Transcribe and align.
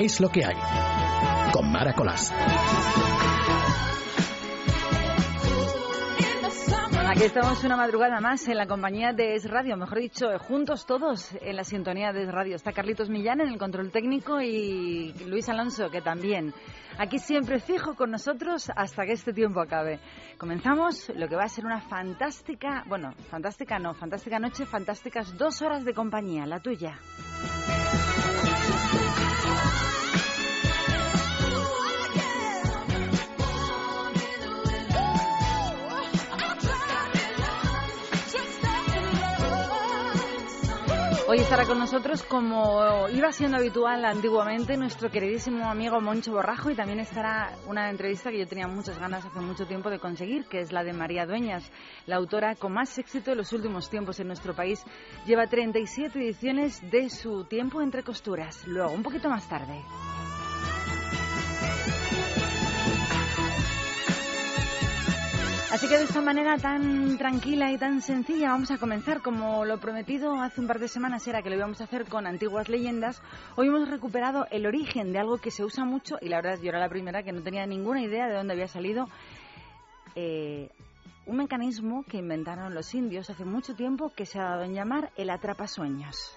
Es 0.00 0.20
lo 0.20 0.28
que 0.28 0.44
hay. 0.44 0.54
Con 1.52 1.72
Mara 1.72 1.92
Colás. 1.92 2.32
Aquí 7.08 7.24
estamos 7.24 7.64
una 7.64 7.76
madrugada 7.76 8.20
más 8.20 8.46
en 8.46 8.58
la 8.58 8.68
compañía 8.68 9.12
de 9.12 9.34
Es 9.34 9.50
Radio, 9.50 9.76
mejor 9.76 9.98
dicho, 9.98 10.38
juntos 10.38 10.86
todos 10.86 11.32
en 11.40 11.56
la 11.56 11.64
sintonía 11.64 12.12
de 12.12 12.22
Es 12.22 12.30
Radio. 12.30 12.54
Está 12.54 12.70
Carlitos 12.70 13.10
Millán 13.10 13.40
en 13.40 13.48
el 13.48 13.58
control 13.58 13.90
técnico 13.90 14.40
y 14.40 15.14
Luis 15.26 15.48
Alonso, 15.48 15.90
que 15.90 16.00
también. 16.00 16.54
Aquí 16.96 17.18
siempre 17.18 17.58
fijo 17.58 17.96
con 17.96 18.12
nosotros 18.12 18.70
hasta 18.76 19.04
que 19.04 19.14
este 19.14 19.32
tiempo 19.32 19.60
acabe. 19.60 19.98
Comenzamos 20.38 21.10
lo 21.16 21.26
que 21.26 21.34
va 21.34 21.42
a 21.42 21.48
ser 21.48 21.66
una 21.66 21.80
fantástica, 21.80 22.84
bueno, 22.86 23.14
fantástica 23.30 23.80
no, 23.80 23.94
fantástica 23.94 24.38
noche, 24.38 24.64
fantásticas 24.64 25.36
dos 25.36 25.60
horas 25.60 25.84
de 25.84 25.92
compañía, 25.92 26.46
la 26.46 26.60
tuya. 26.60 27.00
Hoy 41.30 41.40
estará 41.40 41.66
con 41.66 41.78
nosotros, 41.78 42.22
como 42.22 43.06
iba 43.10 43.30
siendo 43.32 43.58
habitual 43.58 44.02
antiguamente, 44.06 44.78
nuestro 44.78 45.10
queridísimo 45.10 45.68
amigo 45.68 46.00
Moncho 46.00 46.32
Borrajo 46.32 46.70
y 46.70 46.74
también 46.74 47.00
estará 47.00 47.54
una 47.66 47.90
entrevista 47.90 48.30
que 48.30 48.38
yo 48.38 48.46
tenía 48.46 48.66
muchas 48.66 48.98
ganas 48.98 49.26
hace 49.26 49.38
mucho 49.40 49.66
tiempo 49.66 49.90
de 49.90 49.98
conseguir, 49.98 50.46
que 50.46 50.60
es 50.60 50.72
la 50.72 50.84
de 50.84 50.94
María 50.94 51.26
Dueñas, 51.26 51.70
la 52.06 52.16
autora 52.16 52.54
con 52.54 52.72
más 52.72 52.96
éxito 52.96 53.32
de 53.32 53.36
los 53.36 53.52
últimos 53.52 53.90
tiempos 53.90 54.18
en 54.20 54.28
nuestro 54.28 54.56
país. 54.56 54.82
Lleva 55.26 55.46
37 55.46 56.18
ediciones 56.18 56.80
de 56.90 57.10
su 57.10 57.44
tiempo 57.44 57.82
entre 57.82 58.02
costuras. 58.02 58.66
Luego, 58.66 58.92
un 58.92 59.02
poquito 59.02 59.28
más 59.28 59.46
tarde. 59.50 59.84
Así 65.70 65.86
que 65.86 65.98
de 65.98 66.04
esta 66.04 66.22
manera 66.22 66.56
tan 66.56 67.18
tranquila 67.18 67.70
y 67.70 67.76
tan 67.76 68.00
sencilla 68.00 68.52
vamos 68.52 68.70
a 68.70 68.78
comenzar. 68.78 69.20
Como 69.20 69.66
lo 69.66 69.78
prometido 69.78 70.40
hace 70.40 70.62
un 70.62 70.66
par 70.66 70.78
de 70.78 70.88
semanas 70.88 71.28
era 71.28 71.42
que 71.42 71.50
lo 71.50 71.56
íbamos 71.56 71.82
a 71.82 71.84
hacer 71.84 72.06
con 72.06 72.26
antiguas 72.26 72.70
leyendas, 72.70 73.20
hoy 73.54 73.68
hemos 73.68 73.90
recuperado 73.90 74.46
el 74.50 74.64
origen 74.64 75.12
de 75.12 75.18
algo 75.18 75.36
que 75.36 75.50
se 75.50 75.64
usa 75.64 75.84
mucho 75.84 76.16
y 76.22 76.30
la 76.30 76.40
verdad 76.40 76.58
yo 76.62 76.70
era 76.70 76.78
la 76.78 76.88
primera 76.88 77.22
que 77.22 77.32
no 77.32 77.42
tenía 77.42 77.66
ninguna 77.66 78.00
idea 78.00 78.28
de 78.28 78.34
dónde 78.34 78.54
había 78.54 78.66
salido. 78.66 79.10
Eh, 80.14 80.70
un 81.26 81.36
mecanismo 81.36 82.02
que 82.04 82.16
inventaron 82.16 82.74
los 82.74 82.94
indios 82.94 83.28
hace 83.28 83.44
mucho 83.44 83.74
tiempo 83.74 84.10
que 84.16 84.24
se 84.24 84.38
ha 84.38 84.44
dado 84.44 84.62
en 84.62 84.72
llamar 84.72 85.10
el 85.16 85.28
atrapasueños. 85.28 86.34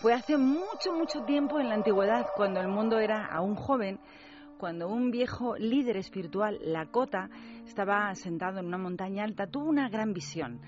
Fue 0.00 0.12
hace 0.12 0.36
mucho, 0.36 0.92
mucho 0.92 1.22
tiempo 1.22 1.60
en 1.60 1.68
la 1.68 1.76
antigüedad, 1.76 2.26
cuando 2.34 2.60
el 2.60 2.68
mundo 2.68 2.98
era 2.98 3.26
aún 3.26 3.54
joven, 3.54 4.00
cuando 4.58 4.88
un 4.88 5.10
viejo 5.10 5.56
líder 5.56 5.96
espiritual, 5.96 6.58
Lakota, 6.64 7.30
estaba 7.66 8.14
sentado 8.14 8.58
en 8.58 8.66
una 8.66 8.78
montaña 8.78 9.24
alta, 9.24 9.46
tuvo 9.46 9.68
una 9.68 9.88
gran 9.88 10.12
visión. 10.12 10.60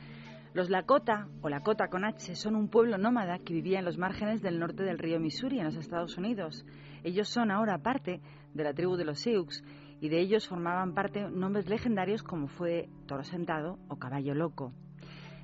Los 0.55 0.70
Lakota, 0.70 1.28
o 1.43 1.48
Lakota 1.48 1.89
con 1.89 2.05
H, 2.05 2.34
son 2.34 2.56
un 2.56 2.69
pueblo 2.69 2.97
nómada 2.97 3.39
que 3.39 3.53
vivía 3.53 3.78
en 3.78 3.84
los 3.84 3.98
márgenes 3.98 4.41
del 4.41 4.59
norte 4.59 4.84
del 4.84 4.98
río 4.98 5.20
Missouri, 5.20 5.59
en 5.59 5.67
los 5.67 5.77
Estados 5.77 6.17
Unidos. 6.17 6.65
Ellos 7.05 7.28
son 7.28 7.51
ahora 7.51 7.78
parte 7.78 8.20
de 8.55 8.65
la 8.65 8.73
tribu 8.73 8.97
de 8.97 9.05
los 9.05 9.20
Sioux 9.20 9.62
y 10.00 10.09
de 10.09 10.21
ellos 10.21 10.48
formaban 10.48 10.95
parte 10.95 11.28
nombres 11.31 11.69
legendarios 11.69 12.23
como 12.23 12.48
fue 12.48 12.89
Toro 13.06 13.23
Sentado 13.23 13.78
o 13.89 13.97
Caballo 13.97 14.34
Loco. 14.34 14.73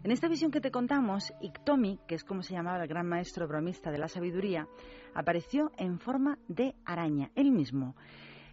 En 0.04 0.10
esta 0.10 0.28
visión 0.28 0.50
que 0.50 0.60
te 0.60 0.72
contamos, 0.72 1.32
Iktomi, 1.40 2.00
que 2.08 2.16
es 2.16 2.24
como 2.24 2.42
se 2.42 2.54
llamaba 2.54 2.82
el 2.82 2.88
gran 2.88 3.06
maestro 3.06 3.46
bromista 3.46 3.92
de 3.92 3.98
la 3.98 4.08
sabiduría, 4.08 4.66
apareció 5.14 5.70
en 5.76 6.00
forma 6.00 6.38
de 6.48 6.74
araña, 6.84 7.30
él 7.36 7.52
mismo. 7.52 7.94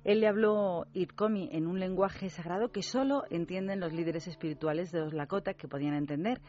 Él 0.04 0.22
le 0.22 0.28
habló 0.28 0.86
Itkomi 0.94 1.50
en 1.52 1.68
un 1.68 1.80
lenguaje 1.80 2.30
sagrado 2.30 2.72
que 2.72 2.82
solo 2.82 3.24
entienden 3.30 3.80
los 3.80 3.94
líderes 3.94 4.28
espirituales 4.28 4.92
de 4.92 5.00
los 5.00 5.14
Lakota 5.14 5.54
que 5.54 5.68
podían 5.68 5.94
entender. 5.94 6.42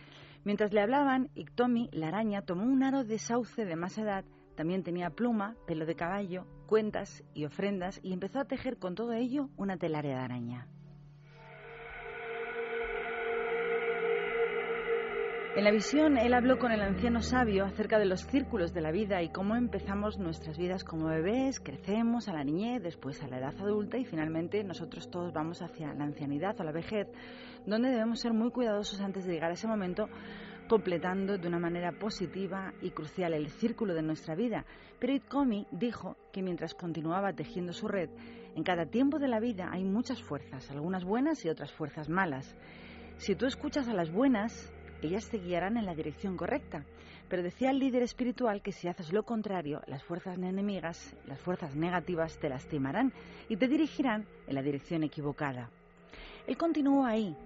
Mientras 0.45 0.73
le 0.73 0.81
hablaban, 0.81 1.31
Iktomi, 1.35 1.91
la 1.93 2.09
araña, 2.09 2.43
tomó 2.43 2.65
un 2.65 2.83
aro 2.83 3.05
de 3.05 3.19
sauce 3.19 3.65
de 3.65 3.77
más 3.77 3.99
edad, 3.99 4.25
también 4.55 4.83
tenía 4.83 5.11
pluma, 5.11 5.57
pelo 5.67 5.85
de 5.85 5.97
caballo, 5.97 6.47
cuentas 6.67 7.25
y 7.35 7.45
ofrendas 7.45 8.01
y 8.03 8.13
empezó 8.13 8.41
a 8.41 8.45
tejer 8.45 8.79
con 8.79 8.95
todo 8.95 9.13
ello 9.13 9.51
una 9.57 9.77
telaria 9.77 10.13
de 10.13 10.23
araña. 10.23 10.69
En 15.57 15.65
la 15.65 15.73
visión, 15.73 16.17
él 16.17 16.33
habló 16.33 16.61
con 16.61 16.71
el 16.71 16.81
anciano 16.81 17.21
sabio 17.23 17.65
acerca 17.65 17.99
de 17.99 18.05
los 18.05 18.25
círculos 18.25 18.73
de 18.73 18.81
la 18.81 18.93
vida 18.93 19.21
y 19.21 19.31
cómo 19.31 19.57
empezamos 19.57 20.17
nuestras 20.17 20.57
vidas 20.57 20.85
como 20.85 21.09
bebés, 21.09 21.59
crecemos 21.59 22.29
a 22.29 22.35
la 22.35 22.45
niñez, 22.45 22.81
después 22.85 23.21
a 23.21 23.27
la 23.27 23.39
edad 23.39 23.55
adulta 23.61 23.99
y 23.99 24.05
finalmente 24.05 24.63
nosotros 24.63 25.11
todos 25.11 25.33
vamos 25.33 25.61
hacia 25.61 25.93
la 25.93 26.05
ancianidad 26.05 26.59
o 26.61 26.63
la 26.63 26.71
vejez, 26.71 27.09
donde 27.67 27.91
debemos 27.91 28.21
ser 28.21 28.33
muy 28.33 28.53
cuidadosos 28.53 29.01
antes 29.01 29.25
de 29.25 29.33
llegar 29.33 29.51
a 29.51 29.55
ese 29.55 29.67
momento, 29.67 30.09
completando 30.69 31.37
de 31.37 31.49
una 31.49 31.59
manera 31.59 31.91
positiva 31.99 32.73
y 32.81 32.93
crucial 32.93 33.35
el 33.35 33.49
círculo 33.49 33.93
de 33.93 34.03
nuestra 34.03 34.37
vida. 34.37 34.65
Pero 35.01 35.15
Itkomi 35.15 35.67
dijo 35.73 36.17
que 36.33 36.43
mientras 36.43 36.75
continuaba 36.75 37.33
tejiendo 37.33 37.73
su 37.73 37.89
red, 37.89 38.09
en 38.55 38.63
cada 38.63 38.87
tiempo 38.87 39.19
de 39.19 39.27
la 39.27 39.41
vida 39.41 39.69
hay 39.73 39.83
muchas 39.83 40.23
fuerzas, 40.23 40.71
algunas 40.71 41.05
buenas 41.05 41.45
y 41.45 41.49
otras 41.49 41.73
fuerzas 41.73 42.09
malas. 42.09 42.57
Si 43.17 43.35
tú 43.35 43.47
escuchas 43.47 43.89
a 43.89 43.95
las 43.95 44.13
buenas, 44.13 44.73
ellas 45.09 45.29
te 45.29 45.39
guiarán 45.39 45.77
en 45.77 45.87
la 45.87 45.95
dirección 45.95 46.37
correcta. 46.37 46.85
Pero 47.29 47.43
decía 47.43 47.71
el 47.71 47.79
líder 47.79 48.03
espiritual 48.03 48.61
que 48.61 48.73
si 48.73 48.89
haces 48.89 49.13
lo 49.13 49.23
contrario, 49.23 49.83
las 49.87 50.03
fuerzas 50.03 50.37
enemigas, 50.37 51.15
las 51.27 51.39
fuerzas 51.41 51.77
negativas 51.77 52.39
te 52.39 52.49
lastimarán 52.49 53.13
y 53.49 53.57
te 53.57 53.69
dirigirán 53.69 54.27
en 54.47 54.55
la 54.55 54.63
dirección 54.63 55.05
equivocada. 55.05 55.71
Él 56.47 56.57
continuó 56.57 57.07
ahí. 57.07 57.37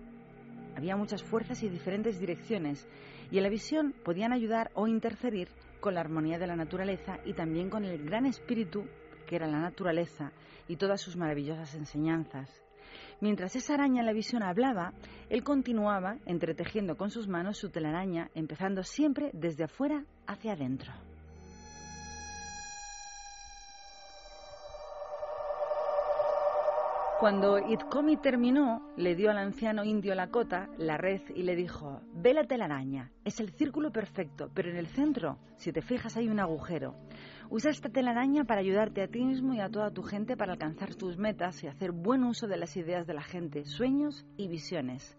Había 0.76 0.96
muchas 0.96 1.22
fuerzas 1.22 1.62
y 1.62 1.68
diferentes 1.68 2.18
direcciones, 2.18 2.88
y 3.30 3.36
en 3.36 3.42
la 3.42 3.50
visión 3.50 3.94
podían 4.04 4.32
ayudar 4.32 4.70
o 4.74 4.88
interferir 4.88 5.48
con 5.80 5.94
la 5.94 6.00
armonía 6.00 6.38
de 6.38 6.46
la 6.46 6.56
naturaleza 6.56 7.18
y 7.24 7.34
también 7.34 7.68
con 7.68 7.84
el 7.84 8.02
gran 8.04 8.26
espíritu 8.26 8.84
que 9.26 9.36
era 9.36 9.46
la 9.46 9.60
naturaleza 9.60 10.32
y 10.66 10.76
todas 10.76 11.00
sus 11.00 11.16
maravillosas 11.16 11.74
enseñanzas. 11.74 12.63
Mientras 13.20 13.56
esa 13.56 13.74
araña 13.74 14.00
en 14.00 14.06
la 14.06 14.12
visión 14.12 14.42
hablaba, 14.42 14.92
él 15.30 15.42
continuaba 15.42 16.18
entretejiendo 16.26 16.96
con 16.96 17.10
sus 17.10 17.28
manos 17.28 17.58
su 17.58 17.70
telaraña, 17.70 18.30
empezando 18.34 18.82
siempre 18.82 19.30
desde 19.32 19.64
afuera 19.64 20.04
hacia 20.26 20.52
adentro. 20.52 20.92
Cuando 27.24 27.56
Itkomi 27.58 28.18
terminó, 28.18 28.82
le 28.98 29.14
dio 29.14 29.30
al 29.30 29.38
anciano 29.38 29.82
indio 29.82 30.14
Lakota 30.14 30.68
la 30.76 30.98
red 30.98 31.22
y 31.34 31.44
le 31.44 31.56
dijo, 31.56 32.02
ve 32.12 32.34
la 32.34 32.44
telaraña, 32.44 33.12
es 33.24 33.40
el 33.40 33.48
círculo 33.48 33.90
perfecto, 33.90 34.50
pero 34.52 34.68
en 34.68 34.76
el 34.76 34.88
centro, 34.88 35.38
si 35.56 35.72
te 35.72 35.80
fijas, 35.80 36.18
hay 36.18 36.28
un 36.28 36.38
agujero. 36.38 36.94
Usa 37.48 37.70
esta 37.70 37.88
telaraña 37.88 38.44
para 38.44 38.60
ayudarte 38.60 39.00
a 39.00 39.08
ti 39.08 39.24
mismo 39.24 39.54
y 39.54 39.60
a 39.60 39.70
toda 39.70 39.90
tu 39.90 40.02
gente 40.02 40.36
para 40.36 40.52
alcanzar 40.52 40.96
tus 40.96 41.16
metas 41.16 41.64
y 41.64 41.66
hacer 41.66 41.92
buen 41.92 42.24
uso 42.24 42.46
de 42.46 42.58
las 42.58 42.76
ideas 42.76 43.06
de 43.06 43.14
la 43.14 43.22
gente, 43.22 43.64
sueños 43.64 44.26
y 44.36 44.48
visiones. 44.48 45.16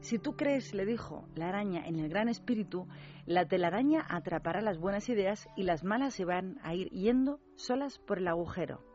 Si 0.00 0.18
tú 0.18 0.34
crees, 0.34 0.74
le 0.74 0.84
dijo 0.84 1.28
la 1.36 1.50
araña, 1.50 1.86
en 1.86 2.00
el 2.00 2.08
gran 2.08 2.28
espíritu, 2.28 2.88
la 3.24 3.46
telaraña 3.46 4.04
atrapará 4.08 4.62
las 4.62 4.78
buenas 4.78 5.08
ideas 5.08 5.48
y 5.56 5.62
las 5.62 5.84
malas 5.84 6.12
se 6.12 6.24
van 6.24 6.58
a 6.64 6.74
ir 6.74 6.88
yendo 6.88 7.38
solas 7.54 8.00
por 8.00 8.18
el 8.18 8.26
agujero. 8.26 8.89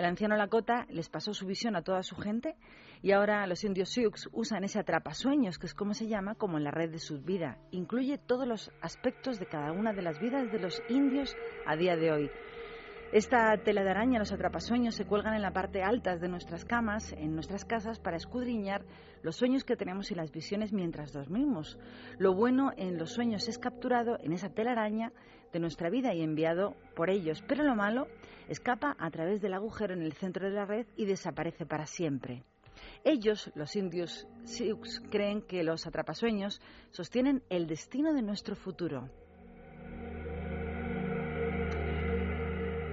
El 0.00 0.06
anciano 0.06 0.34
Lakota 0.34 0.86
les 0.88 1.10
pasó 1.10 1.34
su 1.34 1.44
visión 1.44 1.76
a 1.76 1.82
toda 1.82 2.02
su 2.02 2.16
gente 2.16 2.56
y 3.02 3.12
ahora 3.12 3.46
los 3.46 3.64
indios 3.64 3.90
Sioux 3.90 4.30
usan 4.32 4.64
ese 4.64 4.78
atrapasueños, 4.78 5.58
que 5.58 5.66
es 5.66 5.74
como 5.74 5.92
se 5.92 6.08
llama, 6.08 6.36
como 6.36 6.56
en 6.56 6.64
la 6.64 6.70
red 6.70 6.90
de 6.90 6.98
su 6.98 7.20
vida. 7.20 7.58
Incluye 7.70 8.16
todos 8.16 8.48
los 8.48 8.72
aspectos 8.80 9.38
de 9.38 9.44
cada 9.44 9.72
una 9.72 9.92
de 9.92 10.00
las 10.00 10.18
vidas 10.18 10.50
de 10.50 10.58
los 10.58 10.82
indios 10.88 11.36
a 11.66 11.76
día 11.76 11.96
de 11.96 12.12
hoy. 12.12 12.30
Esta 13.12 13.54
tela 13.58 13.84
de 13.84 13.90
araña, 13.90 14.18
los 14.18 14.32
atrapasueños, 14.32 14.94
se 14.94 15.04
cuelgan 15.04 15.34
en 15.34 15.42
la 15.42 15.52
parte 15.52 15.82
alta 15.82 16.16
de 16.16 16.28
nuestras 16.28 16.64
camas, 16.64 17.12
en 17.12 17.34
nuestras 17.34 17.66
casas, 17.66 17.98
para 17.98 18.16
escudriñar 18.16 18.86
los 19.22 19.36
sueños 19.36 19.64
que 19.64 19.76
tenemos 19.76 20.10
y 20.10 20.14
las 20.14 20.32
visiones 20.32 20.72
mientras 20.72 21.12
dormimos. 21.12 21.78
Lo 22.16 22.32
bueno 22.32 22.70
en 22.78 22.96
los 22.96 23.12
sueños 23.12 23.48
es 23.48 23.58
capturado 23.58 24.16
en 24.20 24.32
esa 24.32 24.48
telaraña 24.48 25.12
de 25.52 25.60
nuestra 25.60 25.90
vida 25.90 26.14
y 26.14 26.22
enviado 26.22 26.74
por 26.94 27.10
ellos, 27.10 27.42
pero 27.46 27.64
lo 27.64 27.74
malo 27.74 28.06
escapa 28.48 28.96
a 28.98 29.10
través 29.10 29.40
del 29.40 29.54
agujero 29.54 29.94
en 29.94 30.02
el 30.02 30.12
centro 30.12 30.48
de 30.48 30.54
la 30.54 30.64
red 30.64 30.86
y 30.96 31.04
desaparece 31.04 31.66
para 31.66 31.86
siempre. 31.86 32.42
Ellos, 33.04 33.50
los 33.54 33.76
indios 33.76 34.26
Sioux, 34.44 35.00
creen 35.10 35.42
que 35.42 35.62
los 35.62 35.86
atrapasueños 35.86 36.60
sostienen 36.90 37.42
el 37.48 37.66
destino 37.66 38.12
de 38.12 38.22
nuestro 38.22 38.56
futuro. 38.56 39.08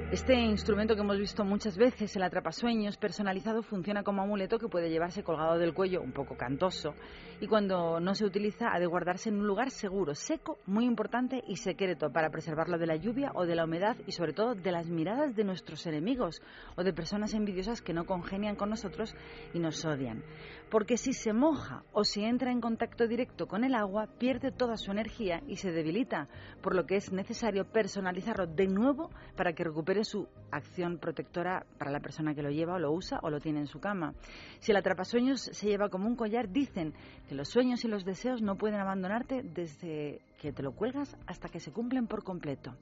Este 0.10 0.36
instrumento 0.36 0.96
que 0.96 1.02
hemos 1.02 1.18
visto 1.18 1.44
muchas 1.44 1.78
veces, 1.78 2.16
el 2.16 2.24
atrapasueños 2.24 2.96
personalizado, 2.96 3.62
funciona 3.62 4.04
como 4.04 4.22
amuleto 4.22 4.58
que 4.58 4.70
puede 4.70 4.90
llevarse 4.90 5.22
colgado 5.22 5.58
del 5.58 5.74
cuello, 5.74 6.02
un 6.02 6.14
poco 6.14 6.38
cantoso, 6.38 6.94
y 7.42 7.48
cuando 7.48 8.00
no 8.00 8.16
se 8.16 8.24
utiliza 8.24 8.74
ha 8.74 8.80
de 8.80 8.86
guardarse 8.86 9.28
en 9.28 9.36
un 9.36 9.48
lugar 9.48 9.70
seguro, 9.70 10.16
seco, 10.16 10.60
muy 10.66 10.86
importante 10.86 11.44
y 11.46 11.58
secreto 11.58 12.10
para 12.10 12.30
preservarlo 12.30 12.78
de 12.78 12.88
la 12.88 12.96
lluvia 12.96 13.34
o 13.36 13.46
de 13.46 13.56
la 13.56 13.66
humedad 13.66 13.98
y 14.08 14.14
sobre 14.14 14.32
todo 14.32 14.56
de 14.56 14.72
las 14.72 14.88
miradas 14.88 15.36
de 15.36 15.44
nuestros 15.44 15.86
enemigos 15.86 16.42
o 16.78 16.86
de 16.86 16.94
personas 16.94 17.34
envidiosas 17.34 17.82
que 17.82 17.94
no 17.94 18.06
congenian 18.06 18.56
con 18.56 18.70
nosotros 18.70 19.14
y 19.54 19.60
nos 19.60 19.84
odian. 19.84 20.24
Porque 20.72 20.96
si 20.96 21.12
se 21.12 21.34
moja 21.34 21.84
o 21.92 22.06
si 22.06 22.24
entra 22.24 22.52
en 22.54 22.62
contacto 22.62 23.08
directo 23.08 23.46
con 23.46 23.66
el 23.66 23.76
agua, 23.76 24.08
pierde 24.18 24.52
toda 24.54 24.78
su 24.78 24.92
energía 24.92 25.44
y 25.48 25.58
se 25.58 25.72
debilita, 25.72 26.30
por 26.62 26.76
lo 26.76 26.86
que 26.86 26.96
es 26.96 27.12
necesario 27.12 27.66
personalizarlo 27.66 28.48
de 28.48 28.68
nuevo 28.68 29.12
para 29.36 29.54
que 29.54 29.66
recupere 29.66 29.97
su 30.04 30.28
acción 30.52 30.98
protectora 30.98 31.66
para 31.78 31.92
la 31.92 32.00
persona 32.00 32.34
que 32.34 32.42
lo 32.42 32.50
lleva 32.50 32.76
o 32.76 32.80
lo 32.80 32.92
usa 32.92 33.20
o 33.22 33.30
lo 33.30 33.40
tiene 33.40 33.60
en 33.60 33.68
su 33.68 33.80
cama. 33.80 34.14
Si 34.60 34.72
el 34.72 34.78
atrapasueños 34.78 35.42
se 35.42 35.68
lleva 35.68 35.90
como 35.90 36.08
un 36.08 36.16
collar, 36.16 36.50
dicen 36.50 36.94
que 37.28 37.36
los 37.36 37.50
sueños 37.50 37.84
y 37.86 37.88
los 37.88 38.06
deseos 38.06 38.42
no 38.42 38.56
pueden 38.56 38.80
abandonarte 38.80 39.42
desde 39.44 40.22
que 40.40 40.52
te 40.52 40.64
lo 40.64 40.72
cuelgas 40.72 41.18
hasta 41.26 41.50
que 41.50 41.60
se 41.60 41.72
cumplen 41.72 42.08
por 42.08 42.24
completo. 42.24 42.74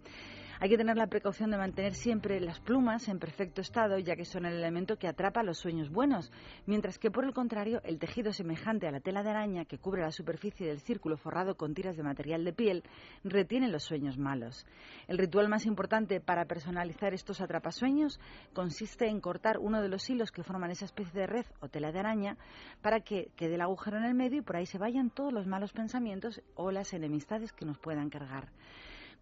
Hay 0.60 0.70
que 0.70 0.78
tener 0.78 0.96
la 0.96 1.08
precaución 1.08 1.52
de 1.52 1.58
mantener 1.58 1.96
siempre 1.96 2.40
las 2.40 2.62
plumas 2.62 3.10
en 3.10 3.20
perfecto 3.20 3.60
estado, 3.60 4.00
ya 4.00 4.16
que 4.16 4.24
son 4.24 4.46
el 4.46 4.54
elemento 4.54 4.98
que 4.98 5.08
atrapa 5.08 5.44
los 5.44 5.58
sueños 5.58 5.90
buenos, 5.90 6.32
mientras 6.66 6.98
que 6.98 7.12
por 7.12 7.26
el 7.26 7.34
contrario, 7.34 7.82
el 7.84 8.00
tejido 8.00 8.32
semejante 8.32 8.88
a 8.88 8.92
la 8.92 9.02
tela 9.02 9.22
de 9.22 9.32
araña 9.32 9.66
que 9.66 9.78
cubre 9.78 10.02
la 10.02 10.12
superficie 10.12 10.66
del 10.66 10.80
círculo 10.80 11.18
forrado 11.18 11.56
con 11.56 11.74
tiras 11.74 11.98
de 11.98 12.04
material 12.04 12.46
de 12.46 12.54
piel 12.54 12.84
retiene 13.26 13.68
los 13.68 13.84
sueños 13.84 14.18
malos. 14.18 14.66
El 15.08 15.18
ritual 15.18 15.50
más 15.50 15.66
importante 15.66 16.22
para 16.22 16.46
personalizar 16.46 17.14
estos 17.14 17.42
atrapasueños 17.42 18.20
consiste 18.54 19.08
en 19.08 19.20
cortar 19.20 19.58
uno 19.60 19.82
de 19.82 19.90
los 19.90 20.10
hilos 20.10 20.32
que 20.32 20.44
forman 20.44 20.72
esa 20.72 20.86
especie 20.86 21.20
de 21.20 21.28
red 21.28 21.46
o 21.60 21.68
tela 21.68 21.92
de 21.92 22.00
araña 22.00 22.38
para 22.82 23.02
que 23.02 23.30
quede 23.36 23.56
el 23.56 23.62
agujero 23.62 23.98
en 23.98 24.06
el 24.06 24.14
medio 24.14 24.40
y 24.40 24.42
por 24.42 24.56
ahí 24.56 24.66
se 24.66 24.78
vayan 24.78 25.10
todos 25.10 25.34
los 25.34 25.48
malos 25.48 25.74
pensamientos 25.74 26.42
o 26.56 26.72
las 26.72 26.94
enemistades 26.94 27.52
que 27.52 27.66
nos 27.66 27.78
puedan 27.78 28.10
cargar. 28.10 28.48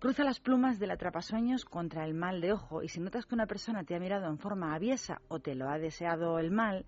Cruza 0.03 0.25
las 0.25 0.41
plumas 0.41 0.79
del 0.79 0.91
atrapasueños 0.91 1.63
contra 1.63 2.03
el 2.03 2.13
mal 2.13 2.41
de 2.41 2.51
ojo 2.51 2.83
y 2.83 2.89
si 2.89 2.99
notas 2.99 3.25
que 3.25 3.35
una 3.35 3.47
persona 3.47 3.85
te 3.85 3.95
ha 3.95 4.01
mirado 4.01 4.27
en 4.27 4.37
forma 4.37 4.75
aviesa 4.75 5.21
o 5.29 5.39
te 5.39 5.55
lo 5.55 5.69
ha 5.69 5.79
deseado 5.79 6.39
el 6.39 6.51
mal, 6.51 6.85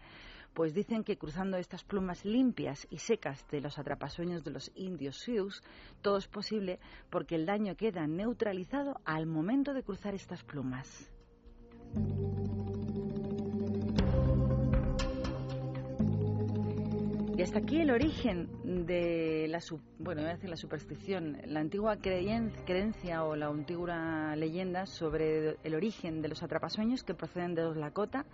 pues 0.54 0.74
dicen 0.74 1.06
que 1.06 1.18
cruzando 1.18 1.56
estas 1.56 1.86
plumas 1.86 2.26
limpias 2.26 2.86
y 2.90 2.98
secas 2.98 3.48
de 3.50 3.62
los 3.62 3.80
atrapasueños 3.80 4.44
de 4.44 4.52
los 4.52 4.70
indios 4.76 5.18
Sioux, 5.18 5.64
todo 6.02 6.18
es 6.18 6.28
posible 6.28 6.78
porque 7.10 7.36
el 7.36 7.46
daño 7.46 7.78
queda 7.78 8.06
neutralizado 8.06 9.00
al 9.06 9.28
momento 9.28 9.74
de 9.74 9.84
cruzar 9.84 10.14
estas 10.14 10.44
plumas. 10.44 11.10
Y 17.38 17.42
hasta 17.42 17.60
aquí 17.60 17.82
el 17.82 17.92
origen 17.92 18.48
de 18.86 19.48
la, 19.50 19.60
bueno, 20.00 20.22
voy 20.22 20.30
a 20.30 20.36
decir 20.36 20.50
la 20.50 20.56
superstición, 20.56 21.38
la 21.46 21.60
antigua 21.60 21.98
creencia 21.98 23.26
o 23.26 23.36
la 23.36 23.48
antigua 23.48 24.38
leyenda 24.38 24.86
sobre 24.86 25.58
el 25.62 25.76
origen 25.76 26.22
de 26.22 26.30
los 26.30 26.44
atrapasueños 26.44 27.04
que 27.04 27.14
proceden 27.14 27.54
de 27.54 27.64
los 27.64 27.76
Lakota, 27.76 28.26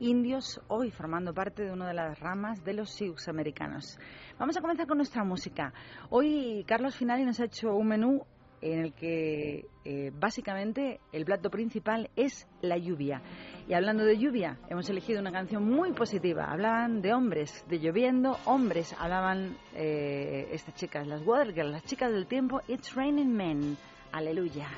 indios, 0.00 0.58
hoy 0.68 0.90
formando 0.90 1.34
parte 1.34 1.64
de 1.64 1.72
una 1.72 1.86
de 1.86 1.92
las 1.92 2.18
ramas 2.18 2.64
de 2.64 2.72
los 2.72 2.88
Sioux 2.88 3.28
americanos. 3.28 3.98
Vamos 4.38 4.56
a 4.56 4.62
comenzar 4.62 4.86
con 4.86 4.96
nuestra 4.96 5.22
música. 5.22 5.74
Hoy 6.08 6.64
Carlos 6.66 6.96
Finali 6.96 7.26
nos 7.26 7.38
ha 7.40 7.44
hecho 7.44 7.74
un 7.74 7.88
menú 7.88 8.24
en 8.62 8.80
el 8.80 8.92
que 8.94 9.66
eh, 9.84 10.10
básicamente 10.14 11.00
el 11.12 11.24
plato 11.24 11.50
principal 11.50 12.10
es 12.16 12.46
la 12.60 12.76
lluvia. 12.76 13.22
Y 13.68 13.74
hablando 13.74 14.04
de 14.04 14.16
lluvia, 14.18 14.58
hemos 14.68 14.88
elegido 14.88 15.20
una 15.20 15.32
canción 15.32 15.64
muy 15.64 15.92
positiva. 15.92 16.44
Hablaban 16.50 17.02
de 17.02 17.12
hombres, 17.12 17.64
de 17.68 17.78
lloviendo, 17.78 18.38
hombres. 18.44 18.94
Hablaban 18.98 19.56
eh, 19.74 20.48
estas 20.52 20.74
chicas, 20.74 21.06
las 21.06 21.24
Water 21.26 21.52
Girls, 21.52 21.72
las 21.72 21.84
chicas 21.84 22.12
del 22.12 22.26
tiempo. 22.26 22.60
It's 22.68 22.94
raining 22.94 23.36
men. 23.36 23.76
Aleluya. 24.12 24.68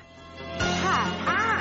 Hi, 0.59 1.11
hi. 1.27 1.59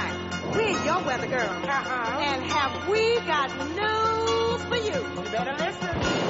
We're 0.53 0.85
your 0.85 1.03
weather 1.05 1.27
girls. 1.27 1.63
Uh-huh. 1.63 2.19
And 2.19 2.43
have 2.51 2.89
we 2.89 3.19
got 3.27 3.49
news 3.75 4.61
for 4.69 4.77
you? 4.77 4.93
You 4.93 5.31
better 5.31 5.55
listen. 5.57 6.26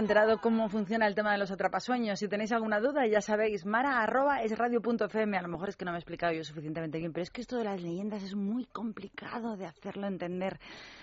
Enterado 0.00 0.38
cómo 0.40 0.68
funciona 0.68 1.06
el 1.06 1.14
tema 1.14 1.32
de 1.32 1.38
los 1.38 1.50
atrapasueños. 1.50 2.18
Si 2.18 2.28
tenéis 2.28 2.52
alguna 2.52 2.80
duda, 2.80 3.06
ya 3.06 3.20
sabéis, 3.20 3.64
mara 3.64 4.02
arroba 4.02 4.42
es. 4.42 4.52
A 4.60 5.42
lo 5.42 5.48
mejor 5.48 5.68
es 5.68 5.76
que 5.76 5.84
no 5.84 5.92
me 5.92 5.98
he 5.98 6.00
explicado 6.00 6.32
yo 6.32 6.42
suficientemente 6.42 6.98
bien, 6.98 7.12
pero 7.12 7.22
es 7.22 7.30
que 7.30 7.40
esto 7.40 7.56
de 7.56 7.64
las 7.64 7.80
leyendas 7.80 8.22
es 8.22 8.34
muy 8.34 8.64
complicado 8.66 9.56
de 9.56 9.66
hacerlo 9.66 10.06
entender. 10.06 10.58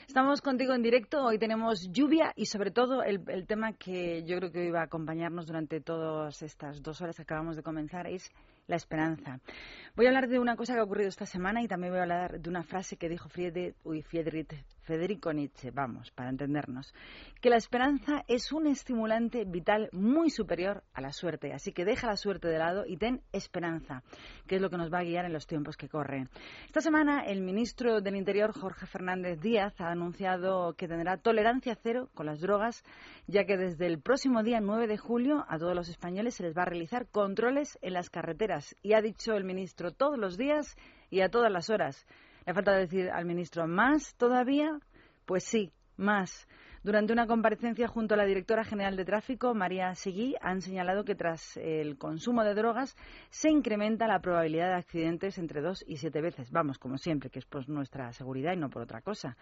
Estamos 0.08 0.42
contigo 0.42 0.74
en 0.74 0.82
directo, 0.82 1.24
hoy 1.24 1.38
tenemos 1.38 1.90
lluvia 1.92 2.34
y 2.36 2.46
sobre 2.46 2.72
todo 2.72 3.04
el, 3.04 3.46
tema 3.46 3.74
que 3.74 4.24
yo 4.24 4.38
creo 4.38 4.52
que 4.52 4.60
hoy 4.60 4.72
va 4.72 4.82
a 4.82 4.86
acompañarnos 4.86 5.48
durante 5.48 5.82
todas 5.82 6.42
estas 6.42 6.82
dos 6.82 7.02
horas 7.02 7.16
que 7.16 7.24
acabamos 7.24 7.56
de 7.56 7.64
comenzar 7.64 8.08
es 8.08 8.32
la 8.68 8.76
esperanza. 8.76 9.40
Voy 9.96 10.06
a 10.06 10.10
hablar 10.10 10.28
de 10.28 10.40
una 10.40 10.56
cosa 10.56 10.74
que 10.74 10.80
ha 10.80 10.84
ocurrido 10.84 11.10
esta 11.10 11.26
semana 11.26 11.62
y 11.62 11.68
también 11.68 11.92
voy 11.92 12.00
a 12.00 12.04
hablar 12.04 12.40
de 12.40 12.50
una 12.50 12.64
frase 12.64 12.98
que 12.98 13.10
dijo 13.10 13.30
Friede, 13.30 13.76
uy, 13.84 14.02
Friedrich, 14.02 14.54
Federico 14.88 15.34
Nietzsche, 15.34 15.70
vamos, 15.70 16.12
para 16.12 16.30
entendernos, 16.30 16.94
que 17.42 17.50
la 17.50 17.58
esperanza 17.58 18.24
es 18.30 18.54
un 18.54 18.68
estimulante 18.68 19.44
vital 19.44 19.90
muy 19.92 20.30
superior 20.30 20.82
a 20.94 21.02
la 21.02 21.12
suerte. 21.12 21.52
Así 21.52 21.74
que 21.74 21.84
deja 21.84 22.08
la 22.08 22.16
suerte 22.16 22.48
de 22.48 22.58
lado 22.58 22.86
y 22.88 22.96
ten 22.96 23.22
esperanza, 23.34 24.02
que 24.48 24.56
es 24.56 24.62
lo 24.62 24.70
que 24.70 24.78
nos 24.78 24.92
va 24.92 25.00
a 25.00 25.04
guiar 25.04 25.26
en 25.26 25.34
los 25.34 25.46
tiempos 25.46 25.76
que 25.76 25.90
corren. 25.90 26.30
Esta 26.68 26.80
semana 26.80 27.26
el 27.26 27.42
ministro 27.42 28.00
del 28.00 28.16
Interior, 28.16 28.58
Jorge 28.58 28.86
Fernández 28.86 29.42
Díaz, 29.42 29.74
ha 29.82 29.92
anunciado 29.92 30.74
que 30.76 30.88
tendrá 30.88 31.18
tolerancia 31.18 31.76
cero 31.76 32.10
con 32.14 32.26
las 32.26 32.40
drogas, 32.40 32.86
ya 33.28 33.44
que 33.44 33.58
desde 33.58 33.88
el 33.88 34.00
próximo 34.00 34.42
día 34.42 34.62
9 34.62 34.88
de 34.88 34.98
julio 34.98 35.46
a 35.50 35.60
todos 35.60 35.76
los 35.76 35.90
españoles 35.90 36.36
se 36.36 36.44
les 36.44 36.58
va 36.58 36.62
a 36.62 36.66
realizar 36.66 37.08
controles 37.08 37.78
en 37.82 37.92
las 37.92 38.10
carreteras. 38.10 38.74
Y 38.82 38.94
ha 38.94 39.02
dicho 39.02 39.34
el 39.34 39.44
ministro 39.44 39.92
todos 39.92 40.18
los 40.18 40.38
días 40.38 40.78
y 41.10 41.20
a 41.20 41.30
todas 41.30 41.52
las 41.52 41.70
horas. 41.70 42.08
Le 42.48 42.54
falta 42.54 42.72
decir 42.72 43.10
al 43.10 43.26
ministro, 43.26 43.68
¿más 43.68 44.16
todavía? 44.16 44.80
Pues 45.26 45.44
sí, 45.44 45.74
más. 45.98 46.48
Durante 46.84 47.12
una 47.12 47.28
comparecencia 47.28 47.88
junto 47.88 48.14
a 48.14 48.18
la 48.18 48.26
directora 48.26 48.64
general 48.64 48.96
de 48.96 49.04
tráfico, 49.04 49.54
María 49.54 49.94
Seguí, 49.96 50.36
han 50.42 50.62
señalado 50.62 51.04
que 51.04 51.16
tras 51.16 51.58
el 51.58 51.98
consumo 51.98 52.44
de 52.44 52.54
drogas 52.54 52.96
se 53.30 53.50
incrementa 53.50 54.08
la 54.08 54.20
probabilidad 54.20 54.70
de 54.70 54.76
accidentes 54.76 55.38
entre 55.38 55.62
dos 55.62 55.84
y 55.88 55.98
siete 55.98 56.22
veces. 56.22 56.52
Vamos, 56.52 56.78
como 56.78 56.98
siempre, 56.98 57.30
que 57.30 57.40
es 57.40 57.46
por 57.46 57.68
nuestra 57.68 58.12
seguridad 58.14 58.54
y 58.54 58.58
no 58.58 58.70
por 58.70 58.84
otra 58.84 59.02
cosa. 59.02 59.36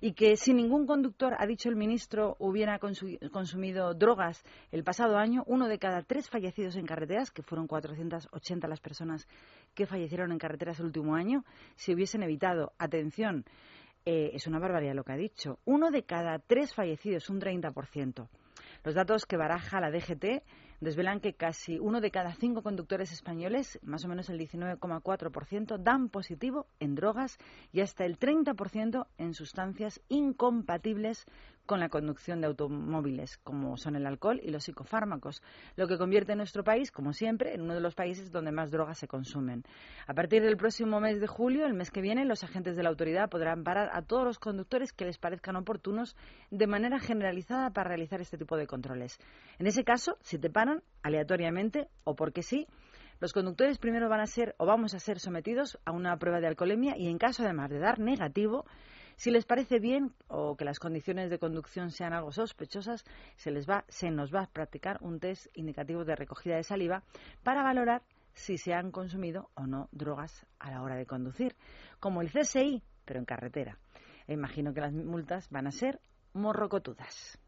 Y 0.00 0.14
que 0.14 0.36
si 0.36 0.52
ningún 0.54 0.86
conductor, 0.86 1.34
ha 1.38 1.46
dicho 1.46 1.68
el 1.68 1.76
ministro, 1.76 2.36
hubiera 2.38 2.80
consu- 2.80 3.18
consumido 3.30 3.94
drogas 3.94 4.42
el 4.72 4.82
pasado 4.82 5.18
año, 5.18 5.44
uno 5.46 5.68
de 5.68 5.78
cada 5.78 6.02
tres 6.02 6.28
fallecidos 6.28 6.76
en 6.76 6.86
carreteras, 6.86 7.30
que 7.30 7.42
fueron 7.42 7.66
480 7.66 8.66
las 8.66 8.80
personas 8.80 9.28
que 9.74 9.86
fallecieron 9.86 10.32
en 10.32 10.38
carreteras 10.38 10.80
el 10.80 10.86
último 10.86 11.14
año, 11.14 11.44
se 11.76 11.92
hubiesen 11.94 12.22
evitado, 12.22 12.72
atención, 12.78 13.44
eh, 14.10 14.30
es 14.32 14.46
una 14.46 14.58
barbaridad 14.58 14.94
lo 14.94 15.04
que 15.04 15.12
ha 15.12 15.16
dicho. 15.16 15.58
Uno 15.66 15.90
de 15.90 16.04
cada 16.04 16.38
tres 16.38 16.72
fallecidos, 16.72 17.28
un 17.28 17.42
30%. 17.42 18.26
Los 18.82 18.94
datos 18.94 19.26
que 19.26 19.36
baraja 19.36 19.82
la 19.82 19.90
DGT 19.90 20.42
desvelan 20.80 21.20
que 21.20 21.34
casi 21.34 21.78
uno 21.78 22.00
de 22.00 22.10
cada 22.10 22.32
cinco 22.32 22.62
conductores 22.62 23.12
españoles, 23.12 23.78
más 23.82 24.06
o 24.06 24.08
menos 24.08 24.30
el 24.30 24.38
19,4%, 24.38 25.76
dan 25.76 26.08
positivo 26.08 26.66
en 26.80 26.94
drogas 26.94 27.36
y 27.70 27.82
hasta 27.82 28.06
el 28.06 28.18
30% 28.18 29.06
en 29.18 29.34
sustancias 29.34 30.00
incompatibles 30.08 31.26
con 31.68 31.80
la 31.80 31.90
conducción 31.90 32.40
de 32.40 32.46
automóviles, 32.46 33.36
como 33.44 33.76
son 33.76 33.94
el 33.94 34.06
alcohol 34.06 34.40
y 34.42 34.50
los 34.50 34.64
psicofármacos, 34.64 35.42
lo 35.76 35.86
que 35.86 35.98
convierte 35.98 36.34
nuestro 36.34 36.64
país, 36.64 36.90
como 36.90 37.12
siempre, 37.12 37.54
en 37.54 37.60
uno 37.60 37.74
de 37.74 37.80
los 37.80 37.94
países 37.94 38.32
donde 38.32 38.52
más 38.52 38.70
drogas 38.70 38.96
se 38.96 39.06
consumen. 39.06 39.64
A 40.06 40.14
partir 40.14 40.42
del 40.42 40.56
próximo 40.56 40.98
mes 40.98 41.20
de 41.20 41.26
julio, 41.26 41.66
el 41.66 41.74
mes 41.74 41.90
que 41.90 42.00
viene, 42.00 42.24
los 42.24 42.42
agentes 42.42 42.74
de 42.74 42.82
la 42.82 42.88
autoridad 42.88 43.28
podrán 43.28 43.64
parar 43.64 43.90
a 43.92 44.00
todos 44.00 44.24
los 44.24 44.38
conductores 44.38 44.94
que 44.94 45.04
les 45.04 45.18
parezcan 45.18 45.56
oportunos 45.56 46.16
de 46.50 46.66
manera 46.66 46.98
generalizada 47.00 47.68
para 47.68 47.88
realizar 47.88 48.22
este 48.22 48.38
tipo 48.38 48.56
de 48.56 48.66
controles. 48.66 49.18
En 49.58 49.66
ese 49.66 49.84
caso, 49.84 50.16
si 50.22 50.38
te 50.38 50.48
paran 50.48 50.82
aleatoriamente 51.02 51.90
o 52.04 52.16
porque 52.16 52.42
sí, 52.42 52.66
los 53.20 53.34
conductores 53.34 53.76
primero 53.76 54.08
van 54.08 54.20
a 54.20 54.26
ser 54.26 54.54
o 54.56 54.64
vamos 54.64 54.94
a 54.94 55.00
ser 55.00 55.18
sometidos 55.18 55.78
a 55.84 55.92
una 55.92 56.16
prueba 56.16 56.40
de 56.40 56.46
alcoholemia 56.46 56.96
y 56.96 57.08
en 57.08 57.18
caso 57.18 57.42
además 57.42 57.68
de 57.68 57.78
dar 57.78 57.98
negativo, 57.98 58.64
si 59.18 59.32
les 59.32 59.44
parece 59.44 59.80
bien 59.80 60.14
o 60.28 60.56
que 60.56 60.64
las 60.64 60.78
condiciones 60.78 61.28
de 61.28 61.40
conducción 61.40 61.90
sean 61.90 62.12
algo 62.12 62.30
sospechosas, 62.30 63.04
se 63.36 64.10
nos 64.10 64.32
va 64.32 64.42
a 64.42 64.46
practicar 64.46 64.98
un 65.00 65.18
test 65.18 65.48
indicativo 65.54 66.04
de 66.04 66.14
recogida 66.14 66.54
de 66.54 66.62
saliva 66.62 67.02
para 67.42 67.64
valorar 67.64 68.02
si 68.32 68.56
se 68.58 68.72
han 68.74 68.92
consumido 68.92 69.50
o 69.54 69.66
no 69.66 69.88
drogas 69.90 70.46
a 70.60 70.70
la 70.70 70.82
hora 70.82 70.94
de 70.94 71.04
conducir, 71.04 71.56
como 71.98 72.22
el 72.22 72.30
CSI, 72.30 72.80
pero 73.04 73.18
en 73.18 73.24
carretera. 73.24 73.76
E 74.28 74.34
imagino 74.34 74.72
que 74.72 74.82
las 74.82 74.92
multas 74.92 75.50
van 75.50 75.66
a 75.66 75.72
ser 75.72 76.00
morrocotudas. 76.34 77.40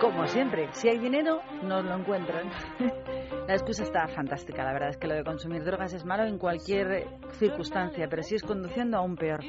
Como 0.00 0.26
siempre, 0.26 0.68
si 0.72 0.88
hay 0.88 0.98
dinero, 0.98 1.40
nos 1.62 1.84
lo 1.84 1.94
encuentran. 1.96 2.50
La 3.48 3.54
excusa 3.54 3.82
está 3.82 4.06
fantástica, 4.08 4.62
la 4.62 4.74
verdad 4.74 4.90
es 4.90 4.98
que 4.98 5.06
lo 5.06 5.14
de 5.14 5.24
consumir 5.24 5.64
drogas 5.64 5.94
es 5.94 6.04
malo 6.04 6.24
en 6.26 6.36
cualquier 6.36 7.06
circunstancia, 7.38 8.06
pero 8.06 8.22
si 8.22 8.34
es 8.34 8.42
conduciendo 8.42 8.98
aún 8.98 9.16
peor. 9.16 9.40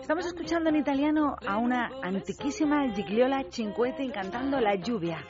Estamos 0.00 0.26
escuchando 0.26 0.70
en 0.70 0.76
italiano 0.76 1.36
a 1.46 1.58
una 1.58 1.88
antiquísima 2.02 2.92
Gigliola 2.92 3.44
Cinquetti 3.48 4.10
cantando 4.10 4.58
La 4.58 4.74
lluvia. 4.74 5.24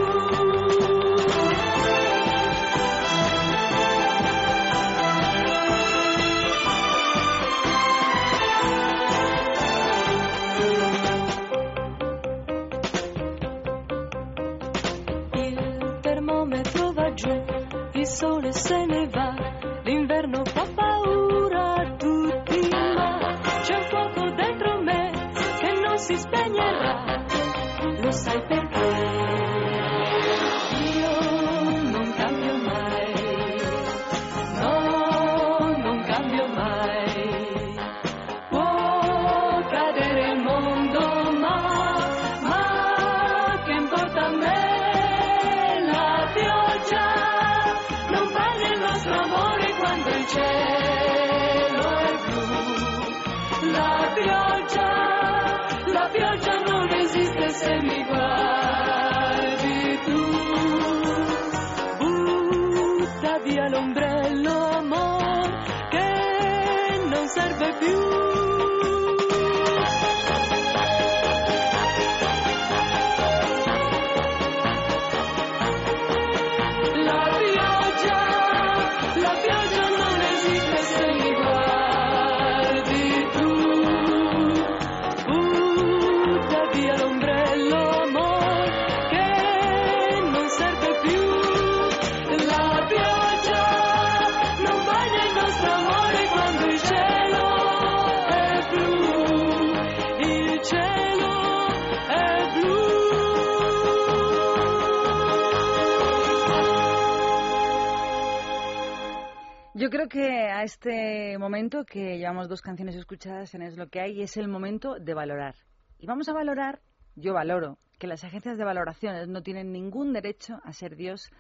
Creo 110.09 110.25
que 110.25 110.49
a 110.51 110.63
este 110.63 111.37
momento, 111.39 111.85
que 111.85 112.19
llevamos 112.19 112.49
dos 112.49 112.61
canciones 112.61 112.95
escuchadas 112.95 113.55
en 113.55 113.63
Es 113.63 113.77
lo 113.77 113.89
que 113.89 114.01
hay, 114.01 114.23
es 114.23 114.37
el 114.37 114.47
momento 114.47 114.97
de 115.01 115.15
valorar. 115.15 115.57
Y 115.99 116.07
vamos 116.07 116.29
a 116.29 116.33
valorar, 116.33 116.81
yo 117.17 117.35
valoro, 117.35 117.79
que 117.99 118.07
las 118.07 118.23
agencias 118.23 118.59
de 118.59 118.65
valoraciones 118.65 119.27
no 119.27 119.43
tienen 119.43 119.73
ningún 119.73 120.13
derecho 120.13 120.61
a 120.65 120.73
ser 120.73 120.97
Dios 120.97 121.31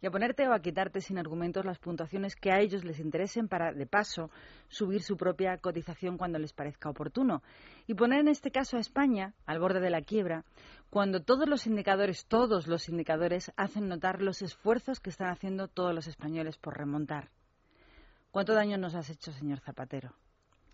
y 0.00 0.06
a 0.06 0.10
ponerte 0.10 0.46
o 0.48 0.54
a 0.54 0.60
quitarte 0.60 1.00
sin 1.00 1.18
argumentos 1.18 1.64
las 1.64 1.78
puntuaciones 1.78 2.36
que 2.36 2.50
a 2.50 2.60
ellos 2.60 2.84
les 2.84 2.98
interesen 2.98 3.48
para, 3.48 3.72
de 3.72 3.86
paso, 3.86 4.30
subir 4.68 5.02
su 5.02 5.16
propia 5.16 5.58
cotización 5.58 6.16
cuando 6.16 6.38
les 6.38 6.52
parezca 6.52 6.88
oportuno. 6.88 7.42
Y 7.86 7.94
poner 7.94 8.20
en 8.20 8.28
este 8.28 8.50
caso 8.50 8.76
a 8.76 8.80
España 8.80 9.34
al 9.44 9.58
borde 9.58 9.80
de 9.80 9.90
la 9.90 10.02
quiebra, 10.02 10.44
cuando 10.88 11.22
todos 11.22 11.48
los 11.48 11.66
indicadores, 11.66 12.26
todos 12.26 12.68
los 12.68 12.88
indicadores, 12.88 13.52
hacen 13.56 13.88
notar 13.88 14.22
los 14.22 14.40
esfuerzos 14.40 15.00
que 15.00 15.10
están 15.10 15.28
haciendo 15.28 15.68
todos 15.68 15.94
los 15.94 16.06
españoles 16.06 16.56
por 16.58 16.78
remontar. 16.78 17.28
¿Cuánto 18.34 18.52
daño 18.52 18.76
nos 18.78 18.96
has 18.96 19.08
hecho, 19.10 19.30
señor 19.30 19.60
Zapatero? 19.60 20.12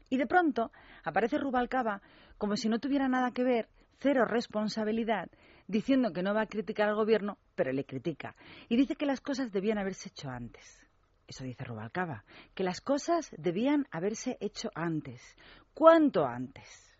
Y 0.08 0.16
de 0.16 0.26
pronto 0.26 0.72
aparece 1.04 1.36
Rubalcaba 1.36 2.00
como 2.38 2.56
si 2.56 2.70
no 2.70 2.78
tuviera 2.78 3.06
nada 3.06 3.32
que 3.32 3.44
ver, 3.44 3.68
cero 3.98 4.24
responsabilidad, 4.24 5.28
diciendo 5.66 6.10
que 6.10 6.22
no 6.22 6.32
va 6.32 6.40
a 6.40 6.46
criticar 6.46 6.88
al 6.88 6.94
gobierno, 6.94 7.36
pero 7.54 7.70
le 7.70 7.84
critica. 7.84 8.34
Y 8.70 8.78
dice 8.78 8.96
que 8.96 9.04
las 9.04 9.20
cosas 9.20 9.52
debían 9.52 9.76
haberse 9.76 10.08
hecho 10.08 10.30
antes. 10.30 10.80
Eso 11.26 11.44
dice 11.44 11.64
Rubalcaba, 11.64 12.24
que 12.54 12.64
las 12.64 12.80
cosas 12.80 13.30
debían 13.36 13.86
haberse 13.90 14.38
hecho 14.40 14.70
antes. 14.74 15.20
¿Cuánto 15.74 16.24
antes? 16.24 16.96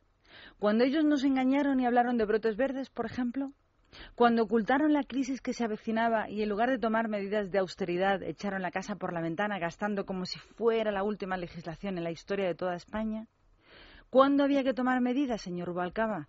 Cuando 0.58 0.84
ellos 0.84 1.06
nos 1.06 1.24
engañaron 1.24 1.80
y 1.80 1.86
hablaron 1.86 2.18
de 2.18 2.26
brotes 2.26 2.58
verdes, 2.58 2.90
por 2.90 3.06
ejemplo, 3.06 3.54
cuando 4.14 4.42
ocultaron 4.42 4.92
la 4.92 5.04
crisis 5.04 5.40
que 5.40 5.52
se 5.52 5.64
avecinaba 5.64 6.28
y 6.28 6.42
en 6.42 6.48
lugar 6.48 6.70
de 6.70 6.78
tomar 6.78 7.08
medidas 7.08 7.50
de 7.50 7.58
austeridad 7.58 8.22
echaron 8.22 8.62
la 8.62 8.70
casa 8.70 8.96
por 8.96 9.12
la 9.12 9.20
ventana 9.20 9.58
gastando 9.58 10.04
como 10.06 10.26
si 10.26 10.38
fuera 10.38 10.92
la 10.92 11.02
última 11.02 11.36
legislación 11.36 11.98
en 11.98 12.04
la 12.04 12.10
historia 12.10 12.46
de 12.46 12.54
toda 12.54 12.74
España. 12.74 13.26
¿Cuándo 14.10 14.44
había 14.44 14.64
que 14.64 14.74
tomar 14.74 15.00
medidas, 15.00 15.40
señor 15.40 15.68
Rubalcaba? 15.68 16.28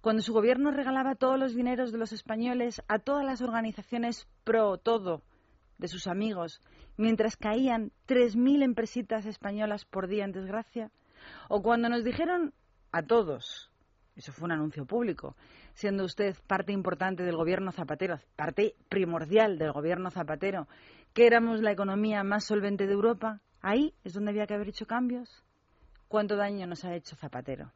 Cuando 0.00 0.22
su 0.22 0.32
gobierno 0.32 0.70
regalaba 0.70 1.16
todos 1.16 1.38
los 1.38 1.54
dineros 1.54 1.90
de 1.90 1.98
los 1.98 2.12
españoles 2.12 2.82
a 2.86 2.98
todas 2.98 3.24
las 3.24 3.40
organizaciones 3.40 4.28
pro 4.44 4.78
todo 4.78 5.22
de 5.78 5.88
sus 5.88 6.06
amigos, 6.06 6.60
mientras 6.96 7.36
caían 7.36 7.90
3.000 8.06 8.62
empresitas 8.62 9.26
españolas 9.26 9.84
por 9.84 10.06
día 10.06 10.24
en 10.24 10.32
desgracia. 10.32 10.90
O 11.48 11.62
cuando 11.62 11.88
nos 11.88 12.04
dijeron 12.04 12.54
a 12.92 13.02
todos, 13.02 13.70
eso 14.16 14.32
fue 14.32 14.46
un 14.46 14.52
anuncio 14.52 14.86
público, 14.86 15.36
siendo 15.74 16.04
usted 16.04 16.34
parte 16.46 16.72
importante 16.72 17.22
del 17.22 17.36
gobierno 17.36 17.70
Zapatero, 17.70 18.18
parte 18.34 18.74
primordial 18.88 19.58
del 19.58 19.72
gobierno 19.72 20.10
Zapatero, 20.10 20.66
que 21.12 21.26
éramos 21.26 21.60
la 21.60 21.72
economía 21.72 22.24
más 22.24 22.44
solvente 22.44 22.86
de 22.86 22.94
Europa, 22.94 23.40
ahí 23.60 23.94
es 24.04 24.14
donde 24.14 24.30
había 24.30 24.46
que 24.46 24.54
haber 24.54 24.68
hecho 24.68 24.86
cambios. 24.86 25.44
¿Cuánto 26.08 26.36
daño 26.36 26.66
nos 26.66 26.84
ha 26.84 26.94
hecho 26.94 27.14
Zapatero? 27.16 27.72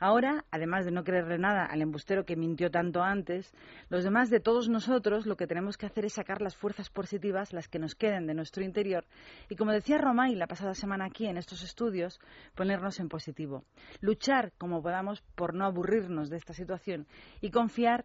Ahora, 0.00 0.44
además 0.50 0.84
de 0.84 0.90
no 0.90 1.04
creerle 1.04 1.38
nada 1.38 1.64
al 1.64 1.82
embustero 1.82 2.24
que 2.24 2.36
mintió 2.36 2.70
tanto 2.70 3.02
antes, 3.02 3.52
los 3.88 4.04
demás 4.04 4.30
de 4.30 4.40
todos 4.40 4.68
nosotros 4.68 5.26
lo 5.26 5.36
que 5.36 5.46
tenemos 5.46 5.76
que 5.76 5.86
hacer 5.86 6.04
es 6.04 6.14
sacar 6.14 6.42
las 6.42 6.56
fuerzas 6.56 6.90
positivas, 6.90 7.52
las 7.52 7.68
que 7.68 7.78
nos 7.78 7.94
queden 7.94 8.26
de 8.26 8.34
nuestro 8.34 8.64
interior, 8.64 9.04
y 9.48 9.56
como 9.56 9.72
decía 9.72 9.98
Romay 9.98 10.34
la 10.34 10.46
pasada 10.46 10.74
semana 10.74 11.06
aquí 11.06 11.26
en 11.26 11.36
estos 11.36 11.62
estudios, 11.62 12.20
ponernos 12.54 13.00
en 13.00 13.08
positivo. 13.08 13.64
Luchar 14.00 14.52
como 14.58 14.82
podamos 14.82 15.22
por 15.34 15.54
no 15.54 15.64
aburrirnos 15.64 16.30
de 16.30 16.36
esta 16.36 16.52
situación 16.52 17.06
y 17.40 17.50
confiar 17.50 18.04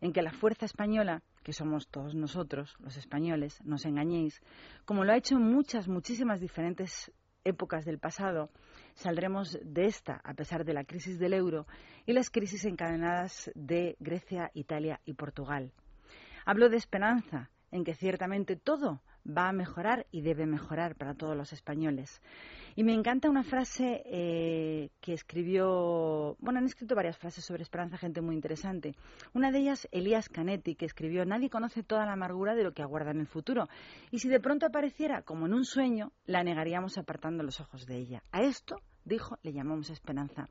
en 0.00 0.12
que 0.12 0.22
la 0.22 0.32
fuerza 0.32 0.66
española, 0.66 1.22
que 1.42 1.52
somos 1.52 1.88
todos 1.88 2.14
nosotros, 2.14 2.76
los 2.80 2.96
españoles, 2.96 3.60
nos 3.64 3.84
engañéis, 3.84 4.42
como 4.84 5.04
lo 5.04 5.12
ha 5.12 5.16
hecho 5.16 5.36
en 5.36 5.42
muchas, 5.42 5.88
muchísimas 5.88 6.40
diferentes 6.40 7.12
épocas 7.44 7.84
del 7.84 7.98
pasado, 7.98 8.50
saldremos 8.96 9.58
de 9.62 9.86
esta 9.86 10.20
a 10.24 10.34
pesar 10.34 10.64
de 10.64 10.74
la 10.74 10.84
crisis 10.84 11.18
del 11.18 11.34
euro 11.34 11.66
y 12.04 12.12
las 12.12 12.30
crisis 12.30 12.64
encadenadas 12.64 13.50
de 13.54 13.96
Grecia, 14.00 14.50
Italia 14.54 15.00
y 15.04 15.14
Portugal. 15.14 15.72
Hablo 16.44 16.68
de 16.68 16.76
esperanza 16.76 17.50
en 17.70 17.84
que 17.84 17.94
ciertamente 17.94 18.56
todo 18.56 19.02
va 19.26 19.48
a 19.48 19.52
mejorar 19.52 20.06
y 20.10 20.22
debe 20.22 20.46
mejorar 20.46 20.94
para 20.96 21.14
todos 21.14 21.36
los 21.36 21.52
españoles. 21.52 22.20
Y 22.74 22.84
me 22.84 22.92
encanta 22.92 23.30
una 23.30 23.42
frase 23.42 24.02
eh, 24.04 24.90
que 25.00 25.14
escribió, 25.14 26.36
bueno, 26.40 26.58
han 26.58 26.66
escrito 26.66 26.94
varias 26.94 27.16
frases 27.16 27.44
sobre 27.44 27.62
esperanza, 27.62 27.96
gente 27.96 28.20
muy 28.20 28.34
interesante. 28.34 28.94
Una 29.32 29.50
de 29.50 29.60
ellas, 29.60 29.88
Elías 29.92 30.28
Canetti, 30.28 30.74
que 30.74 30.84
escribió, 30.84 31.24
nadie 31.24 31.48
conoce 31.48 31.82
toda 31.82 32.04
la 32.04 32.12
amargura 32.12 32.54
de 32.54 32.64
lo 32.64 32.72
que 32.72 32.82
aguarda 32.82 33.12
en 33.12 33.20
el 33.20 33.26
futuro. 33.26 33.68
Y 34.10 34.18
si 34.18 34.28
de 34.28 34.40
pronto 34.40 34.66
apareciera 34.66 35.22
como 35.22 35.46
en 35.46 35.54
un 35.54 35.64
sueño, 35.64 36.12
la 36.26 36.44
negaríamos 36.44 36.98
apartando 36.98 37.42
los 37.42 37.60
ojos 37.60 37.86
de 37.86 37.96
ella. 37.96 38.22
A 38.30 38.42
esto, 38.42 38.76
dijo, 39.06 39.38
le 39.42 39.52
llamamos 39.52 39.88
esperanza. 39.88 40.48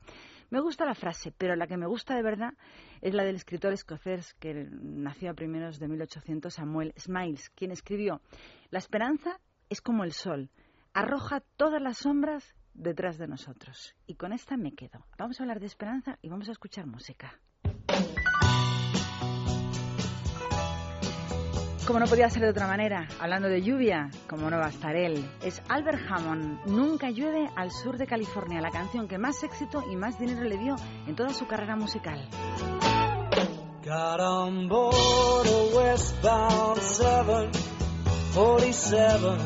Me 0.50 0.60
gusta 0.60 0.84
la 0.84 0.94
frase, 0.94 1.32
pero 1.36 1.54
la 1.54 1.66
que 1.66 1.76
me 1.76 1.86
gusta 1.86 2.16
de 2.16 2.22
verdad 2.22 2.54
es 3.00 3.14
la 3.14 3.24
del 3.24 3.36
escritor 3.36 3.72
escocés 3.72 4.34
que 4.34 4.68
nació 4.70 5.30
a 5.30 5.34
primeros 5.34 5.78
de 5.78 5.88
1800, 5.88 6.52
Samuel 6.52 6.92
Smiles, 6.98 7.50
quien 7.50 7.70
escribió, 7.70 8.20
la 8.70 8.78
esperanza 8.78 9.38
es 9.68 9.80
como 9.80 10.04
el 10.04 10.12
sol, 10.12 10.50
arroja 10.92 11.40
todas 11.56 11.82
las 11.82 11.98
sombras 11.98 12.54
detrás 12.74 13.18
de 13.18 13.28
nosotros. 13.28 13.94
Y 14.06 14.14
con 14.14 14.32
esta 14.32 14.56
me 14.56 14.72
quedo. 14.72 15.06
Vamos 15.18 15.38
a 15.38 15.42
hablar 15.42 15.60
de 15.60 15.66
esperanza 15.66 16.18
y 16.22 16.28
vamos 16.28 16.48
a 16.48 16.52
escuchar 16.52 16.86
música. 16.86 17.40
Como 21.86 22.00
no 22.00 22.06
podía 22.06 22.28
ser 22.28 22.42
de 22.42 22.48
otra 22.48 22.66
manera, 22.66 23.06
hablando 23.20 23.46
de 23.48 23.62
lluvia, 23.62 24.10
como 24.28 24.50
no 24.50 24.58
va 24.58 24.66
a 24.66 24.70
estar 24.70 24.96
él, 24.96 25.24
es 25.40 25.62
Albert 25.68 26.00
Hammond, 26.10 26.66
Nunca 26.66 27.10
llueve 27.10 27.48
al 27.54 27.70
sur 27.70 27.96
de 27.96 28.08
California, 28.08 28.60
la 28.60 28.72
canción 28.72 29.06
que 29.06 29.18
más 29.18 29.44
éxito 29.44 29.84
y 29.88 29.94
más 29.94 30.18
dinero 30.18 30.42
le 30.42 30.58
dio 30.58 30.74
en 31.06 31.14
toda 31.14 31.32
su 31.32 31.46
carrera 31.46 31.76
musical. 31.76 32.28
Got 33.84 34.20
on 34.20 34.66
board 34.66 35.46
a 35.46 35.76
westbound 35.76 36.82
747. 36.82 39.36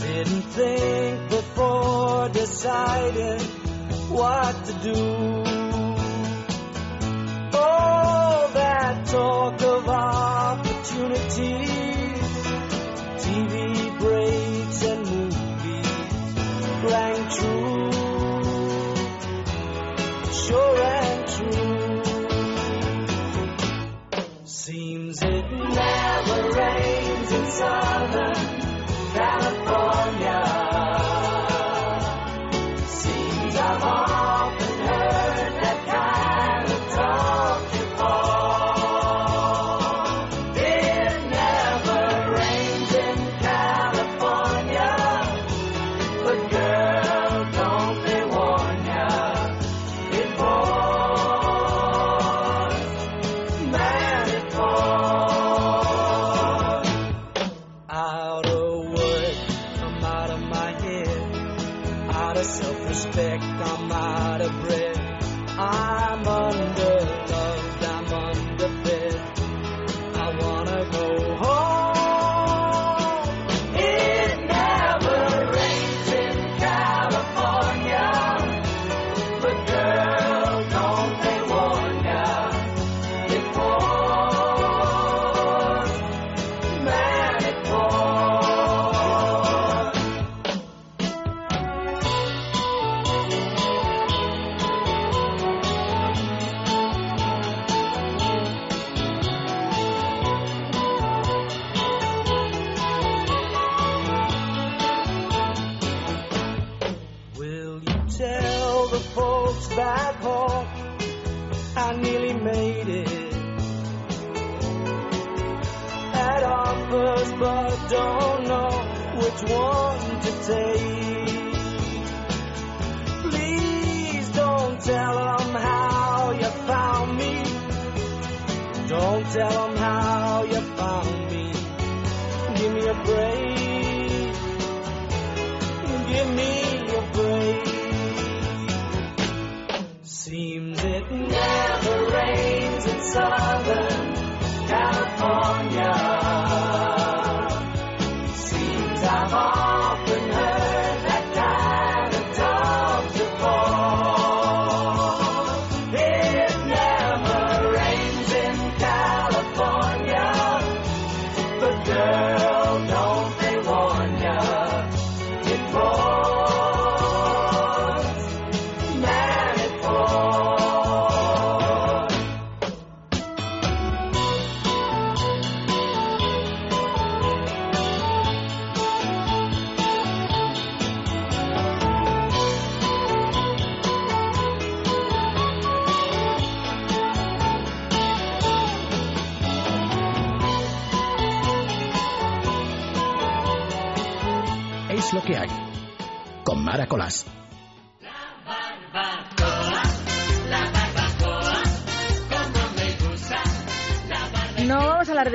Didn't 0.00 0.42
think 0.50 1.30
before 1.30 2.28
what 4.10 4.64
to 4.64 4.72
do. 4.82 5.47
Talk 9.10 9.62
of 9.62 9.88
opportunities, 9.88 11.97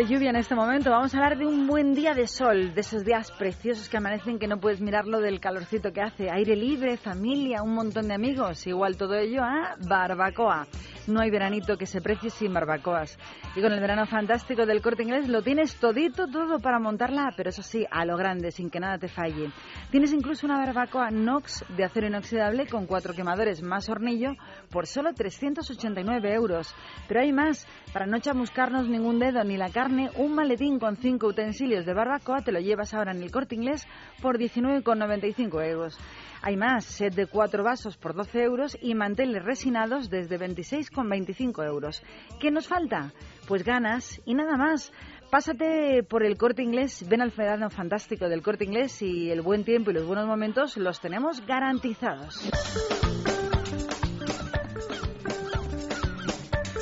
de 0.03 0.09
lluvia 0.09 0.31
en 0.31 0.35
este 0.35 0.55
momento, 0.55 0.89
vamos 0.89 1.13
a 1.13 1.17
hablar 1.17 1.37
de 1.37 1.45
un 1.45 1.65
buen 1.65 1.93
día 1.93 2.13
de 2.13 2.27
sol, 2.27 2.73
de 2.73 2.81
esos 2.81 3.05
días 3.05 3.31
preciosos 3.31 3.87
que 3.87 3.97
amanecen 3.97 4.37
que 4.37 4.47
no 4.47 4.59
puedes 4.59 4.81
mirarlo 4.81 5.21
del 5.21 5.39
calorcito 5.39 5.93
que 5.93 6.01
hace. 6.01 6.29
Aire 6.29 6.55
libre, 6.55 6.97
familia, 6.97 7.61
un 7.61 7.73
montón 7.73 8.07
de 8.09 8.13
amigos, 8.13 8.67
igual 8.67 8.97
todo 8.97 9.15
ello 9.15 9.43
a 9.43 9.75
barbacoa. 9.87 10.67
No 11.07 11.19
hay 11.19 11.29
veranito 11.29 11.77
que 11.77 11.85
se 11.85 12.01
precie 12.01 12.29
sin 12.29 12.53
barbacoas. 12.53 13.17
Y 13.55 13.61
con 13.61 13.73
el 13.73 13.81
verano 13.81 14.05
fantástico 14.05 14.65
del 14.65 14.81
corte 14.81 15.03
inglés 15.03 15.27
lo 15.27 15.41
tienes 15.41 15.75
todito, 15.75 16.27
todo 16.27 16.59
para 16.59 16.79
montarla, 16.79 17.33
pero 17.35 17.49
eso 17.49 17.61
sí, 17.61 17.85
a 17.91 18.05
lo 18.05 18.15
grande, 18.15 18.51
sin 18.51 18.69
que 18.69 18.79
nada 18.79 18.97
te 18.97 19.09
falle. 19.09 19.51
Tienes 19.91 20.13
incluso 20.13 20.45
una 20.45 20.57
barbacoa 20.57 21.11
Nox 21.11 21.65
de 21.75 21.83
acero 21.83 22.07
inoxidable 22.07 22.67
con 22.67 22.85
cuatro 22.85 23.13
quemadores 23.13 23.61
más 23.61 23.89
hornillo 23.89 24.35
por 24.69 24.87
solo 24.87 25.13
389 25.13 26.33
euros. 26.33 26.73
Pero 27.07 27.19
hay 27.19 27.33
más, 27.33 27.67
para 27.91 28.05
no 28.05 28.19
chamuscarnos 28.19 28.87
ningún 28.87 29.19
dedo 29.19 29.43
ni 29.43 29.57
la 29.57 29.69
carne, 29.69 30.09
un 30.15 30.35
maletín 30.35 30.79
con 30.79 30.95
cinco 30.95 31.27
utensilios 31.27 31.85
de 31.85 31.93
barbacoa 31.93 32.41
te 32.41 32.51
lo 32.51 32.59
llevas 32.59 32.93
ahora 32.93 33.11
en 33.11 33.21
el 33.21 33.31
corte 33.31 33.55
inglés 33.55 33.85
por 34.21 34.37
19,95 34.37 35.65
euros. 35.65 35.97
Hay 36.45 36.57
más, 36.57 36.83
set 36.83 37.15
de 37.15 37.25
cuatro 37.25 37.63
vasos 37.63 37.95
por 37.95 38.13
12 38.13 38.43
euros 38.43 38.77
y 38.81 38.95
manteles 38.95 39.45
resinados 39.45 40.09
desde 40.09 40.37
26,25 40.37 41.65
euros. 41.65 42.03
¿Qué 42.37 42.51
nos 42.51 42.67
falta? 42.67 43.13
Pues 43.47 43.63
ganas 43.63 44.21
y 44.25 44.33
nada 44.33 44.57
más. 44.57 44.91
Pásate 45.31 46.03
por 46.03 46.21
el 46.25 46.37
corte 46.37 46.61
inglés, 46.61 47.05
ven 47.07 47.21
al 47.21 47.29
verano 47.29 47.69
fantástico 47.69 48.27
del 48.27 48.41
corte 48.41 48.65
inglés 48.65 49.01
y 49.01 49.31
el 49.31 49.41
buen 49.41 49.63
tiempo 49.63 49.91
y 49.91 49.93
los 49.93 50.05
buenos 50.05 50.27
momentos 50.27 50.75
los 50.75 50.99
tenemos 50.99 51.39
garantizados. 51.45 52.49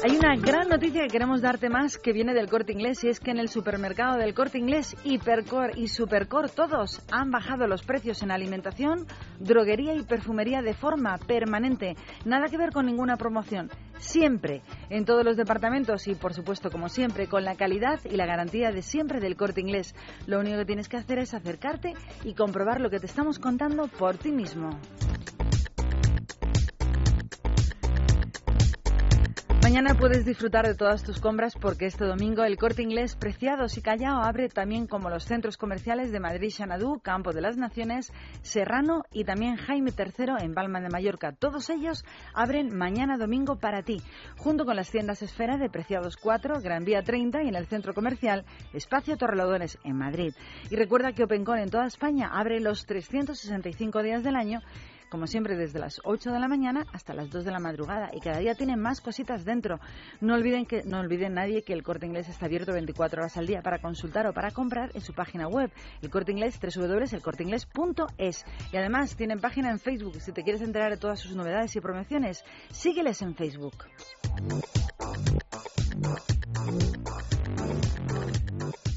Hay 0.04 0.18
una 0.18 0.36
gran 0.36 0.68
noticia 0.68 1.04
que 1.04 1.10
queremos 1.10 1.44
darte 1.44 1.70
más 1.70 2.00
que 2.00 2.12
viene 2.12 2.34
del 2.34 2.50
corte 2.50 2.74
inglés 2.74 3.04
y 3.04 3.10
es 3.10 3.20
que 3.20 3.30
en 3.30 3.38
el 3.38 3.50
supermercado 3.50 4.18
del 4.18 4.34
corte 4.34 4.58
inglés, 4.58 4.96
Hipercor 5.04 5.78
y 5.78 5.90
Supercor 5.90 6.50
todos 6.50 7.04
han 7.12 7.30
bajado 7.30 7.68
los 7.68 7.84
precios 7.84 8.24
en 8.24 8.32
alimentación, 8.32 9.06
droguería 9.40 9.94
y 9.94 10.02
perfumería 10.02 10.64
de 10.64 10.74
forma 10.74 11.20
permanente. 11.20 11.96
Nada 12.26 12.48
que 12.48 12.58
ver 12.58 12.72
con 12.72 12.88
ninguna 12.88 13.16
promoción. 13.16 13.70
Siempre, 14.00 14.64
en 14.90 15.06
todos 15.06 15.24
los 15.24 15.38
departamentos 15.38 16.08
y 16.08 16.16
por 16.16 16.34
supuesto 16.34 16.72
como 16.72 16.90
siempre, 16.90 17.28
con 17.28 17.46
la 17.46 17.56
calidad 17.56 18.00
y 18.04 18.16
la 18.16 18.26
garantía 18.26 18.72
de 18.72 18.82
siempre 18.82 19.20
del 19.20 19.36
corte 19.36 19.62
inglés. 19.62 19.94
Lo 20.26 20.40
único 20.40 20.58
que 20.58 20.66
tienes 20.66 20.90
que 20.90 20.98
hacer 20.98 21.20
es 21.20 21.36
acercarte 21.36 21.94
y 22.24 22.34
comprobar 22.34 22.82
lo 22.82 22.90
que 22.90 23.00
te 23.00 23.06
estamos 23.06 23.38
contando 23.38 23.88
por 23.88 24.18
ti 24.18 24.32
mismo. 24.32 24.80
Mañana 29.72 29.96
puedes 29.96 30.26
disfrutar 30.26 30.68
de 30.68 30.76
todas 30.76 31.02
tus 31.02 31.22
compras 31.22 31.56
porque 31.56 31.86
este 31.86 32.04
domingo 32.04 32.44
el 32.44 32.58
Corte 32.58 32.82
Inglés 32.82 33.16
Preciados 33.16 33.78
y 33.78 33.82
Callao 33.82 34.22
abre 34.22 34.50
también 34.50 34.86
como 34.86 35.10
los 35.10 35.24
centros 35.24 35.56
comerciales 35.56 36.12
de 36.12 36.20
Madrid, 36.20 36.52
Xanadú, 36.52 37.00
Campo 37.00 37.32
de 37.32 37.40
las 37.40 37.56
Naciones, 37.56 38.12
Serrano 38.42 39.06
y 39.14 39.24
también 39.24 39.56
Jaime 39.56 39.94
III 39.98 40.44
en 40.44 40.54
Palma 40.54 40.82
de 40.82 40.90
Mallorca. 40.90 41.32
Todos 41.32 41.70
ellos 41.70 42.04
abren 42.34 42.76
mañana 42.76 43.18
domingo 43.18 43.60
para 43.60 43.82
ti, 43.82 44.02
junto 44.36 44.66
con 44.66 44.76
las 44.76 44.92
tiendas 44.92 45.22
Esfera 45.22 45.56
de 45.56 45.70
Preciados 45.70 46.18
4, 46.18 46.60
Gran 46.60 46.84
Vía 46.84 47.02
30 47.02 47.42
y 47.44 47.48
en 47.48 47.56
el 47.56 47.68
centro 47.68 47.94
comercial 47.94 48.44
Espacio 48.74 49.16
Torrelodones 49.16 49.78
en 49.86 49.96
Madrid. 49.96 50.34
Y 50.70 50.76
recuerda 50.76 51.14
que 51.14 51.24
OpenCon 51.24 51.60
en 51.60 51.70
toda 51.70 51.86
España 51.86 52.30
abre 52.34 52.60
los 52.60 52.86
365 52.86 54.04
días 54.04 54.22
del 54.22 54.36
año 54.36 54.60
como 55.12 55.28
siempre, 55.28 55.58
desde 55.58 55.78
las 55.78 56.00
8 56.06 56.32
de 56.32 56.40
la 56.40 56.48
mañana 56.48 56.88
hasta 56.94 57.14
las 57.14 57.30
2 57.30 57.44
de 57.44 57.52
la 57.52 57.60
madrugada. 57.60 58.10
Y 58.14 58.22
cada 58.22 58.40
día 58.40 58.56
tienen 58.56 58.80
más 58.80 59.02
cositas 59.02 59.44
dentro. 59.44 59.80
No 60.22 60.36
olviden, 60.36 60.66
que, 60.66 60.84
no 60.84 61.00
olviden 61.00 61.34
nadie 61.34 61.64
que 61.64 61.74
el 61.74 61.84
Corte 61.84 62.06
Inglés 62.06 62.30
está 62.30 62.46
abierto 62.46 62.72
24 62.72 63.22
horas 63.22 63.36
al 63.36 63.46
día 63.46 63.62
para 63.62 63.80
consultar 63.80 64.26
o 64.28 64.34
para 64.34 64.52
comprar 64.52 64.90
en 64.94 65.02
su 65.02 65.14
página 65.14 65.50
web. 65.50 65.70
El 66.02 66.10
Corte 66.10 66.32
Inglés, 66.32 66.58
www.elcorteinglés.es. 66.62 68.46
Y 68.72 68.78
además 68.78 69.18
tienen 69.18 69.42
página 69.42 69.70
en 69.70 69.80
Facebook. 69.80 70.22
Si 70.22 70.32
te 70.32 70.44
quieres 70.44 70.62
enterar 70.62 70.92
de 70.92 70.98
todas 70.98 71.20
sus 71.20 71.36
novedades 71.36 71.76
y 71.76 71.82
promociones, 71.82 72.46
sígueles 72.72 73.22
en 73.22 73.36
Facebook. 73.36 73.76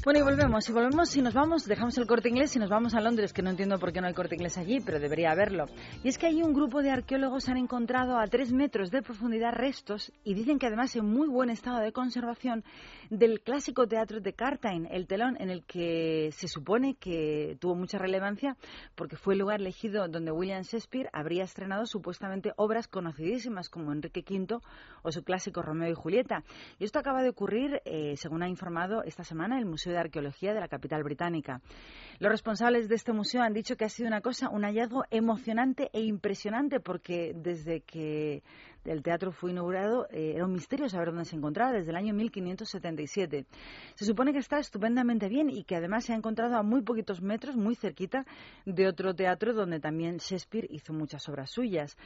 Bueno, 0.05 0.19
y 0.19 0.21
volvemos, 0.21 0.69
y 0.69 0.71
volvemos, 0.71 1.17
y 1.17 1.21
nos 1.23 1.33
vamos, 1.33 1.65
dejamos 1.65 1.97
el 1.97 2.05
corte 2.05 2.29
inglés 2.29 2.55
y 2.55 2.59
nos 2.59 2.69
vamos 2.69 2.93
a 2.93 3.01
Londres, 3.01 3.33
que 3.33 3.41
no 3.41 3.49
entiendo 3.49 3.79
por 3.79 3.91
qué 3.91 4.01
no 4.01 4.07
hay 4.07 4.13
corte 4.13 4.35
inglés 4.35 4.55
allí, 4.55 4.79
pero 4.79 4.99
debería 4.99 5.31
haberlo. 5.31 5.65
Y 6.03 6.09
es 6.09 6.19
que 6.19 6.27
allí 6.27 6.43
un 6.43 6.53
grupo 6.53 6.83
de 6.83 6.91
arqueólogos 6.91 7.49
han 7.49 7.57
encontrado 7.57 8.19
a 8.19 8.27
tres 8.27 8.53
metros 8.53 8.91
de 8.91 9.01
profundidad 9.01 9.53
restos, 9.53 10.11
y 10.23 10.35
dicen 10.35 10.59
que 10.59 10.67
además 10.67 10.95
en 10.95 11.07
muy 11.07 11.27
buen 11.27 11.49
estado 11.49 11.79
de 11.79 11.91
conservación, 11.91 12.63
del 13.09 13.41
clásico 13.41 13.87
teatro 13.87 14.19
de 14.19 14.33
Cartine, 14.33 14.89
el 14.91 15.07
telón, 15.07 15.37
en 15.39 15.49
el 15.49 15.63
que 15.65 16.29
se 16.31 16.47
supone 16.47 16.95
que 16.95 17.57
tuvo 17.59 17.75
mucha 17.75 17.97
relevancia, 17.97 18.57
porque 18.95 19.15
fue 19.15 19.33
el 19.33 19.39
lugar 19.39 19.61
elegido 19.61 20.07
donde 20.07 20.31
William 20.31 20.63
Shakespeare 20.63 21.09
habría 21.13 21.43
estrenado 21.43 21.85
supuestamente 21.85 22.53
obras 22.57 22.87
conocidísimas 22.87 23.69
como 23.69 23.91
Enrique 23.91 24.23
V 24.27 24.59
o 25.03 25.11
su 25.11 25.23
clásico 25.23 25.61
Romeo 25.61 25.89
y 25.89 25.95
Julieta. 25.95 26.43
Y 26.79 26.85
esto 26.85 26.99
acaba 26.99 27.21
de 27.21 27.29
ocurrir, 27.29 27.81
eh, 27.85 28.15
según 28.17 28.43
ha 28.43 28.49
informado 28.49 29.03
esta 29.03 29.23
semana 29.23 29.59
el 29.59 29.65
Museo 29.65 29.93
de 29.93 29.99
Arqueología 29.99 30.53
de 30.53 30.59
la 30.59 30.67
capital 30.67 31.03
británica. 31.03 31.61
Los 32.19 32.31
responsables 32.31 32.87
de 32.87 32.95
este 32.95 33.13
museo 33.13 33.41
han 33.41 33.53
dicho 33.53 33.75
que 33.75 33.85
ha 33.85 33.89
sido 33.89 34.07
una 34.07 34.21
cosa, 34.21 34.49
un 34.49 34.63
hallazgo 34.63 35.03
emocionante 35.11 35.89
e 35.93 36.01
impresionante, 36.01 36.79
porque 36.79 37.33
desde 37.35 37.81
que 37.81 38.43
el 38.85 39.03
teatro 39.03 39.31
fue 39.31 39.51
inaugurado 39.51 40.07
eh, 40.11 40.33
era 40.35 40.45
un 40.45 40.53
misterio 40.53 40.87
saber 40.89 41.09
dónde 41.09 41.25
se 41.25 41.35
encontraba 41.35 41.71
desde 41.71 41.91
el 41.91 41.97
año 41.97 42.13
1577. 42.13 43.45
Se 43.95 44.05
supone 44.05 44.31
que 44.31 44.39
está 44.39 44.59
estupendamente 44.59 45.27
bien 45.27 45.49
y 45.49 45.63
que 45.63 45.75
además 45.75 46.05
se 46.05 46.13
ha 46.13 46.15
encontrado 46.15 46.55
a 46.55 46.63
muy 46.63 46.81
poquitos 46.81 47.21
metros, 47.21 47.55
muy 47.55 47.75
cerquita 47.75 48.25
de 48.65 48.87
otro 48.87 49.13
teatro 49.13 49.53
donde 49.53 49.79
también 49.79 50.17
Shakespeare 50.17 50.67
hizo 50.69 50.93
muchas 50.93 51.27
obras 51.29 51.51
suyas. 51.51 51.97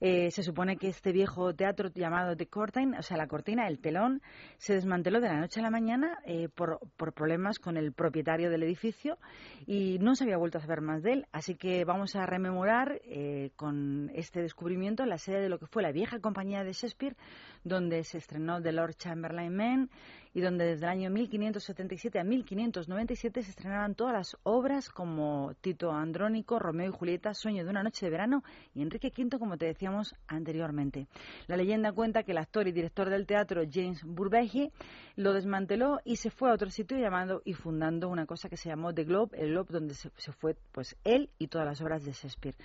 Eh, 0.00 0.30
se 0.30 0.42
supone 0.42 0.76
que 0.76 0.88
este 0.88 1.12
viejo 1.12 1.54
teatro 1.54 1.90
llamado 1.92 2.36
The 2.36 2.46
Curtain, 2.46 2.94
o 2.94 3.02
sea, 3.02 3.16
la 3.16 3.26
cortina, 3.26 3.66
el 3.66 3.80
telón, 3.80 4.22
se 4.56 4.74
desmanteló 4.74 5.20
de 5.20 5.28
la 5.28 5.40
noche 5.40 5.60
a 5.60 5.62
la 5.62 5.70
mañana 5.70 6.18
eh, 6.24 6.48
por, 6.48 6.80
por 6.96 7.12
problemas 7.12 7.58
con 7.58 7.76
el 7.76 7.92
propietario 7.92 8.50
del 8.50 8.62
edificio 8.62 9.18
y 9.66 9.98
no 9.98 10.14
se 10.14 10.24
había 10.24 10.36
vuelto 10.36 10.58
a 10.58 10.60
saber 10.60 10.80
más 10.80 11.02
de 11.02 11.12
él. 11.12 11.26
Así 11.32 11.56
que 11.56 11.84
vamos 11.84 12.14
a 12.16 12.26
rememorar 12.26 13.00
eh, 13.04 13.50
con 13.56 14.10
este 14.14 14.40
descubrimiento 14.40 15.04
la 15.04 15.18
sede 15.18 15.40
de 15.40 15.48
lo 15.48 15.58
que 15.58 15.66
fue 15.66 15.82
la 15.82 15.92
vieja 15.92 16.20
compañía 16.20 16.64
de 16.64 16.72
Shakespeare, 16.72 17.16
donde 17.64 18.04
se 18.04 18.18
estrenó 18.18 18.62
The 18.62 18.72
Lord 18.72 18.94
Chamberlain 18.96 19.54
Men 19.54 19.90
y 20.34 20.40
donde 20.40 20.64
desde 20.64 20.86
el 20.86 20.90
año 20.90 21.10
1577 21.10 22.18
a 22.18 22.24
1597 22.24 23.42
se 23.42 23.50
estrenaban 23.50 23.94
todas 23.94 24.12
las 24.12 24.36
obras 24.42 24.88
como 24.88 25.54
Tito 25.60 25.92
Andrónico, 25.92 26.58
Romeo 26.58 26.90
y 26.90 26.92
Julieta, 26.92 27.34
Sueño 27.34 27.64
de 27.64 27.70
una 27.70 27.82
noche 27.82 28.06
de 28.06 28.10
verano 28.10 28.42
y 28.74 28.82
Enrique 28.82 29.12
V, 29.16 29.38
como 29.38 29.56
te 29.56 29.66
decíamos 29.66 30.14
anteriormente. 30.26 31.06
La 31.46 31.56
leyenda 31.56 31.92
cuenta 31.92 32.22
que 32.22 32.32
el 32.32 32.38
actor 32.38 32.68
y 32.68 32.72
director 32.72 33.10
del 33.10 33.26
teatro 33.26 33.62
James 33.70 34.02
Burbage 34.04 34.70
lo 35.16 35.32
desmanteló 35.32 36.00
y 36.04 36.16
se 36.16 36.30
fue 36.30 36.50
a 36.50 36.54
otro 36.54 36.70
sitio 36.70 36.98
llamado 36.98 37.42
y 37.44 37.54
fundando 37.54 38.08
una 38.08 38.26
cosa 38.26 38.48
que 38.48 38.56
se 38.56 38.68
llamó 38.68 38.94
The 38.94 39.04
Globe, 39.04 39.38
el 39.38 39.50
Globe 39.50 39.68
donde 39.70 39.94
se, 39.94 40.10
se 40.16 40.32
fue 40.32 40.56
pues 40.72 40.96
él 41.04 41.30
y 41.38 41.48
todas 41.48 41.66
las 41.66 41.80
obras 41.80 42.04
de 42.04 42.12
Shakespeare. 42.12 42.56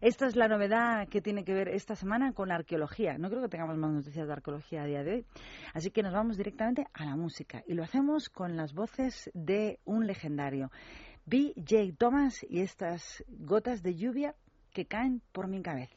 Esta 0.00 0.26
es 0.26 0.34
la 0.34 0.48
novedad 0.48 1.08
que 1.08 1.20
tiene 1.20 1.44
que 1.44 1.52
ver 1.52 1.68
esta 1.68 1.94
semana 1.94 2.32
con 2.32 2.48
la 2.48 2.54
arqueología. 2.54 3.18
No 3.18 3.28
creo 3.28 3.42
que 3.42 3.48
tengamos 3.48 3.76
más 3.76 3.90
noticias 3.92 4.26
de 4.26 4.32
arqueología 4.32 4.82
a 4.82 4.86
día 4.86 5.04
de 5.04 5.12
hoy. 5.12 5.26
Así 5.74 5.90
que 5.90 6.02
nos 6.02 6.14
vamos 6.14 6.38
directamente 6.38 6.86
a 6.94 7.04
la 7.04 7.16
música. 7.16 7.62
Y 7.66 7.74
lo 7.74 7.82
hacemos 7.82 8.30
con 8.30 8.56
las 8.56 8.72
voces 8.72 9.30
de 9.34 9.78
un 9.84 10.06
legendario, 10.06 10.70
B.J. 11.26 11.96
Thomas 11.98 12.46
y 12.48 12.60
estas 12.60 13.22
gotas 13.28 13.82
de 13.82 13.94
lluvia 13.94 14.34
que 14.72 14.86
caen 14.86 15.20
por 15.32 15.48
mi 15.48 15.60
cabeza. 15.60 15.96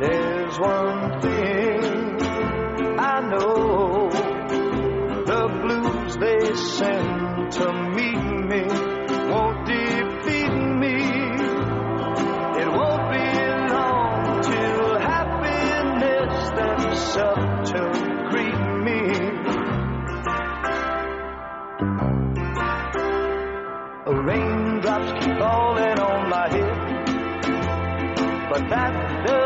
there's 0.00 0.58
one 0.58 1.20
thing 1.20 2.20
I 2.98 3.20
know. 3.30 4.10
The 5.24 5.48
blues 5.62 6.16
they 6.16 6.54
send 6.54 7.52
to 7.52 7.72
meet 7.94 8.22
me 8.50 8.62
won't 9.30 9.66
defeat 9.66 10.54
me. 10.82 10.96
It 12.60 12.68
won't 12.68 13.06
be 13.12 13.26
long 13.72 14.40
till 14.42 14.98
happiness 15.00 16.32
steps 16.48 17.16
up 17.16 17.64
to 17.72 17.80
greet 18.30 18.64
me. 18.84 19.00
Raindrops 24.26 25.12
keep 25.24 25.38
falling 25.38 25.98
on 26.00 26.28
my 26.28 26.48
head, 26.48 26.76
but 28.50 28.68
that 28.68 29.05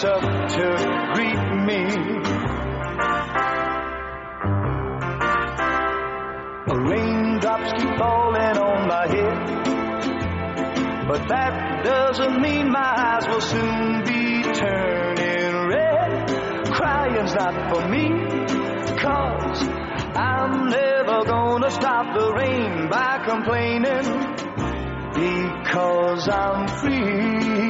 steps 0.00 0.04
up 0.04 0.22
to 0.48 0.64
greet 1.14 1.42
me. 1.66 1.84
The 6.66 6.76
raindrops 6.88 7.72
keep 7.72 7.96
falling 7.98 8.58
on 8.58 8.88
my 8.88 9.06
head. 9.08 9.36
But 11.08 11.28
that 11.28 11.84
doesn't 11.84 12.40
mean 12.40 12.70
my 12.70 12.80
eyes 12.80 13.26
will 13.28 13.40
soon 13.40 14.04
be 14.04 14.42
turning 14.42 15.68
red. 15.68 16.28
Crying's 16.72 17.34
not 17.34 17.54
for 17.70 17.88
me, 17.88 18.08
cause 18.96 19.68
I'm 20.16 20.68
never 20.68 21.24
gonna 21.24 21.70
stop 21.70 22.14
the 22.18 22.32
rain 22.32 22.88
by 22.88 23.18
complaining. 23.26 24.38
Because 25.12 26.28
I'm 26.28 26.68
free, 26.68 27.69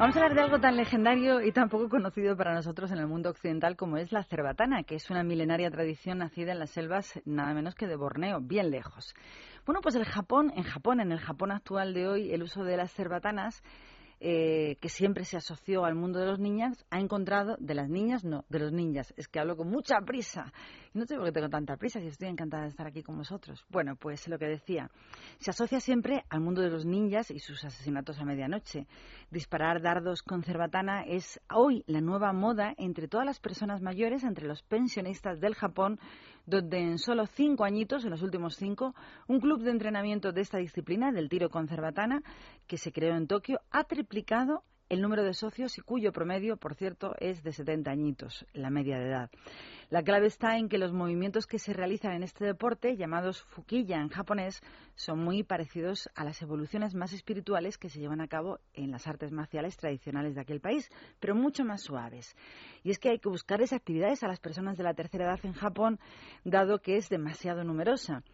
Vamos 0.00 0.16
a 0.16 0.20
hablar 0.20 0.34
de 0.34 0.40
algo 0.40 0.58
tan 0.58 0.78
legendario 0.78 1.42
y 1.42 1.52
tan 1.52 1.68
poco 1.68 1.90
conocido 1.90 2.34
para 2.34 2.54
nosotros 2.54 2.90
en 2.90 2.96
el 2.96 3.06
mundo 3.06 3.28
occidental 3.28 3.76
como 3.76 3.98
es 3.98 4.12
la 4.12 4.24
cerbatana, 4.24 4.82
que 4.82 4.94
es 4.94 5.10
una 5.10 5.22
milenaria 5.22 5.70
tradición 5.70 6.20
nacida 6.20 6.52
en 6.52 6.58
las 6.58 6.70
selvas 6.70 7.20
nada 7.26 7.52
menos 7.52 7.74
que 7.74 7.86
de 7.86 7.96
Borneo, 7.96 8.40
bien 8.40 8.70
lejos. 8.70 9.14
Bueno, 9.66 9.82
pues 9.82 9.96
el 9.96 10.06
Japón, 10.06 10.54
en 10.56 10.62
Japón, 10.62 11.00
en 11.00 11.12
el 11.12 11.18
Japón 11.18 11.52
actual 11.52 11.92
de 11.92 12.08
hoy, 12.08 12.32
el 12.32 12.42
uso 12.42 12.64
de 12.64 12.78
las 12.78 12.94
cerbatanas 12.94 13.62
eh, 14.20 14.78
que 14.80 14.88
siempre 14.88 15.24
se 15.24 15.36
asoció 15.36 15.84
al 15.84 15.96
mundo 15.96 16.18
de 16.18 16.28
los 16.28 16.38
niños, 16.38 16.82
ha 16.90 16.98
encontrado, 16.98 17.58
de 17.58 17.74
las 17.74 17.90
niñas, 17.90 18.24
no, 18.24 18.46
de 18.48 18.58
los 18.58 18.72
niñas, 18.72 19.12
es 19.18 19.28
que 19.28 19.38
hablo 19.38 19.54
con 19.54 19.68
mucha 19.68 20.00
prisa. 20.00 20.50
No 20.92 21.06
sé 21.06 21.14
por 21.14 21.26
qué 21.26 21.32
tengo 21.32 21.48
tanta 21.48 21.76
prisa, 21.76 22.00
si 22.00 22.08
estoy 22.08 22.26
encantada 22.26 22.64
de 22.64 22.70
estar 22.70 22.84
aquí 22.84 23.04
con 23.04 23.16
vosotros. 23.16 23.64
Bueno, 23.68 23.94
pues 23.94 24.26
lo 24.26 24.40
que 24.40 24.46
decía, 24.46 24.90
se 25.38 25.52
asocia 25.52 25.78
siempre 25.78 26.24
al 26.28 26.40
mundo 26.40 26.62
de 26.62 26.70
los 26.70 26.84
ninjas 26.84 27.30
y 27.30 27.38
sus 27.38 27.64
asesinatos 27.64 28.18
a 28.18 28.24
medianoche. 28.24 28.88
Disparar 29.30 29.82
dardos 29.82 30.24
con 30.24 30.42
cerbatana 30.42 31.02
es 31.02 31.40
hoy 31.48 31.84
la 31.86 32.00
nueva 32.00 32.32
moda 32.32 32.74
entre 32.76 33.06
todas 33.06 33.24
las 33.24 33.38
personas 33.38 33.80
mayores, 33.80 34.24
entre 34.24 34.48
los 34.48 34.64
pensionistas 34.64 35.38
del 35.38 35.54
Japón, 35.54 36.00
donde 36.44 36.78
en 36.80 36.98
solo 36.98 37.26
cinco 37.26 37.62
añitos, 37.62 38.04
en 38.04 38.10
los 38.10 38.22
últimos 38.22 38.56
cinco, 38.56 38.96
un 39.28 39.38
club 39.38 39.62
de 39.62 39.70
entrenamiento 39.70 40.32
de 40.32 40.40
esta 40.40 40.58
disciplina, 40.58 41.12
del 41.12 41.28
tiro 41.28 41.50
con 41.50 41.68
cerbatana, 41.68 42.24
que 42.66 42.78
se 42.78 42.90
creó 42.90 43.14
en 43.14 43.28
Tokio, 43.28 43.60
ha 43.70 43.84
triplicado 43.84 44.64
el 44.90 45.00
número 45.00 45.22
de 45.22 45.34
socios 45.34 45.78
y 45.78 45.82
cuyo 45.82 46.12
promedio, 46.12 46.56
por 46.56 46.74
cierto, 46.74 47.14
es 47.20 47.44
de 47.44 47.52
70 47.52 47.90
añitos, 47.90 48.44
la 48.52 48.70
media 48.70 48.98
de 48.98 49.06
edad. 49.06 49.30
La 49.88 50.02
clave 50.02 50.26
está 50.26 50.58
en 50.58 50.68
que 50.68 50.78
los 50.78 50.92
movimientos 50.92 51.46
que 51.46 51.60
se 51.60 51.72
realizan 51.72 52.12
en 52.12 52.24
este 52.24 52.44
deporte, 52.44 52.96
llamados 52.96 53.42
fukiya 53.42 54.00
en 54.00 54.08
japonés, 54.08 54.60
son 54.96 55.20
muy 55.20 55.44
parecidos 55.44 56.10
a 56.16 56.24
las 56.24 56.42
evoluciones 56.42 56.94
más 56.94 57.12
espirituales 57.12 57.78
que 57.78 57.88
se 57.88 58.00
llevan 58.00 58.20
a 58.20 58.26
cabo 58.26 58.58
en 58.74 58.90
las 58.90 59.06
artes 59.06 59.30
marciales 59.30 59.76
tradicionales 59.76 60.34
de 60.34 60.40
aquel 60.40 60.60
país, 60.60 60.90
pero 61.20 61.36
mucho 61.36 61.64
más 61.64 61.82
suaves. 61.82 62.36
Y 62.82 62.90
es 62.90 62.98
que 62.98 63.10
hay 63.10 63.20
que 63.20 63.28
buscar 63.28 63.62
esas 63.62 63.78
actividades 63.78 64.24
a 64.24 64.28
las 64.28 64.40
personas 64.40 64.76
de 64.76 64.84
la 64.84 64.94
tercera 64.94 65.24
edad 65.24 65.40
en 65.44 65.52
Japón, 65.52 66.00
dado 66.44 66.80
que 66.80 66.96
es 66.96 67.08
demasiado 67.08 67.62
numerosa. 67.62 68.24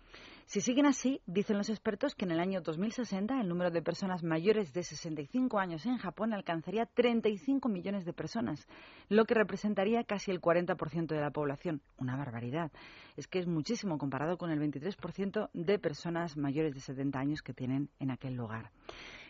Si 0.46 0.60
siguen 0.60 0.86
así, 0.86 1.20
dicen 1.26 1.58
los 1.58 1.70
expertos 1.70 2.14
que 2.14 2.24
en 2.24 2.30
el 2.30 2.38
año 2.38 2.60
2060 2.60 3.40
el 3.40 3.48
número 3.48 3.72
de 3.72 3.82
personas 3.82 4.22
mayores 4.22 4.72
de 4.72 4.84
65 4.84 5.58
años 5.58 5.84
en 5.86 5.98
Japón 5.98 6.32
alcanzaría 6.32 6.86
35 6.86 7.68
millones 7.68 8.04
de 8.04 8.12
personas, 8.12 8.68
lo 9.08 9.24
que 9.24 9.34
representaría 9.34 10.04
casi 10.04 10.30
el 10.30 10.40
40% 10.40 11.08
de 11.08 11.20
la 11.20 11.32
población. 11.32 11.82
Una 11.98 12.16
barbaridad. 12.16 12.70
Es 13.16 13.26
que 13.26 13.40
es 13.40 13.48
muchísimo 13.48 13.98
comparado 13.98 14.38
con 14.38 14.52
el 14.52 14.60
23% 14.60 15.50
de 15.52 15.78
personas 15.80 16.36
mayores 16.36 16.74
de 16.74 16.80
70 16.80 17.18
años 17.18 17.42
que 17.42 17.52
tienen 17.52 17.90
en 17.98 18.12
aquel 18.12 18.34
lugar. 18.34 18.70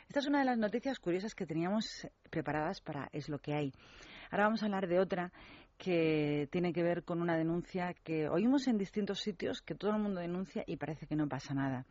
Esta 0.08 0.20
es 0.20 0.26
una 0.26 0.40
de 0.40 0.44
las 0.44 0.58
noticias 0.58 0.98
curiosas 0.98 1.34
que 1.34 1.46
teníamos 1.46 2.06
preparadas 2.28 2.82
para 2.82 3.08
Es 3.12 3.30
lo 3.30 3.38
que 3.38 3.54
hay. 3.54 3.72
Ahora 4.30 4.44
vamos 4.44 4.62
a 4.62 4.66
hablar 4.66 4.86
de 4.86 5.00
otra 5.00 5.32
que 5.78 6.48
tiene 6.50 6.72
que 6.72 6.82
ver 6.82 7.04
con 7.04 7.20
una 7.20 7.36
denuncia 7.36 7.94
que 8.02 8.28
oímos 8.28 8.66
en 8.66 8.78
distintos 8.78 9.20
sitios, 9.20 9.60
que 9.60 9.74
todo 9.74 9.92
el 9.92 10.02
mundo 10.02 10.20
denuncia 10.20 10.64
y 10.66 10.76
parece 10.76 11.06
que 11.06 11.16
no 11.16 11.28
pasa 11.28 11.54
nada. 11.54 11.84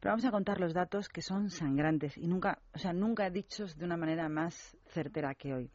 Pero 0.00 0.12
vamos 0.12 0.24
a 0.24 0.30
contar 0.30 0.60
los 0.60 0.74
datos 0.74 1.08
que 1.08 1.22
son 1.22 1.50
sangrantes 1.50 2.16
y 2.16 2.26
nunca, 2.26 2.58
o 2.74 2.78
sea, 2.78 2.92
nunca 2.92 3.30
dichos 3.30 3.76
de 3.76 3.84
una 3.84 3.96
manera 3.96 4.28
más 4.28 4.76
certera 4.88 5.34
que 5.34 5.54
hoy. 5.54 5.70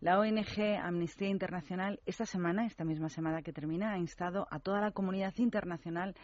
La 0.00 0.18
ONG 0.18 0.78
Amnistía 0.82 1.28
Internacional 1.28 2.00
esta 2.04 2.26
semana, 2.26 2.66
esta 2.66 2.84
misma 2.84 3.08
semana 3.08 3.42
que 3.42 3.52
termina, 3.52 3.92
ha 3.92 3.98
instado 3.98 4.46
a 4.50 4.58
toda 4.58 4.80
la 4.80 4.90
comunidad 4.90 5.32
internacional 5.38 6.14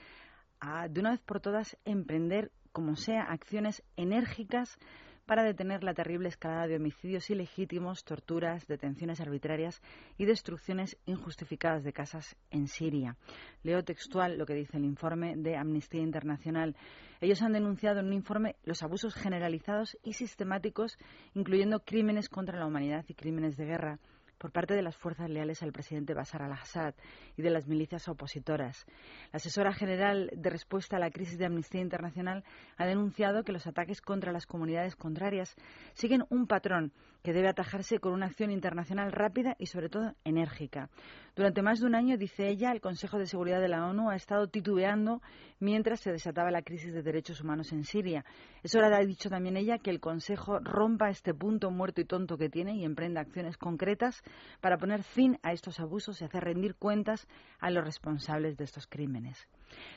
a, 0.61 0.89
de 0.89 1.01
una 1.01 1.13
vez 1.13 1.21
por 1.21 1.41
todas, 1.41 1.77
emprender, 1.85 2.51
como 2.73 2.97
sea, 2.97 3.23
acciones 3.23 3.83
enérgicas 3.97 4.79
para 5.27 5.45
detener 5.45 5.85
la 5.85 5.95
terrible 5.95 6.29
escalada 6.29 6.67
de 6.67 6.77
homicidios 6.77 7.31
ilegítimos, 7.31 8.05
torturas, 8.05 8.67
detenciones 8.67 9.21
arbitrarias 9.21 9.81
y 10.19 10.25
destrucciones 10.25 10.97
injustificadas 11.07 11.85
de 11.85 11.93
casas 11.93 12.37
en 12.51 12.69
Siria. 12.69 13.17
Leo 13.63 13.83
textual 13.85 14.39
lo 14.39 14.47
que 14.47 14.55
dice 14.55 14.77
el 14.77 14.85
informe 14.85 15.35
de 15.37 15.57
Amnistía 15.57 16.03
Internacional. 16.03 16.77
Ellos 17.21 17.43
han 17.43 17.53
denunciado 17.53 18.01
en 18.01 18.07
un 18.07 18.13
informe 18.15 18.57
los 18.65 18.83
abusos 18.83 19.15
generalizados 19.15 19.97
y 20.03 20.15
sistemáticos, 20.15 20.99
incluyendo 21.35 21.81
crímenes 21.81 22.29
contra 22.29 22.59
la 22.59 22.67
humanidad 22.67 23.05
y 23.09 23.15
crímenes 23.15 23.57
de 23.57 23.67
guerra 23.67 23.99
por 24.43 24.51
parte 24.51 24.75
de 24.75 24.83
las 24.83 24.97
fuerzas 24.97 25.31
leales 25.31 25.63
al 25.63 25.71
presidente 25.71 26.15
Bashar 26.15 26.43
al-Assad 26.43 26.95
y 27.37 27.43
de 27.43 27.51
las 27.51 27.69
milicias 27.69 28.09
opositoras. 28.09 28.85
La 29.31 29.37
asesora 29.37 29.73
general 29.73 30.33
de 30.35 30.51
respuesta 30.51 30.97
a 30.97 30.99
la 30.99 31.13
crisis 31.13 31.39
de 31.39 31.47
Amnistía 31.47 31.81
Internacional 31.81 32.43
ha 32.77 32.85
denunciado 32.85 33.45
que 33.45 33.53
los 33.53 33.69
ataques 33.69 34.01
contra 34.01 34.33
las 34.33 34.47
comunidades 34.47 34.97
contrarias 34.97 35.55
siguen 35.93 36.25
un 36.29 36.49
patrón 36.49 36.93
que 37.23 37.33
debe 37.33 37.49
atajarse 37.49 37.99
con 37.99 38.13
una 38.13 38.27
acción 38.27 38.51
internacional 38.51 39.13
rápida 39.13 39.57
y, 39.59 39.67
sobre 39.67 39.89
todo, 39.89 40.15
enérgica. 40.25 40.91
Durante 41.35 41.63
más 41.63 41.81
de 41.81 41.87
un 41.87 41.95
año, 41.95 42.19
dice 42.19 42.49
ella, 42.49 42.73
el 42.73 42.81
Consejo 42.81 43.19
de 43.19 43.27
Seguridad 43.27 43.61
de 43.61 43.69
la 43.69 43.87
ONU 43.87 44.11
ha 44.11 44.17
estado 44.17 44.49
titubeando 44.49 45.23
mientras 45.61 46.01
se 46.01 46.13
desataba 46.13 46.51
la 46.51 46.63
crisis 46.63 46.93
de 46.93 47.03
derechos 47.03 47.41
humanos 47.41 47.73
en 47.73 47.85
Siria. 47.85 48.25
Es 48.63 48.75
hora, 48.75 48.95
ha 48.95 49.05
dicho 49.05 49.31
también 49.31 49.57
ella, 49.57 49.79
que 49.79 49.91
el 49.91 50.01
Consejo 50.01 50.59
rompa 50.59 51.09
este 51.09 51.33
punto 51.33 51.71
muerto 51.71 52.01
y 52.01 52.05
tonto 52.05 52.37
que 52.37 52.51
tiene 52.51 52.77
y 52.77 52.85
emprenda 52.85 53.23
acciones 53.23 53.57
concretas 53.57 54.23
para 54.61 54.77
poner 54.77 55.03
fin 55.03 55.39
a 55.43 55.53
estos 55.53 55.81
abusos 55.81 56.21
y 56.21 56.25
hacer 56.25 56.45
rendir 56.45 56.75
cuentas 56.75 57.27
a 57.61 57.71
los 57.71 57.85
responsables 57.85 58.57
de 58.57 58.65
estos 58.65 58.87
crímenes. 58.87 59.49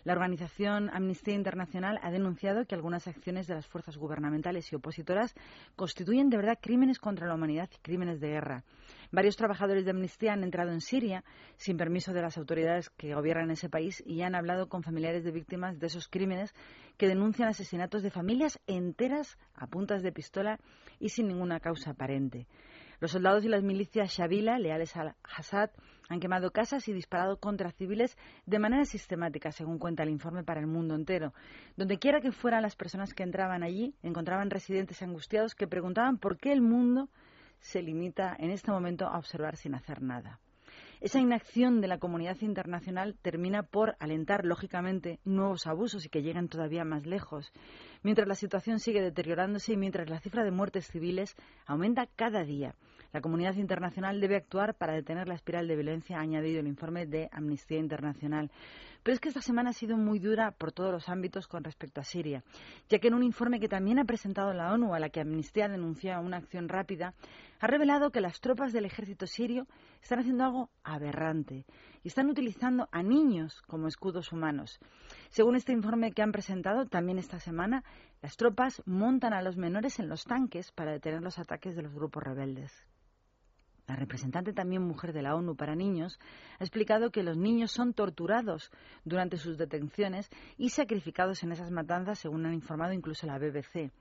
La 0.03 0.13
organización 0.13 0.89
Amnistía 0.93 1.33
Internacional 1.33 1.99
ha 2.01 2.11
denunciado 2.11 2.65
que 2.65 2.75
algunas 2.75 3.07
acciones 3.07 3.47
de 3.47 3.55
las 3.55 3.67
fuerzas 3.67 3.97
gubernamentales 3.97 4.71
y 4.71 4.75
opositoras 4.75 5.35
constituyen 5.75 6.29
de 6.29 6.37
verdad 6.37 6.59
crímenes 6.61 6.99
contra 6.99 7.14
la 7.23 7.35
humanidad 7.35 7.69
y 7.73 7.81
crímenes 7.81 8.19
de 8.19 8.29
guerra. 8.29 8.63
Varios 9.11 9.37
trabajadores 9.37 9.85
de 9.85 9.91
Amnistía 9.91 10.33
han 10.33 10.43
entrado 10.43 10.71
en 10.71 10.81
Siria 10.81 11.23
sin 11.55 11.77
permiso 11.77 12.11
de 12.11 12.21
las 12.21 12.37
autoridades 12.37 12.89
que 12.89 13.15
gobiernan 13.15 13.51
ese 13.51 13.69
país 13.69 14.03
y 14.05 14.21
han 14.23 14.35
hablado 14.35 14.67
con 14.67 14.83
familiares 14.83 15.23
de 15.23 15.31
víctimas 15.31 15.79
de 15.79 15.87
esos 15.87 16.09
crímenes 16.09 16.53
que 16.97 17.07
denuncian 17.07 17.47
asesinatos 17.47 18.03
de 18.03 18.11
familias 18.11 18.59
enteras 18.67 19.37
a 19.53 19.67
puntas 19.67 20.03
de 20.03 20.11
pistola 20.11 20.59
y 20.99 21.09
sin 21.09 21.27
ninguna 21.27 21.61
causa 21.61 21.91
aparente. 21.91 22.47
Los 22.99 23.11
soldados 23.11 23.45
y 23.45 23.49
las 23.49 23.63
milicias 23.63 24.11
Shabila, 24.11 24.59
leales 24.59 24.95
al 24.95 25.15
Assad, 25.23 25.69
han 26.09 26.19
quemado 26.19 26.51
casas 26.51 26.87
y 26.87 26.93
disparado 26.93 27.37
contra 27.37 27.71
civiles 27.71 28.17
de 28.45 28.59
manera 28.59 28.85
sistemática, 28.85 29.51
según 29.51 29.79
cuenta 29.79 30.03
el 30.03 30.09
informe 30.09 30.43
para 30.43 30.59
el 30.59 30.67
mundo 30.67 30.95
entero. 30.95 31.33
Donde 31.75 31.99
quiera 31.99 32.21
que 32.21 32.31
fueran 32.31 32.61
las 32.61 32.75
personas 32.75 33.13
que 33.13 33.23
entraban 33.23 33.63
allí, 33.63 33.95
encontraban 34.03 34.49
residentes 34.49 35.01
angustiados 35.01 35.55
que 35.55 35.67
preguntaban 35.67 36.17
por 36.17 36.37
qué 36.37 36.51
el 36.51 36.61
mundo 36.61 37.09
se 37.59 37.81
limita 37.81 38.35
en 38.37 38.51
este 38.51 38.71
momento 38.71 39.07
a 39.07 39.17
observar 39.17 39.57
sin 39.57 39.73
hacer 39.73 40.01
nada. 40.01 40.39
Esa 41.01 41.19
inacción 41.19 41.81
de 41.81 41.87
la 41.87 41.97
comunidad 41.97 42.37
internacional 42.41 43.15
termina 43.21 43.63
por 43.63 43.95
alentar, 43.99 44.45
lógicamente, 44.45 45.19
nuevos 45.25 45.67
abusos 45.67 46.05
y 46.05 46.09
que 46.09 46.21
lleguen 46.21 46.47
todavía 46.47 46.85
más 46.85 47.05
lejos. 47.05 47.51
Mientras 48.01 48.27
la 48.27 48.35
situación 48.35 48.79
sigue 48.79 49.01
deteriorándose 49.01 49.73
y 49.73 49.77
mientras 49.77 50.09
la 50.09 50.19
cifra 50.19 50.43
de 50.43 50.51
muertes 50.51 50.87
civiles 50.87 51.35
aumenta 51.65 52.07
cada 52.15 52.43
día, 52.43 52.75
la 53.15 53.21
comunidad 53.21 53.55
internacional 53.55 54.19
debe 54.19 54.35
actuar 54.35 54.75
para 54.75 54.93
detener 54.93 55.27
la 55.27 55.35
espiral 55.35 55.67
de 55.67 55.75
violencia, 55.75 56.17
ha 56.17 56.21
añadido 56.21 56.59
el 56.59 56.67
informe 56.67 57.05
de 57.05 57.29
Amnistía 57.31 57.79
Internacional. 57.79 58.51
Pero 59.03 59.13
es 59.13 59.21
que 59.21 59.29
esta 59.29 59.41
semana 59.41 59.69
ha 59.69 59.73
sido 59.73 59.95
muy 59.97 60.19
dura 60.19 60.51
por 60.51 60.71
todos 60.71 60.91
los 60.91 61.07
ámbitos 61.07 61.47
con 61.47 61.63
respecto 61.63 62.01
a 62.01 62.03
Siria, 62.03 62.43
ya 62.89 62.99
que 62.99 63.07
en 63.07 63.13
un 63.13 63.23
informe 63.23 63.59
que 63.59 63.69
también 63.69 63.99
ha 63.99 64.05
presentado 64.05 64.51
la 64.53 64.73
ONU, 64.73 64.93
a 64.93 64.99
la 64.99 65.09
que 65.09 65.21
Amnistía 65.21 65.67
denunció 65.67 66.19
una 66.19 66.37
acción 66.37 66.67
rápida, 66.67 67.13
ha 67.59 67.67
revelado 67.67 68.11
que 68.11 68.19
las 68.19 68.41
tropas 68.41 68.73
del 68.73 68.85
ejército 68.85 69.27
sirio 69.27 69.65
están 70.05 70.19
haciendo 70.19 70.43
algo 70.43 70.69
aberrante 70.83 71.65
y 72.03 72.09
están 72.09 72.29
utilizando 72.29 72.87
a 72.91 73.01
niños 73.01 73.63
como 73.63 73.87
escudos 73.87 74.31
humanos. 74.31 74.79
Según 75.29 75.55
este 75.55 75.71
informe 75.71 76.11
que 76.11 76.21
han 76.21 76.31
presentado 76.31 76.85
también 76.85 77.17
esta 77.17 77.39
semana, 77.39 77.83
las 78.21 78.37
tropas 78.37 78.83
montan 78.85 79.33
a 79.33 79.41
los 79.41 79.57
menores 79.57 79.97
en 79.97 80.07
los 80.07 80.23
tanques 80.23 80.71
para 80.71 80.91
detener 80.91 81.23
los 81.23 81.39
ataques 81.39 81.75
de 81.75 81.81
los 81.81 81.95
grupos 81.95 82.21
rebeldes. 82.21 82.71
La 83.87 83.95
representante 83.95 84.53
también 84.53 84.83
mujer 84.83 85.11
de 85.11 85.23
la 85.23 85.35
ONU 85.35 85.55
para 85.55 85.75
niños 85.75 86.19
ha 86.59 86.63
explicado 86.63 87.09
que 87.09 87.23
los 87.23 87.35
niños 87.35 87.71
son 87.71 87.95
torturados 87.95 88.69
durante 89.05 89.37
sus 89.37 89.57
detenciones 89.57 90.29
y 90.55 90.69
sacrificados 90.69 91.41
en 91.41 91.51
esas 91.51 91.71
matanzas, 91.71 92.19
según 92.19 92.45
han 92.45 92.53
informado 92.53 92.93
incluso 92.93 93.25
la 93.25 93.39
BBC. 93.39 93.91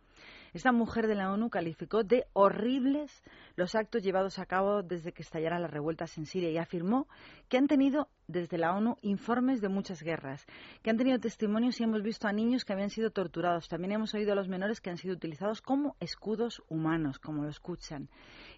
Esta 0.55 0.71
mujer 0.71 1.09
de 1.09 1.17
la 1.17 1.33
ONU 1.33 1.51
calificó 1.51 2.05
de 2.05 2.27
horribles 2.33 3.25
los 3.57 3.75
actos 3.75 4.05
llevados 4.05 4.39
a 4.39 4.47
cabo 4.47 4.85
desde 4.85 5.11
que 5.13 5.23
estallaran 5.23 5.61
las 5.61 5.71
revueltas 5.73 6.17
en 6.17 6.27
Siria 6.27 6.51
y 6.51 6.59
afirmó 6.59 7.09
que 7.49 7.59
han 7.59 7.67
tenido 7.67 8.09
desde 8.27 8.57
la 8.57 8.75
ONU 8.75 8.97
informes 9.03 9.61
de 9.61 9.69
muchas 9.69 10.03
guerras, 10.03 10.47
que 10.83 10.91
han 10.91 10.97
tenido 10.97 11.19
testimonios 11.19 11.79
y 11.79 11.85
hemos 11.85 12.03
visto 12.03 12.27
a 12.27 12.33
niños 12.33 12.65
que 12.65 12.73
habían 12.73 12.91
sido 12.91 13.11
torturados. 13.11 13.69
También 13.69 13.93
hemos 13.93 14.15
oído 14.15 14.33
a 14.33 14.35
los 14.35 14.49
menores 14.49 14.81
que 14.81 14.91
han 14.91 14.97
sido 14.97 15.15
utilizados 15.15 15.61
como 15.61 15.97
escudos 16.01 16.63
humanos, 16.69 17.19
como 17.19 17.43
lo 17.43 17.51
escuchan. 17.51 18.09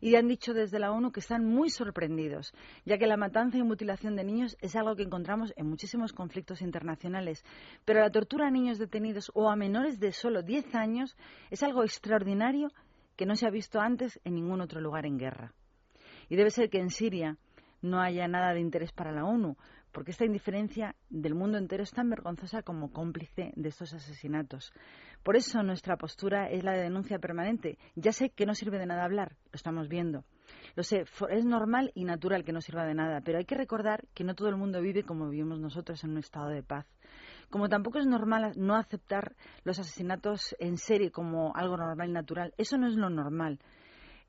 Y 0.00 0.14
han 0.14 0.28
dicho 0.28 0.52
desde 0.52 0.78
la 0.78 0.92
ONU 0.92 1.10
que 1.10 1.20
están 1.20 1.44
muy 1.44 1.70
sorprendidos, 1.70 2.52
ya 2.84 2.98
que 2.98 3.06
la 3.06 3.16
matanza 3.16 3.58
y 3.58 3.62
mutilación 3.62 4.14
de 4.16 4.24
niños 4.24 4.56
es 4.60 4.76
algo 4.76 4.94
que 4.94 5.02
encontramos 5.02 5.52
en 5.56 5.66
muchísimos 5.66 6.12
conflictos 6.12 6.62
internacionales. 6.62 7.44
Pero 7.84 8.00
la 8.00 8.10
tortura 8.10 8.46
a 8.46 8.50
niños 8.50 8.78
detenidos 8.78 9.32
o 9.34 9.50
a 9.50 9.56
menores 9.56 9.98
de 9.98 10.12
solo 10.12 10.42
10 10.42 10.74
años 10.74 11.16
es 11.50 11.62
algo 11.62 11.82
extraordinario 11.86 12.68
que 13.16 13.26
no 13.26 13.34
se 13.34 13.46
ha 13.46 13.50
visto 13.50 13.80
antes 13.80 14.20
en 14.24 14.34
ningún 14.34 14.60
otro 14.60 14.80
lugar 14.80 15.06
en 15.06 15.18
guerra. 15.18 15.54
Y 16.28 16.36
debe 16.36 16.50
ser 16.50 16.68
que 16.68 16.78
en 16.78 16.90
Siria 16.90 17.38
no 17.82 18.00
haya 18.00 18.28
nada 18.28 18.52
de 18.52 18.60
interés 18.60 18.92
para 18.92 19.12
la 19.12 19.24
ONU, 19.24 19.56
porque 19.92 20.10
esta 20.10 20.26
indiferencia 20.26 20.94
del 21.08 21.34
mundo 21.34 21.56
entero 21.56 21.82
es 21.82 21.90
tan 21.90 22.10
vergonzosa 22.10 22.62
como 22.62 22.92
cómplice 22.92 23.52
de 23.56 23.68
estos 23.68 23.94
asesinatos. 23.94 24.72
Por 25.22 25.36
eso 25.36 25.62
nuestra 25.62 25.96
postura 25.96 26.50
es 26.50 26.64
la 26.64 26.72
de 26.72 26.82
denuncia 26.82 27.18
permanente. 27.18 27.78
Ya 27.94 28.12
sé 28.12 28.28
que 28.28 28.44
no 28.44 28.54
sirve 28.54 28.78
de 28.78 28.86
nada 28.86 29.04
hablar, 29.04 29.36
lo 29.46 29.56
estamos 29.56 29.88
viendo. 29.88 30.24
Lo 30.74 30.82
sé, 30.82 31.04
es 31.30 31.44
normal 31.46 31.92
y 31.94 32.04
natural 32.04 32.44
que 32.44 32.52
no 32.52 32.60
sirva 32.60 32.84
de 32.84 32.94
nada, 32.94 33.22
pero 33.22 33.38
hay 33.38 33.46
que 33.46 33.54
recordar 33.54 34.04
que 34.12 34.24
no 34.24 34.34
todo 34.34 34.48
el 34.48 34.56
mundo 34.56 34.82
vive 34.82 35.02
como 35.02 35.30
vivimos 35.30 35.58
nosotros 35.58 36.04
en 36.04 36.10
un 36.10 36.18
estado 36.18 36.48
de 36.48 36.62
paz. 36.62 36.86
Como 37.50 37.68
tampoco 37.68 37.98
es 37.98 38.06
normal 38.06 38.52
no 38.56 38.74
aceptar 38.74 39.36
los 39.64 39.78
asesinatos 39.78 40.56
en 40.58 40.76
serie 40.76 41.10
como 41.10 41.54
algo 41.54 41.76
normal 41.76 42.08
y 42.08 42.12
natural. 42.12 42.54
Eso 42.58 42.76
no 42.76 42.86
es 42.88 42.94
lo 42.94 43.08
normal. 43.08 43.60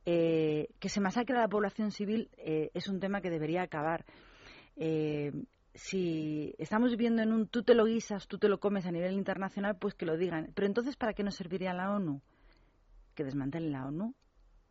Eh, 0.05 0.69
que 0.79 0.87
se 0.87 1.01
masacre 1.01 1.35
a 1.35 1.41
la 1.41 1.49
población 1.49 1.91
civil 1.91 2.29
eh, 2.37 2.71
es 2.73 2.87
un 2.87 2.99
tema 2.99 3.21
que 3.21 3.29
debería 3.29 3.63
acabar. 3.63 4.05
Eh, 4.75 5.33
si 5.73 6.55
estamos 6.57 6.91
viviendo 6.91 7.21
en 7.21 7.33
un 7.33 7.47
tú 7.47 7.63
te 7.63 7.75
lo 7.75 7.85
guisas, 7.85 8.27
tú 8.27 8.37
te 8.37 8.49
lo 8.49 8.59
comes 8.59 8.85
a 8.85 8.91
nivel 8.91 9.13
internacional, 9.13 9.77
pues 9.77 9.95
que 9.95 10.05
lo 10.05 10.17
digan. 10.17 10.51
Pero 10.55 10.67
entonces, 10.67 10.95
¿para 10.95 11.13
qué 11.13 11.23
nos 11.23 11.35
serviría 11.35 11.73
la 11.73 11.91
ONU? 11.91 12.21
Que 13.15 13.23
desmantelen 13.23 13.71
la 13.71 13.85
ONU. 13.85 14.13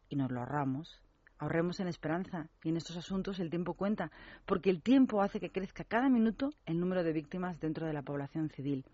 y 0.08 0.16
nos 0.16 0.30
lo 0.30 0.40
ahorramos. 0.40 1.02
Ahorremos 1.38 1.80
en 1.80 1.88
esperanza 1.88 2.48
y 2.64 2.70
en 2.70 2.76
estos 2.76 2.96
asuntos 2.96 3.38
el 3.40 3.50
tiempo 3.50 3.74
cuenta, 3.74 4.10
porque 4.46 4.70
el 4.70 4.82
tiempo 4.82 5.22
hace 5.22 5.40
que 5.40 5.50
crezca 5.50 5.84
cada 5.84 6.08
minuto 6.08 6.50
el 6.64 6.80
número 6.80 7.04
de 7.04 7.12
víctimas 7.12 7.60
dentro 7.60 7.86
de 7.86 7.92
la 7.92 8.02
población 8.02 8.48
civil. 8.48 8.84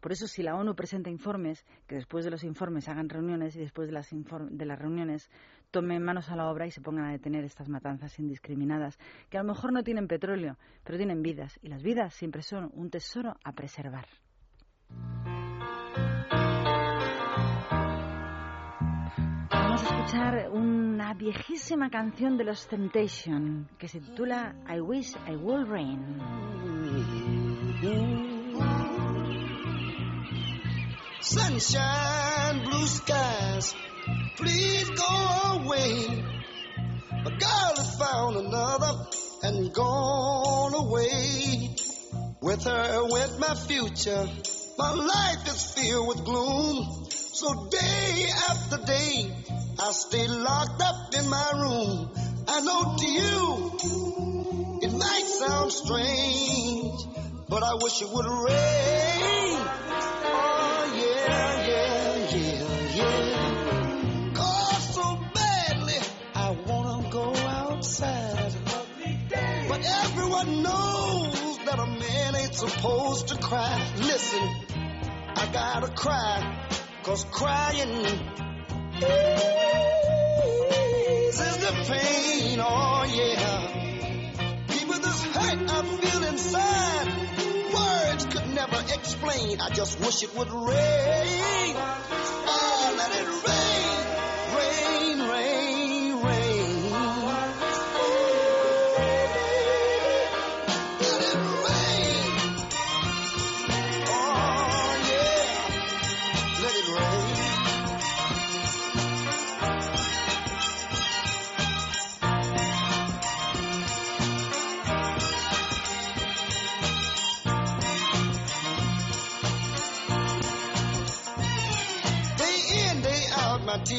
Por 0.00 0.12
eso, 0.12 0.26
si 0.26 0.42
la 0.42 0.54
ONU 0.54 0.74
presenta 0.74 1.10
informes, 1.10 1.64
que 1.86 1.96
después 1.96 2.24
de 2.24 2.30
los 2.30 2.44
informes 2.44 2.88
hagan 2.88 3.08
reuniones 3.08 3.56
y 3.56 3.60
después 3.60 3.88
de 3.88 3.92
las, 3.92 4.08
de 4.10 4.66
las 4.66 4.78
reuniones 4.78 5.30
tomen 5.70 6.02
manos 6.02 6.30
a 6.30 6.36
la 6.36 6.48
obra 6.48 6.66
y 6.66 6.70
se 6.70 6.80
pongan 6.80 7.06
a 7.06 7.12
detener 7.12 7.44
estas 7.44 7.68
matanzas 7.68 8.18
indiscriminadas, 8.18 8.98
que 9.28 9.38
a 9.38 9.42
lo 9.42 9.48
mejor 9.48 9.72
no 9.72 9.82
tienen 9.82 10.06
petróleo, 10.06 10.56
pero 10.84 10.98
tienen 10.98 11.22
vidas, 11.22 11.58
y 11.62 11.68
las 11.68 11.82
vidas 11.82 12.14
siempre 12.14 12.42
son 12.42 12.70
un 12.74 12.90
tesoro 12.90 13.36
a 13.42 13.52
preservar. 13.52 14.06
Escuchar 20.04 20.50
una 20.50 21.14
viejísima 21.14 21.88
canción 21.88 22.36
de 22.36 22.44
los 22.44 22.66
Temptation 22.66 23.68
que 23.78 23.88
se 23.88 24.00
titula 24.00 24.54
I 24.68 24.80
Wish 24.80 25.14
I 25.26 25.36
Will 25.36 25.66
Rain. 25.66 26.20
Sunshine, 31.20 32.64
blue 32.64 32.86
skies, 32.86 33.74
please 34.36 34.90
go 34.90 35.62
away. 35.62 36.22
My 37.24 37.30
girl 37.30 37.74
has 37.76 37.96
found 37.98 38.36
another 38.36 38.92
and 39.42 39.72
gone 39.72 40.74
away. 40.74 41.74
With 42.42 42.62
her 42.64 43.04
went 43.10 43.38
my 43.38 43.54
future. 43.54 44.28
My 44.76 44.92
life 44.92 45.46
is 45.46 45.72
filled 45.72 46.08
with 46.08 46.24
gloom. 46.24 47.03
So 47.34 47.52
day 47.68 48.26
after 48.48 48.76
day, 48.86 49.28
I 49.80 49.90
stay 49.90 50.28
locked 50.28 50.80
up 50.80 51.12
in 51.18 51.28
my 51.28 51.50
room. 51.56 52.08
I 52.46 52.60
know 52.60 52.94
to 52.96 53.06
you, 53.10 53.72
it 54.80 54.92
might 54.92 55.26
sound 55.26 55.72
strange, 55.72 56.94
but 57.48 57.64
I 57.64 57.74
wish 57.82 58.02
it 58.02 58.08
would 58.12 58.24
rain. 58.24 59.58
Oh 60.30 60.92
yeah, 60.94 61.66
yeah, 61.66 62.36
yeah, 62.36 62.94
yeah. 62.94 64.34
Oh, 64.38 64.78
so 64.92 65.18
badly 65.34 65.98
I 66.36 66.50
wanna 66.68 67.10
go 67.10 67.34
outside. 67.34 68.54
But 69.68 69.84
everyone 70.04 70.62
knows 70.62 71.58
that 71.66 71.80
a 71.80 71.86
man 71.86 72.36
ain't 72.36 72.54
supposed 72.54 73.26
to 73.26 73.36
cry. 73.38 73.92
Listen, 73.96 74.48
I 75.36 75.50
gotta 75.52 75.88
cry, 75.88 76.63
cause 77.04 77.24
crying 77.30 78.06
eases 81.28 81.56
the 81.58 81.72
pain. 81.86 82.58
Oh 82.60 83.04
yeah. 83.12 84.66
People 84.68 84.94
this 84.94 85.24
hurt 85.24 85.70
I 85.70 85.82
feel 85.82 86.24
inside. 86.24 87.08
Words 87.74 88.24
could 88.26 88.54
never 88.54 88.80
explain. 88.94 89.60
I 89.60 89.68
just 89.70 90.00
wish 90.00 90.22
it 90.22 90.34
would 90.34 90.50
rain. 90.50 91.76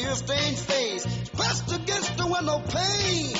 Out, 0.06 0.28
my 0.28 0.34
tear 0.34 0.36
stained 0.36 0.58
face 0.58 1.28
pressed 1.30 1.72
against 1.72 2.16
the 2.16 2.26
window 2.26 2.62
pane. 2.68 3.36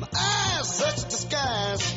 My 0.00 0.08
eyes 0.14 0.78
search 0.78 1.04
the 1.04 1.16
skies, 1.16 1.94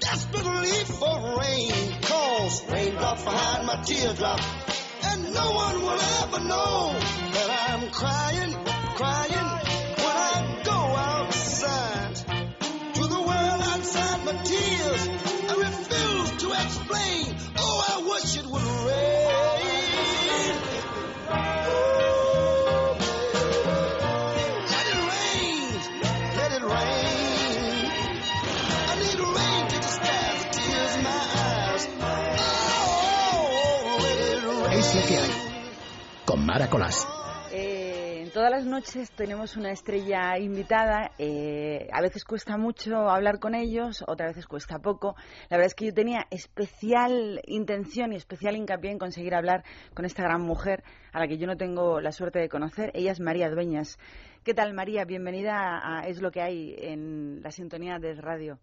desperately 0.00 0.84
for 0.84 1.38
rain. 1.40 2.00
Cause 2.02 2.70
raindrops 2.70 3.24
behind 3.24 3.66
my 3.66 3.76
teardrop, 3.82 4.40
and 5.04 5.34
no 5.34 5.50
one 5.52 5.82
will 5.82 6.00
ever 6.22 6.40
know 6.44 6.92
that 7.32 7.70
I'm 7.70 7.90
crying, 7.90 8.54
crying 8.96 9.50
when 10.02 10.16
I 10.16 10.62
go 10.64 10.72
outside. 10.72 12.16
To 12.94 13.06
the 13.06 13.20
world 13.20 13.62
outside 13.62 14.24
my 14.24 14.42
tears, 14.42 15.08
I 15.48 15.54
refuse 15.56 16.30
to 16.42 16.52
explain. 16.52 17.33
Con 36.54 36.60
Mara 36.60 36.70
Colás. 36.70 37.08
Eh, 37.50 38.30
todas 38.32 38.48
las 38.48 38.64
noches 38.64 39.10
tenemos 39.10 39.56
una 39.56 39.72
estrella 39.72 40.38
invitada. 40.38 41.10
eh, 41.18 41.88
a 41.92 42.00
veces 42.00 42.24
cuesta 42.24 42.56
mucho 42.56 43.10
hablar 43.10 43.40
con 43.40 43.56
ellos, 43.56 44.04
otras 44.06 44.28
veces 44.28 44.46
cuesta 44.46 44.78
poco. 44.78 45.16
La 45.50 45.56
verdad 45.56 45.66
es 45.66 45.74
que 45.74 45.86
yo 45.86 45.92
tenía 45.92 46.28
especial 46.30 47.40
intención 47.48 48.12
y 48.12 48.16
especial 48.16 48.54
hincapié 48.54 48.92
en 48.92 48.98
conseguir 48.98 49.34
hablar 49.34 49.64
con 49.94 50.04
esta 50.04 50.22
gran 50.22 50.42
mujer 50.42 50.84
a 51.12 51.18
la 51.18 51.26
que 51.26 51.38
yo 51.38 51.48
no 51.48 51.56
tengo 51.56 52.00
la 52.00 52.12
suerte 52.12 52.38
de 52.38 52.48
conocer. 52.48 52.92
Ella 52.94 53.10
es 53.10 53.18
María 53.18 53.50
Dueñas. 53.50 53.98
¿Qué 54.44 54.54
tal, 54.54 54.74
María? 54.74 55.04
Bienvenida 55.04 55.80
a 55.82 56.06
Es 56.06 56.22
lo 56.22 56.30
que 56.30 56.40
hay 56.40 56.76
en 56.78 57.42
la 57.42 57.50
sintonía 57.50 57.98
de 57.98 58.14
radio. 58.14 58.60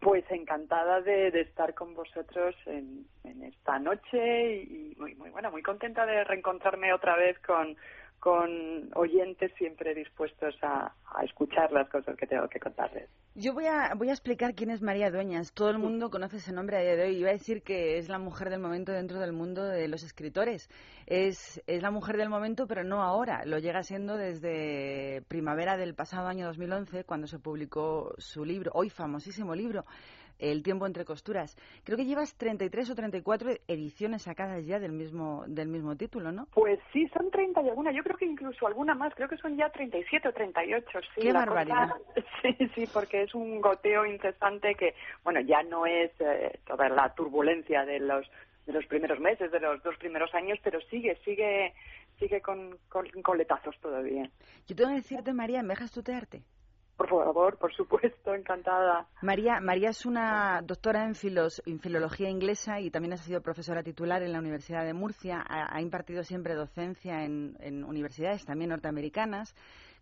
Pues 0.00 0.24
encantada 0.30 1.02
de, 1.02 1.30
de 1.30 1.42
estar 1.42 1.74
con 1.74 1.94
vosotros 1.94 2.54
en, 2.66 3.06
en 3.24 3.44
esta 3.44 3.78
noche 3.78 4.62
y 4.62 4.94
muy, 4.98 5.14
muy 5.14 5.30
bueno, 5.30 5.50
muy 5.50 5.62
contenta 5.62 6.06
de 6.06 6.24
reencontrarme 6.24 6.92
otra 6.92 7.16
vez 7.16 7.38
con, 7.40 7.76
con 8.20 8.90
oyentes 8.94 9.50
siempre 9.56 9.94
dispuestos 9.94 10.54
a, 10.62 10.92
a 11.14 11.24
escuchar 11.24 11.72
las 11.72 11.88
cosas 11.88 12.16
que 12.16 12.26
tengo 12.26 12.46
que 12.48 12.60
contarles. 12.60 13.08
Yo 13.34 13.54
voy 13.54 13.66
a, 13.66 13.94
voy 13.94 14.10
a 14.10 14.12
explicar 14.12 14.54
quién 14.54 14.70
es 14.70 14.82
María 14.82 15.10
Dueñas. 15.10 15.52
Todo 15.52 15.70
el 15.70 15.78
mundo 15.78 16.10
conoce 16.10 16.36
ese 16.36 16.52
nombre 16.52 16.76
a 16.76 16.80
día 16.80 16.96
de 16.96 17.04
hoy. 17.04 17.16
Iba 17.16 17.30
a 17.30 17.32
decir 17.32 17.62
que 17.62 17.96
es 17.96 18.08
la 18.08 18.18
mujer 18.18 18.50
del 18.50 18.60
momento 18.60 18.92
dentro 18.92 19.18
del 19.18 19.32
mundo 19.32 19.64
de 19.64 19.88
los 19.88 20.02
escritores. 20.02 20.68
Es, 21.06 21.62
es 21.66 21.80
la 21.80 21.90
mujer 21.90 22.18
del 22.18 22.28
momento, 22.28 22.66
pero 22.66 22.84
no 22.84 23.02
ahora. 23.02 23.44
Lo 23.46 23.58
llega 23.58 23.82
siendo 23.82 24.16
desde 24.16 25.22
primavera 25.28 25.76
del 25.76 25.94
pasado 25.94 26.28
año 26.28 26.46
2011, 26.46 27.04
cuando 27.04 27.26
se 27.26 27.38
publicó 27.38 28.14
su 28.18 28.44
libro, 28.44 28.72
hoy 28.74 28.90
famosísimo 28.90 29.54
libro, 29.54 29.86
El 30.40 30.62
tiempo 30.62 30.86
entre 30.86 31.04
costuras. 31.04 31.56
Creo 31.84 31.96
que 31.96 32.06
llevas 32.06 32.34
33 32.36 32.90
o 32.90 32.94
34 32.94 33.50
ediciones 33.68 34.22
sacadas 34.22 34.64
ya 34.66 34.80
del 34.80 34.92
mismo, 34.92 35.44
del 35.46 35.68
mismo 35.68 35.96
título, 35.96 36.32
¿no? 36.32 36.46
Pues 36.54 36.80
sí, 36.92 37.06
son 37.16 37.30
30 37.30 37.62
y 37.62 37.68
alguna, 37.68 37.92
yo 37.92 38.02
creo 38.02 38.16
que 38.16 38.24
incluso 38.24 38.66
alguna 38.66 38.94
más, 38.94 39.14
creo 39.14 39.28
que 39.28 39.36
son 39.36 39.56
ya 39.56 39.68
37 39.70 40.28
o 40.28 40.32
38, 40.32 40.88
sí. 41.14 41.20
¡Qué 41.20 41.32
barbaridad! 41.32 41.90
cosa- 41.90 42.26
sí, 42.42 42.68
sí, 42.74 42.88
porque 42.92 43.22
es 43.22 43.34
un 43.34 43.60
goteo 43.60 44.06
incesante 44.06 44.74
que, 44.74 44.94
bueno, 45.22 45.40
ya 45.40 45.62
no 45.62 45.84
es 45.86 46.10
eh, 46.20 46.58
toda 46.66 46.88
la 46.88 47.14
turbulencia 47.14 47.84
de 47.84 48.00
los 48.00 48.26
de 48.66 48.74
los 48.74 48.86
primeros 48.86 49.18
meses, 49.18 49.50
de 49.50 49.58
los 49.58 49.82
dos 49.82 49.96
primeros 49.96 50.32
años, 50.34 50.58
pero 50.62 50.80
sigue, 50.82 51.16
sigue, 51.24 51.74
sigue 52.20 52.40
con, 52.40 52.78
con 52.88 53.04
coletazos 53.22 53.74
todavía. 53.80 54.30
Yo 54.68 54.76
tengo 54.76 54.90
que 54.90 54.96
decirte, 54.96 55.32
María, 55.32 55.62
¿me 55.62 55.70
dejas 55.70 55.90
tutearte? 55.90 56.42
Por 57.00 57.08
favor, 57.08 57.56
por 57.56 57.72
supuesto, 57.74 58.34
encantada. 58.34 59.08
María, 59.22 59.58
María 59.58 59.88
es 59.88 60.04
una 60.04 60.60
doctora 60.62 61.04
en, 61.06 61.14
filos- 61.14 61.62
en 61.64 61.80
filología 61.80 62.28
inglesa 62.28 62.78
y 62.78 62.90
también 62.90 63.14
ha 63.14 63.16
sido 63.16 63.40
profesora 63.40 63.82
titular 63.82 64.22
en 64.22 64.32
la 64.34 64.38
Universidad 64.38 64.84
de 64.84 64.92
Murcia. 64.92 65.42
Ha, 65.48 65.74
ha 65.74 65.80
impartido 65.80 66.22
siempre 66.24 66.52
docencia 66.54 67.24
en, 67.24 67.56
en 67.60 67.84
universidades 67.84 68.44
también 68.44 68.68
norteamericanas. 68.68 69.54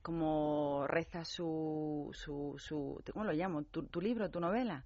Como 0.03 0.89
reza 0.89 1.25
su, 1.25 2.11
su, 2.15 2.57
su 2.59 3.01
¿cómo 3.13 3.25
lo 3.25 3.33
llamo? 3.33 3.63
Tu, 3.63 3.85
tu 3.85 4.01
libro, 4.01 4.29
tu 4.29 4.41
novela. 4.41 4.85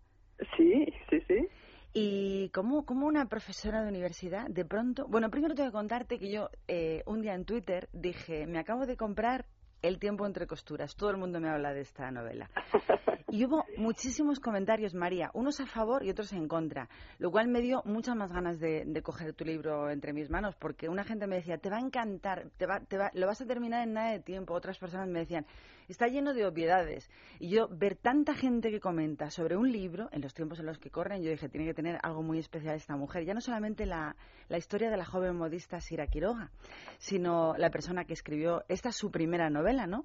Sí, 0.54 0.84
sí, 1.08 1.18
sí. 1.26 1.48
Y 1.94 2.50
como, 2.50 2.84
como 2.84 3.06
una 3.06 3.24
profesora 3.24 3.80
de 3.82 3.88
universidad, 3.88 4.48
de 4.50 4.66
pronto, 4.66 5.06
bueno, 5.08 5.30
primero 5.30 5.54
tengo 5.54 5.70
que 5.70 5.72
contarte 5.78 6.18
que 6.18 6.30
yo 6.30 6.50
eh, 6.68 7.02
un 7.06 7.22
día 7.22 7.32
en 7.32 7.46
Twitter 7.46 7.88
dije, 7.94 8.46
me 8.46 8.58
acabo 8.58 8.84
de 8.84 8.98
comprar 8.98 9.46
El 9.82 9.98
tiempo 9.98 10.24
entre 10.26 10.46
costuras. 10.46 10.94
Todo 10.94 11.10
el 11.10 11.16
mundo 11.16 11.40
me 11.40 11.48
habla 11.48 11.74
de 11.74 11.80
esta 11.80 12.10
novela. 12.10 12.48
Y 13.32 13.46
hubo 13.46 13.64
muchísimos 13.78 14.40
comentarios, 14.40 14.92
María, 14.92 15.30
unos 15.32 15.58
a 15.58 15.64
favor 15.64 16.04
y 16.04 16.10
otros 16.10 16.34
en 16.34 16.48
contra, 16.48 16.90
lo 17.16 17.30
cual 17.30 17.48
me 17.48 17.62
dio 17.62 17.80
muchas 17.86 18.14
más 18.14 18.30
ganas 18.30 18.60
de, 18.60 18.84
de 18.84 19.02
coger 19.02 19.32
tu 19.32 19.46
libro 19.46 19.88
entre 19.88 20.12
mis 20.12 20.28
manos, 20.28 20.54
porque 20.56 20.90
una 20.90 21.02
gente 21.02 21.26
me 21.26 21.36
decía, 21.36 21.56
te 21.56 21.70
va 21.70 21.78
a 21.78 21.80
encantar, 21.80 22.50
te 22.58 22.66
va, 22.66 22.80
te 22.80 22.98
va, 22.98 23.10
lo 23.14 23.26
vas 23.26 23.40
a 23.40 23.46
terminar 23.46 23.84
en 23.84 23.94
nada 23.94 24.10
de 24.10 24.20
tiempo. 24.20 24.52
Otras 24.52 24.78
personas 24.78 25.08
me 25.08 25.20
decían, 25.20 25.46
está 25.88 26.08
lleno 26.08 26.34
de 26.34 26.44
obviedades. 26.44 27.10
Y 27.38 27.48
yo, 27.48 27.68
ver 27.70 27.96
tanta 27.96 28.34
gente 28.34 28.70
que 28.70 28.80
comenta 28.80 29.30
sobre 29.30 29.56
un 29.56 29.72
libro, 29.72 30.10
en 30.12 30.20
los 30.20 30.34
tiempos 30.34 30.60
en 30.60 30.66
los 30.66 30.78
que 30.78 30.90
corren, 30.90 31.22
yo 31.22 31.30
dije, 31.30 31.48
tiene 31.48 31.66
que 31.66 31.72
tener 31.72 31.98
algo 32.02 32.22
muy 32.22 32.38
especial 32.38 32.74
esta 32.74 32.96
mujer. 32.96 33.24
Ya 33.24 33.32
no 33.32 33.40
solamente 33.40 33.86
la, 33.86 34.14
la 34.50 34.58
historia 34.58 34.90
de 34.90 34.98
la 34.98 35.06
joven 35.06 35.36
modista 35.36 35.80
Sira 35.80 36.06
Quiroga, 36.06 36.50
sino 36.98 37.54
la 37.56 37.70
persona 37.70 38.04
que 38.04 38.12
escribió, 38.12 38.62
esta 38.68 38.90
es 38.90 38.96
su 38.96 39.10
primera 39.10 39.48
novela, 39.48 39.86
¿no? 39.86 40.04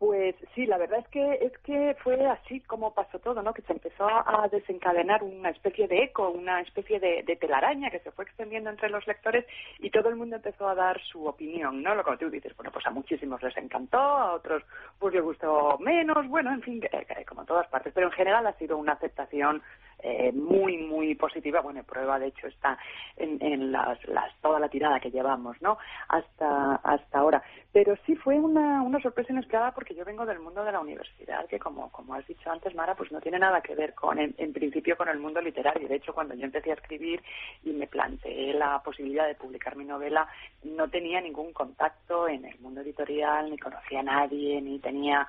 Pues 0.00 0.34
sí, 0.54 0.64
la 0.64 0.78
verdad 0.78 1.00
es 1.00 1.08
que 1.08 1.32
es 1.42 1.52
que 1.58 1.94
fue 2.02 2.26
así 2.26 2.60
como 2.60 2.94
pasó 2.94 3.18
todo, 3.18 3.42
¿no? 3.42 3.52
Que 3.52 3.60
se 3.60 3.74
empezó 3.74 4.08
a 4.08 4.48
desencadenar 4.50 5.22
una 5.22 5.50
especie 5.50 5.86
de 5.88 6.04
eco, 6.04 6.30
una 6.30 6.62
especie 6.62 6.98
de, 6.98 7.22
de 7.22 7.36
telaraña 7.36 7.90
que 7.90 7.98
se 7.98 8.10
fue 8.10 8.24
extendiendo 8.24 8.70
entre 8.70 8.88
los 8.88 9.06
lectores 9.06 9.44
y 9.78 9.90
todo 9.90 10.08
el 10.08 10.16
mundo 10.16 10.36
empezó 10.36 10.70
a 10.70 10.74
dar 10.74 10.98
su 11.02 11.26
opinión, 11.26 11.82
¿no? 11.82 11.94
Lo 11.94 12.02
que 12.02 12.16
tú 12.16 12.30
dices, 12.30 12.56
bueno, 12.56 12.72
pues 12.72 12.86
a 12.86 12.90
muchísimos 12.90 13.42
les 13.42 13.54
encantó, 13.58 13.98
a 13.98 14.32
otros 14.32 14.62
pues 14.98 15.12
les 15.12 15.22
gustó 15.22 15.76
menos, 15.80 16.26
bueno, 16.28 16.50
en 16.50 16.62
fin, 16.62 16.82
como 17.28 17.42
en 17.42 17.46
todas 17.46 17.68
partes, 17.68 17.92
pero 17.94 18.06
en 18.06 18.14
general 18.14 18.46
ha 18.46 18.54
sido 18.54 18.78
una 18.78 18.94
aceptación 18.94 19.60
eh, 20.02 20.32
muy, 20.32 20.78
muy 20.78 21.14
positiva. 21.14 21.60
Bueno, 21.60 21.82
prueba 21.84 22.18
de 22.18 22.28
hecho 22.28 22.46
está 22.46 22.78
en, 23.16 23.38
en 23.40 23.72
las, 23.72 24.02
las, 24.08 24.34
toda 24.40 24.58
la 24.58 24.68
tirada 24.68 25.00
que 25.00 25.10
llevamos, 25.10 25.60
¿no? 25.60 25.78
Hasta, 26.08 26.76
hasta 26.76 27.18
ahora. 27.18 27.42
Pero 27.72 27.96
sí 28.04 28.16
fue 28.16 28.38
una, 28.38 28.82
una 28.82 29.00
sorpresa 29.00 29.32
inesperada 29.32 29.72
porque 29.72 29.94
yo 29.94 30.04
vengo 30.04 30.26
del 30.26 30.40
mundo 30.40 30.64
de 30.64 30.72
la 30.72 30.80
universidad, 30.80 31.46
que 31.46 31.58
como, 31.58 31.90
como 31.92 32.14
has 32.14 32.26
dicho 32.26 32.50
antes, 32.50 32.74
Mara, 32.74 32.96
pues 32.96 33.12
no 33.12 33.20
tiene 33.20 33.38
nada 33.38 33.60
que 33.60 33.74
ver 33.74 33.94
con, 33.94 34.18
en, 34.18 34.52
principio, 34.52 34.96
con 34.96 35.08
el 35.08 35.18
mundo 35.18 35.40
literario. 35.40 35.88
De 35.88 35.96
hecho, 35.96 36.12
cuando 36.12 36.34
yo 36.34 36.44
empecé 36.44 36.70
a 36.70 36.74
escribir 36.74 37.22
y 37.62 37.70
me 37.70 37.86
planteé 37.86 38.54
la 38.54 38.82
posibilidad 38.82 39.26
de 39.26 39.36
publicar 39.36 39.76
mi 39.76 39.84
novela, 39.84 40.28
no 40.64 40.88
tenía 40.88 41.20
ningún 41.20 41.52
contacto 41.52 42.28
en 42.28 42.44
el 42.44 42.58
mundo 42.58 42.80
editorial, 42.80 43.50
ni 43.50 43.58
conocía 43.58 44.00
a 44.00 44.04
nadie, 44.04 44.60
ni 44.60 44.78
tenía, 44.80 45.26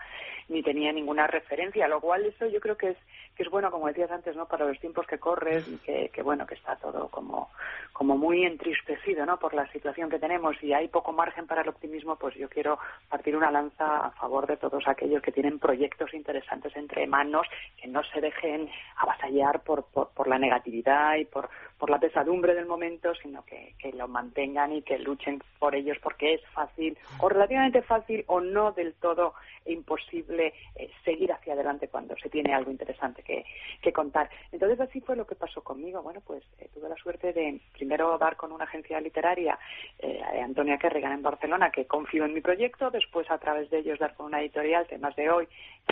ni 0.49 0.63
tenía 0.63 0.91
ninguna 0.91 1.27
referencia, 1.27 1.87
lo 1.87 2.01
cual 2.01 2.25
eso 2.25 2.47
yo 2.47 2.59
creo 2.59 2.77
que 2.77 2.89
es, 2.89 2.97
que 3.35 3.43
es 3.43 3.49
bueno, 3.49 3.69
como 3.69 3.87
decías 3.87 4.11
antes, 4.11 4.35
¿no? 4.35 4.47
Los 4.67 4.79
tiempos 4.79 5.05
que 5.07 5.19
corres 5.19 5.67
y 5.67 5.77
que, 5.79 6.21
bueno, 6.23 6.45
que 6.45 6.55
está 6.55 6.75
todo 6.75 7.09
como, 7.09 7.49
como 7.93 8.17
muy 8.17 8.45
entristecido, 8.45 9.25
¿no? 9.25 9.37
Por 9.37 9.53
la 9.53 9.71
situación 9.71 10.09
que 10.09 10.19
tenemos 10.19 10.61
y 10.63 10.73
hay 10.73 10.87
poco 10.87 11.11
margen 11.11 11.47
para 11.47 11.61
el 11.61 11.69
optimismo, 11.69 12.15
pues 12.15 12.35
yo 12.35 12.49
quiero 12.49 12.79
partir 13.09 13.35
una 13.35 13.51
lanza 13.51 14.07
a 14.07 14.11
favor 14.11 14.47
de 14.47 14.57
todos 14.57 14.87
aquellos 14.87 15.21
que 15.21 15.31
tienen 15.31 15.59
proyectos 15.59 16.13
interesantes 16.13 16.75
entre 16.75 17.07
manos, 17.07 17.47
que 17.81 17.87
no 17.87 18.03
se 18.03 18.21
dejen 18.21 18.69
avasallar 18.97 19.61
por, 19.61 19.85
por 19.85 20.27
la 20.27 20.37
negatividad 20.37 21.15
y 21.15 21.25
por, 21.25 21.49
por 21.81 21.89
la 21.89 21.97
pesadumbre 21.97 22.53
del 22.53 22.67
momento, 22.67 23.15
sino 23.15 23.43
que, 23.43 23.73
que 23.79 23.91
lo 23.93 24.07
mantengan 24.07 24.71
y 24.71 24.83
que 24.83 24.99
luchen 24.99 25.41
por 25.57 25.73
ellos 25.73 25.97
porque 25.99 26.35
es 26.35 26.41
fácil 26.53 26.95
o 27.19 27.27
relativamente 27.27 27.81
fácil 27.81 28.23
o 28.27 28.39
no 28.39 28.71
del 28.71 28.93
todo 28.93 29.33
imposible 29.65 30.53
eh, 30.75 30.91
seguir 31.03 31.31
hacia 31.31 31.53
adelante 31.53 31.87
cuando 31.87 32.15
se 32.17 32.29
tiene 32.29 32.53
algo 32.53 32.69
interesante 32.69 33.23
que, 33.23 33.43
que 33.81 33.91
contar. 33.91 34.29
Entonces 34.51 34.79
así 34.79 35.01
fue 35.01 35.15
lo 35.15 35.25
que 35.25 35.33
pasó 35.33 35.63
conmigo. 35.63 36.03
Bueno, 36.03 36.21
pues 36.21 36.43
eh, 36.59 36.69
tuve 36.71 36.87
la 36.87 36.95
suerte 36.97 37.33
de 37.33 37.59
primero 37.73 38.15
dar 38.19 38.35
con 38.35 38.51
una 38.51 38.65
agencia 38.65 39.01
literaria, 39.01 39.57
eh, 39.97 40.21
Antonia 40.43 40.77
Kerrigan 40.77 41.13
en 41.13 41.23
Barcelona, 41.23 41.71
que 41.71 41.85
confió 41.85 42.25
en 42.25 42.33
mi 42.35 42.41
proyecto, 42.41 42.91
después 42.91 43.29
a 43.31 43.39
través 43.39 43.71
de 43.71 43.79
ellos 43.79 43.97
dar 43.97 44.13
con 44.13 44.27
una 44.27 44.41
editorial, 44.41 44.85
temas 44.85 45.15
de 45.15 45.31
hoy, 45.31 45.47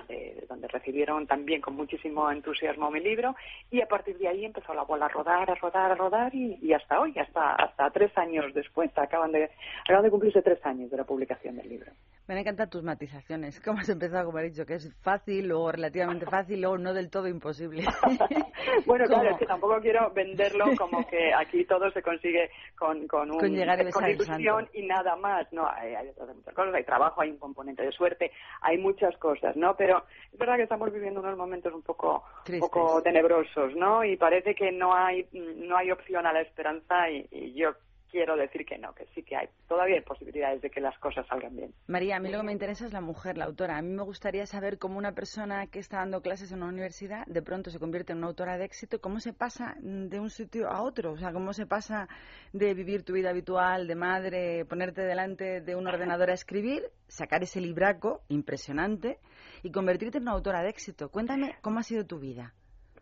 eh, 0.07 0.45
donde 0.47 0.67
recibieron 0.67 1.25
también 1.25 1.61
con 1.61 1.75
muchísimo 1.75 2.29
entusiasmo 2.29 2.91
mi 2.91 2.99
libro, 2.99 3.35
y 3.71 3.81
a 3.81 3.87
partir 3.87 4.17
de 4.19 4.27
ahí 4.27 4.45
empezó 4.45 4.73
la 4.75 4.83
bola 4.83 5.05
a 5.05 5.09
rodar, 5.09 5.49
a 5.49 5.55
rodar, 5.55 5.78
a 5.85 5.95
rodar, 5.95 6.33
y, 6.33 6.57
y 6.61 6.73
hasta 6.73 6.99
hoy, 6.99 7.17
hasta, 7.17 7.55
hasta 7.55 7.89
tres 7.91 8.15
años 8.17 8.53
después, 8.53 8.91
acaban 8.97 9.31
de, 9.31 9.49
acaban 9.83 10.03
de 10.03 10.11
cumplirse 10.11 10.41
tres 10.41 10.65
años 10.65 10.89
de 10.91 10.97
la 10.97 11.03
publicación 11.03 11.55
del 11.55 11.69
libro. 11.69 11.91
Me 12.29 12.41
encantan 12.41 12.69
tus 12.69 12.83
matizaciones. 12.83 13.59
¿Cómo 13.65 13.79
has 13.79 13.89
empezado, 13.89 14.25
como 14.25 14.37
he 14.37 14.43
dicho, 14.43 14.63
que 14.63 14.75
es 14.75 14.93
fácil, 15.01 15.47
luego 15.47 15.71
relativamente 15.71 16.25
fácil, 16.29 16.61
luego 16.61 16.77
no 16.77 16.93
del 16.93 17.09
todo 17.09 17.27
imposible? 17.27 17.83
bueno, 18.85 19.05
claro, 19.05 19.31
es 19.31 19.37
que 19.39 19.47
tampoco 19.47 19.79
quiero 19.81 20.11
venderlo 20.13 20.65
como 20.77 21.05
que 21.07 21.33
aquí 21.33 21.65
todo 21.65 21.89
se 21.89 22.03
consigue 22.03 22.51
con, 22.77 23.07
con, 23.07 23.31
un, 23.31 23.39
Con 23.39 23.51
llegar 23.51 23.81
y 23.81 23.89
con 23.89 24.07
ilusión 24.07 24.69
nada 24.83 25.15
más. 25.15 25.51
No, 25.51 25.67
hay, 25.67 25.95
hay 25.95 26.09
otras 26.09 26.35
muchas 26.35 26.53
cosas, 26.53 26.75
hay 26.75 26.83
trabajo, 26.83 27.21
hay 27.21 27.31
un 27.31 27.37
componente 27.37 27.83
de 27.83 27.91
suerte, 27.91 28.31
hay 28.61 28.77
muchas 28.77 29.17
cosas, 29.17 29.55
¿no? 29.55 29.75
Pero 29.75 30.03
es 30.31 30.37
verdad 30.37 30.57
que 30.57 30.63
estamos 30.63 30.93
viviendo 30.93 31.21
unos 31.21 31.35
momentos 31.35 31.73
un 31.73 31.81
poco, 31.81 32.23
un 32.47 32.59
poco 32.59 33.01
tenebrosos, 33.01 33.75
¿no? 33.75 34.03
Y 34.03 34.17
parece 34.17 34.53
que 34.53 34.71
no 34.71 34.93
hay, 34.93 35.27
no 35.33 35.75
hay 35.75 35.89
opción 35.89 36.27
a 36.27 36.33
la 36.33 36.41
esperanza 36.41 37.09
y, 37.09 37.27
y 37.31 37.53
yo 37.53 37.73
quiero 38.11 38.35
decir 38.35 38.65
que 38.65 38.77
no, 38.77 38.93
que 38.93 39.05
sí 39.13 39.23
que 39.23 39.35
hay. 39.35 39.47
Todavía 39.67 39.95
hay 39.95 40.01
posibilidades 40.01 40.61
de 40.61 40.69
que 40.69 40.81
las 40.81 40.97
cosas 40.99 41.25
salgan 41.27 41.55
bien. 41.55 41.73
María, 41.87 42.17
a 42.17 42.19
mí 42.19 42.29
lo 42.29 42.39
que 42.39 42.45
me 42.45 42.51
interesa 42.51 42.85
es 42.85 42.93
la 42.93 43.01
mujer, 43.01 43.37
la 43.37 43.45
autora. 43.45 43.77
A 43.77 43.81
mí 43.81 43.89
me 43.89 44.03
gustaría 44.03 44.45
saber 44.45 44.77
cómo 44.77 44.97
una 44.97 45.13
persona 45.13 45.67
que 45.67 45.79
está 45.79 45.97
dando 45.97 46.21
clases 46.21 46.51
en 46.51 46.59
una 46.59 46.67
universidad 46.67 47.25
de 47.27 47.41
pronto 47.41 47.69
se 47.69 47.79
convierte 47.79 48.11
en 48.11 48.19
una 48.19 48.27
autora 48.27 48.57
de 48.57 48.65
éxito, 48.65 48.99
cómo 48.99 49.19
se 49.19 49.33
pasa 49.33 49.75
de 49.79 50.19
un 50.19 50.29
sitio 50.29 50.69
a 50.69 50.81
otro, 50.81 51.13
o 51.13 51.17
sea, 51.17 51.31
cómo 51.31 51.53
se 51.53 51.65
pasa 51.65 52.07
de 52.53 52.73
vivir 52.73 53.03
tu 53.03 53.13
vida 53.13 53.29
habitual, 53.29 53.87
de 53.87 53.95
madre, 53.95 54.65
ponerte 54.65 55.01
delante 55.01 55.61
de 55.61 55.75
un 55.75 55.87
ordenador 55.87 56.29
a 56.29 56.33
escribir, 56.33 56.83
sacar 57.07 57.43
ese 57.43 57.61
libraco 57.61 58.21
impresionante 58.27 59.19
y 59.63 59.71
convertirte 59.71 60.17
en 60.17 60.23
una 60.23 60.33
autora 60.33 60.61
de 60.61 60.69
éxito. 60.69 61.09
Cuéntame 61.09 61.55
cómo 61.61 61.79
ha 61.79 61.83
sido 61.83 62.05
tu 62.05 62.19
vida. 62.19 62.53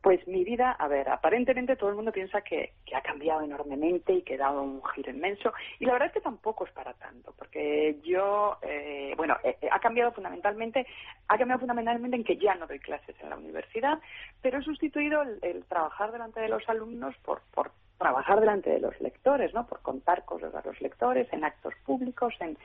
Pues 0.02 0.26
mi 0.28 0.44
vida, 0.44 0.72
a 0.72 0.88
ver, 0.88 1.10
aparentemente 1.10 1.76
todo 1.76 1.90
el 1.90 1.96
mundo 1.96 2.12
piensa 2.12 2.42
que, 2.42 2.74
que, 2.86 2.96
ha 2.96 3.02
cambiado 3.02 3.42
enormemente 3.42 4.14
y 4.14 4.22
que 4.22 4.36
ha 4.36 4.38
dado 4.38 4.62
un 4.62 4.82
giro 4.94 5.12
inmenso. 5.12 5.54
Y 5.80 5.86
la 5.86 5.94
verdad 5.94 6.08
es 6.08 6.14
que 6.14 6.22
tampoco 6.22 6.66
es 6.66 6.72
para 6.72 6.94
tanto, 6.94 7.34
porque 7.38 8.00
yo, 8.04 8.58
eh, 8.62 9.14
bueno, 9.18 9.38
eh, 9.44 9.58
ha 9.72 9.80
cambiado 9.80 10.12
fundamentalmente, 10.12 10.86
ha 11.28 11.38
cambiado 11.38 11.60
fundamentalmente 11.60 12.16
en 12.16 12.24
que 12.24 12.38
ya 12.38 12.56
no 12.56 12.68
doy 12.68 12.80
clases 12.80 13.16
en 13.22 13.30
la 13.30 13.38
universidad, 13.38 14.00
pero 14.42 14.60
he 14.60 14.64
sustituido 14.64 15.22
el, 15.22 15.40
el 15.42 15.66
trabajar 15.66 16.12
delante 16.12 16.40
de 16.40 16.50
los 16.50 16.68
alumnos 16.70 17.16
por, 17.24 17.42
por 17.54 17.72
trabajar 17.98 18.40
delante 18.40 18.70
de 18.70 18.80
los 18.80 19.00
lectores, 19.02 19.54
¿no? 19.54 19.66
Por 19.68 19.82
contar 19.82 20.26
cosas 20.26 20.54
a 20.54 20.62
los 20.66 20.80
lectores 20.82 21.32
en 21.34 21.44
actos 21.44 21.74
públicos, 21.86 22.34
en, 22.40 22.58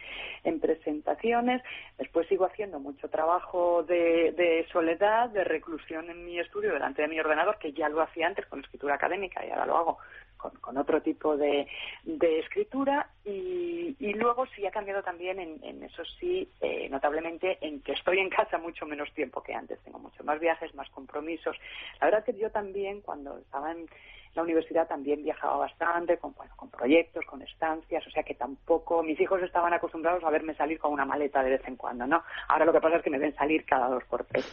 en 0.45 0.61
presentaciones. 0.61 1.63
Después 1.99 2.29
sigo 2.29 2.45
haciendo 2.45 2.79
mucho 2.81 3.09
trabajo 3.09 3.83
de, 3.83 4.33
de, 4.33 4.67
soledad, 4.73 5.31
de 5.31 5.45
reclusión 5.45 6.11
en 6.11 6.25
mi 6.25 6.39
estudio 6.39 6.73
delante 6.73 7.03
de 7.03 7.09
mi 7.09 7.21
ordenador, 7.21 7.59
que 7.59 7.73
ya 7.73 7.89
lo 7.89 8.03
hacía 8.03 8.27
antes 8.27 8.47
con 8.47 8.61
escritura 8.61 8.95
académica 8.95 9.45
y 9.45 9.51
ahora 9.51 9.67
lo 9.67 9.77
hago 9.77 9.99
con, 10.37 10.51
con 10.61 10.77
otro 10.77 11.01
tipo 11.01 11.37
de, 11.37 11.67
de 12.05 12.41
escritura. 12.41 13.09
Y, 13.25 13.97
y, 13.99 14.13
luego 14.15 14.47
sí 14.55 14.67
ha 14.67 14.71
cambiado 14.71 15.03
también, 15.03 15.39
en, 15.39 15.63
en 15.63 15.83
eso 15.85 16.05
sí, 16.21 16.49
eh, 16.61 16.89
notablemente, 16.91 17.59
en 17.61 17.81
que 17.81 17.93
estoy 17.93 18.19
en 18.19 18.29
casa 18.29 18.59
mucho 18.59 18.85
menos 18.85 19.13
tiempo 19.15 19.43
que 19.43 19.55
antes. 19.55 19.81
Tengo 19.81 19.99
muchos 19.99 20.27
más 20.27 20.41
viajes, 20.41 20.75
más 20.75 20.91
compromisos. 20.91 21.57
La 22.01 22.09
verdad 22.09 22.25
que 22.25 22.37
yo 22.37 22.51
también, 22.51 23.01
cuando 23.01 23.39
estaba 23.39 23.73
en 23.73 23.87
la 24.35 24.43
universidad 24.43 24.89
también 24.89 25.23
viajaba 25.23 25.57
bastante, 25.57 26.17
con, 26.19 26.35
bueno, 26.35 26.53
con 26.57 26.71
proyectos, 26.71 27.25
con 27.27 27.43
estancias, 27.43 28.07
o 28.07 28.11
sea 28.11 28.23
que 28.23 28.35
tampoco, 28.35 29.03
mis 29.03 29.21
hijos 29.21 29.43
estaban 29.43 29.73
acostumbrados 29.73 30.25
a 30.25 30.31
verme 30.31 30.55
salir 30.55 30.79
con 30.79 30.93
una 30.93 31.05
maleta 31.05 31.43
de 31.43 31.51
vez 31.51 31.63
en 31.67 31.77
cuando, 31.77 32.07
¿no? 32.07 32.23
Ahora 32.49 32.65
lo 32.65 32.73
que 32.73 32.81
pasa 32.81 32.97
es 32.97 33.03
que 33.03 33.11
me 33.11 33.19
ven 33.19 33.35
salir 33.35 33.65
cada 33.65 33.89
dos 33.89 34.05
por 34.05 34.25
tres. 34.25 34.47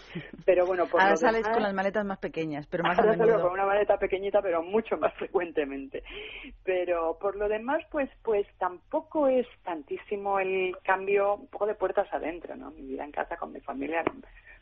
Pero 0.45 0.65
bueno, 0.65 0.85
por 0.87 1.01
Ahora 1.01 1.15
sales 1.15 1.43
demás, 1.43 1.55
con 1.55 1.63
las 1.63 1.73
maletas 1.73 2.05
más 2.05 2.19
pequeñas, 2.19 2.67
pero 2.67 2.83
más 2.83 2.97
a 2.97 3.01
ahora 3.01 3.15
salgo 3.15 3.33
menudo. 3.33 3.43
con 3.43 3.53
una 3.53 3.65
maleta 3.65 3.97
pequeñita, 3.97 4.41
pero 4.41 4.61
mucho 4.63 4.97
más 4.97 5.13
frecuentemente. 5.17 6.03
Pero 6.63 7.17
por 7.19 7.35
lo 7.35 7.47
demás, 7.47 7.81
pues, 7.91 8.09
pues 8.23 8.45
tampoco 8.57 9.27
es 9.27 9.47
tantísimo 9.63 10.39
el 10.39 10.75
cambio, 10.83 11.35
un 11.35 11.47
poco 11.47 11.65
de 11.65 11.75
puertas 11.75 12.11
adentro, 12.13 12.55
¿no? 12.55 12.71
Mi 12.71 12.81
vida 12.81 13.05
en 13.05 13.11
casa 13.11 13.37
con 13.37 13.53
mi 13.53 13.61
familia, 13.61 14.03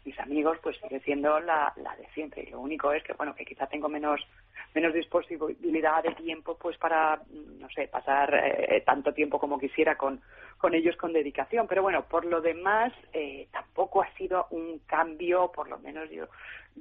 mis 0.08 0.20
amigos, 0.20 0.58
pues 0.64 0.78
sigue 0.78 1.02
siendo 1.02 1.40
la, 1.42 1.74
la 1.76 1.96
de 1.98 2.08
siempre. 2.14 2.44
Y 2.44 2.52
lo 2.52 2.62
único 2.62 2.94
es 2.94 3.04
que, 3.04 3.14
bueno, 3.14 3.36
que 3.36 3.46
quizá 3.46 3.68
tengo 3.68 3.90
menos 3.90 4.26
menos 4.74 4.94
disponibilidad 4.94 6.04
de 6.04 6.14
tiempo 6.16 6.56
pues 6.58 6.78
para 6.78 7.22
no 7.32 7.70
sé 7.70 7.88
pasar 7.88 8.34
eh, 8.34 8.84
tanto 8.86 9.14
tiempo 9.14 9.40
como 9.40 9.58
quisiera 9.58 9.98
con 9.98 10.22
con 10.58 10.74
ellos 10.76 10.96
con 10.98 11.14
dedicación 11.14 11.68
pero 11.68 11.82
bueno 11.82 12.04
por 12.08 12.26
lo 12.26 12.42
demás 12.42 12.94
eh, 13.14 13.48
tampoco 13.52 14.02
ha 14.02 14.14
sido 14.14 14.48
un 14.52 14.80
cambio 14.86 15.52
por 15.52 15.68
lo 15.70 15.80
menos 15.80 16.10
yo 16.12 16.26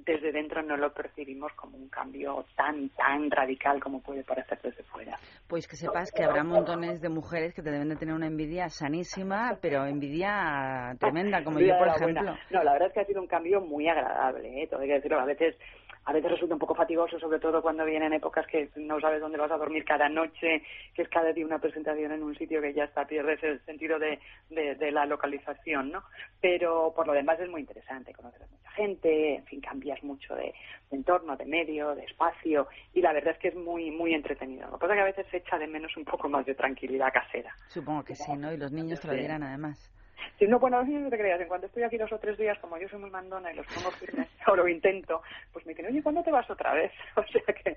desde 0.05 0.33
dentro 0.33 0.63
no 0.63 0.77
lo 0.77 0.93
percibimos 0.93 1.53
como 1.55 1.77
un 1.77 1.89
cambio 1.89 2.45
tan 2.57 2.91
tan 2.91 3.31
radical 3.31 3.81
como 3.81 4.03
puede 4.03 4.25
parecer 4.25 4.59
desde 4.63 4.83
fuera 4.85 5.19
pues 5.49 5.67
que 5.67 5.77
sepas 5.77 6.13
que 6.13 6.25
habrá 6.25 6.45
montones 6.45 7.01
de 7.01 7.09
mujeres 7.09 7.55
que 7.55 7.63
te 7.63 7.71
deben 7.71 7.89
de 7.89 7.97
tener 7.97 8.15
una 8.15 8.27
envidia 8.27 8.69
sanísima 8.69 9.59
pero 9.63 9.87
envidia 9.87 10.95
tremenda 11.01 11.43
como 11.43 11.61
yo 11.61 11.79
por 11.79 11.89
ejemplo 11.89 12.23
buena. 12.23 12.41
no 12.51 12.63
la 12.63 12.73
verdad 12.73 12.89
es 12.89 12.95
que 12.95 13.01
ha 13.01 13.07
sido 13.07 13.23
un 13.23 13.29
cambio 13.29 13.61
muy 13.61 13.89
agradable 13.89 14.63
¿eh? 14.63 14.67
todo 14.69 14.81
hay 14.81 14.89
que 14.89 14.95
decirlo 14.95 15.21
a 15.21 15.25
veces 15.25 15.57
a 16.05 16.13
veces 16.13 16.31
resulta 16.31 16.55
un 16.55 16.61
poco 16.61 16.75
fatigoso, 16.75 17.19
sobre 17.19 17.41
todo 17.41 17.61
cuando 17.61 17.85
vienen 17.85 18.13
épocas 18.13 18.47
que 18.47 18.71
no 18.77 19.01
sabes 19.01 19.21
dónde 19.21 19.39
vas 19.39 19.51
a 19.51 19.57
dormir 19.57 19.85
cada 19.85 20.09
noche, 20.09 20.63
que 20.95 21.03
es 21.03 21.09
cada 21.09 21.33
día 21.33 21.45
una 21.45 21.59
presentación 21.59 22.13
en 22.13 22.23
un 22.23 22.37
sitio 22.37 22.61
que 22.61 22.73
ya 22.73 22.85
está, 22.85 23.07
pierdes 23.07 23.43
el 23.43 23.61
sentido 23.65 23.99
de, 23.99 24.21
de, 24.51 24.77
de 24.77 24.91
la 24.93 25.05
localización, 25.05 25.91
¿no? 25.91 26.05
Pero 26.41 26.93
por 26.95 27.07
lo 27.07 27.13
demás 27.13 27.41
es 27.41 27.49
muy 27.49 27.61
interesante, 27.61 28.13
conocer 28.13 28.43
a 28.43 28.47
mucha 28.47 28.71
gente, 28.71 29.37
en 29.37 29.45
fin, 29.47 29.61
cambias 29.61 30.03
mucho 30.05 30.35
de, 30.37 30.55
de 30.91 30.97
entorno, 30.97 31.37
de 31.37 31.45
medio, 31.45 31.95
de 31.95 32.05
espacio, 32.05 32.69
y 32.95 33.01
la 33.01 33.13
verdad 33.13 33.35
es 33.35 33.39
que 33.39 33.49
es 33.49 33.57
muy, 33.57 33.91
muy 33.91 34.15
entretenido. 34.15 34.67
Lo 34.71 34.79
que 34.79 34.87
pasa 34.87 34.93
es 34.93 34.99
que 34.99 35.03
a 35.03 35.07
veces 35.07 35.27
se 35.31 35.37
echa 35.39 35.59
de 35.59 35.67
menos 35.67 35.97
un 35.97 36.05
poco 36.05 36.29
más 36.29 36.47
de 36.47 36.55
tranquilidad 36.55 37.13
casera. 37.13 37.53
Supongo 37.69 38.05
que 38.05 38.15
sí, 38.15 38.33
¿no? 38.37 38.53
Y 38.53 38.57
los 38.57 38.71
niños 38.71 39.01
te 39.01 39.09
lo 39.09 39.15
dirán 39.15 39.43
además. 39.43 39.91
Si 40.39 40.47
no, 40.47 40.59
bueno, 40.59 40.79
los 40.79 40.89
niños 40.89 41.03
no 41.05 41.11
te 41.11 41.19
creas, 41.19 41.41
en 41.41 41.49
cuanto 41.49 41.67
estoy 41.67 41.83
aquí 41.83 41.97
dos 41.97 42.13
o 42.13 42.19
tres 42.19 42.37
días, 42.39 42.59
como 42.59 42.79
yo 42.79 42.89
soy 42.89 42.99
muy 42.99 43.11
mandona 43.11 43.53
y 43.53 43.57
los 43.57 43.67
pongo 43.67 43.91
firmes, 43.93 44.29
o 44.47 44.57
lo 44.57 44.69
intento, 44.69 45.23
pues 45.53 45.65
me 45.67 45.73
dicen, 45.73 45.87
oye, 45.87 46.03
¿cuándo 46.03 46.23
te 46.23 46.31
vas 46.31 46.49
otra 46.51 46.75
vez? 46.75 46.93
O 47.17 47.23
sea 47.27 47.55
que, 47.55 47.77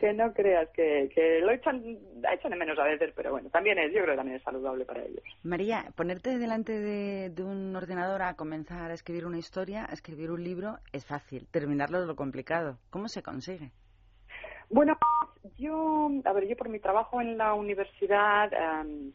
que 0.00 0.12
no 0.12 0.32
creas 0.32 0.68
que, 0.70 1.10
que 1.14 1.40
lo 1.40 1.52
echan, 1.52 1.82
echan 2.32 2.50
de 2.50 2.56
menos 2.56 2.78
a 2.78 2.84
veces, 2.84 3.12
pero 3.14 3.30
bueno, 3.30 3.48
también 3.50 3.78
es, 3.78 3.92
yo 3.92 4.02
creo 4.02 4.14
que 4.14 4.16
también 4.16 4.36
es 4.36 4.42
saludable 4.42 4.84
para 4.84 5.02
ellos. 5.02 5.22
María, 5.42 5.84
ponerte 5.96 6.38
delante 6.38 6.72
de, 6.72 7.30
de 7.30 7.42
un 7.42 7.74
ordenador 7.74 8.22
a 8.22 8.34
comenzar 8.34 8.90
a 8.90 8.94
escribir 8.94 9.26
una 9.26 9.38
historia, 9.38 9.86
a 9.88 9.92
escribir 9.92 10.30
un 10.30 10.42
libro, 10.42 10.78
es 10.92 11.06
fácil. 11.06 11.46
Terminarlo 11.50 12.00
es 12.00 12.06
lo 12.06 12.16
complicado. 12.16 12.78
¿Cómo 12.90 13.08
se 13.08 13.22
consigue? 13.22 13.70
Bueno, 14.70 14.96
yo, 15.56 16.10
a 16.24 16.32
ver, 16.32 16.48
yo 16.48 16.56
por 16.56 16.68
mi 16.68 16.80
trabajo 16.80 17.20
en 17.20 17.38
la 17.38 17.54
universidad 17.54 18.50
em, 18.52 19.12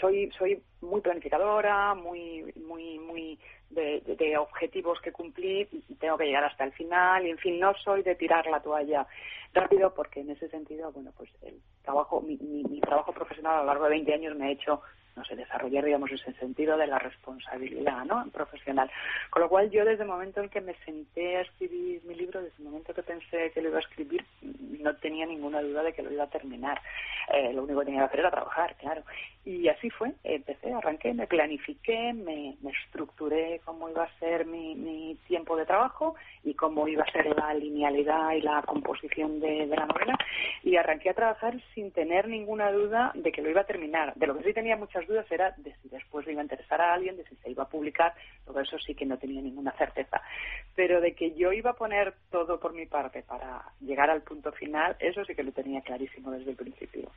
soy 0.00 0.30
soy 0.38 0.62
muy 0.80 1.00
planificadora, 1.00 1.94
muy 1.94 2.52
muy 2.66 2.98
muy 2.98 3.38
de, 3.70 4.00
de- 4.02 4.36
objetivos 4.38 5.00
que 5.00 5.12
cumplir 5.12 5.68
tengo 5.98 6.18
que 6.18 6.26
llegar 6.26 6.44
hasta 6.44 6.64
el 6.64 6.72
final 6.72 7.26
y 7.26 7.30
en 7.30 7.38
fin 7.38 7.58
no 7.60 7.74
soy 7.74 8.02
de 8.02 8.14
tirar 8.14 8.46
la 8.46 8.60
toalla 8.60 9.06
rápido 9.54 9.94
porque 9.94 10.20
en 10.20 10.30
ese 10.30 10.48
sentido 10.48 10.92
bueno 10.92 11.12
pues 11.16 11.30
el 11.42 11.60
trabajo 11.82 12.20
mi, 12.20 12.36
mi, 12.38 12.64
mi 12.64 12.80
trabajo 12.80 13.12
profesional 13.12 13.54
a 13.56 13.60
lo 13.60 13.66
largo 13.66 13.84
de 13.84 13.90
20 13.90 14.14
años 14.14 14.36
me 14.36 14.46
ha 14.46 14.50
hecho 14.50 14.82
no 15.16 15.24
sé 15.24 15.36
desarrollar 15.36 15.84
digamos 15.84 16.10
ese 16.10 16.32
sentido 16.34 16.76
de 16.76 16.86
la 16.86 16.98
responsabilidad 16.98 18.04
no 18.04 18.26
profesional. 18.32 18.90
Con 19.30 19.42
lo 19.42 19.48
cual 19.48 19.70
yo 19.70 19.84
desde 19.84 20.02
el 20.02 20.08
momento 20.08 20.40
en 20.40 20.48
que 20.48 20.60
me 20.60 20.74
senté 20.84 21.36
a 21.36 21.40
escribir 21.42 22.02
mi 22.04 22.14
libro 22.14 22.42
desde 22.42 22.56
el 22.58 22.64
momento 22.64 22.94
que 22.94 23.02
pensé 23.02 23.50
que 23.52 23.62
lo 23.62 23.68
iba 23.68 23.78
a 23.78 23.82
escribir 23.82 24.24
no 24.42 24.94
tenía 24.96 25.26
ninguna 25.26 25.62
duda 25.62 25.82
de 25.82 25.92
que 25.92 26.02
lo 26.02 26.10
iba 26.12 26.24
a 26.24 26.30
terminar. 26.30 26.80
Eh, 27.32 27.52
lo 27.52 27.62
único 27.62 27.80
que 27.80 27.86
tenía 27.86 28.00
que 28.00 28.06
hacer 28.06 28.20
era 28.20 28.30
trabajar 28.30 28.76
claro. 28.76 29.02
Y 29.44 29.68
así 29.68 29.90
fue 29.90 30.12
empecé 30.24 30.72
arranqué 30.72 31.12
me 31.14 31.26
planifiqué 31.26 32.12
me, 32.12 32.56
me 32.62 32.70
estructuré 32.70 33.60
cómo 33.64 33.88
iba 33.88 34.04
a 34.04 34.18
ser 34.18 34.46
mi, 34.46 34.74
mi 34.74 35.16
tiempo 35.26 35.56
de 35.56 35.66
trabajo 35.66 36.14
y 36.44 36.54
cómo 36.54 36.86
iba 36.88 37.04
a 37.04 37.12
ser 37.12 37.26
la 37.36 37.54
linealidad 37.54 38.32
y 38.32 38.40
la 38.40 38.62
composición 38.62 39.40
de, 39.40 39.66
de 39.66 39.76
la 39.76 39.86
novela. 39.86 40.16
Y 40.62 40.76
arranqué 40.76 41.10
a 41.10 41.14
trabajar 41.14 41.60
sin 41.74 41.90
tener 41.92 42.28
ninguna 42.28 42.70
duda 42.70 43.12
de 43.14 43.32
que 43.32 43.42
lo 43.42 43.50
iba 43.50 43.62
a 43.62 43.66
terminar 43.66 44.14
de 44.14 44.26
lo 44.26 44.36
que 44.36 44.44
sí 44.44 44.52
tenía 44.52 44.76
muchas 44.76 45.01
dudas 45.06 45.26
era 45.30 45.52
de 45.56 45.74
si 45.82 45.88
después 45.88 46.26
le 46.26 46.32
iba 46.32 46.40
a 46.40 46.44
interesar 46.44 46.80
a 46.80 46.94
alguien 46.94 47.16
de 47.16 47.24
si 47.24 47.36
se 47.36 47.50
iba 47.50 47.64
a 47.64 47.68
publicar 47.68 48.14
todo 48.44 48.60
eso 48.60 48.78
sí 48.78 48.94
que 48.94 49.06
no 49.06 49.18
tenía 49.18 49.40
ninguna 49.42 49.72
certeza. 49.72 50.20
Pero 50.74 51.00
de 51.00 51.14
que 51.14 51.34
yo 51.34 51.52
iba 51.52 51.70
a 51.70 51.74
poner 51.74 52.14
todo 52.30 52.58
por 52.60 52.72
mi 52.72 52.86
parte 52.86 53.22
para 53.22 53.62
llegar 53.80 54.10
al 54.10 54.22
punto 54.22 54.52
final 54.52 54.96
eso 54.98 55.24
sí 55.24 55.34
que 55.34 55.42
lo 55.42 55.52
tenía 55.52 55.80
clarísimo 55.82 56.30
desde 56.30 56.50
el 56.50 56.56
principio. 56.56 57.10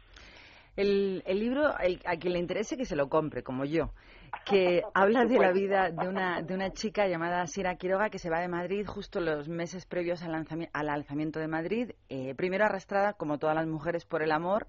El, 0.76 1.24
el 1.26 1.40
libro, 1.40 1.78
el- 1.80 2.02
a 2.06 2.18
quien 2.18 2.34
le 2.34 2.40
interese 2.40 2.76
que 2.76 2.84
se 2.84 2.98
lo 2.98 3.08
compre, 3.08 3.44
como 3.44 3.64
yo, 3.64 3.92
que 4.46 4.84
habla 4.94 5.24
de 5.26 5.40
la 5.40 5.52
vida 5.54 5.90
de 5.90 6.08
una, 6.08 6.42
de 6.42 6.54
una 6.54 6.72
chica 6.74 7.08
llamada 7.08 7.48
Sira 7.48 7.76
Quiroga 7.76 8.10
que 8.10 8.20
se 8.20 8.30
va 8.30 8.42
de 8.42 8.50
Madrid 8.50 8.86
justo 8.86 9.22
los 9.22 9.48
meses 9.48 9.86
previos 9.86 10.22
al, 10.22 10.34
lanzami- 10.34 10.70
al 10.74 10.90
alzamiento 10.90 11.40
de 11.40 11.48
Madrid, 11.48 11.92
eh, 12.10 12.36
primero 12.36 12.66
arrastrada, 12.66 13.14
como 13.14 13.38
todas 13.38 13.56
las 13.56 13.68
mujeres, 13.68 14.04
por 14.06 14.22
el 14.22 14.34
amor, 14.34 14.68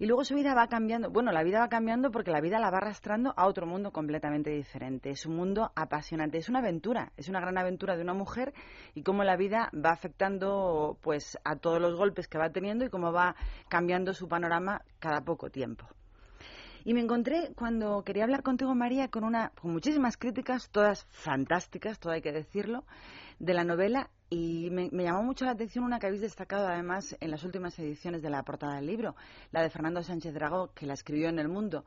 y 0.00 0.06
luego 0.06 0.24
su 0.24 0.34
vida 0.34 0.54
va 0.54 0.66
cambiando. 0.66 1.10
Bueno, 1.10 1.30
la 1.30 1.42
vida 1.42 1.60
va 1.60 1.68
cambiando 1.68 2.10
porque 2.10 2.30
la 2.30 2.40
vida 2.40 2.58
la 2.58 2.70
va 2.70 2.78
arrastrando 2.78 3.34
a 3.36 3.46
otro 3.46 3.66
mundo 3.66 3.92
completamente 3.92 4.48
diferente. 4.48 5.10
Es 5.10 5.26
un 5.26 5.36
mundo 5.36 5.72
apasionante, 5.76 6.38
es 6.38 6.48
una 6.48 6.60
aventura, 6.60 7.12
es 7.18 7.28
una 7.28 7.38
gran 7.38 7.58
aventura 7.58 7.96
de 7.96 8.02
una 8.02 8.14
mujer 8.14 8.54
y 8.94 9.02
cómo 9.02 9.24
la 9.24 9.36
vida 9.36 9.70
va 9.74 9.90
afectando 9.90 10.96
pues 11.02 11.38
a 11.44 11.56
todos 11.56 11.82
los 11.82 11.96
golpes 11.96 12.28
que 12.28 12.38
va 12.38 12.48
teniendo 12.48 12.86
y 12.86 12.88
cómo 12.88 13.12
va 13.12 13.36
cambiando 13.68 14.14
su 14.14 14.26
panorama 14.26 14.80
cada 15.00 15.20
poco 15.20 15.50
tiempo. 15.50 15.86
Y 16.82 16.94
me 16.94 17.02
encontré 17.02 17.52
cuando 17.54 18.02
quería 18.02 18.24
hablar 18.24 18.42
contigo, 18.42 18.74
María, 18.74 19.08
con 19.08 19.22
una 19.22 19.50
con 19.60 19.70
muchísimas 19.70 20.16
críticas, 20.16 20.70
todas 20.70 21.06
fantásticas, 21.10 22.00
todo 22.00 22.14
hay 22.14 22.22
que 22.22 22.32
decirlo, 22.32 22.84
de 23.40 23.54
la 23.54 23.64
novela 23.64 24.10
y 24.28 24.68
me, 24.70 24.90
llamó 24.90 25.24
mucho 25.24 25.44
la 25.44 25.52
atención 25.52 25.82
una 25.82 25.98
que 25.98 26.06
habéis 26.06 26.22
destacado 26.22 26.68
además 26.68 27.16
en 27.20 27.32
las 27.32 27.42
últimas 27.42 27.76
ediciones 27.80 28.22
de 28.22 28.30
la 28.30 28.44
portada 28.44 28.76
del 28.76 28.86
libro, 28.86 29.16
la 29.50 29.62
de 29.62 29.70
Fernando 29.70 30.02
Sánchez 30.02 30.34
Dragó, 30.34 30.72
que 30.72 30.86
la 30.86 30.94
escribió 30.94 31.28
en 31.28 31.40
El 31.40 31.48
Mundo, 31.48 31.84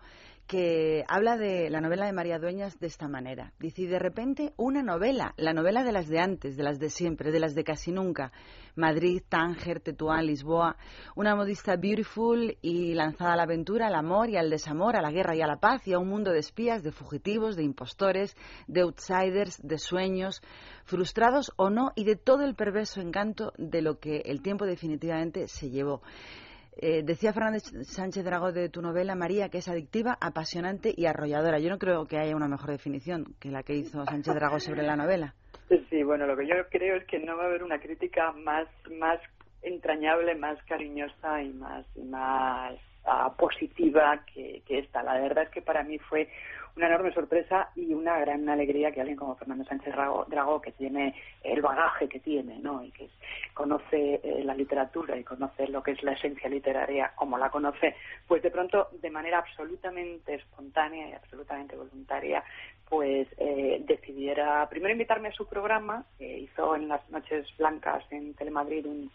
que 0.48 1.04
habla 1.08 1.38
de 1.38 1.70
la 1.70 1.82
novela 1.82 2.06
de 2.06 2.14
María 2.14 2.38
Dueñas 2.38 2.80
de 2.80 2.88
esta 2.88 3.08
manera. 3.08 3.54
Dice, 3.60 3.84
y 3.84 3.88
de 3.88 4.00
repente 4.00 4.54
una 4.58 4.84
novela, 4.84 5.34
la 5.38 5.54
novela 5.54 5.84
de 5.84 5.92
las 5.92 6.08
de 6.08 6.20
antes, 6.20 6.58
de 6.58 6.64
las 6.64 6.80
de 6.80 6.90
siempre, 6.90 7.32
de 7.32 7.40
las 7.40 7.56
de 7.56 7.64
casi 7.64 7.92
nunca. 7.92 8.32
Madrid, 8.76 9.22
Tánger, 9.30 9.80
Tetuán, 9.80 10.26
Lisboa. 10.26 10.76
Una 11.16 11.36
modista 11.36 11.76
beautiful 11.76 12.58
y 12.62 12.94
lanzada 12.94 13.34
a 13.34 13.36
la 13.36 13.44
aventura, 13.44 13.88
al 13.88 13.96
amor 13.96 14.30
y 14.30 14.38
al 14.38 14.50
desamor, 14.50 14.96
a 14.96 15.02
la 15.02 15.12
guerra 15.12 15.36
y 15.36 15.42
a 15.42 15.48
la 15.48 15.58
paz 15.58 15.88
y 15.88 15.94
a 15.94 16.00
un 16.00 16.10
mundo 16.10 16.32
de 16.32 16.40
espías, 16.40 16.84
de 16.84 16.92
fugitivos, 16.92 17.56
de 17.56 17.64
impostores, 17.64 18.36
de 18.68 18.82
outsiders, 18.82 19.60
de 19.62 19.78
sueños, 19.78 20.42
frustrados 20.86 21.52
o 21.56 21.70
no, 21.70 21.92
y 21.96 22.04
de 22.04 22.16
todo 22.16 22.44
el 22.44 22.56
perverso 22.56 23.00
encanto 23.00 23.54
de 23.58 23.82
lo 23.82 24.00
que 24.00 24.24
el 24.26 24.42
tiempo 24.42 24.66
definitivamente 24.66 25.48
se 25.48 25.70
llevó. 25.70 26.02
Eh, 26.78 27.04
decía 27.04 27.34
Fernández 27.34 27.64
Sánchez 27.84 28.24
Dragó 28.26 28.52
de 28.52 28.70
tu 28.70 28.82
novela, 28.82 29.16
María, 29.16 29.50
que 29.50 29.60
es 29.60 29.68
adictiva, 29.68 30.18
apasionante 30.20 30.94
y 30.96 31.06
arrolladora. 31.06 31.60
Yo 31.60 31.70
no 31.70 31.78
creo 31.78 32.08
que 32.08 32.18
haya 32.18 32.36
una 32.36 32.48
mejor 32.48 32.72
definición 32.72 33.36
que 33.40 33.50
la 33.50 33.64
que 33.64 33.76
hizo 33.76 34.04
Sánchez 34.06 34.34
Dragó 34.36 34.60
sobre 34.60 34.84
la 34.84 34.96
novela. 34.96 35.36
Sí, 35.90 36.04
bueno, 36.04 36.26
lo 36.26 36.36
que 36.36 36.48
yo 36.48 36.56
creo 36.70 36.98
es 36.98 37.06
que 37.06 37.20
no 37.20 37.38
va 37.38 37.44
a 37.44 37.48
haber 37.48 37.64
una 37.64 37.80
crítica 37.80 38.32
más, 38.32 38.68
más 38.92 39.20
entrañable, 39.62 40.36
más 40.36 40.62
cariñosa 40.66 41.42
y 41.42 41.54
más, 41.54 41.86
más 41.98 42.76
ah, 43.06 43.34
positiva 43.38 44.24
que, 44.34 44.62
que 44.66 44.80
esta. 44.80 45.04
La 45.04 45.20
verdad 45.20 45.46
es 45.46 45.50
que 45.50 45.62
para 45.62 45.84
mí 45.84 46.00
fue 46.00 46.30
una 46.76 46.88
enorme 46.88 47.14
sorpresa 47.14 47.70
y 47.76 47.94
una 47.94 48.18
gran 48.20 48.50
alegría 48.50 48.92
que 48.92 49.02
alguien 49.02 49.18
como 49.18 49.36
Fernando 49.36 49.64
Sánchez 49.66 49.94
Dragó, 49.94 50.62
que 50.62 50.72
tiene 50.72 51.14
el 51.44 51.62
bagaje 51.62 52.10
que 52.10 52.20
tiene, 52.20 52.60
¿no? 52.60 52.84
Y 52.84 52.92
que 52.92 53.10
conoce 53.54 54.20
eh, 54.24 54.44
la 54.44 54.56
literatura 54.56 55.18
y 55.18 55.24
conoce 55.24 55.68
lo 55.68 55.84
que 55.84 55.92
es 55.92 56.04
la 56.04 56.14
esencia 56.14 56.50
literaria 56.50 57.12
como 57.16 57.38
la 57.38 57.50
conoce, 57.50 57.96
pues 58.28 58.42
de 58.42 58.50
pronto, 58.50 58.90
de 59.02 59.12
manera 59.12 59.40
absolutamente 59.40 60.36
espontánea 60.36 61.10
y 61.10 61.14
absolutamente 61.14 61.76
voluntaria, 61.76 62.44
pues 62.90 63.28
eh, 63.38 63.84
decidiera 63.86 64.68
primero 64.70 64.94
invitarme 64.94 65.30
a 65.30 65.34
su 65.34 65.48
programa, 65.48 66.06
que 66.18 66.40
hizo 66.40 66.76
en 66.76 66.88
las 66.88 67.08
Noches 67.10 67.48
Blancas 67.58 68.04
en 68.10 68.34
Telemadrid 68.34 68.86
un 68.86 69.12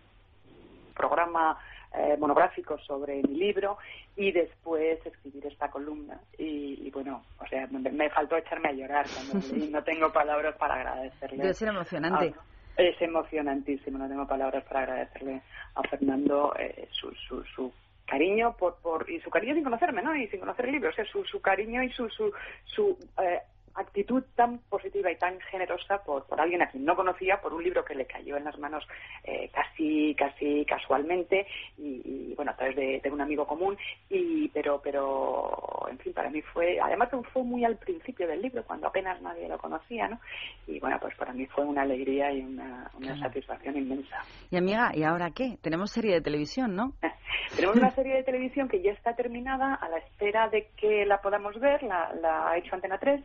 programa 0.95 1.59
eh, 1.95 2.17
monográfico 2.19 2.79
sobre 2.79 3.23
mi 3.23 3.35
libro 3.37 3.79
y 4.17 4.33
después 4.33 5.05
escribir 5.05 5.47
esta 5.47 5.71
columna. 5.71 6.21
Y, 6.37 6.87
y 6.87 6.91
bueno, 6.91 7.23
o 7.41 7.47
sea, 7.47 7.67
me, 7.69 7.79
me 7.91 8.11
faltó 8.11 8.37
echarme 8.37 8.69
a 8.69 8.73
llorar 8.73 9.07
cuando 9.15 9.47
leí. 9.53 9.69
No 9.71 9.83
tengo 9.83 10.13
palabras 10.13 10.57
para 10.57 10.75
agradecerle. 10.75 11.39
Debe 11.39 11.55
ser 11.55 11.69
emocionante. 11.69 12.35
Ah, 12.37 12.43
es 12.77 13.01
emocionantísimo, 13.03 13.99
no 13.99 14.09
tengo 14.09 14.27
palabras 14.27 14.65
para 14.65 14.83
agradecerle 14.83 15.43
a 15.75 15.83
Fernando 15.89 16.55
eh, 16.57 16.89
su, 16.93 17.11
su, 17.27 17.43
su 17.45 17.73
cariño 18.07 18.57
por, 18.57 18.77
por 18.77 19.11
y 19.11 19.21
su 19.21 19.31
cariño 19.31 19.55
sin 19.55 19.65
conocerme, 19.65 20.03
¿no? 20.03 20.15
Y 20.15 20.29
sin 20.29 20.41
conocer 20.41 20.67
el 20.67 20.73
libro, 20.73 20.91
o 20.91 20.93
sea, 20.93 21.05
su, 21.05 21.25
su 21.25 21.41
cariño 21.41 21.83
y 21.83 21.91
su 21.91 22.09
su, 22.09 22.33
su 22.65 22.97
eh, 23.21 23.43
actitud 23.81 24.23
tan 24.35 24.59
positiva 24.69 25.11
y 25.11 25.17
tan 25.17 25.41
generosa 25.41 26.03
por, 26.05 26.27
por 26.27 26.41
alguien 26.41 26.63
a 26.63 26.71
quien 26.71 26.85
no 26.85 26.97
conocía, 26.97 27.41
por 27.41 27.53
un 27.55 27.63
libro 27.63 27.85
que 27.85 27.95
le 27.95 28.07
cayó 28.07 28.37
en 28.37 28.45
las 28.45 28.59
manos 28.59 28.87
eh, 29.25 29.51
casi 29.53 30.15
casi 30.17 30.65
casualmente 30.65 31.47
y, 31.77 32.03
y, 32.05 32.35
bueno 32.35 32.53
a 32.53 32.57
través 32.57 32.77
de, 32.77 33.01
de 33.03 33.11
un 33.11 33.21
amigo 33.21 33.47
común 33.47 33.77
y 34.09 34.49
pero 34.49 34.81
pero 34.83 35.87
en 35.91 35.99
fin 35.99 36.13
para 36.13 36.31
mí 36.31 36.41
fue 36.43 36.79
además 36.81 37.09
fue 37.33 37.43
muy 37.43 37.65
al 37.65 37.77
principio 37.77 38.27
del 38.29 38.43
libro 38.43 38.65
cuando 38.65 38.87
apenas 38.89 39.21
nadie 39.23 39.49
lo 39.49 39.59
conocía, 39.59 40.09
¿no? 40.09 40.21
Y 40.67 40.79
bueno 40.81 40.99
pues 41.01 41.15
para 41.17 41.33
mí 41.33 41.47
fue 41.47 41.65
una 41.65 41.83
alegría 41.83 42.33
y 42.33 42.41
una, 42.41 42.91
una 42.95 43.09
Claro. 43.09 43.21
satisfacción 43.21 43.77
inmensa. 43.77 44.23
Y 44.51 44.57
amiga, 44.57 44.91
¿y 44.95 45.03
ahora 45.03 45.31
qué? 45.35 45.57
Tenemos 45.63 45.91
serie 45.91 46.13
de 46.15 46.21
televisión, 46.21 46.75
¿no? 46.77 46.93
Tenemos 47.57 47.77
una 47.77 47.91
serie 47.95 48.15
de 48.17 48.23
televisión 48.23 48.69
que 48.69 48.83
ya 48.83 48.93
está 48.93 49.15
terminada 49.17 49.75
a 49.75 49.89
la 49.89 49.99
espera 49.99 50.49
de 50.49 50.69
que 50.77 51.07
la 51.07 51.21
podamos 51.23 51.59
ver, 51.59 51.83
la, 51.83 52.13
la 52.21 52.51
ha 52.51 52.59
hecho 52.59 52.75
Antena 52.75 52.99
3, 52.99 53.21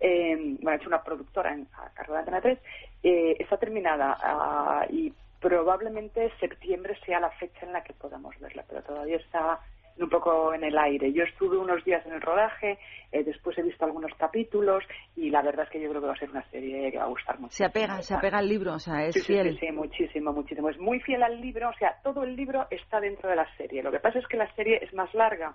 eh, 0.00 0.36
bueno, 0.60 0.76
hecho 0.78 0.88
una 0.88 1.02
productora 1.02 1.52
en, 1.52 1.66
a 1.74 1.90
cargo 1.94 2.14
de 2.14 2.18
Antena 2.20 2.40
3, 2.40 2.58
eh, 3.02 3.36
está 3.38 3.56
terminada 3.56 4.16
ah, 4.22 4.86
y 4.90 5.12
probablemente 5.40 6.32
septiembre 6.40 6.96
sea 7.04 7.20
la 7.20 7.30
fecha 7.30 7.66
en 7.66 7.72
la 7.72 7.82
que 7.84 7.92
podamos 7.92 8.38
verla, 8.40 8.64
pero 8.68 8.82
todavía 8.82 9.16
está 9.16 9.60
un 9.98 10.08
poco 10.08 10.52
en 10.54 10.64
el 10.64 10.76
aire. 10.76 11.12
Yo 11.12 11.22
estuve 11.22 11.56
unos 11.56 11.84
días 11.84 12.04
en 12.06 12.14
el 12.14 12.20
rodaje, 12.20 12.78
eh, 13.12 13.22
después 13.22 13.56
he 13.58 13.62
visto 13.62 13.84
algunos 13.84 14.10
capítulos 14.18 14.82
y 15.14 15.30
la 15.30 15.42
verdad 15.42 15.66
es 15.66 15.70
que 15.70 15.80
yo 15.80 15.88
creo 15.88 16.00
que 16.00 16.06
va 16.08 16.14
a 16.14 16.18
ser 16.18 16.30
una 16.30 16.42
serie 16.50 16.90
que 16.90 16.98
va 16.98 17.04
a 17.04 17.08
gustar 17.08 17.38
mucho. 17.38 17.54
Se 17.54 17.64
apega, 17.64 18.02
se 18.02 18.14
apega 18.14 18.38
al 18.38 18.48
libro, 18.48 18.74
o 18.74 18.78
sea, 18.78 19.04
es 19.04 19.14
Sí, 19.14 19.20
sí, 19.20 19.26
fiel. 19.34 19.52
sí, 19.58 19.66
sí, 19.66 19.72
muchísimo, 19.72 20.32
muchísimo. 20.32 20.68
Es 20.70 20.78
muy 20.78 20.98
fiel 21.00 21.22
al 21.22 21.40
libro, 21.40 21.68
o 21.68 21.74
sea, 21.74 21.96
todo 22.02 22.24
el 22.24 22.34
libro 22.34 22.66
está 22.70 23.00
dentro 23.00 23.28
de 23.30 23.36
la 23.36 23.46
serie. 23.56 23.82
Lo 23.82 23.92
que 23.92 24.00
pasa 24.00 24.18
es 24.18 24.26
que 24.26 24.36
la 24.36 24.52
serie 24.54 24.80
es 24.82 24.92
más 24.94 25.12
larga. 25.14 25.54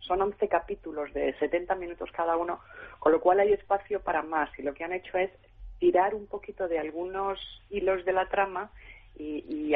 Son 0.00 0.22
11 0.22 0.48
capítulos 0.48 1.12
de 1.12 1.36
70 1.38 1.74
minutos 1.74 2.10
cada 2.12 2.36
uno, 2.36 2.60
con 2.98 3.12
lo 3.12 3.20
cual 3.20 3.40
hay 3.40 3.52
espacio 3.52 4.00
para 4.00 4.22
más. 4.22 4.50
Y 4.58 4.62
lo 4.62 4.74
que 4.74 4.84
han 4.84 4.92
hecho 4.92 5.18
es 5.18 5.30
tirar 5.78 6.14
un 6.14 6.26
poquito 6.26 6.68
de 6.68 6.78
algunos 6.78 7.38
hilos 7.70 8.04
de 8.04 8.12
la 8.12 8.28
trama 8.28 8.70
y, 9.14 9.44
y 9.48 9.74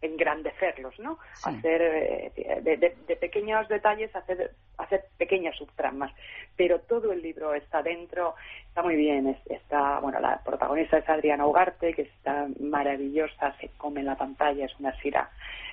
engrandecerlos, 0.00 0.98
¿no? 0.98 1.18
Sí. 1.34 1.50
Hacer 1.50 1.82
eh, 1.82 2.32
de, 2.62 2.76
de- 2.76 2.96
de 3.06 3.16
pequeños 3.16 3.68
detalles, 3.68 4.14
hacer, 4.14 4.52
hacer 4.78 5.04
pequeñas 5.16 5.56
subtramas. 5.56 6.12
Pero 6.56 6.80
todo 6.80 7.12
el 7.12 7.22
libro 7.22 7.54
está 7.54 7.82
dentro, 7.82 8.34
está 8.68 8.82
muy 8.82 8.96
bien. 8.96 9.26
es- 9.28 9.46
está, 9.50 9.98
bueno, 10.00 10.20
la 10.20 10.40
protagonista 10.44 10.98
es 10.98 11.08
Adriana 11.08 11.46
Ugarte, 11.46 11.94
que 11.94 12.02
está 12.02 12.46
maravillosa, 12.60 13.54
se 13.60 13.68
come 13.76 14.00
en 14.00 14.06
la 14.06 14.16
pantalla, 14.16 14.64
es 14.66 14.78
una 14.78 14.92
sira, 15.00 15.30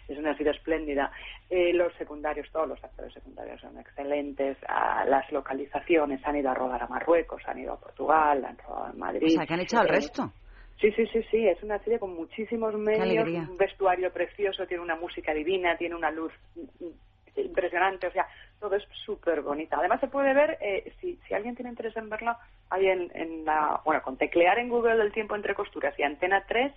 es 0.07 0.17
una 0.17 0.36
sira 0.38 0.51
espléndida. 0.51 1.11
Eh, 1.49 1.73
los 1.73 1.93
secundarios, 1.95 2.49
todos 2.51 2.67
los 2.67 2.84
actores 2.84 3.13
secundarios 3.13 3.61
son 3.61 3.78
excelentes. 3.80 4.57
Ah, 4.67 5.03
las 5.07 5.32
localizaciones 5.32 6.26
han 6.26 6.36
ido 6.38 6.49
a 6.49 6.53
rodar 6.55 6.82
a 6.84 6.88
Marruecos, 6.88 7.41
han 7.47 7.59
ido 7.59 7.73
a 7.73 7.80
Portugal, 7.80 8.43
han 8.45 8.57
rodado 8.57 8.91
en 8.93 8.99
Madrid. 8.99 9.28
O 9.28 9.30
sea, 9.30 9.45
que 9.45 9.53
han 9.53 9.59
echado 9.61 9.84
el 9.84 9.89
Eh, 9.89 9.95
resto. 9.95 10.32
Sí, 10.80 10.91
sí, 10.91 11.07
sí, 11.07 11.23
sí, 11.32 11.47
es 11.47 11.61
una 11.63 11.80
serie 11.80 11.99
con 11.99 12.13
muchísimos 12.15 12.73
medios, 12.76 13.28
un 13.28 13.57
vestuario 13.57 14.11
precioso, 14.11 14.67
tiene 14.67 14.84
una 14.84 14.95
música 14.95 15.34
divina, 15.34 15.78
tiene 15.78 15.95
una 15.95 16.11
luz 16.11 16.34
mm, 16.55 16.86
mm, 16.86 17.39
impresionante, 17.39 18.07
o 18.07 18.11
sea, 18.11 18.28
todo 18.59 18.76
es 18.76 18.84
súper 19.05 19.41
bonita. 19.41 19.78
Además 19.80 20.01
se 20.01 20.07
puede 20.07 20.34
ver, 20.34 20.57
eh, 20.61 20.93
si, 20.99 21.17
si 21.28 21.34
alguien 21.34 21.55
tiene 21.55 21.69
interés 21.69 21.95
en 21.95 22.09
verla, 22.09 22.38
hay 22.69 22.88
en, 22.88 23.11
en 23.13 23.45
la, 23.45 23.82
bueno, 23.86 24.01
con 24.01 24.17
teclear 24.17 24.59
en 24.59 24.69
Google 24.69 25.01
el 25.01 25.11
tiempo 25.11 25.36
entre 25.36 25.55
costuras 25.55 25.97
y 25.97 26.03
Antena 26.03 26.43
3 26.47 26.73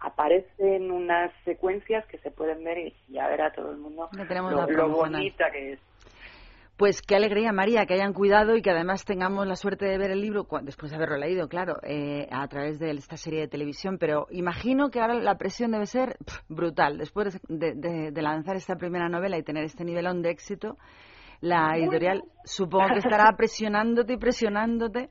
aparecen 0.00 0.90
unas 0.90 1.32
secuencias 1.44 2.06
que 2.06 2.18
se 2.18 2.30
pueden 2.30 2.62
ver 2.62 2.78
y 2.78 2.94
ya 3.08 3.26
verá 3.28 3.52
todo 3.52 3.72
el 3.72 3.78
mundo 3.78 4.08
lo, 4.12 4.88
bonita 4.88 5.50
que 5.50 5.72
es. 5.72 5.80
Pues 6.78 7.02
qué 7.02 7.16
alegría, 7.16 7.50
María, 7.50 7.86
que 7.86 7.94
hayan 7.94 8.12
cuidado 8.12 8.54
y 8.56 8.62
que 8.62 8.70
además 8.70 9.04
tengamos 9.04 9.44
la 9.48 9.56
suerte 9.56 9.84
de 9.84 9.98
ver 9.98 10.12
el 10.12 10.20
libro, 10.20 10.46
después 10.62 10.92
de 10.92 10.96
haberlo 10.96 11.16
leído, 11.16 11.48
claro, 11.48 11.74
eh, 11.82 12.28
a 12.30 12.46
través 12.46 12.78
de 12.78 12.92
esta 12.92 13.16
serie 13.16 13.40
de 13.40 13.48
televisión. 13.48 13.98
Pero 13.98 14.28
imagino 14.30 14.88
que 14.88 15.00
ahora 15.00 15.14
la 15.14 15.34
presión 15.36 15.72
debe 15.72 15.86
ser 15.86 16.16
brutal. 16.48 16.96
Después 16.96 17.40
de, 17.48 17.72
de- 17.74 18.12
de 18.12 18.22
lanzar 18.22 18.54
esta 18.54 18.76
primera 18.76 19.08
novela 19.08 19.36
y 19.36 19.42
tener 19.42 19.64
este 19.64 19.84
nivelón 19.84 20.22
de 20.22 20.30
éxito, 20.30 20.76
la 21.40 21.76
editorial 21.76 22.22
supongo 22.44 22.86
que 22.92 23.00
estará 23.00 23.32
presionándote 23.36 24.12
y 24.12 24.16
presionándote. 24.16 25.08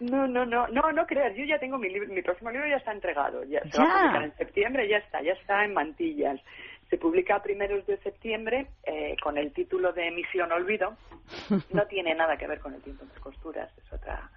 No, 0.00 0.26
no, 0.26 0.46
no, 0.46 0.68
no, 0.68 0.90
no 0.92 1.04
creas. 1.04 1.36
Yo 1.36 1.44
ya 1.44 1.58
tengo 1.58 1.76
mi 1.76 1.90
libro, 1.90 2.08
mi 2.14 2.22
próximo 2.22 2.50
libro 2.50 2.66
ya 2.66 2.76
está 2.76 2.92
entregado. 2.92 3.44
Ya, 3.44 3.60
se 3.64 3.76
Ya. 3.76 3.84
va 3.84 3.90
a 3.90 4.00
publicar 4.00 4.24
en 4.24 4.36
septiembre, 4.38 4.88
ya 4.88 4.96
está, 4.96 5.22
ya 5.22 5.32
está 5.32 5.66
en 5.66 5.74
mantillas. 5.74 6.40
Se 6.90 6.98
publica 6.98 7.36
a 7.36 7.42
primeros 7.42 7.86
de 7.86 7.96
septiembre 7.98 8.66
eh, 8.84 9.16
con 9.22 9.38
el 9.38 9.52
título 9.52 9.92
de 9.92 10.10
Misión 10.10 10.50
Olvido. 10.52 10.96
No 11.70 11.86
tiene 11.86 12.14
nada 12.14 12.36
que 12.36 12.46
ver 12.48 12.58
con 12.60 12.74
el 12.74 12.82
tiempo 12.82 13.04
entre 13.04 13.20
costuras, 13.20 13.70
es 13.78 13.92
otra 13.92 14.28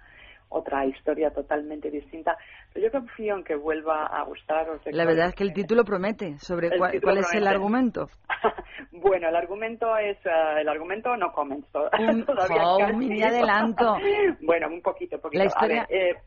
otra 0.50 0.86
historia 0.86 1.32
totalmente 1.32 1.90
distinta. 1.90 2.36
Pero 2.72 2.86
yo 2.86 2.92
confío 2.92 3.34
en 3.36 3.42
que 3.42 3.56
vuelva 3.56 4.06
a 4.06 4.22
gustaros. 4.22 4.80
La 4.86 5.04
verdad 5.04 5.28
es 5.30 5.34
que 5.34 5.42
el 5.42 5.52
título 5.52 5.84
promete. 5.84 6.38
¿Sobre 6.38 6.68
cuál, 6.78 6.92
título 6.92 7.12
cuál 7.12 7.24
es 7.24 7.34
el 7.34 7.46
argumento? 7.48 8.08
bueno, 8.92 9.28
el 9.30 9.34
argumento 9.36 9.96
es 9.96 10.16
eh, 10.24 10.60
el 10.60 10.68
argumento 10.68 11.16
no 11.16 11.32
comments 11.32 11.68
Un- 11.98 12.24
todavía 12.26 12.62
jo, 12.62 12.76
un 12.78 12.98
mini 12.98 13.22
adelanto. 13.22 13.96
bueno, 14.42 14.68
un 14.68 14.80
poquito, 14.80 15.20
poquito. 15.20 15.42
La 15.42 15.46
historia- 15.48 15.82
A 15.82 15.86
ver, 15.92 16.10
eh, 16.12 16.18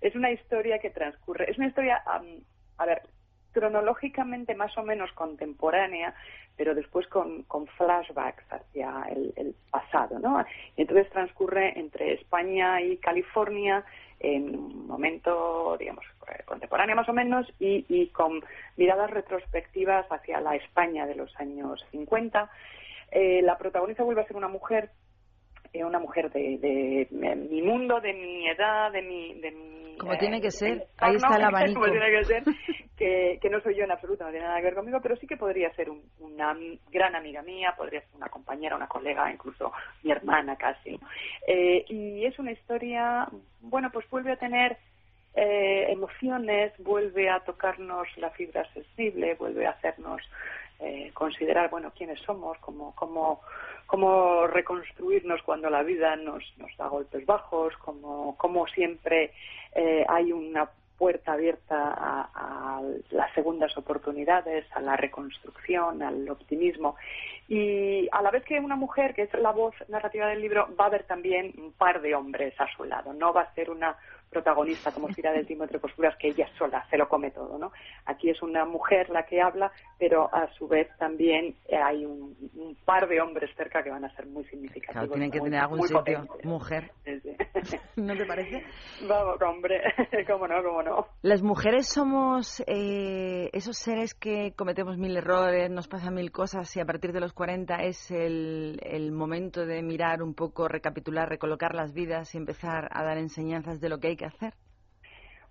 es 0.00 0.14
una 0.16 0.32
historia 0.32 0.78
que 0.80 0.90
transcurre, 0.90 1.48
es 1.48 1.56
una 1.58 1.68
historia, 1.68 2.02
a 2.78 2.86
ver, 2.86 3.02
cronológicamente 3.56 4.54
más 4.54 4.76
o 4.76 4.82
menos 4.82 5.10
contemporánea, 5.12 6.14
pero 6.58 6.74
después 6.74 7.06
con, 7.08 7.46
flashbacks 7.78 8.44
hacia 8.52 9.06
el, 9.08 9.32
el 9.34 9.54
pasado, 9.70 10.18
¿no? 10.18 10.44
Y 10.76 10.82
entonces 10.82 11.08
transcurre 11.08 11.78
entre 11.78 12.12
España 12.12 12.82
y 12.82 12.98
California 12.98 13.82
en 14.20 14.54
un 14.54 14.86
momento, 14.86 15.74
digamos, 15.78 16.04
contemporáneo 16.44 16.96
más 16.96 17.08
o 17.08 17.14
menos 17.14 17.46
y, 17.58 17.86
y 17.88 18.08
con 18.08 18.42
miradas 18.76 19.10
retrospectivas 19.10 20.04
hacia 20.12 20.38
la 20.42 20.54
España 20.54 21.06
de 21.06 21.14
los 21.14 21.34
años 21.40 21.82
50. 21.92 22.50
Eh, 23.10 23.40
la 23.42 23.56
protagonista 23.56 24.02
vuelve 24.02 24.20
a 24.20 24.26
ser 24.26 24.36
una 24.36 24.48
mujer 24.48 24.90
una 25.84 25.98
mujer 25.98 26.30
de, 26.30 26.58
de, 26.58 27.08
de 27.10 27.36
mi 27.36 27.62
mundo, 27.62 28.00
de 28.00 28.12
mi 28.12 28.48
edad, 28.48 28.90
de 28.92 29.02
mi... 29.02 29.34
De 29.40 29.50
mi 29.50 29.96
Como 29.98 30.16
tiene 30.18 30.40
que 30.40 30.50
ser. 30.50 30.72
entorno, 30.72 30.88
Ahí 30.98 31.16
está 31.16 31.36
el 31.36 31.44
abanico. 31.44 31.80
como 31.80 31.92
tiene 31.92 32.10
que 32.10 32.24
ser, 32.24 32.42
que, 32.96 33.38
que 33.40 33.50
no 33.50 33.60
soy 33.60 33.74
yo 33.76 33.84
en 33.84 33.90
absoluto, 33.92 34.24
no 34.24 34.30
tiene 34.30 34.46
nada 34.46 34.58
que 34.58 34.64
ver 34.64 34.74
conmigo, 34.74 35.00
pero 35.02 35.16
sí 35.16 35.26
que 35.26 35.36
podría 35.36 35.72
ser 35.74 35.90
un- 35.90 36.02
una 36.20 36.56
gran 36.90 37.14
amiga 37.16 37.42
mía, 37.42 37.74
podría 37.76 38.00
ser 38.00 38.14
una 38.16 38.28
compañera, 38.28 38.76
una 38.76 38.88
colega, 38.88 39.30
incluso 39.30 39.72
mi 40.02 40.10
hermana 40.12 40.56
casi. 40.56 40.98
Eh, 41.46 41.84
y 41.88 42.24
es 42.24 42.38
una 42.38 42.52
historia, 42.52 43.26
bueno, 43.60 43.90
pues 43.92 44.08
vuelve 44.10 44.32
a 44.32 44.36
tener 44.36 44.76
eh, 45.34 45.86
emociones, 45.90 46.72
vuelve 46.78 47.28
a 47.28 47.40
tocarnos 47.40 48.08
la 48.16 48.30
fibra 48.30 48.64
sensible, 48.72 49.34
vuelve 49.34 49.66
a 49.66 49.70
hacernos 49.72 50.22
eh, 50.80 51.10
considerar, 51.14 51.70
bueno, 51.70 51.92
quiénes 51.96 52.20
somos, 52.20 52.58
cómo, 52.58 52.94
cómo, 52.94 53.40
cómo 53.86 54.46
reconstruirnos 54.46 55.42
cuando 55.42 55.70
la 55.70 55.82
vida 55.82 56.16
nos, 56.16 56.42
nos 56.58 56.76
da 56.76 56.88
golpes 56.88 57.24
bajos, 57.24 57.74
cómo, 57.78 58.36
cómo 58.36 58.66
siempre 58.66 59.32
eh, 59.74 60.04
hay 60.08 60.32
una 60.32 60.68
puerta 60.98 61.32
abierta 61.32 61.76
a, 61.76 62.30
a 62.34 62.82
las 63.10 63.32
segundas 63.34 63.76
oportunidades, 63.76 64.64
a 64.72 64.80
la 64.80 64.96
reconstrucción, 64.96 66.02
al 66.02 66.28
optimismo. 66.28 66.96
Y 67.48 68.08
a 68.10 68.22
la 68.22 68.30
vez 68.30 68.44
que 68.44 68.58
una 68.58 68.76
mujer, 68.76 69.14
que 69.14 69.22
es 69.22 69.34
la 69.34 69.52
voz 69.52 69.74
narrativa 69.88 70.26
del 70.28 70.40
libro, 70.40 70.68
va 70.78 70.84
a 70.84 70.88
haber 70.88 71.04
también 71.04 71.52
un 71.58 71.72
par 71.72 72.00
de 72.00 72.14
hombres 72.14 72.54
a 72.60 72.66
su 72.76 72.84
lado. 72.84 73.12
No 73.12 73.32
va 73.32 73.42
a 73.42 73.54
ser 73.54 73.70
una 73.70 73.96
protagonista 74.30 74.92
como 74.92 75.12
Cira 75.12 75.32
del 75.32 75.46
Timo 75.46 75.64
entre 75.64 75.80
costuras 75.80 76.14
que 76.18 76.28
ella 76.28 76.48
sola 76.58 76.84
se 76.90 76.96
lo 76.98 77.08
come 77.08 77.30
todo, 77.30 77.58
¿no? 77.58 77.72
Aquí 78.04 78.30
es 78.30 78.42
una 78.42 78.64
mujer 78.64 79.08
la 79.10 79.24
que 79.24 79.40
habla, 79.40 79.70
pero 79.98 80.28
a 80.34 80.52
su 80.54 80.68
vez 80.68 80.88
también 80.98 81.56
eh, 81.68 81.76
hay 81.76 82.04
un, 82.04 82.36
un 82.54 82.76
par 82.84 83.08
de 83.08 83.20
hombres 83.20 83.50
cerca 83.56 83.82
que 83.82 83.90
van 83.90 84.04
a 84.04 84.14
ser 84.14 84.26
muy 84.26 84.44
significativos. 84.44 84.92
Claro, 84.92 85.08
tienen 85.12 85.30
que 85.30 85.38
muy- 85.40 85.46
tener 85.50 85.60
algún 85.62 85.82
sitio. 85.82 85.98
potentes. 85.98 86.44
Mujer. 86.44 86.90
Sí, 87.04 87.20
sí. 87.20 87.36
¿No 87.96 88.14
te 88.16 88.26
parece? 88.26 88.62
Vamos, 89.08 89.36
hombre, 89.42 89.80
cómo 90.26 90.46
no, 90.46 90.62
cómo 90.62 90.82
no. 90.82 91.06
Las 91.22 91.42
mujeres 91.42 91.88
somos 91.88 92.62
eh, 92.66 93.48
esos 93.52 93.76
seres 93.78 94.14
que 94.14 94.52
cometemos 94.56 94.98
mil 94.98 95.16
errores, 95.16 95.70
nos 95.70 95.88
pasan 95.88 96.14
mil 96.14 96.30
cosas 96.30 96.74
y 96.76 96.80
a 96.80 96.84
partir 96.84 97.12
de 97.12 97.20
los 97.20 97.32
40 97.32 97.76
es 97.84 98.10
el, 98.10 98.78
el 98.82 99.12
momento 99.12 99.64
de 99.64 99.82
mirar 99.82 100.22
un 100.22 100.34
poco, 100.34 100.68
recapitular, 100.68 101.28
recolocar 101.28 101.74
las 101.74 101.92
vidas 101.92 102.34
y 102.34 102.38
empezar 102.38 102.88
a 102.92 103.02
dar 103.04 103.18
enseñanzas 103.18 103.80
de 103.80 103.88
lo 103.88 103.98
que 103.98 104.08
hay 104.08 104.15
que 104.16 104.26
hacer. 104.26 104.54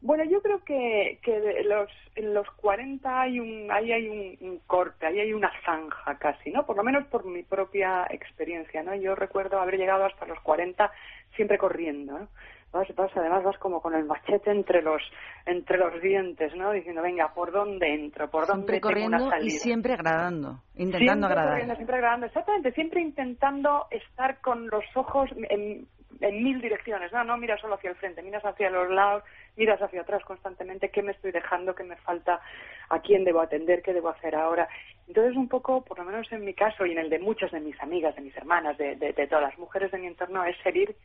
Bueno, 0.01 0.23
yo 0.25 0.41
creo 0.41 0.63
que, 0.63 1.19
que 1.23 1.63
los, 1.63 1.89
en 2.15 2.33
los 2.33 2.47
40 2.57 3.21
hay 3.21 3.39
un, 3.39 3.71
ahí 3.71 3.91
hay 3.91 4.07
un, 4.07 4.37
un 4.47 4.59
corte, 4.67 5.07
ahí 5.07 5.19
hay 5.19 5.33
una 5.33 5.51
zanja 5.65 6.17
casi, 6.19 6.51
¿no? 6.51 6.65
Por 6.65 6.75
lo 6.77 6.83
menos 6.83 7.07
por 7.07 7.25
mi 7.25 7.41
propia 7.41 8.05
experiencia, 8.11 8.83
¿no? 8.83 8.93
Yo 8.93 9.15
recuerdo 9.15 9.59
haber 9.59 9.77
llegado 9.77 10.05
hasta 10.05 10.25
los 10.27 10.39
40 10.41 10.91
siempre 11.35 11.57
corriendo, 11.57 12.19
¿no? 12.19 12.27
Vas, 12.71 12.93
vas, 12.95 13.09
además 13.15 13.43
vas 13.45 13.57
como 13.57 13.81
con 13.81 13.95
el 13.95 14.03
machete 14.03 14.51
entre 14.51 14.81
los, 14.81 15.01
entre 15.45 15.77
los 15.77 15.99
dientes, 16.01 16.53
¿no? 16.55 16.71
Diciendo, 16.71 17.01
venga, 17.01 17.33
¿por 17.33 17.51
dónde 17.51 17.87
entro? 17.93 18.29
¿Por 18.29 18.45
dónde 18.45 18.73
Siempre 18.73 18.81
tengo 18.81 19.07
una 19.07 19.17
corriendo 19.17 19.27
y 19.27 19.49
salida? 19.49 19.59
siempre 19.59 19.93
agradando, 19.93 20.59
intentando 20.75 20.99
siempre 20.99 21.25
agradar. 21.27 21.49
corriendo, 21.51 21.75
siempre 21.75 21.95
agradando, 21.95 22.25
exactamente, 22.27 22.71
siempre 22.73 23.01
intentando 23.01 23.87
estar 23.91 24.41
con 24.41 24.67
los 24.67 24.83
ojos 24.95 25.29
en, 25.49 25.87
en 26.21 26.43
mil 26.43 26.61
direcciones, 26.61 27.11
no, 27.11 27.23
no 27.23 27.37
miras 27.37 27.59
solo 27.61 27.75
hacia 27.75 27.89
el 27.89 27.95
frente, 27.95 28.21
miras 28.21 28.43
hacia 28.45 28.69
los 28.69 28.89
lados, 28.89 29.23
miras 29.55 29.81
hacia 29.81 30.01
atrás 30.01 30.23
constantemente, 30.23 30.89
qué 30.89 31.01
me 31.01 31.11
estoy 31.11 31.31
dejando, 31.31 31.75
qué 31.75 31.83
me 31.83 31.95
falta, 31.97 32.41
a 32.89 32.99
quién 32.99 33.23
debo 33.23 33.41
atender, 33.41 33.81
qué 33.81 33.93
debo 33.93 34.09
hacer 34.09 34.35
ahora. 34.35 34.67
Entonces, 35.07 35.35
un 35.35 35.47
poco, 35.47 35.83
por 35.83 35.99
lo 35.99 36.05
menos 36.05 36.31
en 36.31 36.43
mi 36.43 36.53
caso 36.53 36.85
y 36.85 36.91
en 36.91 36.99
el 36.99 37.09
de 37.09 37.19
muchas 37.19 37.51
de 37.51 37.59
mis 37.59 37.79
amigas, 37.81 38.15
de 38.15 38.21
mis 38.21 38.35
hermanas, 38.35 38.77
de, 38.77 38.95
de, 38.95 39.13
de 39.13 39.27
todas 39.27 39.43
las 39.43 39.57
mujeres 39.59 39.91
de 39.91 39.99
mi 39.99 40.07
entorno, 40.07 40.43
es 40.43 40.57
seguir, 40.63 40.95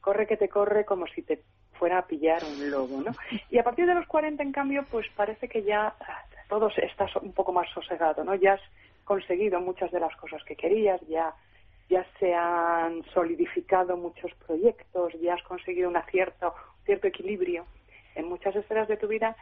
corre 0.00 0.26
que 0.26 0.36
te 0.36 0.48
corre 0.48 0.84
como 0.84 1.06
si 1.06 1.22
te 1.22 1.40
fuera 1.78 1.98
a 1.98 2.06
pillar 2.06 2.42
un 2.44 2.70
lobo, 2.70 3.00
¿no? 3.00 3.12
Y 3.50 3.58
a 3.58 3.64
partir 3.64 3.86
de 3.86 3.94
los 3.94 4.06
40, 4.06 4.42
en 4.42 4.52
cambio, 4.52 4.84
pues 4.90 5.06
parece 5.16 5.48
que 5.48 5.62
ya 5.62 5.94
ah, 6.00 6.24
todo 6.48 6.70
está 6.76 7.06
un 7.22 7.32
poco 7.32 7.52
más 7.52 7.68
sosegado, 7.70 8.24
¿no? 8.24 8.34
Ya 8.34 8.54
has 8.54 8.60
conseguido 9.04 9.60
muchas 9.60 9.90
de 9.90 10.00
las 10.00 10.14
cosas 10.16 10.42
que 10.44 10.56
querías, 10.56 11.00
ya 11.08 11.32
ya 11.88 12.04
se 12.18 12.34
han 12.34 13.02
solidificado 13.14 13.96
muchos 13.96 14.32
proyectos, 14.46 15.12
ya 15.20 15.34
has 15.34 15.42
conseguido 15.42 15.88
un 15.88 15.96
cierto, 16.10 16.54
cierto 16.84 17.06
equilibrio 17.06 17.64
en 18.14 18.28
muchas 18.28 18.54
esferas 18.56 18.88
de 18.88 18.96
tu 18.96 19.08
vida 19.08 19.36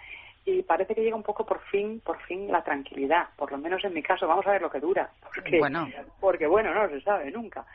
y 0.44 0.62
parece 0.62 0.94
que 0.94 1.02
llega 1.02 1.16
un 1.16 1.24
poco 1.24 1.44
por 1.44 1.60
fin, 1.70 2.00
por 2.00 2.18
fin 2.22 2.50
la 2.50 2.62
tranquilidad, 2.62 3.28
por 3.36 3.50
lo 3.50 3.58
menos 3.58 3.84
en 3.84 3.92
mi 3.92 4.02
caso, 4.02 4.28
vamos 4.28 4.46
a 4.46 4.52
ver 4.52 4.62
lo 4.62 4.70
que 4.70 4.78
dura, 4.78 5.10
porque 5.22 5.58
Bueno. 5.58 5.88
porque 6.20 6.46
bueno, 6.46 6.72
no 6.72 6.88
se 6.88 7.00
sabe 7.00 7.30
nunca. 7.32 7.66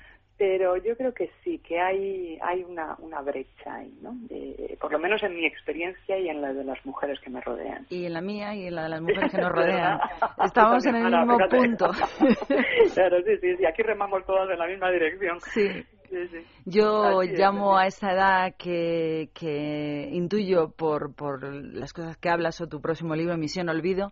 Pero 0.41 0.75
yo 0.77 0.97
creo 0.97 1.13
que 1.13 1.29
sí, 1.43 1.59
que 1.59 1.79
hay 1.79 2.39
hay 2.41 2.63
una, 2.63 2.95
una 2.97 3.21
brecha 3.21 3.75
ahí, 3.75 3.93
¿no? 4.01 4.13
De- 4.27 4.75
por 4.81 4.91
lo 4.91 4.97
menos 4.97 5.21
en 5.21 5.35
mi 5.35 5.45
experiencia 5.45 6.17
y 6.17 6.29
en 6.29 6.41
la 6.41 6.51
de 6.51 6.63
las 6.63 6.83
mujeres 6.83 7.19
que 7.19 7.29
me 7.29 7.41
rodean. 7.41 7.85
Y 7.91 8.05
en 8.07 8.13
la 8.15 8.21
mía 8.21 8.55
y 8.55 8.65
en 8.65 8.73
la 8.73 8.83
de 8.83 8.89
las 8.89 9.01
mujeres 9.03 9.29
que 9.31 9.37
nos 9.37 9.51
rodean. 9.51 9.99
Estamos 10.43 10.83
en 10.87 10.95
el 10.95 11.05
Ana, 11.05 11.19
mismo 11.19 11.37
fíjate. 11.37 11.57
punto. 11.57 11.91
claro, 12.95 13.17
sí, 13.21 13.37
sí, 13.39 13.55
sí, 13.55 13.65
aquí 13.67 13.83
remamos 13.83 14.25
todas 14.25 14.49
en 14.49 14.57
la 14.57 14.65
misma 14.65 14.89
dirección. 14.89 15.39
Sí. 15.41 15.67
Sí, 16.09 16.27
sí. 16.27 16.37
Yo 16.65 17.21
es, 17.21 17.39
llamo 17.39 17.77
a 17.77 17.85
esa 17.87 18.11
edad 18.11 18.55
que, 18.57 19.29
que 19.33 20.09
intuyo 20.11 20.69
por, 20.75 21.15
por 21.15 21.41
las 21.53 21.93
cosas 21.93 22.17
que 22.17 22.29
hablas 22.29 22.59
o 22.59 22.67
tu 22.67 22.81
próximo 22.81 23.15
libro, 23.15 23.37
Misión 23.37 23.69
Olvido, 23.69 24.11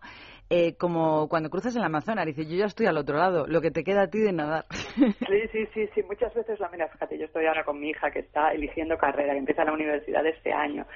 eh, 0.50 0.74
como 0.76 1.28
cuando 1.28 1.48
cruzas 1.48 1.74
el 1.76 1.82
Amazonas. 1.82 2.26
Dices, 2.26 2.48
yo 2.48 2.56
ya 2.56 2.66
estoy 2.66 2.86
al 2.86 2.98
otro 2.98 3.16
lado, 3.16 3.46
lo 3.46 3.60
que 3.60 3.70
te 3.70 3.84
queda 3.84 4.02
a 4.02 4.10
ti 4.10 4.18
de 4.18 4.32
nadar. 4.32 4.66
Sí, 5.30 5.46
sí, 5.52 5.66
sí, 5.72 5.88
sí. 5.94 6.02
Muchas 6.02 6.34
veces 6.34 6.58
la 6.58 6.68
mira, 6.70 6.88
fíjate, 6.88 7.16
yo 7.16 7.26
estoy 7.26 7.46
ahora 7.46 7.64
con 7.64 7.78
mi 7.78 7.90
hija 7.90 8.10
que 8.10 8.18
está 8.18 8.52
eligiendo 8.52 8.98
carrera, 8.98 9.32
que 9.32 9.38
empieza 9.38 9.64
la 9.64 9.72
universidad 9.72 10.26
este 10.26 10.52
año 10.52 10.86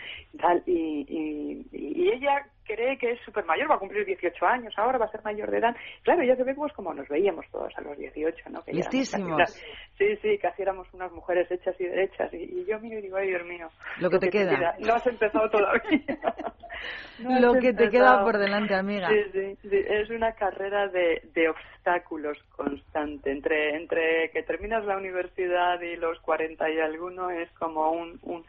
tal, 0.40 0.62
y, 0.66 1.66
y 1.70 2.10
ella 2.10 2.44
cree 2.64 2.98
que 2.98 3.12
es 3.12 3.20
súper 3.20 3.44
mayor, 3.44 3.70
va 3.70 3.76
a 3.76 3.78
cumplir 3.78 4.04
18 4.04 4.46
años, 4.46 4.74
ahora 4.76 4.98
va 4.98 5.06
a 5.06 5.10
ser 5.10 5.22
mayor 5.22 5.50
de 5.50 5.58
edad. 5.58 5.76
Claro, 6.02 6.22
ella 6.22 6.36
se 6.36 6.44
ve 6.44 6.54
pues 6.54 6.72
como 6.72 6.92
nos 6.94 7.06
veíamos 7.08 7.46
todos 7.50 7.72
a 7.76 7.80
los 7.82 7.96
18, 7.96 8.50
¿no? 8.50 8.62
Que 8.64 8.72
ya 8.72 8.78
éramos 8.80 8.94
Listísimos. 8.94 9.36
casi- 9.38 9.60
Sí, 9.98 10.16
sí, 10.22 10.38
casi 10.38 10.62
éramos 10.62 10.92
unas 10.92 11.12
mujeres 11.12 11.50
hechas 11.50 11.74
y 11.80 11.84
derechas. 11.84 12.32
Y, 12.34 12.36
y 12.38 12.64
yo 12.66 12.80
miro 12.80 12.98
y 12.98 13.02
digo, 13.02 13.16
ay, 13.16 13.28
Dios 13.28 13.44
mío. 13.46 13.68
Lo 14.00 14.10
que 14.10 14.18
te 14.18 14.28
queda. 14.30 14.74
No 14.80 14.94
has 14.94 15.06
empezado 15.06 15.48
todavía. 15.50 16.00
No 17.18 17.40
Lo 17.40 17.52
que 17.60 17.72
te 17.72 17.88
queda 17.88 18.22
por 18.24 18.36
delante, 18.36 18.74
amiga. 18.74 19.08
Sí, 19.08 19.16
sí, 19.32 19.56
sí, 19.62 19.76
es 19.88 20.10
una 20.10 20.32
carrera 20.32 20.88
de, 20.88 21.22
de 21.32 21.48
obstáculos 21.48 22.36
constante. 22.56 23.30
Entre, 23.30 23.76
entre 23.76 24.30
que 24.32 24.42
terminas 24.42 24.84
la 24.84 24.96
universidad 24.96 25.80
y 25.80 25.96
los 25.96 26.18
40 26.20 26.68
y 26.70 26.80
alguno 26.80 27.30
es 27.30 27.48
como 27.52 27.90
un, 27.92 28.18
un- 28.22 28.44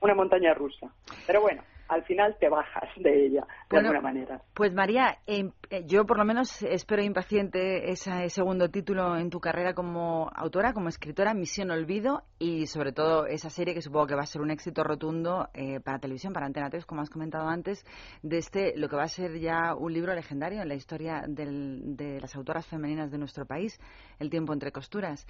una 0.00 0.14
montaña 0.14 0.52
rusa. 0.54 0.88
Pero 1.26 1.40
bueno, 1.40 1.62
al 1.90 2.04
final 2.04 2.36
te 2.38 2.48
bajas 2.48 2.88
de 2.96 3.26
ella, 3.26 3.40
de 3.42 3.46
Bueno, 3.68 3.88
alguna 3.90 4.00
manera. 4.00 4.42
Pues 4.54 4.72
María, 4.72 5.18
em- 5.26 5.52
eh, 5.70 5.82
yo 5.86 6.06
por 6.06 6.18
lo 6.18 6.24
menos 6.24 6.62
espero 6.62 7.02
impaciente 7.02 7.90
ese 7.90 8.28
segundo 8.30 8.68
título 8.70 9.16
en 9.16 9.28
tu 9.28 9.40
carrera 9.40 9.74
como 9.74 10.30
autora, 10.34 10.72
como 10.72 10.88
escritora, 10.88 11.34
Misión 11.34 11.70
Olvido, 11.70 12.22
y 12.38 12.66
sobre 12.66 12.92
todo 12.92 13.26
esa 13.26 13.50
serie 13.50 13.74
que 13.74 13.82
supongo 13.82 14.06
que 14.06 14.14
va 14.14 14.22
a 14.22 14.26
ser 14.26 14.40
un 14.40 14.50
éxito 14.50 14.84
rotundo 14.84 15.48
eh, 15.52 15.80
para 15.80 15.98
televisión, 15.98 16.32
para 16.32 16.46
Antena 16.46 16.70
3, 16.70 16.86
como 16.86 17.00
has 17.02 17.10
comentado 17.10 17.48
antes, 17.48 17.84
de 18.22 18.38
este, 18.38 18.72
lo 18.76 18.88
que 18.88 18.96
va 18.96 19.02
a 19.02 19.08
ser 19.08 19.38
ya 19.38 19.74
un 19.76 19.92
libro 19.92 20.14
legendario 20.14 20.62
en 20.62 20.68
la 20.68 20.74
historia 20.74 21.22
del- 21.26 21.96
de 21.96 22.20
las 22.20 22.34
autoras 22.36 22.66
femeninas 22.66 23.10
de 23.10 23.18
nuestro 23.18 23.44
país, 23.46 23.78
El 24.20 24.30
tiempo 24.30 24.52
entre 24.52 24.70
costuras. 24.70 25.26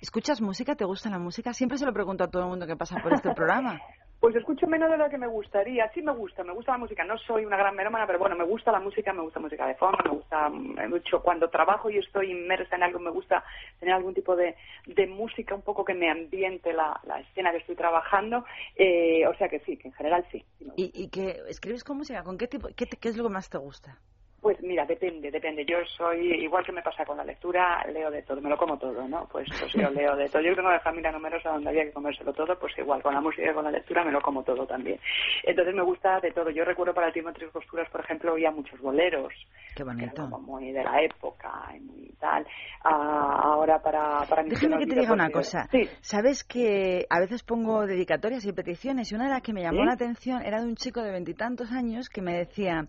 ¿Escuchas 0.00 0.40
música? 0.40 0.74
¿Te 0.76 0.84
gusta 0.84 1.10
la 1.10 1.18
música? 1.18 1.52
Siempre 1.52 1.78
se 1.78 1.86
lo 1.86 1.92
pregunto 1.92 2.22
a 2.24 2.28
todo 2.28 2.42
el 2.44 2.48
mundo 2.50 2.66
que 2.66 2.76
pasa 2.76 2.96
por 3.02 3.12
este 3.14 3.30
programa. 3.34 3.80
Pues 4.18 4.34
escucho 4.34 4.66
menos 4.66 4.90
de 4.90 4.96
lo 4.96 5.08
que 5.10 5.18
me 5.18 5.26
gustaría. 5.26 5.88
Sí 5.92 6.02
me 6.02 6.12
gusta, 6.12 6.42
me 6.42 6.52
gusta 6.54 6.72
la 6.72 6.78
música. 6.78 7.04
No 7.04 7.18
soy 7.18 7.44
una 7.44 7.56
gran 7.56 7.76
melómana, 7.76 8.06
pero 8.06 8.18
bueno, 8.18 8.34
me 8.34 8.44
gusta 8.44 8.72
la 8.72 8.80
música, 8.80 9.12
me 9.12 9.20
gusta 9.22 9.38
música 9.40 9.66
de 9.66 9.74
fondo, 9.74 9.98
me 10.04 10.10
gusta 10.10 10.48
mm, 10.48 10.88
mucho. 10.88 11.20
Cuando 11.22 11.50
trabajo 11.50 11.90
y 11.90 11.98
estoy 11.98 12.30
inmersa 12.32 12.76
en 12.76 12.82
algo, 12.82 12.98
me 12.98 13.10
gusta 13.10 13.44
tener 13.78 13.94
algún 13.94 14.14
tipo 14.14 14.34
de, 14.34 14.56
de 14.86 15.06
música 15.06 15.54
un 15.54 15.62
poco 15.62 15.84
que 15.84 15.94
me 15.94 16.10
ambiente 16.10 16.72
la, 16.72 16.98
la 17.04 17.20
escena 17.20 17.50
que 17.52 17.58
estoy 17.58 17.76
trabajando. 17.76 18.44
Eh, 18.74 19.26
o 19.26 19.34
sea 19.36 19.48
que 19.48 19.60
sí, 19.60 19.76
que 19.76 19.88
en 19.88 19.94
general 19.94 20.26
sí. 20.32 20.44
¿Y, 20.76 20.90
y 20.94 21.08
que 21.08 21.42
escribes 21.48 21.84
con 21.84 21.98
música? 21.98 22.24
¿Con 22.24 22.38
qué 22.38 22.48
tipo? 22.48 22.68
Qué, 22.74 22.86
te- 22.86 22.96
qué 22.96 23.10
es 23.10 23.16
lo 23.16 23.24
que 23.24 23.30
más 23.34 23.48
te 23.50 23.58
gusta? 23.58 23.98
Pues 24.46 24.62
mira, 24.62 24.86
depende, 24.86 25.28
depende. 25.28 25.64
Yo 25.64 25.78
soy, 25.96 26.34
igual 26.40 26.64
que 26.64 26.70
me 26.70 26.80
pasa 26.80 27.04
con 27.04 27.16
la 27.16 27.24
lectura, 27.24 27.84
leo 27.92 28.12
de 28.12 28.22
todo, 28.22 28.40
me 28.40 28.48
lo 28.48 28.56
como 28.56 28.78
todo, 28.78 29.08
¿no? 29.08 29.26
Pues, 29.26 29.48
pues 29.58 29.72
yo 29.72 29.90
leo 29.90 30.14
de 30.14 30.28
todo. 30.28 30.40
Yo 30.40 30.54
tengo 30.54 30.70
de 30.70 30.78
familia 30.78 31.10
numerosa 31.10 31.50
donde 31.50 31.68
había 31.70 31.82
que 31.82 31.92
comérselo 31.92 32.32
todo, 32.32 32.56
pues 32.56 32.72
igual 32.78 33.02
con 33.02 33.12
la 33.12 33.20
música 33.20 33.50
y 33.50 33.52
con 33.54 33.64
la 33.64 33.72
lectura 33.72 34.04
me 34.04 34.12
lo 34.12 34.20
como 34.20 34.44
todo 34.44 34.64
también. 34.64 35.00
Entonces 35.42 35.74
me 35.74 35.82
gusta 35.82 36.20
de 36.20 36.30
todo. 36.30 36.50
Yo 36.50 36.64
recuerdo 36.64 36.94
para 36.94 37.08
el 37.08 37.12
tiempo 37.12 37.32
de 37.32 37.40
tres 37.40 37.50
costuras, 37.50 37.90
por 37.90 38.02
ejemplo, 38.02 38.34
oía 38.34 38.52
muchos 38.52 38.80
boleros, 38.80 39.32
Qué 39.74 39.82
bonito. 39.82 40.28
muy 40.38 40.70
de 40.70 40.84
la 40.84 41.02
época 41.02 41.50
y 41.76 41.80
muy 41.80 42.14
tal. 42.20 42.46
Ah, 42.84 43.40
ahora 43.42 43.80
para, 43.80 44.24
para 44.28 44.44
mi 44.44 44.50
Déjame 44.50 44.78
que 44.78 44.86
te 44.86 45.00
diga 45.00 45.12
una 45.12 45.30
cosa. 45.30 45.66
Sí, 45.72 45.88
Sabes 46.02 46.44
que 46.44 47.04
a 47.10 47.18
veces 47.18 47.42
pongo 47.42 47.84
dedicatorias 47.84 48.46
y 48.46 48.52
peticiones 48.52 49.10
y 49.10 49.16
una 49.16 49.24
de 49.24 49.30
las 49.30 49.42
que 49.42 49.52
me 49.52 49.62
llamó 49.62 49.80
¿Sí? 49.80 49.86
la 49.86 49.94
atención 49.94 50.42
era 50.42 50.60
de 50.60 50.68
un 50.68 50.76
chico 50.76 51.02
de 51.02 51.10
veintitantos 51.10 51.72
años 51.72 52.08
que 52.08 52.22
me 52.22 52.32
decía, 52.32 52.86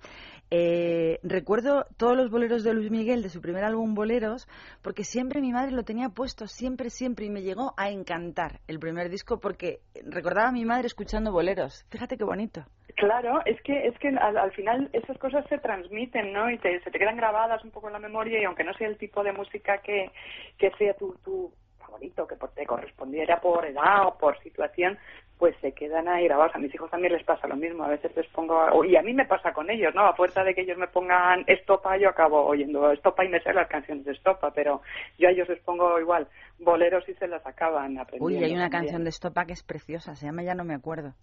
eh, 0.50 1.20
recuerdo 1.48 1.86
todos 1.96 2.18
los 2.18 2.30
boleros 2.30 2.66
de 2.66 2.74
Luis 2.74 2.92
Miguel 2.92 3.24
de 3.24 3.30
su 3.30 3.40
primer 3.40 3.64
álbum 3.64 3.96
Boleros 3.96 4.50
porque 4.84 5.06
siempre 5.06 5.40
mi 5.40 5.54
madre 5.54 5.72
lo 5.72 5.84
tenía 5.84 6.10
puesto, 6.10 6.46
siempre, 6.46 6.90
siempre 6.90 7.26
y 7.26 7.30
me 7.30 7.42
llegó 7.42 7.74
a 7.78 7.90
encantar 7.90 8.60
el 8.68 8.80
primer 8.80 9.10
disco 9.10 9.40
porque 9.40 9.80
recordaba 10.06 10.50
a 10.50 10.52
mi 10.52 10.66
madre 10.66 10.88
escuchando 10.88 11.32
boleros. 11.32 11.86
Fíjate 11.90 12.18
qué 12.18 12.26
bonito. 12.26 12.66
Claro, 12.98 13.40
es 13.46 13.62
que 13.62 13.88
es 13.88 13.98
que 13.98 14.10
al, 14.10 14.38
al 14.38 14.52
final 14.52 14.90
esas 14.92 15.18
cosas 15.20 15.46
se 15.48 15.58
transmiten, 15.60 16.34
¿no? 16.34 16.52
Y 16.52 16.58
te, 16.58 16.82
se 16.82 16.92
te 16.92 17.00
quedan 17.00 17.16
grabadas 17.16 17.64
un 17.64 17.72
poco 17.72 17.88
en 17.88 17.94
la 17.94 18.00
memoria 18.00 18.42
y 18.42 18.44
aunque 18.44 18.66
no 18.66 18.74
sea 18.74 18.90
el 18.90 18.98
tipo 18.98 19.24
de 19.24 19.32
música 19.32 19.78
que, 19.78 20.12
que 20.58 20.70
sea 20.72 20.96
tu, 20.96 21.16
tu 21.24 21.54
favorito, 21.88 22.28
que 22.28 22.36
por- 22.36 22.52
te 22.52 22.66
correspondiera 22.66 23.40
por 23.40 23.66
edad 23.66 24.08
o 24.08 24.18
por 24.18 24.38
situación, 24.44 24.98
pues 25.38 25.56
se 25.62 25.72
quedan 25.72 26.08
ahí 26.08 26.26
grabados. 26.26 26.56
A 26.56 26.60
mis 26.60 26.74
hijos 26.74 26.90
también 26.92 27.14
les 27.14 27.24
pasa 27.24 27.48
lo 27.48 27.56
mismo. 27.56 27.84
A 27.84 27.90
veces 27.90 28.16
les 28.16 28.28
pongo, 28.28 28.84
y 28.84 28.96
a 28.96 29.02
mí 29.02 29.14
me 29.14 29.26
pasa 29.26 29.54
con 29.54 29.70
ellos, 29.70 29.94
¿no? 29.96 30.02
A 30.06 30.14
fuerza 30.16 30.44
de 30.44 30.54
que 30.56 30.62
ellos 30.62 30.78
me 30.78 30.88
pongan 30.88 31.44
estopa, 31.48 31.96
yo 31.98 32.10
acabo 32.10 32.44
oyendo 32.46 32.92
estopa 32.92 33.24
y 33.24 33.30
me 33.30 33.40
sé 33.42 33.54
las 33.54 33.68
canciones 33.68 34.04
de 34.06 34.14
estopa, 34.14 34.52
pero 34.52 34.82
yo 35.18 35.28
a 35.28 35.32
ellos 35.32 35.48
les 35.48 35.60
pongo 35.62 36.00
igual 36.00 36.28
boleros 36.60 37.08
y 37.08 37.14
se 37.16 37.28
las 37.28 37.46
acaban 37.46 37.98
aprendiendo. 38.00 38.26
Uy, 38.40 38.44
hay 38.44 38.56
una 38.56 38.70
canción 38.70 39.04
de 39.04 39.10
Estopa 39.12 39.46
que 39.46 39.54
es 39.54 39.64
preciosa, 39.64 40.16
se 40.16 40.26
llama 40.26 40.42
Ya 40.44 40.56
no 40.56 40.64
me 40.64 40.74
acuerdo. 40.74 41.14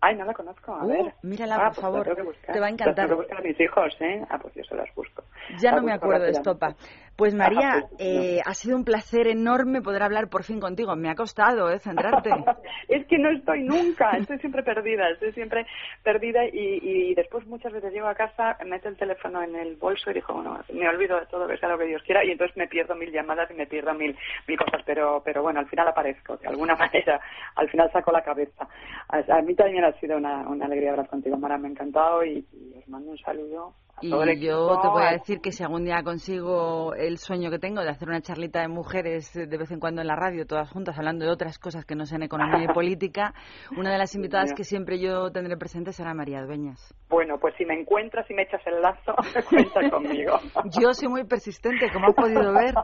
Ay, 0.00 0.14
no 0.14 0.24
la 0.26 0.34
conozco, 0.34 0.72
a 0.72 0.84
Uh, 0.84 0.88
ver. 0.88 1.14
mírala, 1.22 1.56
Ah, 1.56 1.58
por 1.58 1.66
pues 1.68 1.76
la 1.78 1.82
favor, 1.82 2.04
te 2.52 2.60
va 2.60 2.66
a 2.66 2.70
Las 2.70 2.72
encantar. 2.72 2.94
tengo 3.08 3.08
que 3.08 3.14
buscar 3.26 3.38
a 3.38 3.42
mis 3.42 3.58
hijos, 3.58 3.96
¿eh? 4.00 4.24
Ah, 4.28 4.38
pues 4.38 4.54
yo 4.54 4.62
se 4.62 4.74
las 4.76 4.94
busco. 4.94 5.24
Ya 5.58 5.70
Las 5.72 5.80
no 5.80 5.86
me 5.86 5.92
busco 5.92 6.04
acuerdo 6.04 6.24
de. 6.26 6.30
Estopa. 6.32 6.74
Pues 7.16 7.34
María, 7.34 7.86
pues, 7.88 8.00
eh, 8.00 8.40
ha 8.44 8.52
sido 8.52 8.76
un 8.76 8.84
placer 8.84 9.26
enorme 9.26 9.80
poder 9.80 10.02
hablar 10.02 10.28
por 10.28 10.44
fin 10.44 10.60
contigo. 10.60 10.94
Me 10.96 11.08
ha 11.08 11.14
costado, 11.14 11.70
¿eh? 11.70 11.78
Centrarte. 11.78 12.30
es 12.88 13.06
que 13.06 13.16
no 13.18 13.30
estoy 13.30 13.62
nunca, 13.62 14.10
estoy 14.18 14.38
siempre 14.38 14.62
perdida, 14.62 15.08
estoy 15.08 15.32
siempre 15.32 15.66
perdida 16.02 16.44
y, 16.44 16.78
y 16.82 17.14
después 17.14 17.46
muchas 17.46 17.72
veces 17.72 17.92
llego 17.94 18.06
a 18.06 18.14
casa, 18.14 18.58
meto 18.66 18.90
el 18.90 18.98
teléfono 18.98 19.42
en 19.42 19.56
el 19.56 19.76
bolso 19.76 20.10
y 20.10 20.14
digo, 20.14 20.34
bueno, 20.34 20.60
me 20.74 20.88
olvido 20.88 21.18
de 21.18 21.26
todo, 21.26 21.48
que 21.48 21.56
sea 21.56 21.70
lo 21.70 21.78
que 21.78 21.86
Dios 21.86 22.02
quiera 22.02 22.22
y 22.22 22.32
entonces 22.32 22.54
me 22.56 22.68
pierdo 22.68 22.94
mil 22.94 23.10
llamadas 23.10 23.50
y 23.50 23.54
me 23.54 23.66
pierdo 23.66 23.94
mil, 23.94 24.14
mil 24.46 24.58
cosas, 24.58 24.82
pero, 24.84 25.22
pero 25.24 25.42
bueno, 25.42 25.60
al 25.60 25.68
final 25.68 25.88
aparezco, 25.88 26.36
de 26.36 26.48
alguna 26.48 26.74
manera, 26.76 27.18
al 27.54 27.70
final 27.70 27.90
saco 27.92 28.12
la 28.12 28.22
cabeza. 28.22 28.68
A, 29.08 29.38
a 29.38 29.40
mí 29.40 29.54
también 29.54 29.84
ha 29.84 29.92
sido 30.00 30.18
una, 30.18 30.46
una 30.48 30.66
alegría 30.66 30.90
hablar 30.90 31.08
contigo, 31.08 31.38
Mara, 31.38 31.56
me 31.56 31.68
ha 31.68 31.70
encantado 31.70 32.24
y, 32.24 32.46
y 32.52 32.78
os 32.78 32.86
mando 32.88 33.10
un 33.10 33.18
saludo. 33.18 33.74
Y 34.02 34.10
yo 34.10 34.78
te 34.82 34.88
voy 34.88 35.02
a 35.04 35.12
decir 35.12 35.40
que 35.40 35.52
si 35.52 35.62
algún 35.62 35.84
día 35.84 36.02
consigo 36.02 36.94
el 36.94 37.16
sueño 37.16 37.50
que 37.50 37.58
tengo 37.58 37.80
de 37.82 37.88
hacer 37.88 38.08
una 38.08 38.20
charlita 38.20 38.60
de 38.60 38.68
mujeres 38.68 39.32
de 39.32 39.56
vez 39.56 39.70
en 39.70 39.80
cuando 39.80 40.02
en 40.02 40.06
la 40.06 40.16
radio, 40.16 40.46
todas 40.46 40.70
juntas, 40.70 40.98
hablando 40.98 41.24
de 41.24 41.30
otras 41.30 41.58
cosas 41.58 41.86
que 41.86 41.94
no 41.94 42.04
sean 42.04 42.22
economía 42.22 42.64
y 42.64 42.74
política, 42.74 43.32
una 43.76 43.92
de 43.92 43.98
las 43.98 44.14
invitadas 44.14 44.52
que 44.52 44.64
siempre 44.64 44.98
yo 44.98 45.30
tendré 45.32 45.56
presente 45.56 45.92
será 45.92 46.12
María 46.12 46.42
Dueñas. 46.42 46.94
Bueno, 47.08 47.38
pues 47.38 47.54
si 47.56 47.64
me 47.64 47.80
encuentras 47.80 48.30
y 48.30 48.34
me 48.34 48.42
echas 48.42 48.60
el 48.66 48.82
lazo, 48.82 49.14
cuenta 49.48 49.90
conmigo. 49.90 50.38
Yo 50.78 50.92
soy 50.92 51.08
muy 51.08 51.24
persistente, 51.24 51.90
como 51.90 52.08
has 52.08 52.14
podido 52.14 52.52
ver. 52.52 52.74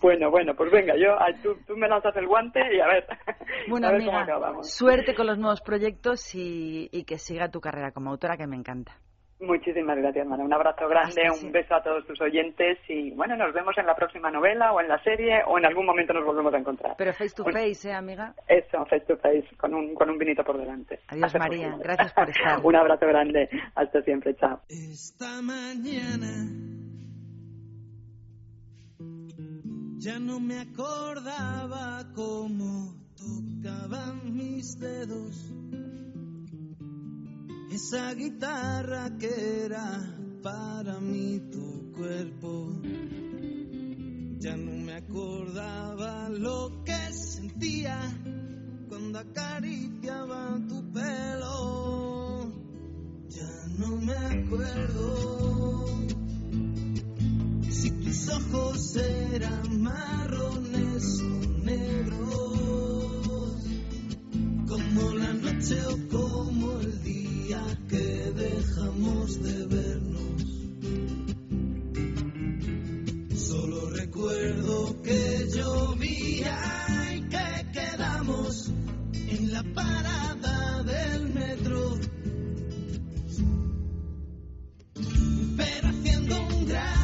bueno, 0.00 0.30
bueno, 0.30 0.54
pues 0.54 0.70
venga, 0.70 0.94
yo 0.96 1.16
tú, 1.42 1.56
tú 1.66 1.76
me 1.76 1.88
lanzas 1.88 2.16
el 2.16 2.26
guante 2.26 2.60
y 2.74 2.80
a 2.80 2.86
ver, 2.86 3.06
Bueno, 3.68 3.88
a 3.88 3.92
ver 3.92 4.02
amiga, 4.02 4.62
suerte 4.62 5.14
con 5.14 5.26
los 5.26 5.38
nuevos 5.38 5.60
proyectos 5.60 6.34
y, 6.34 6.88
y 6.92 7.04
que 7.04 7.18
siga 7.18 7.50
tu 7.50 7.60
carrera 7.60 7.90
como 7.92 8.10
autora, 8.10 8.36
que 8.36 8.46
me 8.46 8.56
encanta. 8.56 8.96
Muchísimas 9.40 9.96
gracias, 9.96 10.26
Mara. 10.26 10.42
Un 10.42 10.52
abrazo 10.52 10.88
grande, 10.88 11.20
Hasta 11.22 11.32
un 11.32 11.38
siempre. 11.38 11.62
beso 11.62 11.74
a 11.76 11.82
todos 11.82 12.04
tus 12.06 12.20
oyentes 12.20 12.78
y 12.88 13.12
bueno, 13.12 13.36
nos 13.36 13.52
vemos 13.54 13.76
en 13.78 13.86
la 13.86 13.94
próxima 13.94 14.32
novela 14.32 14.72
o 14.72 14.80
en 14.80 14.88
la 14.88 15.00
serie 15.04 15.42
o 15.46 15.56
en 15.58 15.64
algún 15.64 15.86
momento 15.86 16.12
nos 16.12 16.24
volvemos 16.24 16.52
a 16.54 16.58
encontrar. 16.58 16.94
Pero 16.98 17.12
face 17.12 17.34
to 17.36 17.44
Un- 17.44 17.52
face, 17.52 17.88
¿eh, 17.88 17.92
amiga? 17.92 18.34
Eso, 18.48 18.84
face 18.86 19.06
to 19.06 19.16
face, 19.18 19.46
con 19.56 19.74
un, 19.74 19.94
con 19.94 20.10
un 20.10 20.18
vinito 20.18 20.42
por 20.42 20.58
delante. 20.58 20.98
Adiós, 21.06 21.26
Hasta 21.26 21.38
María. 21.38 21.68
pronto. 21.68 21.84
Gracias 21.84 22.12
por 22.14 22.28
estar. 22.30 22.60
un 22.64 22.76
abrazo 22.76 23.06
grande. 23.06 23.48
Hasta 23.76 24.02
siempre. 24.02 24.34
Chao. 24.34 24.60
Esta 24.68 25.40
mañana 25.40 26.46
ya 29.98 30.18
no 30.18 30.40
me 30.40 30.60
acordaba 30.60 32.04
cómo 32.14 32.94
tocaban 33.16 34.34
mis 34.36 34.78
dedos 34.80 35.52
esa 37.70 38.14
guitarra 38.14 39.16
que 39.18 39.64
era 39.64 40.16
para 40.42 40.98
mí 41.00 41.40
tu 41.50 41.92
cuerpo. 41.92 42.80
Ya 44.38 44.56
no 44.56 44.72
me 44.84 44.94
acordaba 44.94 46.28
lo 46.28 46.82
que 46.84 47.12
sentía 47.12 47.98
cuando 48.88 49.18
acariciaba 49.18 50.58
tu 50.68 50.92
pelo. 50.92 52.52
Ya 53.28 53.66
no 53.78 53.96
me 53.96 54.14
acuerdo 54.14 55.86
si 57.68 57.90
tus 57.90 58.28
ojos 58.28 58.96
eran 58.96 59.82
marrones 59.82 61.20
o 61.20 61.64
negros 61.64 62.47
como 64.68 65.14
la 65.14 65.32
noche 65.32 65.80
o 65.86 66.08
como 66.08 66.80
el 66.80 67.02
día 67.02 67.62
que 67.88 68.32
dejamos 68.44 69.42
de 69.42 69.66
vernos. 69.66 70.42
Solo 73.34 73.90
recuerdo 73.90 75.02
que 75.02 75.48
llovía 75.54 76.58
y 77.16 77.20
que 77.28 77.72
quedamos 77.72 78.70
en 79.14 79.52
la 79.52 79.62
parada 79.74 80.82
del 80.82 81.32
metro. 81.32 81.98
Pero 85.56 85.88
haciendo 85.88 86.46
un 86.46 86.66
gran 86.66 86.97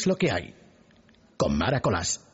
Es 0.00 0.06
lo 0.06 0.16
que 0.16 0.32
hay. 0.32 0.54
Con 1.36 1.58
Mara 1.58 1.80
Colás. 1.80 2.26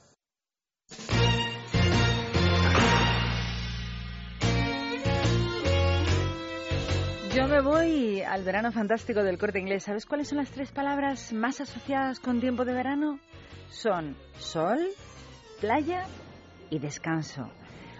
Yo 7.34 7.48
me 7.48 7.60
voy 7.60 8.22
al 8.22 8.44
verano 8.44 8.70
fantástico 8.70 9.24
del 9.24 9.36
corte 9.36 9.58
inglés. 9.58 9.82
¿Sabes 9.82 10.06
cuáles 10.06 10.28
son 10.28 10.38
las 10.38 10.52
tres 10.52 10.70
palabras 10.70 11.32
más 11.32 11.60
asociadas 11.60 12.20
con 12.20 12.38
tiempo 12.38 12.64
de 12.64 12.72
verano? 12.72 13.18
Son 13.68 14.16
sol, 14.38 14.78
playa 15.60 16.04
y 16.70 16.78
descanso. 16.78 17.50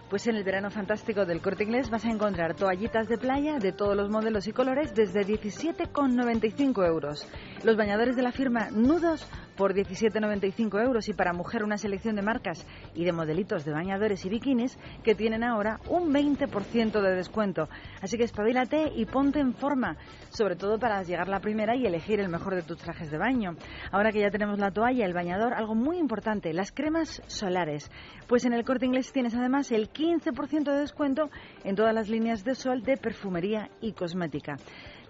Pues 0.08 0.28
en 0.28 0.36
el 0.36 0.44
verano 0.44 0.70
fantástico 0.70 1.26
del 1.26 1.42
corte 1.42 1.64
inglés 1.64 1.90
vas 1.90 2.04
a 2.04 2.10
encontrar 2.10 2.54
toallitas 2.54 3.08
de 3.08 3.18
playa 3.18 3.58
de 3.58 3.72
todos 3.72 3.96
los 3.96 4.08
modelos 4.10 4.46
y 4.46 4.52
colores 4.52 4.94
desde 4.94 5.26
17,95 5.26 6.86
euros. 6.86 7.26
Los 7.64 7.76
bañadores 7.76 8.14
de 8.14 8.22
la 8.22 8.30
firma 8.30 8.70
Nudos 8.70 9.26
por 9.56 9.74
17,95 9.74 10.82
euros 10.82 11.08
y 11.08 11.12
para 11.12 11.32
mujer 11.32 11.64
una 11.64 11.78
selección 11.78 12.16
de 12.16 12.22
marcas 12.22 12.66
y 12.94 13.04
de 13.04 13.12
modelitos 13.12 13.64
de 13.64 13.72
bañadores 13.72 14.24
y 14.24 14.28
bikinis 14.28 14.78
que 15.02 15.14
tienen 15.14 15.42
ahora 15.42 15.80
un 15.88 16.12
20% 16.12 17.00
de 17.00 17.14
descuento. 17.14 17.68
Así 18.00 18.16
que 18.16 18.24
espabilate 18.24 18.92
y 18.94 19.06
ponte 19.06 19.40
en 19.40 19.54
forma, 19.54 19.96
sobre 20.30 20.56
todo 20.56 20.78
para 20.78 21.02
llegar 21.02 21.28
la 21.28 21.40
primera 21.40 21.74
y 21.76 21.86
elegir 21.86 22.20
el 22.20 22.28
mejor 22.28 22.54
de 22.54 22.62
tus 22.62 22.78
trajes 22.78 23.10
de 23.10 23.18
baño. 23.18 23.56
Ahora 23.90 24.12
que 24.12 24.20
ya 24.20 24.30
tenemos 24.30 24.58
la 24.58 24.70
toalla, 24.70 25.06
el 25.06 25.14
bañador, 25.14 25.54
algo 25.54 25.74
muy 25.74 25.98
importante, 25.98 26.52
las 26.52 26.72
cremas 26.72 27.22
solares. 27.26 27.90
Pues 28.28 28.44
en 28.44 28.52
el 28.52 28.64
corte 28.64 28.86
inglés 28.86 29.12
tienes 29.12 29.34
además 29.34 29.72
el 29.72 29.90
15% 29.90 30.64
de 30.64 30.80
descuento 30.80 31.30
en 31.64 31.76
todas 31.76 31.94
las 31.94 32.08
líneas 32.08 32.44
de 32.44 32.54
sol 32.54 32.82
de 32.82 32.96
perfumería 32.96 33.70
y 33.80 33.92
cosmética. 33.92 34.56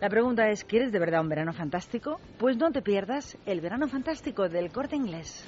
La 0.00 0.10
pregunta 0.10 0.50
es, 0.50 0.64
¿quieres 0.64 0.92
de 0.92 0.98
verdad 0.98 1.22
un 1.22 1.30
verano 1.30 1.54
fantástico? 1.54 2.20
Pues 2.38 2.58
no 2.58 2.70
te 2.70 2.82
pierdas 2.82 3.38
el 3.46 3.62
verano 3.62 3.88
fantástico 3.88 4.48
del 4.48 4.70
corte 4.70 4.94
inglés. 4.94 5.42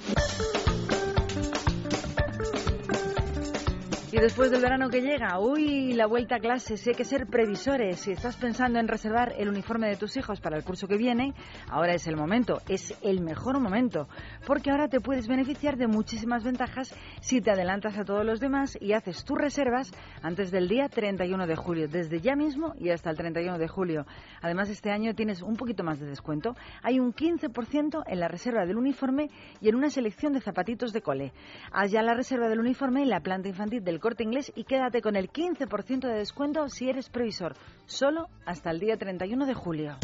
Y 4.11 4.17
después 4.17 4.49
del 4.49 4.63
verano 4.63 4.89
que 4.89 5.01
llega, 5.01 5.37
uy, 5.39 5.93
la 5.93 6.07
vuelta 6.07 6.37
a 6.37 6.39
clase, 6.39 6.77
si 6.77 6.89
hay 6.89 6.95
que 6.95 7.05
ser 7.05 7.27
previsores. 7.27 7.99
Si 7.99 8.11
estás 8.11 8.37
pensando 8.37 8.79
en 8.79 8.87
reservar 8.87 9.35
el 9.37 9.49
uniforme 9.49 9.87
de 9.87 9.97
tus 9.97 10.17
hijos 10.17 10.41
para 10.41 10.57
el 10.57 10.63
curso 10.63 10.87
que 10.87 10.97
viene, 10.97 11.35
ahora 11.69 11.93
es 11.93 12.07
el 12.07 12.15
momento, 12.15 12.59
es 12.67 12.97
el 13.03 13.21
mejor 13.21 13.59
momento, 13.59 14.07
porque 14.47 14.71
ahora 14.71 14.87
te 14.87 14.99
puedes 14.99 15.27
beneficiar 15.27 15.77
de 15.77 15.85
muchísimas 15.85 16.43
ventajas 16.43 16.91
si 17.21 17.39
te 17.39 17.51
adelantas 17.51 17.99
a 17.99 18.03
todos 18.03 18.25
los 18.25 18.39
demás 18.39 18.75
y 18.81 18.93
haces 18.93 19.23
tus 19.23 19.37
reservas 19.37 19.91
antes 20.23 20.49
del 20.49 20.67
día 20.67 20.89
31 20.89 21.45
de 21.45 21.55
julio, 21.55 21.87
desde 21.87 22.19
ya 22.19 22.35
mismo 22.35 22.73
y 22.79 22.89
hasta 22.89 23.11
el 23.11 23.17
31 23.17 23.59
de 23.59 23.67
julio. 23.67 24.07
Además, 24.41 24.71
este 24.71 24.89
año 24.89 25.13
tienes 25.13 25.43
un 25.43 25.55
poquito 25.55 25.83
más 25.83 25.99
de 25.99 26.07
descuento. 26.07 26.55
Hay 26.81 26.99
un 26.99 27.13
15% 27.13 28.01
en 28.07 28.19
la 28.19 28.27
reserva 28.27 28.65
del 28.65 28.77
uniforme 28.77 29.29
y 29.61 29.69
en 29.69 29.75
una 29.75 29.91
selección 29.91 30.33
de 30.33 30.41
zapatitos 30.41 30.93
de 30.93 31.03
cole. 31.03 31.31
Ya 31.89 32.01
la 32.01 32.15
reserva 32.15 32.49
del 32.49 32.59
uniforme 32.59 33.03
en 33.03 33.09
la 33.09 33.19
planta 33.19 33.49
infantil 33.49 33.83
del 33.83 33.98
corte 33.99 34.23
inglés 34.23 34.51
y 34.55 34.63
quédate 34.63 35.01
con 35.01 35.15
el 35.15 35.31
15% 35.31 36.07
de 36.07 36.13
descuento 36.13 36.69
si 36.69 36.89
eres 36.89 37.09
previsor, 37.09 37.55
solo 37.85 38.27
hasta 38.45 38.71
el 38.71 38.79
día 38.79 38.97
31 38.97 39.45
de 39.45 39.53
julio. 39.53 39.97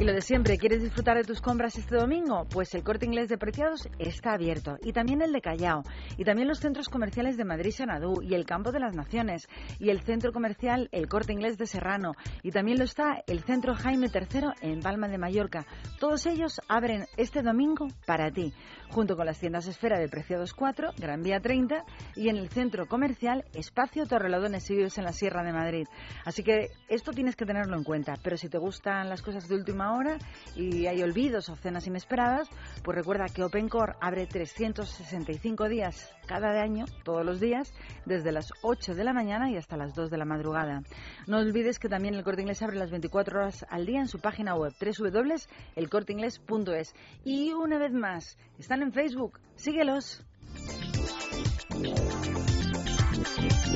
Y 0.00 0.02
lo 0.02 0.12
de 0.12 0.22
siempre, 0.22 0.58
¿quieres 0.58 0.82
disfrutar 0.82 1.16
de 1.16 1.22
tus 1.22 1.40
compras 1.40 1.78
este 1.78 1.94
domingo? 1.94 2.48
Pues 2.50 2.74
el 2.74 2.82
corte 2.82 3.06
inglés 3.06 3.28
de 3.28 3.38
Preciados 3.38 3.88
está 4.00 4.32
abierto. 4.32 4.76
Y 4.82 4.92
también 4.92 5.22
el 5.22 5.32
de 5.32 5.40
Callao. 5.40 5.84
Y 6.18 6.24
también 6.24 6.48
los 6.48 6.58
centros 6.58 6.88
comerciales 6.88 7.36
de 7.36 7.44
Madrid 7.44 7.70
Sanadú. 7.70 8.20
Y 8.20 8.34
el 8.34 8.44
Campo 8.44 8.72
de 8.72 8.80
las 8.80 8.96
Naciones. 8.96 9.46
Y 9.78 9.90
el 9.90 10.00
centro 10.00 10.32
comercial 10.32 10.88
El 10.90 11.08
Corte 11.08 11.32
Inglés 11.32 11.58
de 11.58 11.66
Serrano. 11.66 12.14
Y 12.42 12.50
también 12.50 12.78
lo 12.78 12.84
está 12.84 13.22
el 13.28 13.44
centro 13.44 13.76
Jaime 13.76 14.08
III 14.12 14.48
en 14.62 14.80
Palma 14.80 15.06
de 15.06 15.16
Mallorca. 15.16 15.64
Todos 16.00 16.26
ellos 16.26 16.60
abren 16.66 17.06
este 17.16 17.42
domingo 17.42 17.86
para 18.04 18.32
ti. 18.32 18.52
Junto 18.90 19.16
con 19.16 19.26
las 19.26 19.38
tiendas 19.38 19.68
Esfera 19.68 20.00
de 20.00 20.08
Preciados 20.08 20.54
4, 20.54 20.90
Gran 20.98 21.22
Vía 21.22 21.38
30. 21.38 21.84
Y 22.16 22.30
en 22.30 22.36
el 22.36 22.48
centro 22.48 22.88
comercial 22.88 23.44
Espacio 23.54 24.06
Torrelodones 24.06 24.68
y 24.70 24.74
Vives 24.74 24.98
en 24.98 25.04
la 25.04 25.12
Sierra 25.12 25.44
de 25.44 25.52
Madrid. 25.52 25.86
Así 26.24 26.42
que 26.42 26.70
esto 26.88 27.12
tienes 27.12 27.36
que 27.36 27.46
tenerlo 27.46 27.76
en 27.76 27.84
cuenta. 27.84 28.14
Pero 28.24 28.36
si 28.36 28.48
te 28.48 28.58
gustan 28.58 29.08
las 29.08 29.22
cosas 29.22 29.48
de 29.48 29.54
última 29.54 29.83
hora 29.92 30.18
y 30.56 30.86
hay 30.86 31.02
olvidos 31.02 31.48
o 31.48 31.56
cenas 31.56 31.86
inesperadas, 31.86 32.48
pues 32.82 32.96
recuerda 32.96 33.26
que 33.26 33.42
OpenCore 33.42 33.94
abre 34.00 34.26
365 34.26 35.68
días 35.68 36.10
cada 36.26 36.62
año, 36.62 36.86
todos 37.04 37.24
los 37.24 37.40
días, 37.40 37.72
desde 38.06 38.32
las 38.32 38.50
8 38.62 38.94
de 38.94 39.04
la 39.04 39.12
mañana 39.12 39.50
y 39.50 39.56
hasta 39.56 39.76
las 39.76 39.94
2 39.94 40.10
de 40.10 40.18
la 40.18 40.24
madrugada. 40.24 40.82
No 41.26 41.38
olvides 41.38 41.78
que 41.78 41.88
también 41.88 42.14
el 42.14 42.24
Corte 42.24 42.42
Inglés 42.42 42.62
abre 42.62 42.76
las 42.76 42.90
24 42.90 43.38
horas 43.38 43.66
al 43.68 43.86
día 43.86 44.00
en 44.00 44.08
su 44.08 44.20
página 44.20 44.54
web 44.54 44.72
www.elcorteingles.es. 44.80 46.94
Y 47.24 47.52
una 47.52 47.78
vez 47.78 47.92
más, 47.92 48.38
están 48.58 48.82
en 48.82 48.92
Facebook, 48.92 49.38
síguelos. 49.56 50.24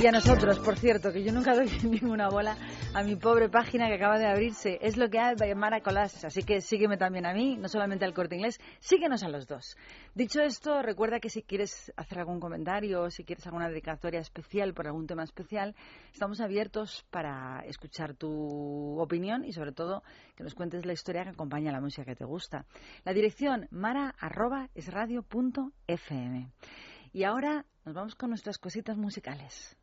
Y 0.00 0.06
a 0.06 0.12
nosotros, 0.12 0.60
por 0.60 0.78
cierto, 0.78 1.12
que 1.12 1.24
yo 1.24 1.32
nunca 1.32 1.54
doy 1.54 1.68
ninguna 1.82 2.28
bola 2.28 2.56
a 2.94 3.02
mi 3.02 3.16
pobre 3.16 3.48
página 3.48 3.88
que 3.88 3.94
acaba 3.94 4.18
de 4.18 4.26
abrirse. 4.26 4.78
Es 4.80 4.96
lo 4.96 5.10
que 5.10 5.18
hay 5.18 5.34
de 5.34 5.54
Mara 5.54 5.80
Colás. 5.80 6.24
Así 6.24 6.44
que 6.44 6.60
sígueme 6.60 6.96
también 6.96 7.26
a 7.26 7.34
mí, 7.34 7.56
no 7.56 7.68
solamente 7.68 8.04
al 8.04 8.14
corte 8.14 8.36
inglés, 8.36 8.60
síguenos 8.78 9.24
a 9.24 9.28
los 9.28 9.48
dos. 9.48 9.76
Dicho 10.14 10.40
esto, 10.40 10.82
recuerda 10.82 11.18
que 11.18 11.30
si 11.30 11.42
quieres 11.42 11.92
hacer 11.96 12.20
algún 12.20 12.38
comentario 12.38 13.02
o 13.02 13.10
si 13.10 13.24
quieres 13.24 13.44
alguna 13.46 13.68
dedicatoria 13.68 14.20
especial 14.20 14.72
por 14.72 14.86
algún 14.86 15.06
tema 15.06 15.24
especial, 15.24 15.74
estamos 16.12 16.40
abiertos 16.40 17.04
para 17.10 17.64
escuchar 17.66 18.14
tu 18.14 19.00
opinión 19.00 19.44
y 19.44 19.52
sobre 19.52 19.72
todo 19.72 20.04
que 20.36 20.44
nos 20.44 20.54
cuentes 20.54 20.86
la 20.86 20.92
historia 20.92 21.24
que 21.24 21.30
acompaña 21.30 21.70
a 21.70 21.72
la 21.72 21.80
música 21.80 22.04
que 22.04 22.14
te 22.14 22.24
gusta. 22.24 22.66
La 23.04 23.12
dirección 23.12 23.66
mara.esradio.fm. 23.70 26.52
Y 27.12 27.24
ahora 27.24 27.64
nos 27.88 27.94
vamos 27.94 28.14
con 28.16 28.28
nuestras 28.28 28.58
cositas 28.58 28.98
musicales. 28.98 29.74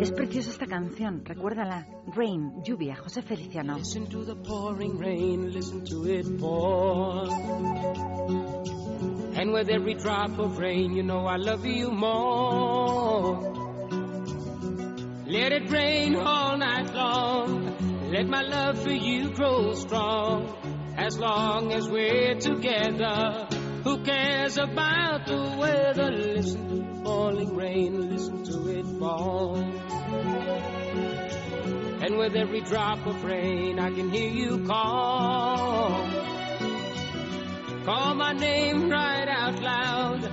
Es 0.00 0.12
preciosa 0.12 0.48
esta 0.48 0.66
canción, 0.66 1.22
recuérdala. 1.22 1.86
Rain, 2.06 2.62
lluvia, 2.64 2.96
José 2.96 3.20
Feliciano. 3.20 3.76
Listen 3.76 4.08
to 4.08 4.24
the 4.24 4.34
pouring 4.34 4.98
rain, 4.98 5.52
listen 5.52 5.84
to 5.84 6.06
it 6.06 6.24
pour. 6.38 7.28
And 9.36 9.52
with 9.52 9.68
every 9.68 9.96
drop 9.96 10.38
of 10.38 10.58
rain, 10.58 10.94
you 10.94 11.02
know 11.02 11.26
I 11.26 11.36
love 11.36 11.66
you 11.66 11.90
more. 11.90 13.42
Let 15.26 15.52
it 15.52 15.70
rain 15.70 16.16
all 16.16 16.56
night 16.56 16.94
long. 16.94 18.10
Let 18.10 18.26
my 18.26 18.40
love 18.40 18.82
for 18.82 18.92
you 18.92 19.28
grow 19.34 19.74
strong. 19.74 20.63
As 20.96 21.18
long 21.18 21.72
as 21.72 21.88
we're 21.88 22.36
together, 22.36 23.48
who 23.82 24.04
cares 24.04 24.56
about 24.56 25.26
the 25.26 25.56
weather? 25.58 26.10
Listen 26.10 26.68
to 26.68 26.76
the 26.76 27.04
falling 27.04 27.56
rain, 27.56 28.10
listen 28.10 28.44
to 28.44 28.78
it 28.78 28.86
fall. 28.98 29.56
And 32.00 32.16
with 32.16 32.36
every 32.36 32.60
drop 32.60 33.04
of 33.06 33.24
rain, 33.24 33.80
I 33.80 33.90
can 33.90 34.10
hear 34.10 34.30
you 34.30 34.64
call. 34.66 36.08
Call 37.84 38.14
my 38.14 38.32
name 38.32 38.88
right 38.88 39.28
out 39.28 39.60
loud. 39.60 40.32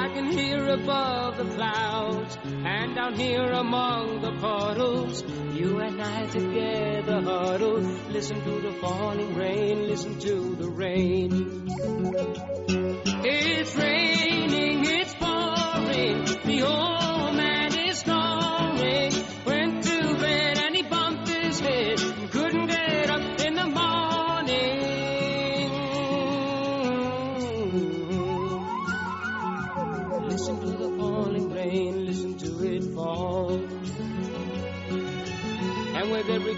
I 0.00 0.08
can 0.14 0.32
hear 0.32 0.66
above 0.66 1.36
the 1.36 1.44
clouds 1.44 2.38
and 2.44 2.94
down 2.94 3.14
here 3.16 3.52
among 3.52 4.22
the 4.22 4.32
puddles. 4.32 5.22
You 5.52 5.78
and 5.80 6.00
I 6.00 6.24
together 6.24 7.20
huddle. 7.20 7.80
Listen 8.08 8.42
to 8.42 8.60
the 8.62 8.72
falling 8.80 9.34
rain, 9.34 9.86
listen 9.88 10.18
to 10.20 10.56
the 10.56 10.70
rain. 10.70 11.68
It's 13.26 13.76
raining, 13.76 14.86
it's 14.86 15.14
pouring. 15.16 16.24
The 16.46 16.62
old 16.62 16.99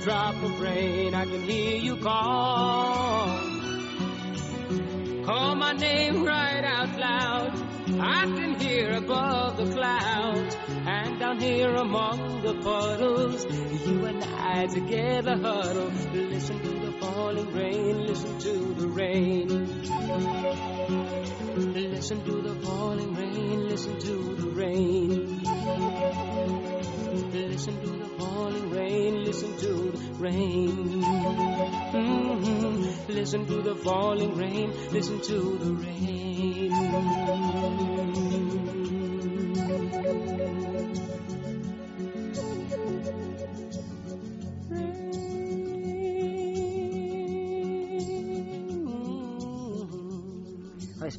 drop 0.03 0.43
of 0.43 0.61
rain, 0.61 1.15
I 1.15 1.25
can 1.25 1.43
hear 1.43 1.77
you 1.77 1.97
call. 1.97 3.27
Call 5.25 5.55
my 5.55 5.73
name 5.73 6.25
right 6.25 6.65
out 6.65 6.99
loud. 6.99 7.53
I 8.01 8.25
can 8.25 8.59
hear 8.59 8.97
above 8.97 9.59
the 9.59 9.73
clouds 9.73 10.57
and 10.69 11.21
down 11.21 11.39
here 11.39 11.73
among 11.75 12.43
the 12.43 12.55
puddles. 12.55 13.45
You 13.45 14.05
and 14.07 14.25
I 14.25 14.67
together 14.67 15.37
huddle. 15.37 15.93
Listen 16.13 16.61
to 16.61 16.87
the 16.87 16.93
falling 17.01 17.53
rain, 17.53 18.05
listen 18.05 18.39
to 18.41 18.75
the 18.75 18.89
rain. 18.89 19.49
Listen 21.75 22.25
to 22.25 22.43
the 22.43 22.55
falling 22.67 23.15
rain, 23.15 23.69
listen 23.69 24.01
to 24.01 24.35
the 24.35 24.51
rain. 24.51 26.72
Listen 27.13 27.79
to 27.83 27.91
the 27.91 28.09
falling 28.19 28.71
rain, 28.71 29.25
listen 29.25 29.55
to 29.59 29.91
the 29.93 29.99
rain. 30.15 31.03
Mhm. 31.93 33.09
Listen 33.09 33.45
to 33.47 33.61
the 33.61 33.75
falling 33.75 34.35
rain, 34.35 34.73
listen 34.91 35.21
to 35.21 35.59
the 35.59 35.75
rain. 35.75 36.73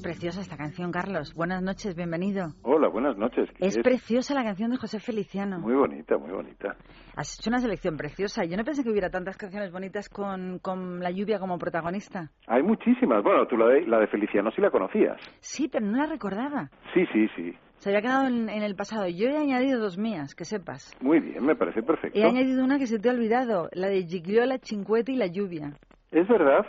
Preciosa 0.04 0.42
esta 0.42 0.58
canción, 0.58 0.92
Carlos. 0.92 1.34
Buenas 1.34 1.64
noches, 1.64 1.96
bienvenido. 1.96 2.50
Hola, 2.62 2.90
buenas 2.90 3.18
noches. 3.18 3.50
¿Qué 3.58 3.66
Es 3.66 3.80
preciosa 3.80 4.36
la 4.36 4.44
canción 4.44 4.70
de 4.70 4.78
José 4.78 5.00
Feliciano. 5.00 5.60
Muy 5.60 5.74
bonita, 5.74 6.18
muy 6.18 6.30
bonita. 6.30 6.76
Has 7.16 7.40
hecho 7.40 7.50
una 7.50 7.60
selección 7.60 7.96
preciosa. 7.96 8.44
Yo 8.44 8.58
no 8.58 8.64
pensé 8.64 8.84
que 8.84 8.90
hubiera 8.90 9.10
tantas 9.10 9.38
canciones 9.38 9.72
bonitas 9.72 10.10
con, 10.10 10.60
con 10.60 11.00
la 11.00 11.10
lluvia 11.10 11.40
como 11.40 11.58
protagonista. 11.58 12.30
Hay 12.48 12.62
muchísimas. 12.62 13.24
Bueno, 13.24 13.48
tú 13.48 13.58
la 13.58 13.68
de, 13.68 13.88
la 13.88 14.00
de 14.00 14.08
Feliciano 14.08 14.52
sí 14.52 14.62
la 14.62 14.70
conocías. 14.70 15.18
Sí, 15.40 15.70
pero 15.70 15.86
no 15.86 15.98
la 15.98 16.06
recordaba. 16.06 16.70
Sí, 16.94 17.06
sí, 17.14 17.28
sí. 17.36 17.58
Se 17.78 17.90
había 17.90 18.02
quedado 18.02 18.28
en, 18.28 18.50
en 18.50 18.62
el 18.62 18.76
pasado. 18.76 19.08
Yo 19.08 19.30
he 19.30 19.38
añadido 19.38 19.80
dos 19.80 19.98
mías, 19.98 20.36
que 20.36 20.44
sepas. 20.44 20.94
Muy 21.02 21.22
bien, 21.22 21.46
me 21.46 21.56
parece 21.56 21.82
perfecto. 21.82 22.20
He 22.20 22.24
añadido 22.24 22.64
una 22.64 22.78
que 22.78 22.88
se 22.88 23.00
te 23.00 23.10
ha 23.10 23.14
olvidado, 23.14 23.70
la 23.72 23.88
de 23.88 24.04
Gigliola, 24.04 24.60
Cinquetti 24.62 25.14
y 25.14 25.18
la 25.18 25.28
lluvia. 25.28 25.72
Es 26.12 26.28
verdad, 26.28 26.66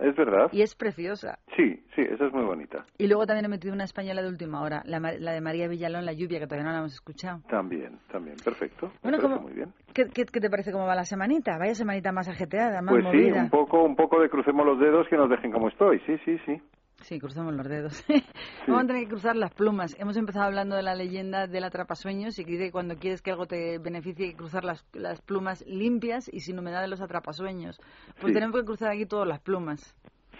es 0.00 0.14
verdad. 0.16 0.48
Y 0.52 0.62
es 0.62 0.74
preciosa. 0.74 1.38
Sí, 1.56 1.82
sí, 1.94 2.02
esa 2.02 2.26
es 2.26 2.32
muy 2.32 2.44
bonita. 2.44 2.84
Y 2.98 3.06
luego 3.06 3.26
también 3.26 3.44
he 3.46 3.48
metido 3.48 3.72
una 3.74 3.84
española 3.84 4.22
de 4.22 4.28
última 4.28 4.62
hora, 4.62 4.82
la, 4.86 4.98
la 5.00 5.32
de 5.32 5.40
María 5.40 5.68
Villalón, 5.68 6.04
La 6.04 6.12
lluvia, 6.12 6.38
que 6.38 6.46
todavía 6.46 6.64
no 6.66 6.72
la 6.72 6.78
hemos 6.78 6.94
escuchado. 6.94 7.40
También, 7.48 7.98
también, 8.10 8.36
perfecto. 8.44 8.92
Bueno, 9.02 9.18
parece 9.18 9.22
¿cómo- 9.22 9.40
muy 9.40 9.52
bien. 9.52 9.72
¿Qué, 9.94 10.08
qué, 10.12 10.24
qué 10.26 10.40
te 10.40 10.50
parece 10.50 10.72
cómo 10.72 10.86
va 10.86 10.94
la 10.94 11.04
semanita? 11.04 11.56
Vaya 11.58 11.74
semanita 11.74 12.12
más 12.12 12.28
ajetreada, 12.28 12.82
más 12.82 12.92
Pues 12.94 13.04
sí, 13.10 13.16
movida. 13.16 13.42
un 13.42 13.50
poco, 13.50 13.82
un 13.82 13.96
poco 13.96 14.20
de 14.20 14.28
crucemos 14.28 14.66
los 14.66 14.78
dedos 14.78 15.06
que 15.08 15.16
nos 15.16 15.30
dejen 15.30 15.50
como 15.52 15.68
estoy. 15.68 16.00
Sí, 16.00 16.16
sí, 16.24 16.38
sí. 16.44 16.60
Sí, 17.06 17.20
cruzamos 17.20 17.54
los 17.54 17.68
dedos. 17.68 18.04
Vamos 18.66 18.82
a 18.82 18.86
tener 18.88 19.02
que 19.04 19.08
cruzar 19.10 19.36
las 19.36 19.54
plumas. 19.54 19.94
Hemos 19.98 20.16
empezado 20.16 20.44
hablando 20.46 20.74
de 20.74 20.82
la 20.82 20.96
leyenda 20.96 21.46
del 21.46 21.62
atrapasueños 21.62 22.36
y 22.40 22.44
que 22.44 22.50
dice 22.52 22.64
que 22.64 22.72
cuando 22.72 22.96
quieres 22.96 23.22
que 23.22 23.30
algo 23.30 23.46
te 23.46 23.78
beneficie 23.78 24.24
hay 24.26 24.30
que 24.32 24.36
cruzar 24.38 24.64
las, 24.64 24.84
las 24.92 25.20
plumas 25.20 25.64
limpias 25.68 26.28
y 26.32 26.40
sin 26.40 26.58
humedad 26.58 26.80
de 26.82 26.88
los 26.88 27.00
atrapasueños. 27.00 27.78
Pues 28.20 28.26
Sí. 28.28 28.32
tenemos 28.32 28.58
que 28.58 28.64
cruzar 28.66 28.90
aquí 28.90 29.06
todas 29.06 29.28
las 29.28 29.38
plumas. 29.40 29.94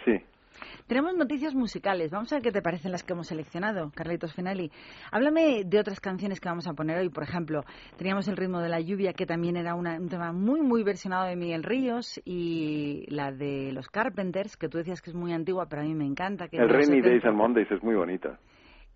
Sí. 0.05 0.13
Tenemos 0.87 1.15
noticias 1.17 1.55
musicales. 1.55 2.11
Vamos 2.11 2.33
a 2.33 2.37
ver 2.37 2.43
qué 2.43 2.53
te 2.53 2.63
parecen 2.63 2.93
las 2.93 3.03
que 3.03 3.13
hemos 3.13 3.27
seleccionado, 3.29 3.91
Carlitos 3.95 4.35
Finali. 4.35 4.71
Háblame 5.11 5.63
de 5.65 5.79
otras 5.79 6.01
canciones 6.01 6.41
que 6.41 6.49
vamos 6.49 6.67
a 6.69 6.73
poner 6.75 6.99
hoy. 6.99 7.09
Por 7.09 7.23
ejemplo, 7.23 7.63
teníamos 7.97 8.29
El 8.29 8.37
ritmo 8.37 8.61
de 8.61 8.69
la 8.69 8.81
lluvia, 8.81 9.13
que 9.13 9.27
también 9.27 9.57
era 9.57 9.75
una- 9.75 9.99
un 9.99 10.09
tema 10.09 10.33
muy, 10.33 10.61
muy 10.61 10.83
versionado 10.83 11.27
de 11.27 11.37
Miguel 11.37 11.63
Ríos, 11.63 12.21
y 12.25 13.05
la 13.09 13.33
de 13.33 13.73
los 13.73 13.89
Carpenters, 13.89 14.57
que 14.57 14.69
tú 14.69 14.79
decías 14.79 15.01
que 15.03 15.11
es 15.11 15.17
muy 15.17 15.33
antigua, 15.33 15.67
pero 15.69 15.83
a 15.83 15.85
mí 15.85 15.95
me 15.95 16.07
encanta. 16.07 16.49
Que 16.49 16.57
El 16.59 16.69
Rainy 16.69 16.87
70. 17.03 17.09
Days 17.09 17.25
and 17.25 17.37
Mondays 17.37 17.71
es 17.71 17.83
muy 17.83 17.95
bonita. 17.95 18.39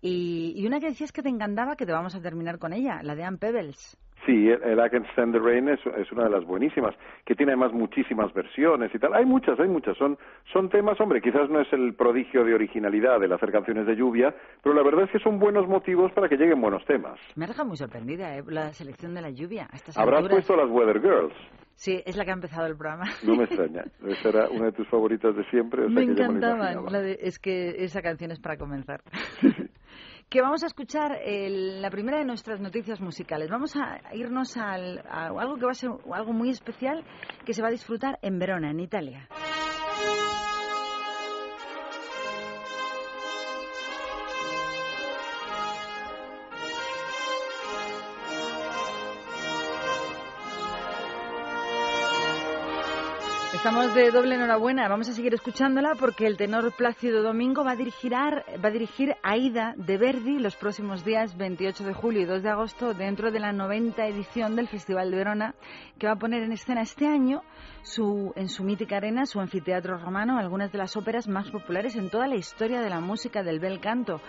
Y, 0.01 0.53
y 0.55 0.65
una 0.65 0.79
que 0.79 0.87
decías 0.87 1.11
que 1.11 1.21
te 1.21 1.29
encantaba, 1.29 1.75
que 1.75 1.85
te 1.85 1.91
vamos 1.91 2.15
a 2.15 2.21
terminar 2.21 2.57
con 2.57 2.73
ella, 2.73 3.01
la 3.03 3.15
de 3.15 3.23
Ann 3.23 3.37
Pebbles. 3.37 3.97
Sí, 4.25 4.49
el, 4.49 4.77
I 4.77 4.89
Can 4.91 5.03
Stand 5.13 5.33
the 5.33 5.39
Rain 5.39 5.67
es, 5.67 5.79
es 5.97 6.11
una 6.11 6.25
de 6.25 6.29
las 6.29 6.45
buenísimas, 6.45 6.93
que 7.25 7.33
tiene 7.33 7.53
además 7.53 7.73
muchísimas 7.73 8.31
versiones 8.35 8.93
y 8.93 8.99
tal. 8.99 9.15
Hay 9.15 9.25
muchas, 9.25 9.59
hay 9.59 9.67
muchas. 9.67 9.97
Son, 9.97 10.15
son 10.53 10.69
temas, 10.69 10.99
hombre, 11.01 11.21
quizás 11.21 11.49
no 11.49 11.59
es 11.59 11.71
el 11.73 11.95
prodigio 11.95 12.43
de 12.45 12.53
originalidad 12.53 13.23
el 13.23 13.33
hacer 13.33 13.51
canciones 13.51 13.87
de 13.87 13.95
lluvia, 13.95 14.33
pero 14.61 14.75
la 14.75 14.83
verdad 14.83 15.05
es 15.05 15.11
que 15.11 15.19
son 15.19 15.39
buenos 15.39 15.67
motivos 15.67 16.11
para 16.13 16.29
que 16.29 16.37
lleguen 16.37 16.61
buenos 16.61 16.85
temas. 16.85 17.19
Me 17.35 17.45
ha 17.45 17.47
dejado 17.47 17.67
muy 17.67 17.77
sorprendida 17.77 18.37
¿eh? 18.37 18.43
la 18.47 18.71
selección 18.73 19.15
de 19.15 19.21
la 19.23 19.31
lluvia 19.31 19.67
a 19.71 19.75
estas 19.75 19.97
Habrás 19.97 20.19
alturas. 20.21 20.45
puesto 20.45 20.55
las 20.55 20.69
Weather 20.69 21.01
Girls. 21.01 21.33
Sí, 21.73 21.99
es 22.05 22.15
la 22.15 22.23
que 22.23 22.29
ha 22.29 22.35
empezado 22.35 22.67
el 22.67 22.77
programa. 22.77 23.05
No 23.23 23.35
me 23.35 23.43
extraña. 23.45 23.85
Esa 24.05 24.29
era 24.29 24.49
una 24.49 24.65
de 24.65 24.71
tus 24.73 24.87
favoritas 24.87 25.35
de 25.35 25.43
siempre. 25.49 25.85
O 25.85 25.87
sea 25.89 25.95
me 25.95 26.05
que 26.05 26.11
encantaban. 26.11 26.57
imaginaba. 26.59 26.91
La 26.91 27.01
de- 27.01 27.17
es 27.21 27.39
que 27.39 27.69
esa 27.83 28.03
canción 28.03 28.29
es 28.29 28.39
para 28.39 28.57
comenzar. 28.57 29.01
Que 30.31 30.41
vamos 30.41 30.63
a 30.63 30.67
escuchar 30.67 31.19
el- 31.25 31.81
la 31.81 31.89
primera 31.89 32.17
de 32.17 32.23
nuestras 32.23 32.61
noticias 32.61 33.01
musicales. 33.01 33.49
Vamos 33.49 33.75
a 33.75 33.99
irnos 34.13 34.55
al- 34.55 34.99
a 34.99 35.25
algo 35.27 35.57
que 35.57 35.65
va 35.65 35.71
a 35.71 35.73
ser 35.73 35.89
algo 36.13 36.31
muy 36.31 36.49
especial 36.49 37.03
que 37.45 37.53
se 37.53 37.61
va 37.61 37.67
a 37.67 37.71
disfrutar 37.71 38.17
en 38.21 38.39
Verona, 38.39 38.71
en 38.71 38.79
Italia. 38.79 39.27
Estamos 53.61 53.93
de 53.93 54.09
doble 54.09 54.33
enhorabuena. 54.33 54.87
Vamos 54.87 55.07
a 55.09 55.13
seguir 55.13 55.35
escuchándola 55.35 55.93
porque 55.93 56.25
el 56.25 56.35
tenor 56.35 56.75
Plácido 56.75 57.21
Domingo 57.21 57.63
va 57.63 57.73
a 57.73 57.75
dirigir, 57.75 58.11
va 58.11 58.67
a 58.67 58.71
dirigir 58.71 59.15
Aida 59.21 59.75
de 59.77 59.99
Verdi 59.99 60.39
los 60.39 60.55
próximos 60.55 61.05
días 61.05 61.37
28 61.37 61.83
de 61.83 61.93
julio 61.93 62.21
y 62.21 62.25
2 62.25 62.41
de 62.41 62.49
agosto 62.49 62.95
dentro 62.95 63.29
de 63.29 63.39
la 63.39 63.53
90 63.53 64.03
edición 64.07 64.55
del 64.55 64.67
Festival 64.67 65.11
de 65.11 65.17
Verona 65.17 65.53
que 65.99 66.07
va 66.07 66.13
a 66.13 66.19
poner 66.19 66.41
en 66.41 66.53
escena 66.53 66.81
este 66.81 67.05
año 67.05 67.43
su, 67.83 68.33
en 68.35 68.49
su 68.49 68.63
mítica 68.63 68.97
arena, 68.97 69.27
su 69.27 69.39
anfiteatro 69.39 69.99
romano, 69.99 70.39
algunas 70.39 70.71
de 70.71 70.79
las 70.79 70.97
óperas 70.97 71.27
más 71.27 71.51
populares 71.51 71.95
en 71.95 72.09
toda 72.09 72.27
la 72.27 72.37
historia 72.37 72.81
de 72.81 72.89
la 72.89 72.99
música 72.99 73.43
del 73.43 73.59
bel 73.59 73.79
canto. 73.79 74.21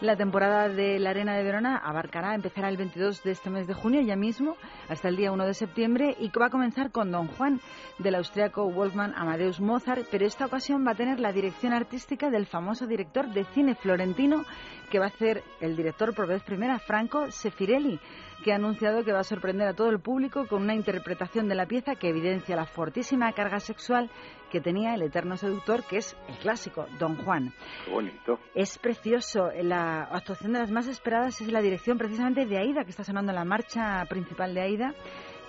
La 0.00 0.16
temporada 0.16 0.68
de 0.68 0.98
la 0.98 1.10
Arena 1.10 1.36
de 1.36 1.44
Verona 1.44 1.76
abarcará, 1.76 2.34
empezará 2.34 2.68
el 2.68 2.76
22 2.76 3.22
de 3.22 3.30
este 3.30 3.48
mes 3.48 3.68
de 3.68 3.74
junio, 3.74 4.00
ya 4.00 4.16
mismo, 4.16 4.56
hasta 4.88 5.08
el 5.08 5.16
día 5.16 5.30
1 5.30 5.46
de 5.46 5.54
septiembre, 5.54 6.16
y 6.18 6.30
va 6.30 6.46
a 6.46 6.50
comenzar 6.50 6.90
con 6.90 7.12
Don 7.12 7.28
Juan, 7.28 7.60
del 7.98 8.16
austriaco 8.16 8.68
Wolfgang 8.68 9.14
Amadeus 9.16 9.60
Mozart, 9.60 10.06
pero 10.10 10.26
esta 10.26 10.46
ocasión 10.46 10.84
va 10.84 10.90
a 10.90 10.96
tener 10.96 11.20
la 11.20 11.32
dirección 11.32 11.72
artística 11.72 12.28
del 12.28 12.46
famoso 12.46 12.88
director 12.88 13.28
de 13.28 13.44
cine 13.54 13.76
florentino, 13.76 14.44
que 14.90 14.98
va 14.98 15.06
a 15.06 15.10
ser 15.10 15.44
el 15.60 15.76
director 15.76 16.12
por 16.14 16.26
vez 16.26 16.42
primera, 16.42 16.80
Franco 16.80 17.30
Sefirelli, 17.30 18.00
que 18.44 18.52
ha 18.52 18.56
anunciado 18.56 19.04
que 19.04 19.12
va 19.12 19.20
a 19.20 19.24
sorprender 19.24 19.66
a 19.66 19.72
todo 19.72 19.88
el 19.88 20.00
público 20.00 20.46
con 20.46 20.62
una 20.62 20.74
interpretación 20.74 21.48
de 21.48 21.54
la 21.54 21.64
pieza 21.64 21.94
que 21.94 22.10
evidencia 22.10 22.54
la 22.54 22.66
fortísima 22.66 23.32
carga 23.32 23.58
sexual 23.58 24.10
que 24.50 24.60
tenía 24.60 24.94
el 24.94 25.02
eterno 25.02 25.38
seductor, 25.38 25.82
que 25.82 25.96
es 25.96 26.14
el 26.28 26.36
clásico, 26.36 26.86
Don 26.98 27.16
Juan. 27.16 27.54
Qué 27.86 27.90
bonito. 27.90 28.38
Es 28.54 28.78
precioso. 28.78 29.48
La 29.62 30.02
actuación 30.02 30.52
de 30.52 30.60
las 30.60 30.70
más 30.70 30.86
esperadas 30.86 31.40
es 31.40 31.50
la 31.50 31.62
dirección 31.62 31.96
precisamente 31.96 32.44
de 32.44 32.58
Aida, 32.58 32.84
que 32.84 32.90
está 32.90 33.02
sonando 33.02 33.32
la 33.32 33.46
marcha 33.46 34.04
principal 34.10 34.54
de 34.54 34.60
Aida, 34.60 34.94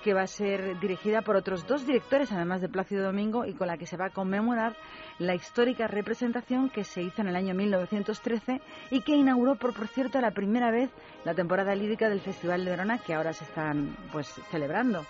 que 0.06 0.14
va 0.14 0.22
a 0.22 0.28
ser 0.28 0.80
dirigida 0.80 1.24
por 1.24 1.36
otros 1.36 1.66
dos 1.66 1.88
directores, 1.88 2.32
además 2.32 2.62
de 2.62 2.70
Plácido 2.70 3.04
Domingo, 3.04 3.44
y 3.44 3.56
con 3.56 3.66
la 3.66 3.76
que 3.76 3.88
se 3.88 3.98
va 3.98 4.06
a 4.06 4.10
conmemorar 4.12 4.76
la 5.18 5.34
histórica 5.34 5.88
representación 5.88 6.70
que 6.70 6.84
se 6.84 7.02
hizo 7.02 7.24
en 7.24 7.30
el 7.30 7.36
año 7.36 7.56
1913 7.56 8.62
y 8.92 9.02
que 9.02 9.16
inauguró, 9.16 9.56
por, 9.56 9.74
por 9.74 9.88
cierto, 9.88 10.22
la 10.22 10.30
primera 10.30 10.70
vez 10.70 10.92
la 11.24 11.34
temporada 11.34 11.74
lírica 11.74 12.08
del 12.08 12.22
Festival 12.22 12.64
de 12.64 12.70
Verona, 12.70 13.00
que 13.00 13.16
ahora 13.16 13.34
se 13.34 13.46
están 13.46 13.98
pues 14.12 14.28
celebrando. 14.52 15.04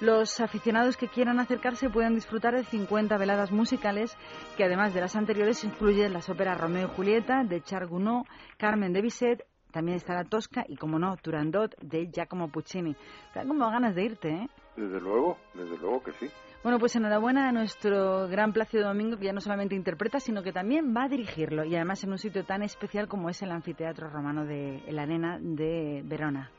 Los 0.00 0.40
aficionados 0.40 0.96
que 0.96 1.06
quieran 1.06 1.38
acercarse 1.38 1.88
pueden 1.88 2.16
disfrutar 2.16 2.56
de 2.56 2.64
50 2.64 3.16
veladas 3.18 3.52
musicales 3.52 4.16
que 4.56 4.64
además 4.64 4.94
de 4.94 5.00
las 5.00 5.14
anteriores 5.14 5.62
incluyen 5.62 6.12
las 6.12 6.28
óperas 6.28 6.60
Romeo 6.60 6.88
y 6.88 6.96
Julieta 6.96 7.44
de 7.44 7.62
Charles 7.62 7.88
Gounod, 7.88 8.24
Carmen 8.56 8.92
de 8.92 9.00
Bizet, 9.00 9.44
también 9.72 9.96
estará 9.96 10.24
Tosca 10.24 10.64
y 10.68 10.76
como 10.76 10.98
no, 10.98 11.16
Turandot 11.16 11.76
de 11.80 12.10
Giacomo 12.10 12.48
Puccini. 12.48 12.94
Te 13.32 13.40
dan 13.40 13.48
como 13.48 13.70
ganas 13.70 13.94
de 13.94 14.04
irte, 14.04 14.28
¿eh? 14.28 14.48
Desde 14.76 15.00
luego, 15.00 15.36
desde 15.54 15.76
luego 15.78 16.02
que 16.02 16.12
sí. 16.12 16.30
Bueno, 16.62 16.78
pues 16.78 16.96
enhorabuena 16.96 17.48
a 17.48 17.52
nuestro 17.52 18.26
gran 18.26 18.52
Plácido 18.52 18.88
Domingo, 18.88 19.16
que 19.16 19.26
ya 19.26 19.32
no 19.32 19.40
solamente 19.40 19.76
interpreta, 19.76 20.18
sino 20.18 20.42
que 20.42 20.52
también 20.52 20.92
va 20.94 21.04
a 21.04 21.08
dirigirlo, 21.08 21.64
y 21.64 21.76
además 21.76 22.02
en 22.02 22.10
un 22.10 22.18
sitio 22.18 22.44
tan 22.44 22.62
especial 22.62 23.06
como 23.06 23.30
es 23.30 23.40
el 23.42 23.52
Anfiteatro 23.52 24.10
Romano 24.10 24.44
de 24.44 24.82
la 24.88 25.02
Arena 25.02 25.38
de 25.40 26.02
Verona. 26.04 26.50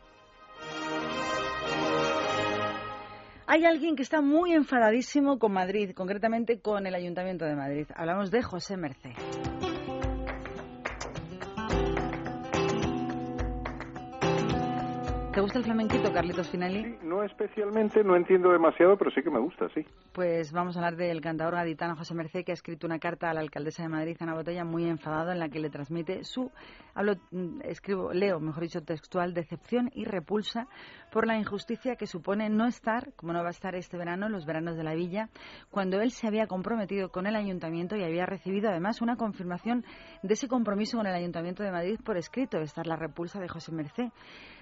Hay 3.46 3.66
alguien 3.66 3.96
que 3.96 4.04
está 4.04 4.22
muy 4.22 4.54
enfadadísimo 4.54 5.40
con 5.40 5.52
Madrid, 5.52 5.92
concretamente 5.96 6.62
con 6.62 6.86
el 6.86 6.94
Ayuntamiento 6.96 7.46
de 7.46 7.56
Madrid. 7.56 7.88
Hablamos 7.96 8.32
de 8.32 8.44
José 8.44 8.78
Mercé. 8.78 9.16
¿Te 15.32 15.42
gusta 15.42 15.60
el 15.60 15.64
flamenquito, 15.64 16.12
Carlitos 16.12 16.50
Finelli? 16.50 16.84
Sí, 16.84 16.98
no 17.04 17.24
especialmente, 17.24 18.04
no 18.04 18.16
entiendo 18.16 18.52
demasiado, 18.52 18.98
pero 18.98 19.12
sí 19.12 19.22
que 19.22 19.30
me 19.30 19.40
gusta, 19.40 19.70
sí. 19.76 19.86
Pues 20.12 20.52
vamos 20.52 20.76
a 20.76 20.80
hablar 20.80 20.96
del 20.96 21.22
cantador 21.22 21.54
gaditano 21.54 21.96
José 21.96 22.16
Mercé, 22.16 22.44
que 22.44 22.52
ha 22.52 22.56
escrito 22.56 22.88
una 22.88 22.98
carta 22.98 23.30
a 23.30 23.34
la 23.36 23.42
alcaldesa 23.42 23.84
de 23.84 23.90
Madrid, 23.90 24.18
Ana 24.20 24.34
Botella, 24.34 24.66
muy 24.66 24.90
enfadado, 24.90 25.32
en 25.32 25.38
la 25.38 25.48
que 25.50 25.60
le 25.60 25.70
transmite 25.70 26.24
su, 26.24 26.52
hablo, 26.96 27.14
mm, 27.30 27.62
escribo, 27.64 28.12
leo, 28.12 28.40
mejor 28.40 28.64
dicho, 28.64 28.82
textual, 28.82 29.36
decepción 29.36 29.92
y 29.94 30.06
repulsa 30.06 30.68
por 31.12 31.28
la 31.28 31.38
injusticia 31.38 31.96
que 31.96 32.08
supone 32.08 32.50
no 32.50 32.66
estar, 32.66 33.14
como 33.16 33.32
no 33.32 33.44
va 33.44 33.50
a 33.50 33.52
estar 33.52 33.76
este 33.76 33.98
verano, 33.98 34.26
en 34.26 34.32
los 34.32 34.48
veranos 34.48 34.78
de 34.78 34.84
la 34.84 34.96
villa, 34.96 35.30
cuando 35.70 36.02
él 36.02 36.10
se 36.10 36.26
había 36.26 36.48
comprometido 36.48 37.10
con 37.10 37.28
el 37.28 37.36
ayuntamiento 37.36 37.96
y 37.96 38.04
había 38.04 38.26
recibido 38.26 38.72
además 38.72 39.00
una 39.00 39.16
confirmación 39.16 39.86
de 40.24 40.34
ese 40.34 40.48
compromiso 40.48 40.98
con 40.98 41.06
el 41.06 41.14
ayuntamiento 41.14 41.62
de 41.62 41.72
Madrid 41.72 42.00
por 42.04 42.18
escrito. 42.18 42.58
Esta 42.58 42.82
es 42.82 42.88
la 42.88 42.96
repulsa 42.96 43.40
de 43.40 43.48
José 43.48 43.72
Mercé. 43.72 44.12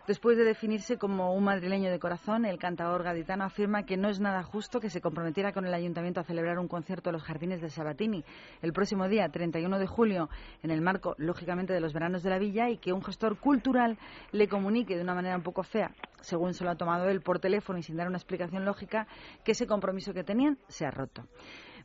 Después 0.07 0.37
de 0.37 0.45
definirse 0.45 0.97
como 0.97 1.33
un 1.33 1.43
madrileño 1.43 1.91
de 1.91 1.99
corazón, 1.99 2.45
el 2.45 2.57
cantador 2.57 3.03
gaditano 3.03 3.43
afirma 3.43 3.83
que 3.83 3.97
no 3.97 4.07
es 4.07 4.21
nada 4.21 4.41
justo 4.41 4.79
que 4.79 4.89
se 4.89 5.01
comprometiera 5.01 5.51
con 5.51 5.65
el 5.65 5.73
ayuntamiento 5.73 6.21
a 6.21 6.23
celebrar 6.23 6.59
un 6.59 6.69
concierto 6.69 7.09
en 7.09 7.13
los 7.15 7.23
jardines 7.23 7.59
de 7.59 7.69
Sabatini 7.69 8.23
el 8.61 8.71
próximo 8.71 9.09
día 9.09 9.27
31 9.27 9.77
de 9.77 9.85
julio, 9.85 10.29
en 10.63 10.71
el 10.71 10.79
marco, 10.79 11.13
lógicamente, 11.17 11.73
de 11.73 11.81
los 11.81 11.91
veranos 11.91 12.23
de 12.23 12.29
la 12.29 12.39
villa, 12.39 12.69
y 12.69 12.77
que 12.77 12.93
un 12.93 13.03
gestor 13.03 13.37
cultural 13.37 13.97
le 14.31 14.47
comunique 14.47 14.95
de 14.95 15.01
una 15.01 15.13
manera 15.13 15.35
un 15.35 15.43
poco 15.43 15.63
fea, 15.63 15.91
según 16.21 16.53
se 16.53 16.63
lo 16.63 16.69
ha 16.69 16.75
tomado 16.75 17.09
él 17.09 17.19
por 17.19 17.39
teléfono 17.39 17.77
y 17.77 17.83
sin 17.83 17.97
dar 17.97 18.07
una 18.07 18.17
explicación 18.17 18.63
lógica, 18.63 19.07
que 19.43 19.51
ese 19.51 19.67
compromiso 19.67 20.13
que 20.13 20.23
tenían 20.23 20.57
se 20.69 20.85
ha 20.85 20.91
roto. 20.91 21.25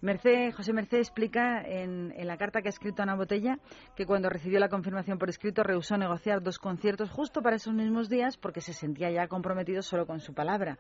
José 0.03 0.73
Merced 0.73 0.99
explica 0.99 1.63
en, 1.63 2.13
en, 2.17 2.27
la 2.27 2.37
carta 2.37 2.61
que 2.61 2.69
ha 2.69 2.71
escrito 2.71 3.03
Ana 3.03 3.15
Botella 3.15 3.59
que 3.95 4.05
cuando 4.05 4.29
recibió 4.29 4.59
la 4.59 4.69
confirmación 4.69 5.19
por 5.19 5.29
escrito 5.29 5.63
rehusó 5.63 5.97
negociar 5.97 6.43
dos 6.43 6.59
conciertos 6.59 7.11
justo 7.11 7.41
para 7.41 7.57
esos 7.57 7.73
mismos 7.73 8.09
días 8.09 8.37
porque 8.37 8.61
se 8.61 8.73
sentía 8.73 9.11
ya 9.11 9.29
comprometido 9.29 9.81
solo 9.81 10.07
con 10.07 10.19
su 10.19 10.35
palabra. 10.35 10.79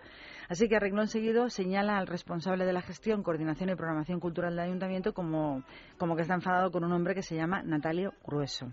Así 0.49 0.69
que 0.69 0.77
arregló 0.77 1.03
enseguida 1.03 1.33
señala 1.49 1.99
al 1.99 2.07
responsable 2.07 2.65
de 2.65 2.73
la 2.73 2.83
gestión, 2.83 3.23
coordinación 3.23 3.71
y 3.71 3.77
programación 3.77 4.19
cultural 4.19 4.57
del 4.57 4.67
ayuntamiento 4.67 5.15
como, 5.15 5.63
como 5.99 6.17
que 6.17 6.23
está 6.23 6.35
enfadado 6.35 6.71
con 6.71 6.85
un 6.85 6.93
hombre 6.93 7.15
que 7.15 7.23
se 7.23 7.37
llama 7.37 7.63
Natalio 7.63 8.13
Grueso. 8.27 8.73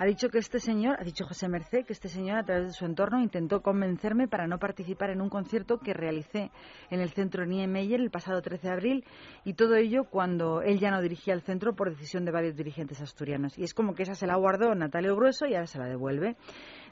Ha 0.00 0.06
dicho 0.06 0.28
que 0.28 0.38
este 0.38 0.60
señor, 0.60 0.96
ha 1.00 1.02
dicho 1.02 1.26
José 1.26 1.48
Mercé, 1.48 1.82
que 1.82 1.92
este 1.92 2.08
señor 2.08 2.38
a 2.38 2.44
través 2.44 2.68
de 2.68 2.72
su 2.72 2.84
entorno 2.84 3.20
intentó 3.20 3.62
convencerme 3.62 4.28
para 4.28 4.46
no 4.46 4.58
participar 4.58 5.10
en 5.10 5.20
un 5.20 5.28
concierto 5.28 5.80
que 5.80 5.92
realicé 5.92 6.52
en 6.90 7.00
el 7.00 7.10
centro 7.10 7.44
Niemeyer 7.44 8.00
el 8.00 8.10
pasado 8.10 8.40
13 8.40 8.68
de 8.68 8.72
abril 8.72 9.04
y 9.44 9.54
todo 9.54 9.74
ello 9.74 10.04
cuando 10.04 10.62
él 10.62 10.78
ya 10.78 10.92
no 10.92 11.02
dirigía 11.02 11.34
el 11.34 11.42
centro 11.42 11.74
por 11.74 11.90
decisión 11.90 12.24
de 12.24 12.30
varios 12.30 12.54
dirigentes 12.54 13.00
asturianos. 13.00 13.58
Y 13.58 13.64
es 13.64 13.74
como 13.74 13.96
que 13.96 14.04
esa 14.04 14.14
se 14.14 14.28
la 14.28 14.36
guardó 14.36 14.72
Natalio 14.76 15.16
Grueso 15.16 15.46
y 15.46 15.54
ahora 15.54 15.66
se 15.66 15.78
la 15.78 15.86
devuelve. 15.86 16.36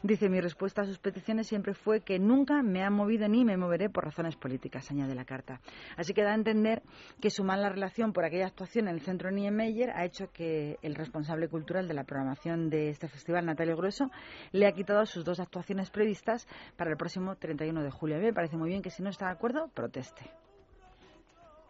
Dice, 0.03 0.29
mi 0.29 0.41
respuesta 0.41 0.83
a 0.83 0.85
sus 0.85 0.99
peticiones 0.99 1.47
siempre 1.47 1.75
fue 1.75 2.01
que 2.01 2.19
nunca 2.19 2.63
me 2.63 2.85
ha 2.85 2.91
movido 2.91 3.29
ni 3.29 3.45
me 3.45 3.57
moveré 3.57 3.89
por 3.89 4.05
razones 4.05 4.37
políticas, 4.37 4.91
añade 4.91 5.15
la 5.15 5.25
carta. 5.25 5.61
Así 5.97 6.13
que 6.13 6.23
da 6.23 6.33
a 6.33 6.35
entender 6.35 6.83
que 7.21 7.31
su 7.31 7.45
mala 7.45 7.69
relación 7.69 8.13
por 8.13 8.25
aquella 8.25 8.47
actuación 8.47 8.89
en 8.89 8.95
el 8.95 9.01
centro 9.01 9.31
Niemeyer 9.31 9.91
ha 9.91 10.05
hecho 10.05 10.31
que 10.33 10.79
el 10.83 10.95
responsable 10.95 11.49
cultural 11.49 11.89
de 11.89 11.95
la 11.95 12.05
programación 12.05 12.71
de 12.71 12.91
este 12.91 13.09
festival, 13.09 13.47
Natalio 13.47 13.77
Grueso, 13.77 14.11
le 14.53 14.67
ha 14.67 14.73
quitado 14.73 15.05
sus 15.07 15.25
dos 15.25 15.41
actuaciones 15.41 15.91
previstas 15.91 16.47
para 16.77 16.91
el 16.91 16.97
próximo 16.97 17.37
31 17.37 17.83
de 17.83 17.91
julio. 17.91 18.17
A 18.17 18.21
me 18.21 18.33
parece 18.33 18.57
muy 18.57 18.69
bien 18.69 18.83
que 18.83 18.91
si 18.91 19.03
no 19.03 19.11
está 19.11 19.27
de 19.27 19.33
acuerdo, 19.33 19.69
proteste. 19.75 20.31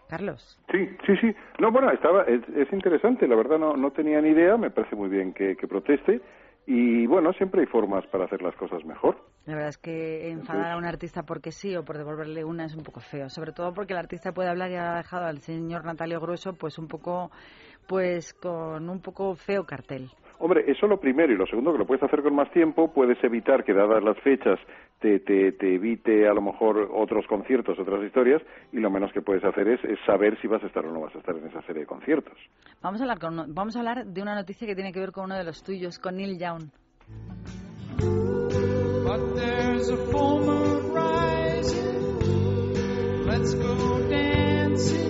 Carlos. 0.09 0.59
Sí, 0.71 0.89
sí, 1.05 1.17
sí. 1.21 1.35
No, 1.59 1.73
bueno, 1.73 1.91
estaba, 1.91 2.23
es, 2.25 2.41
es 2.55 2.73
interesante, 2.73 3.27
la 3.27 3.37
verdad 3.37 3.59
no, 3.59 3.77
no 3.77 3.91
tenía 3.91 4.21
ni 4.21 4.31
idea, 4.31 4.57
me 4.57 4.71
parece 4.71 4.95
muy 4.95 5.09
bien 5.09 5.33
que, 5.33 5.57
que 5.57 5.67
proteste. 5.67 6.21
Y 6.67 7.07
bueno, 7.07 7.33
siempre 7.33 7.61
hay 7.61 7.67
formas 7.67 8.05
para 8.09 8.25
hacer 8.25 8.43
las 8.43 8.55
cosas 8.57 8.85
mejor. 8.85 9.17
La 9.47 9.55
verdad 9.55 9.69
es 9.69 9.79
que 9.79 10.29
enfadar 10.29 10.73
a 10.73 10.77
un 10.77 10.85
artista 10.85 11.23
porque 11.23 11.53
sí 11.53 11.77
o 11.77 11.85
por 11.85 11.97
devolverle 11.97 12.43
una 12.43 12.65
es 12.65 12.75
un 12.75 12.83
poco 12.83 12.99
feo, 12.99 13.31
sobre 13.31 13.53
todo 13.53 13.73
porque 13.73 13.93
el 13.93 14.01
artista 14.01 14.33
puede 14.33 14.49
hablar 14.49 14.73
y 14.73 14.75
ha 14.75 14.97
dejado 14.97 15.27
al 15.27 15.39
señor 15.39 15.85
Natalio 15.85 16.21
Grueso 16.21 16.55
pues 16.55 16.79
un 16.79 16.89
poco 16.89 17.31
pues 17.87 18.35
con 18.35 18.91
un 18.91 19.01
poco 19.01 19.37
feo 19.37 19.65
cartel. 19.65 20.11
Hombre, 20.39 20.65
eso 20.71 20.87
lo 20.87 20.99
primero. 20.99 21.33
Y 21.33 21.37
lo 21.37 21.47
segundo, 21.47 21.73
que 21.73 21.79
lo 21.79 21.87
puedes 21.87 22.03
hacer 22.03 22.23
con 22.23 22.35
más 22.35 22.51
tiempo, 22.51 22.93
puedes 22.93 23.23
evitar 23.25 23.65
que, 23.65 23.73
dadas 23.73 24.03
las 24.03 24.19
fechas, 24.21 24.59
te, 25.01 25.21
te, 25.21 25.53
te 25.53 25.75
evite 25.75 26.29
a 26.29 26.35
lo 26.35 26.43
mejor 26.43 26.91
otros 26.93 27.27
conciertos, 27.27 27.79
otras 27.79 28.03
historias, 28.05 28.43
y 28.73 28.79
lo 28.79 28.91
menos 28.91 29.13
que 29.13 29.23
puedes 29.23 29.45
hacer 29.45 29.69
es, 29.69 29.85
es, 29.85 29.99
saber 30.07 30.39
si 30.41 30.49
vas 30.49 30.63
a 30.63 30.67
estar 30.67 30.85
o 30.85 30.93
no 30.93 31.01
vas 31.01 31.15
a 31.15 31.19
estar 31.19 31.37
en 31.37 31.47
esa 31.47 31.63
serie 31.63 31.83
de 31.83 31.87
conciertos. 31.87 32.37
Vamos 32.83 33.01
a 33.01 33.05
hablar, 33.05 33.19
con, 33.19 33.55
vamos 33.55 33.77
a 33.77 33.79
hablar 33.81 34.07
de 34.07 34.23
una 34.23 34.35
noticia 34.35 34.67
que 34.67 34.75
tiene 34.75 34.93
que 34.93 35.01
ver 35.01 35.13
con 35.13 35.25
uno 35.25 35.37
de 35.37 35.45
los 35.45 35.63
tuyos, 35.63 35.99
con 35.99 36.17
Neil 36.17 36.39
Young. 36.39 36.71
But 37.99 39.37
there's 39.37 39.89
a 39.89 39.97
full 39.97 40.45
moon 40.45 40.93
rising. 40.93 42.17
Let's 43.25 43.55
go 43.55 44.01
dancing 44.09 45.06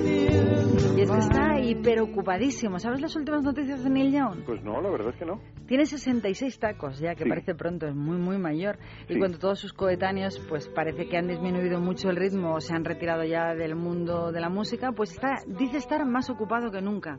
in 1.07 1.13
Y 1.15 1.19
es 1.19 1.29
que 1.29 1.37
está 1.39 1.59
hiperocupadísimo. 1.61 2.79
¿Sabes 2.79 3.01
las 3.01 3.15
últimas 3.17 3.43
noticias 3.45 3.83
de 3.83 3.91
Neil 3.91 4.13
Young? 4.13 4.45
Pues 4.45 4.63
no, 4.63 4.81
la 4.81 4.91
verdad 4.91 5.11
es 5.11 5.17
que 5.17 5.25
no. 5.25 5.41
Tiene 5.67 5.87
66 5.87 6.59
tacos 6.59 6.99
ya, 6.99 7.15
que 7.15 7.25
Sí. 7.25 7.29
parece 7.29 7.55
pronto, 7.55 7.87
es 7.87 7.95
muy, 7.95 8.19
muy 8.19 8.39
mayor. 8.39 8.79
Y 9.09 9.15
Sí. 9.15 9.19
cuando 9.19 9.39
todos 9.39 9.59
sus 9.59 9.73
coetáneos, 9.73 10.39
pues 10.49 10.69
parece 10.69 11.09
que 11.09 11.17
han 11.17 11.29
disminuido 11.29 11.81
mucho 11.81 12.11
el 12.11 12.17
ritmo 12.17 12.55
o 12.55 12.61
se 12.61 12.75
han 12.75 12.85
retirado 12.85 13.25
ya 13.25 13.55
del 13.55 13.75
mundo 13.77 14.33
de 14.33 14.41
la 14.41 14.49
música, 14.49 14.93
pues 14.93 15.13
está, 15.13 15.35
dice 15.47 15.79
estar 15.79 16.05
más 16.07 16.31
ocupado 16.31 16.71
que 16.71 16.81
nunca. 16.81 17.19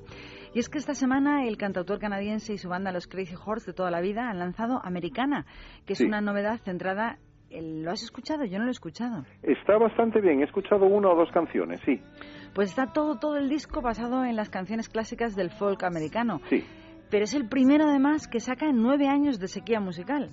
Y 0.53 0.59
es 0.59 0.69
que 0.69 0.77
esta 0.77 0.93
semana 0.93 1.45
el 1.45 1.57
cantautor 1.57 1.99
canadiense 1.99 2.53
y 2.53 2.57
su 2.57 2.69
banda 2.69 2.91
Los 2.91 3.07
Crazy 3.07 3.35
Horse 3.35 3.71
de 3.71 3.73
toda 3.75 3.91
la 3.91 4.01
vida 4.01 4.29
han 4.29 4.39
lanzado 4.39 4.79
Americana, 4.83 5.45
que 5.85 5.93
es 5.93 5.99
Sí. 5.99 6.05
una 6.05 6.21
novedad 6.21 6.57
centrada 6.63 7.17
¿Lo 7.49 7.91
has 7.91 8.03
escuchado? 8.03 8.43
Yo 8.43 8.57
no 8.57 8.65
lo 8.65 8.71
he 8.71 8.71
escuchado. 8.71 9.23
Está 9.41 9.77
bastante 9.77 10.19
bien, 10.19 10.41
he 10.41 10.43
escuchado 10.43 10.85
una 10.85 11.07
o 11.09 11.15
dos 11.15 11.31
canciones, 11.31 11.79
sí, 11.85 11.97
Pues 12.57 12.69
está 12.69 12.91
todo, 12.91 13.19
todo 13.19 13.37
el 13.37 13.49
disco 13.49 13.81
basado 13.83 14.25
en 14.25 14.35
las 14.35 14.49
canciones 14.49 14.89
clásicas 14.89 15.35
del 15.35 15.51
folk 15.51 15.83
americano. 15.83 16.41
sí. 16.49 16.65
Pero 17.11 17.25
es 17.25 17.35
el 17.35 17.47
primero, 17.47 17.85
además, 17.85 18.27
que 18.27 18.39
saca 18.39 18.65
en 18.67 18.81
nueve 18.81 19.07
años 19.07 19.39
de 19.39 19.47
sequía 19.47 19.79
musical. 19.79 20.31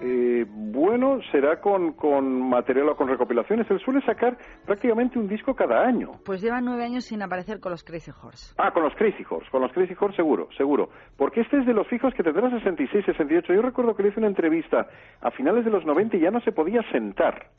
Eh, 0.00 0.46
bueno, 0.48 1.18
será 1.30 1.60
con, 1.60 1.92
con 1.92 2.48
material 2.48 2.88
o 2.88 2.96
con 2.96 3.08
recopilaciones. 3.08 3.70
Él 3.70 3.78
suele 3.84 4.00
sacar 4.06 4.38
prácticamente 4.64 5.18
un 5.18 5.28
disco 5.28 5.54
cada 5.54 5.84
año. 5.84 6.12
Pues 6.24 6.40
lleva 6.40 6.62
nueve 6.62 6.82
años 6.82 7.04
sin 7.04 7.20
aparecer 7.20 7.60
con 7.60 7.72
los 7.72 7.84
Crazy 7.84 8.10
Horse. 8.10 8.54
Ah, 8.56 8.72
con 8.72 8.82
los 8.82 8.94
Crazy 8.94 9.22
Horse, 9.28 9.50
con 9.50 9.60
los 9.60 9.70
Crazy 9.72 9.94
Horse 10.00 10.16
seguro, 10.16 10.48
seguro. 10.56 10.88
Porque 11.18 11.42
este 11.42 11.58
es 11.58 11.66
de 11.66 11.74
los 11.74 11.86
fijos 11.88 12.14
que 12.14 12.22
tendrá 12.22 12.50
66, 12.50 13.04
68. 13.04 13.52
Yo 13.52 13.60
recuerdo 13.60 13.94
que 13.94 14.02
le 14.02 14.08
hice 14.08 14.18
una 14.18 14.28
entrevista 14.28 14.88
a 15.20 15.30
finales 15.30 15.66
de 15.66 15.70
los 15.70 15.84
90 15.84 16.16
y 16.16 16.20
ya 16.20 16.30
no 16.30 16.40
se 16.40 16.52
podía 16.52 16.80
sentar. 16.90 17.50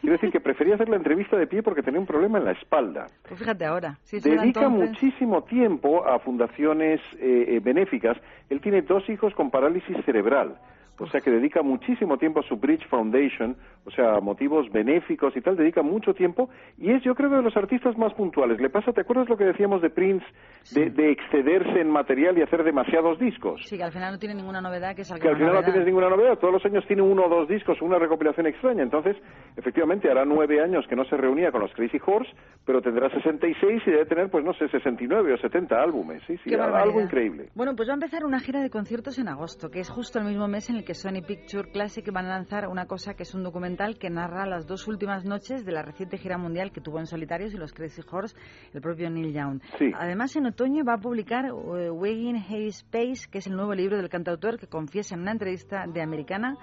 Quiero 0.00 0.14
decir 0.14 0.30
que 0.30 0.40
prefería 0.40 0.74
hacer 0.74 0.88
la 0.88 0.96
entrevista 0.96 1.36
de 1.36 1.46
pie 1.46 1.62
porque 1.62 1.82
tenía 1.82 2.00
un 2.00 2.06
problema 2.06 2.38
en 2.38 2.44
la 2.44 2.52
espalda. 2.52 3.06
Pues 3.28 3.38
fíjate 3.40 3.64
ahora. 3.64 3.98
Si 4.02 4.20
Dedica 4.20 4.44
entonces- 4.66 4.90
muchísimo 4.90 5.42
tiempo 5.44 6.06
a 6.06 6.18
fundaciones 6.18 7.00
eh, 7.18 7.44
eh, 7.56 7.60
benéficas. 7.62 8.16
Él 8.48 8.60
tiene 8.60 8.82
dos 8.82 9.08
hijos 9.08 9.34
con 9.34 9.50
parálisis 9.50 9.96
cerebral. 10.04 10.58
O 10.98 11.06
sea 11.08 11.20
que 11.20 11.30
dedica 11.30 11.62
muchísimo 11.62 12.16
tiempo 12.18 12.40
a 12.40 12.42
su 12.42 12.56
Bridge 12.56 12.86
Foundation, 12.88 13.56
o 13.84 13.90
sea, 13.90 14.20
motivos 14.20 14.70
benéficos 14.72 15.36
y 15.36 15.40
tal, 15.40 15.56
dedica 15.56 15.82
mucho 15.82 16.14
tiempo 16.14 16.48
y 16.78 16.90
es 16.90 17.02
yo 17.02 17.14
creo 17.14 17.30
de 17.30 17.42
los 17.42 17.56
artistas 17.56 17.96
más 17.98 18.14
puntuales. 18.14 18.60
Le 18.60 18.70
pasa, 18.70 18.92
¿te 18.92 19.02
acuerdas 19.02 19.28
lo 19.28 19.36
que 19.36 19.44
decíamos 19.44 19.82
de 19.82 19.90
Prince, 19.90 20.24
de, 20.72 20.90
de 20.90 21.12
excederse 21.12 21.80
en 21.80 21.90
material 21.90 22.38
y 22.38 22.42
hacer 22.42 22.64
demasiados 22.64 23.18
discos? 23.18 23.60
Sí, 23.64 23.76
que 23.76 23.84
al 23.84 23.92
final 23.92 24.12
no 24.12 24.18
tiene 24.18 24.34
ninguna 24.34 24.60
novedad, 24.60 24.94
que 24.94 25.02
es 25.02 25.12
que 25.12 25.28
al 25.28 25.36
final 25.36 25.54
no 25.54 25.62
tienes 25.62 25.84
ninguna 25.84 26.08
novedad. 26.08 26.38
Todos 26.38 26.54
los 26.54 26.64
años 26.64 26.84
tiene 26.86 27.02
uno 27.02 27.26
o 27.26 27.28
dos 27.28 27.48
discos, 27.48 27.80
una 27.82 27.98
recopilación 27.98 28.46
extraña. 28.46 28.82
Entonces, 28.82 29.16
efectivamente, 29.56 30.10
hará 30.10 30.24
nueve 30.24 30.60
años 30.62 30.84
que 30.88 30.96
no 30.96 31.04
se 31.04 31.16
reunía 31.16 31.52
con 31.52 31.60
los 31.60 31.72
Crazy 31.72 31.98
Horse, 32.04 32.30
pero 32.64 32.80
tendrá 32.80 33.10
66 33.10 33.82
y 33.86 33.90
debe 33.90 34.06
tener, 34.06 34.30
pues 34.30 34.44
no 34.44 34.54
sé, 34.54 34.68
69 34.68 35.34
o 35.34 35.38
70 35.38 35.76
álbumes. 35.76 36.22
Sí, 36.26 36.36
sí, 36.42 36.54
algo 36.54 37.00
increíble. 37.00 37.50
Bueno, 37.54 37.74
pues 37.76 37.88
va 37.88 37.92
a 37.92 37.96
empezar 37.96 38.24
una 38.24 38.40
gira 38.40 38.60
de 38.60 38.70
conciertos 38.70 39.18
en 39.18 39.28
agosto, 39.28 39.70
que 39.70 39.80
es 39.80 39.90
justo 39.90 40.18
el 40.18 40.24
mismo 40.24 40.48
mes 40.48 40.68
en 40.70 40.76
el 40.76 40.84
que 40.86 40.94
Sony 40.94 41.20
Picture 41.26 41.68
Classic 41.70 42.10
van 42.12 42.26
a 42.26 42.28
lanzar 42.30 42.68
una 42.68 42.86
cosa 42.86 43.14
que 43.14 43.24
es 43.24 43.34
un 43.34 43.42
documental 43.42 43.98
que 43.98 44.08
narra 44.08 44.46
las 44.46 44.66
dos 44.66 44.86
últimas 44.86 45.24
noches 45.24 45.66
de 45.66 45.72
la 45.72 45.82
reciente 45.82 46.16
gira 46.16 46.38
mundial 46.38 46.70
que 46.72 46.80
tuvo 46.80 47.00
en 47.00 47.06
Solitarios 47.06 47.52
y 47.52 47.58
los 47.58 47.72
Crazy 47.72 48.02
Horse 48.08 48.36
el 48.72 48.80
propio 48.80 49.10
Neil 49.10 49.34
Young. 49.34 49.60
Sí. 49.78 49.90
Además, 49.94 50.34
en 50.36 50.46
otoño 50.46 50.84
va 50.84 50.94
a 50.94 50.98
publicar 50.98 51.46
eh, 51.46 51.90
Wagging 51.90 52.36
Hay 52.48 52.68
Space, 52.68 53.28
que 53.30 53.38
es 53.38 53.46
el 53.48 53.56
nuevo 53.56 53.74
libro 53.74 53.96
del 53.96 54.08
cantautor 54.08 54.58
que 54.58 54.68
confiesa 54.68 55.16
en 55.16 55.22
una 55.22 55.32
entrevista 55.32 55.86
de 55.92 56.00
Americana 56.00 56.56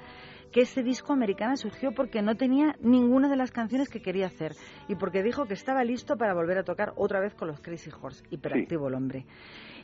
que 0.54 0.62
este 0.62 0.84
disco 0.84 1.12
americana 1.12 1.56
surgió 1.56 1.92
porque 1.92 2.22
no 2.22 2.36
tenía 2.36 2.76
ninguna 2.80 3.28
de 3.28 3.36
las 3.36 3.52
canciones 3.52 3.90
que 3.90 4.02
quería 4.02 4.28
hacer 4.28 4.52
y 4.88 4.96
porque 4.96 5.24
dijo 5.24 5.46
que 5.46 5.56
estaba 5.56 5.84
listo 5.84 6.16
para 6.16 6.36
volver 6.36 6.60
a 6.60 6.64
tocar 6.64 6.94
otra 6.96 7.20
vez 7.20 7.34
con 7.34 7.48
los 7.48 7.60
Crazy 7.60 7.90
Horse. 8.00 8.24
Hiperactivo 8.30 8.88
el 8.88 8.94
hombre. 8.94 9.26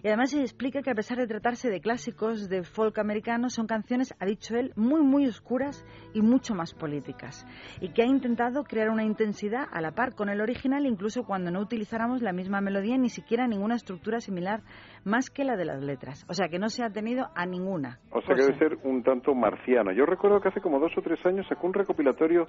Y 0.01 0.07
además 0.07 0.31
se 0.31 0.39
explica 0.39 0.81
que 0.81 0.91
a 0.91 0.95
pesar 0.95 1.17
de 1.17 1.27
tratarse 1.27 1.69
de 1.69 1.81
clásicos 1.81 2.47
de 2.47 2.63
folk 2.63 2.97
americano, 2.99 3.49
son 3.49 3.67
canciones, 3.67 4.13
ha 4.19 4.25
dicho 4.25 4.55
él, 4.55 4.71
muy, 4.77 5.01
muy 5.01 5.27
oscuras 5.27 5.83
y 6.13 6.21
mucho 6.21 6.55
más 6.55 6.73
políticas. 6.73 7.45
Y 7.81 7.89
que 7.89 8.03
ha 8.03 8.05
intentado 8.05 8.63
crear 8.63 8.89
una 8.89 9.03
intensidad 9.03 9.67
a 9.69 9.81
la 9.81 9.91
par 9.91 10.15
con 10.15 10.29
el 10.29 10.39
original, 10.39 10.85
incluso 10.85 11.23
cuando 11.23 11.51
no 11.51 11.59
utilizáramos 11.59 12.21
la 12.21 12.31
misma 12.31 12.61
melodía 12.61 12.97
ni 12.97 13.09
siquiera 13.09 13.47
ninguna 13.47 13.75
estructura 13.75 14.21
similar 14.21 14.61
más 15.03 15.29
que 15.29 15.43
la 15.43 15.57
de 15.57 15.65
las 15.65 15.83
letras. 15.83 16.25
O 16.29 16.33
sea 16.33 16.47
que 16.47 16.59
no 16.59 16.69
se 16.69 16.83
ha 16.83 16.91
tenido 16.91 17.27
a 17.35 17.45
ninguna. 17.45 17.99
O 18.11 18.21
sea 18.21 18.35
que 18.35 18.41
cosa. 18.41 18.53
debe 18.53 18.57
ser 18.57 18.77
un 18.87 19.03
tanto 19.03 19.33
marciano. 19.33 19.91
Yo 19.91 20.05
recuerdo 20.05 20.39
que 20.39 20.47
hace 20.47 20.58
como 20.61 20.79
dos 20.79 20.97
o 20.97 21.01
tres 21.01 21.23
años 21.25 21.47
sacó 21.47 21.67
un 21.67 21.73
recopilatorio 21.73 22.47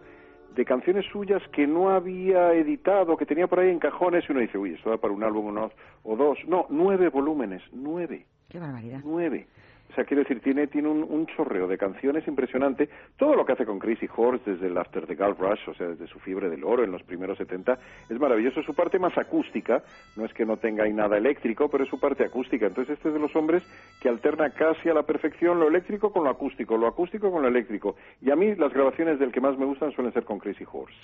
de 0.54 0.64
canciones 0.64 1.06
suyas 1.12 1.42
que 1.52 1.66
no 1.66 1.90
había 1.90 2.52
editado, 2.54 3.16
que 3.16 3.26
tenía 3.26 3.46
por 3.46 3.60
ahí 3.60 3.70
en 3.70 3.78
cajones, 3.78 4.24
y 4.28 4.32
uno 4.32 4.40
dice, 4.40 4.58
uy, 4.58 4.74
esto 4.74 4.90
da 4.90 4.96
para 4.96 5.14
un 5.14 5.22
álbum 5.22 5.46
uno, 5.46 5.70
o 6.02 6.16
dos. 6.16 6.38
No, 6.46 6.66
nueve 6.70 7.08
volúmenes, 7.08 7.62
nueve, 7.72 8.26
Qué 8.48 8.58
barbaridad. 8.58 9.00
nueve. 9.04 9.46
O 9.90 9.94
sea, 9.94 10.04
quiero 10.04 10.22
decir, 10.22 10.40
tiene, 10.40 10.66
tiene 10.68 10.88
un, 10.88 11.02
un 11.02 11.26
chorreo 11.26 11.66
de 11.66 11.76
canciones 11.76 12.26
impresionante. 12.28 12.88
Todo 13.16 13.34
lo 13.34 13.44
que 13.44 13.52
hace 13.52 13.66
con 13.66 13.78
Crazy 13.78 14.08
Horse 14.14 14.52
desde 14.52 14.68
el 14.68 14.78
After 14.78 15.06
the 15.06 15.14
Gold 15.14 15.38
Rush, 15.38 15.68
o 15.68 15.74
sea, 15.74 15.88
desde 15.88 16.06
su 16.06 16.18
fiebre 16.20 16.48
del 16.48 16.64
oro 16.64 16.84
en 16.84 16.92
los 16.92 17.02
primeros 17.02 17.38
70, 17.38 17.78
es 18.08 18.20
maravilloso. 18.20 18.62
Su 18.62 18.74
parte 18.74 18.98
más 18.98 19.16
acústica, 19.18 19.82
no 20.16 20.24
es 20.24 20.32
que 20.32 20.44
no 20.44 20.56
tenga 20.56 20.84
ahí 20.84 20.92
nada 20.92 21.16
eléctrico, 21.16 21.68
pero 21.68 21.84
es 21.84 21.90
su 21.90 21.98
parte 21.98 22.24
acústica. 22.24 22.66
Entonces, 22.66 22.96
este 22.96 23.08
es 23.08 23.14
de 23.14 23.20
los 23.20 23.34
hombres 23.34 23.62
que 24.00 24.08
alterna 24.08 24.50
casi 24.50 24.88
a 24.88 24.94
la 24.94 25.02
perfección 25.02 25.58
lo 25.58 25.68
eléctrico 25.68 26.12
con 26.12 26.24
lo 26.24 26.30
acústico, 26.30 26.76
lo 26.76 26.86
acústico 26.86 27.30
con 27.30 27.42
lo 27.42 27.48
eléctrico. 27.48 27.96
Y 28.20 28.30
a 28.30 28.36
mí 28.36 28.54
las 28.54 28.72
grabaciones 28.72 29.18
del 29.18 29.32
que 29.32 29.40
más 29.40 29.58
me 29.58 29.66
gustan 29.66 29.90
suelen 29.92 30.12
ser 30.12 30.24
con 30.24 30.38
Crazy 30.38 30.64
Horse. 30.70 30.94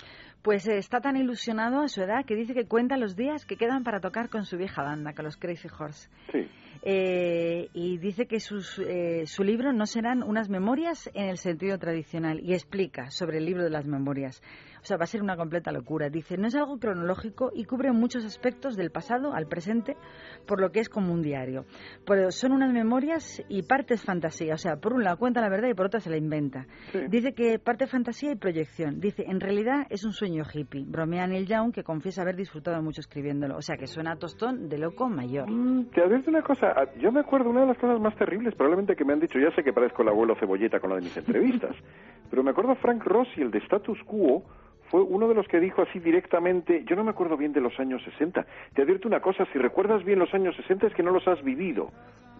Pues 0.41 0.67
eh, 0.67 0.77
está 0.77 1.01
tan 1.01 1.17
ilusionado 1.17 1.81
a 1.81 1.87
su 1.87 2.01
edad 2.01 2.25
que 2.25 2.35
dice 2.35 2.53
que 2.53 2.67
cuenta 2.67 2.97
los 2.97 3.15
días 3.15 3.45
que 3.45 3.57
quedan 3.57 3.83
para 3.83 3.99
tocar 3.99 4.29
con 4.29 4.45
su 4.45 4.57
vieja 4.57 4.83
banda, 4.83 5.13
con 5.13 5.25
los 5.25 5.37
Crazy 5.37 5.67
Horse. 5.77 6.09
Sí. 6.31 6.47
Eh, 6.83 7.69
y 7.73 7.97
dice 7.97 8.27
que 8.27 8.39
sus, 8.39 8.79
eh, 8.79 9.23
su 9.25 9.43
libro 9.43 9.73
no 9.73 9.85
serán 9.85 10.23
unas 10.23 10.49
memorias 10.49 11.09
en 11.13 11.29
el 11.29 11.37
sentido 11.37 11.77
tradicional 11.77 12.39
y 12.41 12.53
explica 12.53 13.09
sobre 13.09 13.39
el 13.39 13.45
libro 13.45 13.63
de 13.63 13.69
las 13.69 13.85
memorias. 13.85 14.41
O 14.87 14.89
sea, 14.89 14.95
va 14.95 15.03
a 15.03 15.07
ser 15.07 15.21
una 15.21 15.35
completa 15.35 15.69
locura. 15.73 16.09
Dice, 16.09 16.37
no 16.37 16.47
es 16.47 16.55
algo 16.55 16.79
cronológico 16.79 17.51
y 17.53 17.65
cubre 17.65 17.91
muchos 17.91 18.23
aspectos 18.23 18.77
del 18.77 18.89
pasado 18.89 19.33
al 19.33 19.45
presente, 19.45 19.97
por 20.45 20.61
lo 20.61 20.71
que 20.71 20.79
es 20.79 20.87
como 20.87 21.11
un 21.11 21.21
diario. 21.21 21.65
Pero 22.05 22.31
son 22.31 22.53
unas 22.53 22.71
memorias 22.71 23.43
y 23.49 23.63
partes 23.63 24.01
fantasía. 24.01 24.53
O 24.53 24.57
sea, 24.57 24.77
por 24.77 24.93
un 24.93 25.03
lado 25.03 25.17
cuenta 25.17 25.41
la 25.41 25.49
verdad 25.49 25.67
y 25.67 25.73
por 25.73 25.87
otra 25.87 25.99
se 25.99 26.09
la 26.09 26.15
inventa. 26.15 26.67
Sí. 26.93 26.99
Dice 27.09 27.33
que 27.33 27.59
parte 27.59 27.85
fantasía 27.85 28.31
y 28.31 28.35
proyección. 28.35 29.01
Dice, 29.01 29.25
en 29.27 29.41
realidad 29.41 29.85
es 29.89 30.05
un 30.05 30.13
sueño 30.13 30.45
hippie. 30.53 30.85
Bromea 30.87 31.27
Neil 31.27 31.47
Young, 31.47 31.73
que 31.73 31.83
confiesa 31.83 32.21
haber 32.21 32.37
disfrutado 32.37 32.81
mucho 32.81 33.01
escribiéndolo. 33.01 33.57
O 33.57 33.61
sea, 33.61 33.75
que 33.75 33.87
suena 33.87 34.13
a 34.13 34.15
tostón 34.15 34.69
de 34.69 34.77
loco 34.77 35.09
mayor. 35.09 35.51
Mm, 35.51 35.89
Te 35.89 36.01
advierto 36.01 36.29
una 36.29 36.43
cosa, 36.43 36.67
ah, 36.67 36.85
yo 36.97 37.11
me 37.11 37.19
acuerdo 37.19 37.49
una 37.49 37.59
de 37.59 37.67
las 37.67 37.77
cosas 37.77 37.99
más 37.99 38.15
terribles 38.15 38.55
probablemente 38.55 38.95
que 38.95 39.03
me 39.03 39.11
han 39.11 39.19
dicho, 39.19 39.37
ya 39.37 39.53
sé 39.53 39.63
que 39.63 39.73
parezco 39.73 40.03
el 40.03 40.07
abuelo 40.07 40.33
cebolleta 40.39 40.79
con 40.79 40.91
la 40.91 40.95
de 40.95 41.01
mis 41.01 41.17
entrevistas, 41.17 41.75
pero 42.29 42.41
me 42.41 42.51
acuerdo 42.51 42.73
Frank 42.75 43.03
Rossi, 43.03 43.41
el 43.41 43.51
de 43.51 43.57
Status 43.59 43.99
Quo, 44.05 44.45
fue 44.89 45.01
uno 45.01 45.27
de 45.27 45.35
los 45.35 45.47
que 45.47 45.59
dijo 45.59 45.81
así 45.81 45.99
directamente, 45.99 46.83
yo 46.85 46.95
no 46.95 47.03
me 47.03 47.11
acuerdo 47.11 47.37
bien 47.37 47.53
de 47.53 47.61
los 47.61 47.77
años 47.79 48.01
60, 48.03 48.45
te 48.73 48.81
advierto 48.81 49.07
una 49.07 49.19
cosa, 49.19 49.45
si 49.51 49.59
recuerdas 49.59 50.03
bien 50.03 50.19
los 50.19 50.33
años 50.33 50.55
60 50.55 50.87
es 50.87 50.93
que 50.93 51.03
no 51.03 51.11
los 51.11 51.27
has 51.27 51.43
vivido, 51.43 51.91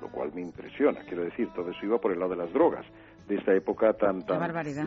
lo 0.02 0.07
cual 0.10 0.32
me 0.34 0.41
impresiona, 0.41 1.02
quiero 1.02 1.24
decir, 1.24 1.49
todo 1.56 1.72
eso 1.72 1.86
iba 1.86 1.99
por 1.99 2.11
el 2.11 2.19
lado 2.19 2.32
de 2.32 2.38
las 2.38 2.53
drogas, 2.53 2.86
de 3.28 3.36
esta 3.36 3.53
época 3.53 3.94
tan, 3.94 4.24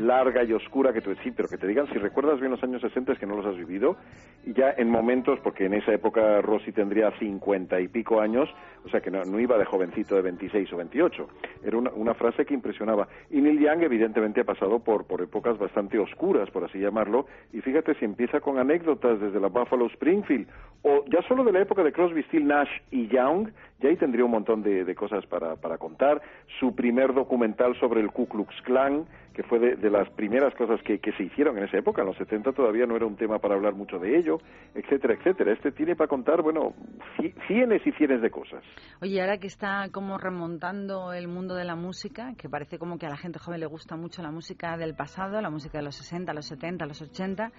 larga 0.07 0.45
y 0.45 0.53
oscura 0.53 0.93
que 0.93 1.03
tú 1.03 1.15
sí, 1.23 1.31
pero 1.31 1.49
que 1.49 1.59
te 1.59 1.67
digan 1.67 1.87
si 1.89 1.99
recuerdas 1.99 2.41
bien 2.41 2.51
los 2.51 2.63
años 2.63 2.81
60 2.81 3.13
es 3.13 3.19
que 3.19 3.27
no 3.27 3.37
los 3.37 3.45
has 3.45 3.57
vivido 3.57 3.97
y 4.45 4.55
ya 4.55 4.71
en 4.77 4.89
momentos, 4.89 5.39
porque 5.41 5.67
en 5.67 5.75
esa 5.75 5.93
época 5.93 6.41
Rossi 6.41 6.73
tendría 6.73 7.11
50 7.19 7.81
y 7.81 7.89
pico 7.89 8.21
años, 8.21 8.49
o 8.85 8.89
sea 8.89 9.01
que 9.01 9.11
no, 9.11 9.25
no 9.25 9.39
iba 9.39 9.59
de 9.59 9.65
jovencito 9.65 10.15
de 10.15 10.23
26 10.23 10.73
o 10.73 10.77
28, 10.77 11.29
era 11.65 11.77
una, 11.77 11.91
una 11.91 12.15
frase 12.15 12.45
que 12.45 12.55
impresionaba. 12.55 13.09
Y 13.31 13.41
Neil 13.41 13.61
Young 13.61 13.83
evidentemente 13.83 14.41
ha 14.41 14.45
pasado 14.45 14.79
por, 14.79 15.07
por 15.07 15.21
épocas 15.23 15.59
bastante 15.59 15.99
oscuras, 15.99 16.51
por 16.51 16.65
así 16.65 16.79
llamarlo, 16.79 17.27
y 17.53 17.61
fíjate 17.61 17.95
si 17.95 18.05
empieza 18.05 18.41
con 18.41 18.59
anécdotas 18.59 19.21
desde 19.21 19.41
la 19.41 19.49
Buffalo 19.49 19.87
Springfield, 19.87 20.47
o 20.83 21.05
ya 21.07 21.21
solo 21.29 21.45
de 21.45 21.53
la 21.53 21.61
época 21.61 21.83
de 21.83 21.93
Crosby, 21.93 22.23
Still, 22.25 22.47
Nash 22.47 22.71
y 22.91 23.09
Young, 23.09 23.51
ya 23.81 23.89
ahí 23.89 23.97
tendría 23.97 24.25
un 24.25 24.31
montón 24.31 24.63
de, 24.63 24.85
de 24.85 24.95
cosas 24.95 25.25
para, 25.27 25.57
para 25.57 25.79
contar. 25.79 26.21
Su 26.59 26.75
primer 26.75 27.15
documental 27.15 27.79
sobre 27.81 28.01
el 28.01 28.11
Ku 28.11 28.29
Klux 28.29 28.55
Klan, 28.63 29.07
que 29.35 29.43
fue 29.45 29.59
de, 29.59 29.77
de 29.77 29.91
las 29.91 30.09
primeras 30.11 30.55
cosas 30.55 30.81
que, 30.83 30.99
que 30.99 31.13
se 31.13 31.23
hicieron 31.25 31.57
en 31.59 31.65
esa 31.65 31.79
época, 31.79 32.03
en 32.03 32.09
los 32.09 32.17
70 32.17 32.53
todavía 32.53 32.85
no 32.87 32.97
era 32.97 33.07
un 33.07 33.17
tema 33.17 33.39
para 33.39 33.55
hablar 33.55 33.75
mucho 33.75 33.99
de 33.99 34.19
ello, 34.19 34.39
etcétera, 34.75 35.15
etcétera. 35.15 35.53
Este 35.53 35.73
tiene 35.73 35.95
para 35.97 36.09
contar, 36.09 36.43
bueno, 36.43 36.75
ci- 37.19 37.35
cienes 37.47 37.87
y 37.87 37.93
cienes 37.93 38.21
de 38.23 38.31
cosas. 38.31 38.63
Oye, 39.01 39.21
ahora 39.21 39.39
que 39.39 39.47
está 39.47 39.89
como 39.93 40.19
remontando 40.19 41.13
el 41.13 41.29
mundo 41.29 41.55
de 41.55 41.65
la 41.65 41.77
música, 41.77 42.35
que 42.37 42.49
parece 42.49 42.79
como 42.79 42.99
que 42.99 43.07
a 43.07 43.11
la 43.11 43.17
gente 43.17 43.39
joven 43.39 43.61
le 43.61 43.67
gusta 43.67 43.97
mucho 43.97 44.23
la 44.23 44.31
música 44.31 44.77
del 44.77 44.95
pasado, 44.95 45.41
la 45.41 45.51
música 45.51 45.79
de 45.79 45.85
los 45.85 45.95
60, 45.97 46.33
los 46.35 46.47
70, 46.47 46.87
los 46.87 47.01
80, 47.01 47.51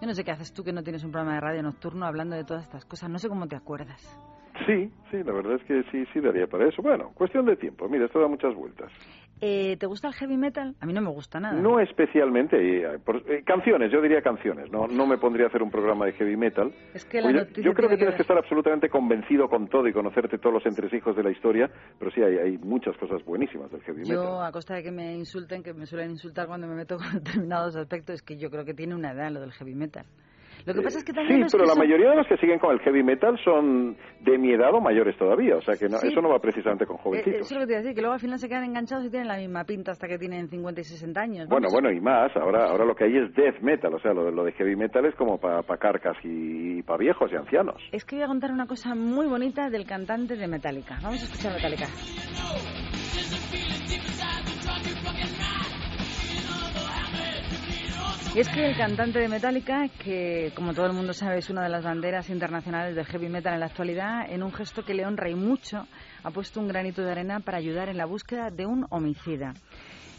yo 0.00 0.06
no 0.06 0.12
sé 0.14 0.24
qué 0.24 0.30
haces 0.32 0.52
tú 0.52 0.62
que 0.62 0.72
no 0.72 0.82
tienes 0.82 1.04
un 1.04 1.10
programa 1.12 1.34
de 1.36 1.40
radio 1.40 1.62
nocturno 1.62 2.04
hablando 2.06 2.36
de 2.36 2.44
todas 2.44 2.64
estas 2.64 2.84
cosas, 2.84 3.08
no 3.08 3.18
sé 3.18 3.28
cómo 3.28 3.46
te 3.46 3.56
acuerdas. 3.56 4.02
Sí, 4.66 4.90
sí, 5.10 5.22
la 5.24 5.32
verdad 5.32 5.54
es 5.56 5.64
que 5.64 5.82
sí, 5.90 6.04
sí 6.12 6.20
daría 6.20 6.46
para 6.46 6.68
eso. 6.68 6.80
Bueno, 6.82 7.10
cuestión 7.14 7.44
de 7.46 7.56
tiempo. 7.56 7.88
Mira, 7.88 8.06
esto 8.06 8.20
da 8.20 8.28
muchas 8.28 8.54
vueltas. 8.54 8.90
Eh, 9.40 9.76
¿Te 9.78 9.86
gusta 9.86 10.06
el 10.08 10.14
heavy 10.14 10.36
metal? 10.36 10.76
A 10.80 10.86
mí 10.86 10.92
no 10.92 11.00
me 11.00 11.10
gusta 11.10 11.40
nada. 11.40 11.60
No 11.60 11.80
especialmente, 11.80 12.56
eh, 12.56 12.98
por- 13.04 13.22
eh, 13.28 13.42
canciones, 13.44 13.90
yo 13.90 14.00
diría 14.00 14.22
canciones, 14.22 14.70
no, 14.70 14.86
no 14.86 15.06
me 15.06 15.18
pondría 15.18 15.46
a 15.46 15.48
hacer 15.48 15.60
un 15.62 15.70
programa 15.72 16.06
de 16.06 16.12
heavy 16.12 16.36
metal. 16.36 16.72
Es 16.94 17.04
que 17.04 17.20
la 17.20 17.28
Oye, 17.28 17.38
noticia 17.40 17.62
yo 17.64 17.74
creo 17.74 17.88
que 17.88 17.94
que 17.94 17.98
tienes 17.98 18.12
ver- 18.12 18.16
que 18.16 18.22
estar 18.22 18.38
absolutamente 18.38 18.88
convencido 18.88 19.48
con 19.48 19.66
todo 19.68 19.88
y 19.88 19.92
conocerte 19.92 20.38
todos 20.38 20.54
los 20.54 20.66
entresijos 20.66 21.16
de 21.16 21.24
la 21.24 21.30
historia, 21.30 21.68
pero 21.98 22.12
sí, 22.12 22.22
hay, 22.22 22.36
hay 22.38 22.58
muchas 22.58 22.96
cosas 22.96 23.24
buenísimas 23.24 23.70
del 23.72 23.82
heavy 23.82 24.04
Yo, 24.04 24.08
metal. 24.16 24.44
a 24.46 24.52
costa 24.52 24.74
de 24.74 24.84
que 24.84 24.92
me 24.92 25.12
insulten, 25.14 25.62
que 25.64 25.74
me 25.74 25.84
suelen 25.86 26.12
insultar 26.12 26.46
cuando 26.46 26.68
me 26.68 26.76
meto 26.76 26.96
con 26.96 27.06
determinados 27.12 27.74
aspectos, 27.76 28.14
es 28.14 28.22
que 28.22 28.36
yo 28.38 28.50
creo 28.50 28.64
que 28.64 28.72
tiene 28.72 28.94
una 28.94 29.10
edad 29.10 29.30
lo 29.32 29.40
del 29.40 29.50
heavy 29.52 29.74
metal. 29.74 30.06
Lo 30.66 30.72
que 30.74 30.80
pasa 30.82 30.98
es 30.98 31.04
que 31.04 31.12
también 31.12 31.42
Sí, 31.48 31.48
pero 31.52 31.64
la 31.64 31.74
son- 31.74 31.78
mayoría 31.80 32.10
de 32.10 32.16
los 32.16 32.26
que 32.26 32.36
siguen 32.38 32.58
con 32.58 32.72
el 32.72 32.80
heavy 32.80 33.02
metal 33.02 33.38
son 33.44 33.96
de 34.20 34.38
mi 34.38 34.52
edad 34.52 34.72
o 34.74 34.80
mayores 34.80 35.16
todavía, 35.18 35.56
o 35.56 35.62
sea 35.62 35.76
que 35.76 35.88
no- 35.88 35.98
Sí. 35.98 36.08
eso 36.08 36.22
no 36.22 36.30
va 36.30 36.38
precisamente 36.38 36.86
con 36.86 36.96
Eh, 36.96 36.98
eh, 36.98 37.02
jovencitos. 37.02 37.40
eso 37.42 37.46
es 37.46 37.52
lo 37.52 37.60
que 37.60 37.66
te 37.66 37.72
iba 37.72 37.78
a 37.78 37.82
decir, 37.82 37.94
que 37.94 38.00
luego 38.00 38.14
al 38.14 38.20
final 38.20 38.38
se 38.38 38.48
quedan 38.48 38.64
enganchados 38.64 39.04
y 39.04 39.10
tienen 39.10 39.28
la 39.28 39.36
misma 39.36 39.64
pinta 39.64 39.92
hasta 39.92 40.08
que 40.08 40.16
tienen 40.18 40.48
50 40.48 40.80
y 40.80 40.84
60 40.84 41.20
años. 41.20 41.48
Bueno, 41.48 41.68
bueno, 41.70 41.90
y 41.92 42.00
más, 42.00 42.34
ahora 42.36 42.66
ahora 42.70 42.84
lo 42.86 42.94
que 42.94 43.04
hay 43.04 43.16
es 43.18 43.34
death 43.34 43.60
metal, 43.60 43.92
o 43.94 43.98
sea, 44.00 44.14
lo, 44.14 44.30
lo 44.30 44.44
de 44.44 44.52
heavy 44.52 44.74
metal 44.76 45.04
es 45.04 45.14
como 45.16 45.38
para 45.38 45.62
carcas 45.78 46.16
y, 46.24 46.82
para 46.82 46.98
viejos 46.98 47.30
y 47.30 47.36
ancianos. 47.36 47.82
Es 47.92 48.04
que 48.06 48.16
voy 48.16 48.24
a 48.24 48.28
contar 48.28 48.50
una 48.50 48.66
cosa 48.66 48.94
muy 48.94 49.26
bonita 49.26 49.68
del 49.68 49.84
cantante 49.86 50.36
de 50.36 50.48
Metallica. 50.48 50.96
Vamos 51.02 51.20
a 51.20 51.24
escuchar 51.24 51.52
Metallica. 51.52 51.86
Es 58.40 58.48
que 58.48 58.66
el 58.66 58.76
cantante 58.76 59.20
de 59.20 59.28
Metallica, 59.28 59.86
que 60.02 60.50
como 60.56 60.74
todo 60.74 60.86
el 60.86 60.92
mundo 60.92 61.12
sabe 61.12 61.38
es 61.38 61.50
una 61.50 61.62
de 61.62 61.68
las 61.68 61.84
banderas 61.84 62.28
internacionales 62.30 62.96
del 62.96 63.06
heavy 63.06 63.28
metal 63.28 63.54
en 63.54 63.60
la 63.60 63.66
actualidad, 63.66 64.28
en 64.28 64.42
un 64.42 64.52
gesto 64.52 64.84
que 64.84 64.92
le 64.92 65.06
honra 65.06 65.30
y 65.30 65.36
mucho, 65.36 65.86
ha 66.24 66.30
puesto 66.32 66.58
un 66.58 66.66
granito 66.66 67.00
de 67.02 67.12
arena 67.12 67.38
para 67.38 67.58
ayudar 67.58 67.88
en 67.88 67.96
la 67.96 68.06
búsqueda 68.06 68.50
de 68.50 68.66
un 68.66 68.86
homicida. 68.90 69.54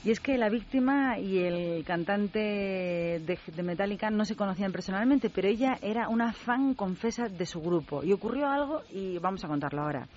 Y 0.05 0.11
es 0.11 0.21
que 0.21 0.37
la 0.37 0.47
víctima 0.47 1.19
y 1.19 1.39
el 1.39 1.83
cantante 1.83 2.39
de, 2.39 3.39
de 3.53 3.63
Metallica 3.63 4.09
no 4.09 4.23
se 4.23 4.37
conocían 4.37 4.71
personalmente, 4.71 5.29
pero 5.29 5.49
ella 5.49 5.77
era 5.81 6.07
una 6.07 6.31
fan 6.31 6.73
confesa 6.73 7.27
de 7.27 7.45
su 7.45 7.59
grupo. 7.59 8.01
Y 8.01 8.13
ocurrió 8.13 8.47
algo 8.47 8.83
y 8.91 9.17
vamos 9.17 9.43
a 9.43 9.49
contarlo 9.49 9.81
ahora. 9.81 10.07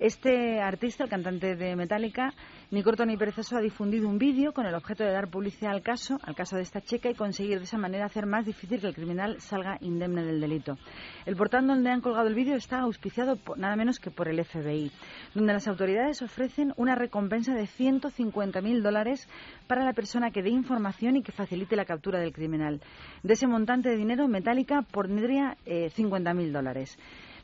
Este 0.00 0.62
artista, 0.62 1.04
el 1.04 1.10
cantante 1.10 1.56
de 1.56 1.76
Metallica, 1.76 2.32
ni 2.70 2.82
corto 2.82 3.04
ni 3.04 3.18
perezoso, 3.18 3.58
ha 3.58 3.60
difundido 3.60 4.08
un 4.08 4.16
vídeo 4.16 4.54
con 4.54 4.64
el 4.64 4.74
objeto 4.74 5.04
de 5.04 5.12
dar 5.12 5.28
publicidad 5.28 5.72
al 5.72 5.82
caso, 5.82 6.18
al 6.22 6.34
caso 6.34 6.56
de 6.56 6.62
esta 6.62 6.80
chica 6.80 7.10
y 7.10 7.14
conseguir 7.14 7.58
de 7.58 7.64
esa 7.64 7.76
manera 7.76 8.06
hacer 8.06 8.24
más 8.24 8.46
difícil 8.46 8.80
que 8.80 8.86
el 8.86 8.94
criminal 8.94 9.38
salga 9.42 9.76
indemne 9.82 10.24
del 10.24 10.40
delito. 10.40 10.78
El 11.26 11.36
portal 11.36 11.66
donde 11.66 11.90
han 11.90 12.00
colgado 12.00 12.28
el 12.28 12.34
vídeo 12.34 12.56
está 12.56 12.78
auspiciado 12.78 13.36
por, 13.36 13.58
nada 13.58 13.76
menos 13.76 13.98
que 13.98 14.10
por 14.10 14.28
el 14.28 14.42
FBI, 14.42 14.90
donde 15.34 15.52
las 15.52 15.68
autoridades 15.68 16.22
ofrecen 16.22 16.72
una 16.78 16.94
recompensa 16.94 17.52
de 17.52 17.64
150.000 17.64 18.80
dólares 18.80 19.28
para 19.66 19.84
la 19.84 19.92
persona 19.92 20.30
que 20.30 20.42
dé 20.42 20.48
información 20.48 21.16
y 21.16 21.22
que 21.22 21.32
facilite 21.32 21.76
la 21.76 21.84
captura 21.84 22.18
del 22.18 22.32
criminal. 22.32 22.80
De 23.22 23.34
ese 23.34 23.46
montante 23.46 23.90
de 23.90 23.96
dinero, 23.96 24.28
Metallica 24.28 24.80
pondría 24.80 25.58
eh, 25.66 25.90
50.000 25.94 26.52
dólares. 26.52 26.98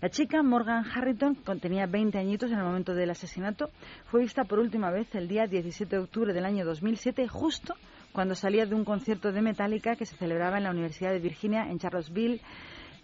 La 0.06 0.10
chica, 0.10 0.40
Morgan 0.40 0.84
Harrington, 0.84 1.34
tenía 1.60 1.86
20 1.86 2.16
añitos 2.16 2.52
en 2.52 2.58
el 2.58 2.64
momento 2.64 2.94
del 2.94 3.10
asesinato, 3.10 3.70
fue 4.04 4.20
vista 4.20 4.44
por 4.44 4.60
última 4.60 4.92
vez 4.92 5.12
el 5.16 5.26
día 5.26 5.48
17 5.48 5.96
de 5.96 6.00
octubre 6.00 6.32
del 6.32 6.44
año 6.44 6.64
2007, 6.64 7.26
justo 7.26 7.74
cuando 8.12 8.36
salía 8.36 8.66
de 8.66 8.76
un 8.76 8.84
concierto 8.84 9.32
de 9.32 9.42
Metallica 9.42 9.96
que 9.96 10.06
se 10.06 10.14
celebraba 10.16 10.58
en 10.58 10.62
la 10.62 10.70
Universidad 10.70 11.10
de 11.10 11.18
Virginia 11.18 11.64
en 11.68 11.80
Charlottesville. 11.80 12.40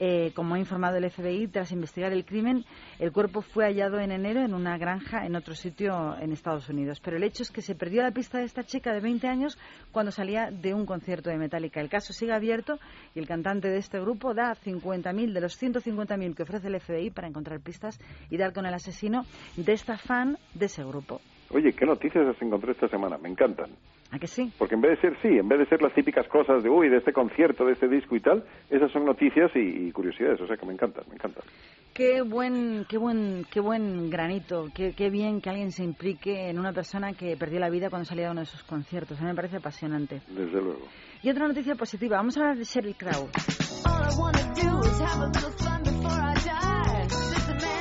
Eh, 0.04 0.32
como 0.34 0.56
ha 0.56 0.58
informado 0.58 0.96
el 0.96 1.08
FBI, 1.08 1.46
tras 1.46 1.70
investigar 1.70 2.12
el 2.12 2.24
crimen, 2.24 2.64
el 2.98 3.12
cuerpo 3.12 3.40
fue 3.40 3.66
hallado 3.66 4.00
en 4.00 4.10
enero 4.10 4.40
en 4.40 4.52
una 4.52 4.76
granja 4.76 5.24
en 5.24 5.36
otro 5.36 5.54
sitio 5.54 6.16
en 6.18 6.32
Estados 6.32 6.68
Unidos. 6.68 6.98
Pero 6.98 7.18
el 7.18 7.22
hecho 7.22 7.44
es 7.44 7.52
que 7.52 7.62
se 7.62 7.76
perdió 7.76 8.02
la 8.02 8.10
pista 8.10 8.38
de 8.38 8.44
esta 8.44 8.64
chica 8.64 8.92
de 8.92 8.98
20 8.98 9.28
años 9.28 9.56
cuando 9.92 10.10
salía 10.10 10.50
de 10.50 10.74
un 10.74 10.86
concierto 10.86 11.30
de 11.30 11.36
Metallica. 11.36 11.80
El 11.80 11.88
caso 11.88 12.12
sigue 12.12 12.32
abierto 12.32 12.80
y 13.14 13.20
el 13.20 13.28
cantante 13.28 13.68
de 13.68 13.78
este 13.78 14.00
grupo 14.00 14.34
da 14.34 14.56
50.000 14.56 15.32
de 15.32 15.40
los 15.40 15.62
150.000 15.62 16.34
que 16.34 16.42
ofrece 16.42 16.66
el 16.66 16.80
FBI 16.80 17.10
para 17.10 17.28
encontrar 17.28 17.60
pistas 17.60 18.00
y 18.28 18.36
dar 18.38 18.52
con 18.52 18.66
el 18.66 18.74
asesino 18.74 19.22
de 19.54 19.72
esta 19.72 19.98
fan 19.98 20.36
de 20.52 20.66
ese 20.66 20.82
grupo. 20.82 21.20
Oye, 21.50 21.74
¿qué 21.74 21.86
noticias 21.86 22.26
has 22.26 22.42
encontrado 22.42 22.72
esta 22.72 22.88
semana? 22.88 23.18
Me 23.18 23.28
encantan. 23.28 23.70
¿A 24.12 24.18
que 24.18 24.26
sí? 24.26 24.52
Porque 24.58 24.74
en 24.74 24.82
vez 24.82 24.92
de 24.92 25.08
ser, 25.08 25.18
sí, 25.22 25.28
en 25.38 25.48
vez 25.48 25.58
de 25.58 25.66
ser 25.66 25.80
las 25.80 25.94
típicas 25.94 26.28
cosas 26.28 26.62
de, 26.62 26.68
uy, 26.68 26.90
de 26.90 26.98
este 26.98 27.14
concierto, 27.14 27.64
de 27.64 27.72
este 27.72 27.88
disco 27.88 28.14
y 28.14 28.20
tal, 28.20 28.44
esas 28.68 28.92
son 28.92 29.06
noticias 29.06 29.50
y, 29.54 29.88
y 29.88 29.92
curiosidades, 29.92 30.38
o 30.38 30.46
sea 30.46 30.58
que 30.58 30.66
me 30.66 30.74
encantan, 30.74 31.04
me 31.08 31.14
encantan. 31.14 31.42
Qué 31.94 32.20
buen, 32.20 32.84
qué 32.90 32.98
buen, 32.98 33.46
qué 33.50 33.60
buen 33.60 34.10
granito, 34.10 34.68
qué, 34.74 34.92
qué 34.94 35.08
bien 35.08 35.40
que 35.40 35.48
alguien 35.48 35.72
se 35.72 35.82
implique 35.82 36.50
en 36.50 36.58
una 36.58 36.74
persona 36.74 37.14
que 37.14 37.38
perdió 37.38 37.58
la 37.58 37.70
vida 37.70 37.88
cuando 37.88 38.04
salía 38.04 38.26
de 38.26 38.32
uno 38.32 38.40
de 38.40 38.46
sus 38.46 38.62
conciertos. 38.64 39.18
A 39.18 39.22
mí 39.22 39.28
me 39.28 39.34
parece 39.34 39.56
apasionante. 39.56 40.20
Desde 40.28 40.60
luego. 40.60 40.86
Y 41.22 41.30
otra 41.30 41.48
noticia 41.48 41.74
positiva, 41.74 42.18
vamos 42.18 42.36
a 42.36 42.40
hablar 42.40 42.58
de 42.58 42.64
Sheryl 42.64 42.96
Crow. 42.96 43.30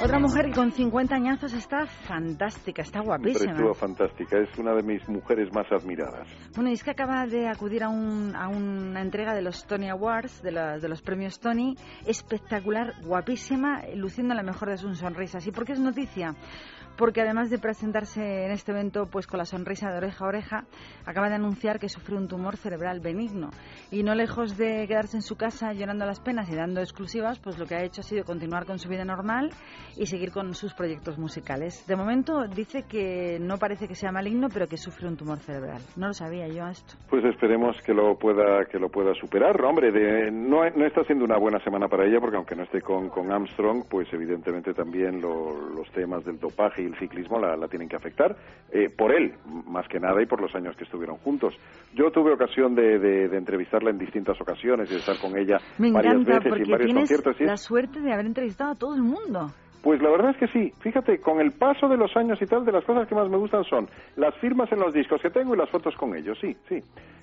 Otra 0.04 0.18
mujer 0.20 0.46
que 0.48 0.54
con 0.54 0.72
50 0.72 1.14
añazos 1.16 1.54
está 1.54 1.86
fantástica, 1.86 2.82
está 2.82 3.02
guapísima. 3.02 3.52
estuvo 3.52 3.74
fantástica, 3.76 4.38
es 4.40 4.50
una 4.58 4.74
de 4.74 4.82
mis 4.82 5.08
mujeres 5.08 5.50
más 5.54 5.66
admiradas. 5.72 6.28
Bueno, 6.56 6.72
y 6.72 6.74
es 6.74 6.84
que 6.84 6.90
acaba 6.92 7.26
de 7.28 7.48
acudir 7.48 7.84
a, 7.84 7.90
un- 7.90 8.36
a 8.36 8.48
una 8.48 9.02
entrega 9.02 9.34
de 9.36 9.42
los 9.44 9.66
Tony 9.68 9.90
Awards, 9.90 10.42
de, 10.42 10.52
la- 10.54 10.80
de 10.80 10.90
los 10.90 11.02
premios 11.04 11.40
Tony, 11.40 11.76
espectacular, 12.06 12.94
guapísima, 13.04 13.84
luciendo 13.96 14.34
la 14.34 14.44
mejor 14.44 14.70
de 14.70 14.78
sus 14.78 14.98
sonrisas. 14.98 15.46
¿Y 15.46 15.52
por 15.52 15.66
qué 15.66 15.74
es 15.74 15.80
noticia? 15.80 16.36
Porque 16.98 17.22
además 17.22 17.50
de 17.50 17.58
presentarse 17.58 18.46
en 18.46 18.52
este 18.52 18.72
evento 18.72 19.08
pues 19.08 19.26
con 19.26 19.40
la 19.40 19.46
sonrisa 19.46 19.90
de 19.92 19.98
oreja 19.98 20.24
a 20.26 20.28
oreja, 20.28 20.64
acaba 21.06 21.30
de 21.30 21.36
anunciar 21.36 21.80
que 21.80 21.90
sufre 21.90 22.16
un 22.16 22.28
tumor 22.28 22.58
cerebral 22.58 23.00
benigno. 23.00 23.50
Y 23.90 24.04
no 24.04 24.14
lejos 24.14 24.56
de 24.58 24.86
quedarse 24.88 25.18
en 25.18 25.24
su 25.24 25.36
casa 25.36 25.74
llorando 25.74 26.06
las 26.06 26.20
penas 26.20 26.50
y 26.52 26.56
dando 26.56 26.80
exclusivas, 26.82 27.40
pues 27.40 27.58
lo 27.58 27.66
que 27.66 27.76
ha 27.76 27.84
hecho 27.84 28.02
ha 28.02 28.04
sido 28.04 28.24
continuar 28.24 28.66
con 28.66 28.78
su 28.78 28.88
vida 28.90 29.04
normal 29.04 29.50
y 29.98 30.06
seguir 30.06 30.32
con 30.32 30.54
sus 30.54 30.74
proyectos 30.74 31.18
musicales. 31.18 31.86
De 31.88 31.96
momento 31.96 32.46
dice 32.48 32.84
que 32.84 33.40
no 33.40 33.58
parece 33.58 33.88
que 33.88 33.96
sea 33.96 34.12
maligno, 34.12 34.48
pero 34.54 34.68
que 34.68 34.78
sufre 34.78 35.08
un 35.08 35.18
tumor 35.18 35.40
cerebral. 35.40 35.82
No 35.96 36.08
lo 36.08 36.14
sabía 36.14 36.48
yo 36.48 36.68
esto. 36.68 36.96
Pues 37.10 37.24
esperemos 37.26 37.76
que 37.86 37.94
lo 37.94 38.16
pueda 38.18 38.66
que 38.66 38.78
lo 38.78 38.90
pueda 38.90 39.14
superar. 39.16 39.60
Hombre, 39.64 39.92
de- 39.92 40.32
no, 40.32 40.70
no 40.70 40.86
está 40.86 41.04
siendo 41.06 41.26
una 41.26 41.38
buena 41.38 41.60
semana 41.64 41.88
para 41.88 42.06
ella 42.06 42.20
porque 42.20 42.38
aunque 42.38 42.56
no 42.56 42.64
esté 42.64 42.82
con, 42.82 43.10
con 43.10 43.32
Armstrong, 43.32 43.86
pues 43.90 44.08
evidentemente 44.14 44.74
también 44.74 45.20
lo- 45.22 45.70
los 45.70 45.90
temas 45.92 46.24
del 46.26 46.40
dopaje 46.40 46.81
y 46.82 46.86
el 46.88 46.98
ciclismo 46.98 47.40
la, 47.40 47.56
la 47.56 47.68
tienen 47.68 47.88
que 47.88 47.96
afectar 47.96 48.36
eh, 48.72 48.90
por 48.96 49.12
él, 49.14 49.34
más 49.68 49.88
que 49.88 50.00
nada, 50.00 50.22
y 50.22 50.26
por 50.26 50.42
los 50.42 50.54
años 50.56 50.76
que 50.76 50.84
estuvieron 50.84 51.18
juntos. 51.18 51.54
Yo 51.94 52.12
tuve 52.12 52.34
ocasión 52.34 52.76
de, 52.76 53.00
de- 53.00 53.28
de 53.30 53.38
entrevistarla 53.38 53.90
en 53.92 53.98
distintas 53.98 54.40
ocasiones 54.42 54.90
y 54.90 54.94
de 54.94 55.00
estar 55.00 55.18
con 55.20 55.38
ella 55.38 55.58
Me 55.78 55.92
varias 55.92 56.16
encanta 56.16 56.50
veces 56.50 56.60
y 56.60 56.64
en 56.64 56.72
varios 56.72 56.86
tienes 56.88 56.96
conciertos. 57.10 57.42
es- 57.42 57.48
la 57.48 57.58
suerte 57.58 58.00
de 58.00 58.14
haber 58.14 58.26
entrevistado 58.26 58.72
a 58.72 58.76
todo 58.76 58.96
el 58.96 59.02
mundo. 59.04 59.52
Pues 59.84 60.00
la 60.02 60.12
verdad 60.12 60.32
es 60.32 60.38
que 60.38 60.48
sí. 60.50 60.72
Fíjate, 60.82 61.20
con 61.20 61.42
el 61.42 61.52
paso 61.54 61.88
de 61.90 61.98
los 61.98 62.16
años 62.16 62.40
y 62.42 62.46
tal, 62.46 62.64
de 62.64 62.72
las 62.72 62.84
cosas 62.86 63.08
que 63.08 63.16
más 63.16 63.28
me 63.30 63.38
gustan 63.38 63.64
son 63.64 63.88
las 64.16 64.36
firmas 64.36 64.72
en 64.72 64.80
los 64.80 64.94
discos 64.94 65.20
que 65.22 65.32
tengo 65.32 65.56
y 65.56 65.58
las 65.58 65.70
fotos 65.72 65.96
con 65.96 66.16
ellos. 66.16 66.38
Sí, 66.40 66.56
sí. 66.70 66.80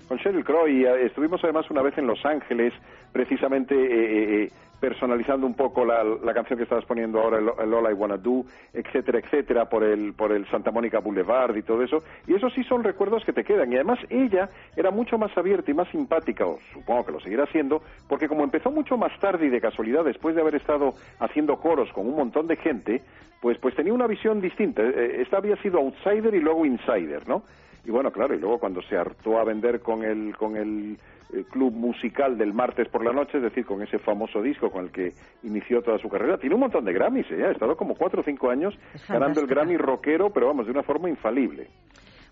Con 0.09 0.19
Sheryl 0.19 0.43
Crow 0.45 0.67
y 0.67 0.85
eh, 0.85 1.05
estuvimos 1.07 1.39
además 1.45 1.71
una 1.71 1.83
vez 1.83 1.97
en 1.99 2.07
Los 2.09 2.19
Ángeles, 2.25 2.73
precisamente 3.13 3.75
eh, 3.77 4.45
eh, 4.45 4.51
personalizando 4.81 5.47
un 5.47 5.55
poco 5.55 5.85
la, 5.85 6.05
la 6.05 6.35
canción 6.35 6.57
que 6.57 6.63
estabas 6.63 6.85
poniendo 6.85 7.21
ahora, 7.21 7.39
el, 7.39 7.49
el 7.63 7.75
All 7.75 7.91
I 7.91 7.95
Wanna 7.95 8.17
Do, 8.17 8.45
etcétera, 8.73 9.19
etcétera, 9.19 9.69
por 9.69 9.83
el, 9.83 10.15
por 10.15 10.33
el 10.33 10.47
Santa 10.49 10.71
Mónica 10.71 11.01
Boulevard 11.01 11.57
y 11.57 11.63
todo 11.63 11.83
eso. 11.83 12.03
Y 12.27 12.35
eso 12.35 12.49
sí 12.51 12.63
son 12.65 12.85
recuerdos 12.85 13.25
que 13.25 13.33
te 13.33 13.45
quedan. 13.45 13.73
Y 13.73 13.77
además 13.77 13.99
ella 14.09 14.49
era 14.77 14.91
mucho 14.91 15.19
más 15.19 15.37
abierta 15.37 15.71
y 15.71 15.75
más 15.75 15.89
simpática, 15.89 16.47
o 16.47 16.59
supongo 16.73 17.07
que 17.07 17.13
lo 17.13 17.21
seguirá 17.21 17.47
siendo, 17.47 17.83
porque 18.09 18.29
como 18.29 18.45
empezó 18.45 18.71
mucho 18.71 18.97
más 18.97 19.19
tarde 19.21 19.47
y 19.47 19.51
de 19.51 19.61
casualidad, 19.61 20.05
después 20.05 20.35
de 20.35 20.43
haber 20.43 20.55
estado 20.55 20.95
haciendo 21.19 21.57
coros 21.57 21.93
con 21.93 22.07
un 22.07 22.17
montón 22.17 22.47
de 22.47 22.57
gente, 22.57 23.03
pues, 23.41 23.59
pues 23.59 23.75
tenía 23.75 23.93
una 23.93 24.07
visión 24.07 24.41
distinta. 24.41 24.83
Eh, 24.83 25.23
Esta 25.23 25.39
había 25.39 25.57
sido 25.57 25.79
outsider 25.79 26.35
y 26.35 26.41
luego 26.41 26.65
insider, 26.65 27.29
¿no? 27.29 27.43
Y 27.89 27.91
bueno, 27.91 28.11
claro, 28.13 28.35
y 28.35 28.39
luego 28.39 28.59
cuando 28.59 28.83
se 28.83 28.99
hartó 28.99 29.39
a 29.39 29.45
vender 29.45 29.81
con 29.81 30.05
el, 30.05 30.37
con 30.37 30.57
el 30.59 30.99
eh, 31.33 31.43
club 31.51 31.73
musical 31.73 32.37
del 32.37 32.53
martes 32.53 32.87
por 32.89 33.03
la 33.03 33.15
noche, 33.15 33.39
es 33.39 33.43
decir, 33.43 33.65
con 33.65 33.83
ese 33.83 33.99
famoso 33.99 34.43
disco 34.43 34.71
con 34.71 34.85
el 34.85 34.91
que 34.91 35.15
inició 35.43 35.81
toda 35.81 35.97
su 35.97 36.11
carrera. 36.11 36.37
Tiene 36.37 36.55
un 36.55 36.61
montón 36.61 36.85
de 36.85 36.93
Grammys, 36.93 37.31
¿eh? 37.31 37.47
ha 37.47 37.51
estado 37.51 37.79
como 37.79 37.95
cuatro 37.95 38.21
o 38.21 38.23
cinco 38.23 38.51
años 38.51 38.79
ganando 39.09 39.41
el. 39.41 39.47
Grammy 39.47 39.79
rockero, 39.79 40.29
pero 40.29 40.49
vamos, 40.49 40.67
de 40.67 40.73
una 40.73 40.83
forma 40.83 41.09
infalible. 41.09 41.69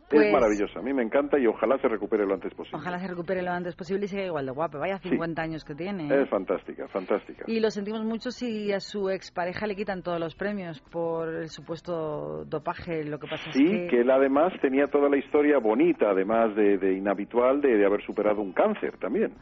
Pues- 0.08 0.26
Es 0.26 0.32
maravillosa, 0.32 0.78
a 0.78 0.82
mí 0.82 0.92
me 0.92 1.02
encanta 1.02 1.36
y 1.38 1.46
ojalá 1.48 1.78
se 1.78 1.88
recupere 1.88 2.24
lo 2.24 2.34
antes 2.34 2.54
posible. 2.54 2.78
Ojalá 2.78 2.98
se 3.00 3.08
recupere 3.08 3.42
lo 3.42 3.50
antes 3.50 3.74
posible 3.74 4.04
y 4.04 4.08
siga 4.08 4.24
igual 4.24 4.46
de 4.46 4.52
guapo. 4.52 4.78
Vaya 4.78 4.98
50 4.98 5.42
años 5.42 5.64
que 5.64 5.74
tiene. 5.74 6.08
¿eh? 6.08 6.22
Es 6.22 6.28
fantástica, 6.28 6.86
fantástica. 6.88 7.44
Y 7.48 7.58
lo 7.58 7.70
sentimos 7.70 8.04
mucho 8.04 8.30
si 8.30 8.72
a 8.72 8.78
su 8.78 9.10
expareja 9.10 9.66
le 9.66 9.74
quitan 9.74 10.02
todos 10.02 10.20
los 10.20 10.36
premios 10.36 10.80
por 10.92 11.28
el 11.34 11.48
supuesto 11.48 12.44
dopaje. 12.44 13.02
Lo 13.04 13.18
que 13.18 13.26
pasa 13.26 13.50
Sí, 13.50 13.64
es 13.64 13.70
que... 13.82 13.86
que 13.88 14.00
él 14.02 14.10
además 14.10 14.52
tenía 14.60 14.86
toda 14.86 15.08
la 15.08 15.16
historia 15.16 15.58
bonita, 15.58 16.10
además 16.10 16.54
de, 16.54 16.78
de 16.78 16.92
inhabitual, 16.96 17.60
de, 17.60 17.76
de 17.76 17.84
haber 17.84 18.04
superado 18.04 18.40
un 18.42 18.52
cáncer 18.52 18.96
también. 18.98 19.32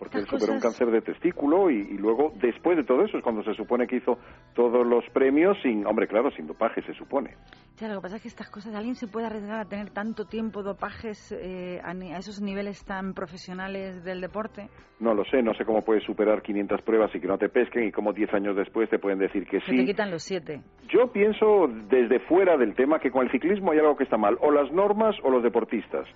Porque 0.00 0.16
él 0.18 0.24
Estas 0.24 0.40
superó 0.40 0.54
un 0.54 0.60
cosas- 0.60 0.78
cáncer 0.78 0.92
de 0.92 1.02
testículo 1.02 1.70
y, 1.70 1.76
y 1.76 1.98
luego, 1.98 2.32
después 2.40 2.76
de 2.76 2.82
todo 2.84 3.04
eso, 3.04 3.18
es 3.18 3.22
cuando 3.22 3.44
se 3.44 3.54
supone 3.54 3.86
que 3.86 3.96
hizo 3.96 4.18
todos 4.54 4.84
los 4.84 5.04
premios 5.10 5.56
sin, 5.62 5.86
hombre, 5.86 6.08
claro, 6.08 6.30
sin 6.32 6.46
dopaje, 6.48 6.80
se 6.82 6.94
supone. 6.94 7.36
Ya, 7.76 7.86
lo 7.88 7.96
que 7.96 8.02
pasa 8.02 8.16
es 8.16 8.22
que 8.22 8.28
estas 8.28 8.50
cosas, 8.50 8.74
¿alguien 8.74 8.94
se 8.96 9.06
puede 9.06 9.26
arriesgar 9.26 9.60
a 9.60 9.66
tener 9.66 9.90
tanto 9.90 10.24
tiempo 10.24 10.62
dopajes 10.62 11.30
eh, 11.32 11.80
a, 11.84 11.90
a 11.90 12.18
esos 12.18 12.40
niveles 12.40 12.82
tan 12.84 13.12
profesionales 13.14 14.02
del 14.02 14.20
deporte? 14.22 14.68
No 15.00 15.14
lo 15.14 15.24
sé, 15.26 15.42
no 15.42 15.54
sé 15.54 15.64
cómo 15.64 15.82
puedes 15.82 16.02
superar 16.04 16.42
500 16.42 16.82
pruebas 16.82 17.14
y 17.14 17.20
que 17.20 17.26
no 17.26 17.38
te 17.38 17.48
pesquen 17.48 17.84
y 17.88 17.92
cómo 17.92 18.12
10 18.12 18.32
años 18.34 18.56
después 18.56 18.88
te 18.90 18.98
pueden 18.98 19.18
decir 19.18 19.46
que 19.46 19.60
Se 19.60 19.66
te 19.72 19.78
sí. 19.78 19.86
quitan 19.86 20.10
los 20.10 20.22
siete. 20.22 20.60
Yo 20.88 21.12
pienso 21.12 21.68
desde 21.90 22.20
fuera 22.20 22.56
del 22.56 22.74
tema 22.74 22.98
que 22.98 23.10
con 23.10 23.24
el 23.26 23.30
ciclismo 23.30 23.72
hay 23.72 23.78
algo 23.78 23.96
que 23.96 24.04
está 24.04 24.16
mal, 24.16 24.36
o 24.40 24.50
las 24.50 24.72
normas 24.72 25.14
o 25.22 25.30
los 25.30 25.42
deportistas. 25.42 26.06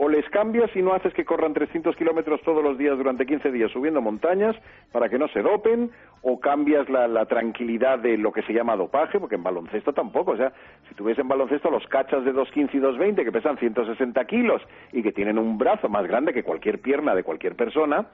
O 0.00 0.08
les 0.08 0.24
cambias 0.30 0.70
y 0.76 0.80
no 0.80 0.94
haces 0.94 1.12
que 1.12 1.24
corran 1.24 1.52
300 1.52 1.96
kilómetros 1.96 2.40
todos 2.42 2.62
los 2.62 2.78
días 2.78 2.96
durante 2.96 3.26
15 3.26 3.50
días 3.50 3.70
subiendo 3.72 4.00
montañas 4.00 4.54
para 4.92 5.08
que 5.08 5.18
no 5.18 5.26
se 5.28 5.42
dopen, 5.42 5.90
o 6.22 6.38
cambias 6.38 6.88
la, 6.88 7.26
tranquilidad 7.26 7.98
de 7.98 8.16
lo 8.16 8.32
que 8.32 8.42
se 8.42 8.52
llama 8.52 8.76
dopaje, 8.76 9.18
porque 9.18 9.34
en 9.34 9.42
baloncesto 9.42 9.92
tampoco. 9.92 10.32
O 10.32 10.36
sea, 10.36 10.52
si 10.88 10.94
tú 10.94 11.04
ves 11.04 11.18
en 11.18 11.26
baloncesto 11.26 11.68
los 11.68 11.84
cachas 11.88 12.24
de 12.24 12.32
2.15 12.32 12.74
y 12.74 12.78
2.20 12.78 13.24
que 13.24 13.32
pesan 13.32 13.58
160 13.58 14.24
kilos 14.26 14.62
y 14.92 15.02
que 15.02 15.12
tienen 15.12 15.36
un 15.36 15.58
brazo 15.58 15.88
más 15.88 16.06
grande 16.06 16.32
que 16.32 16.44
cualquier 16.44 16.80
pierna 16.80 17.16
de 17.16 17.24
cualquier 17.24 17.56
persona, 17.56 18.06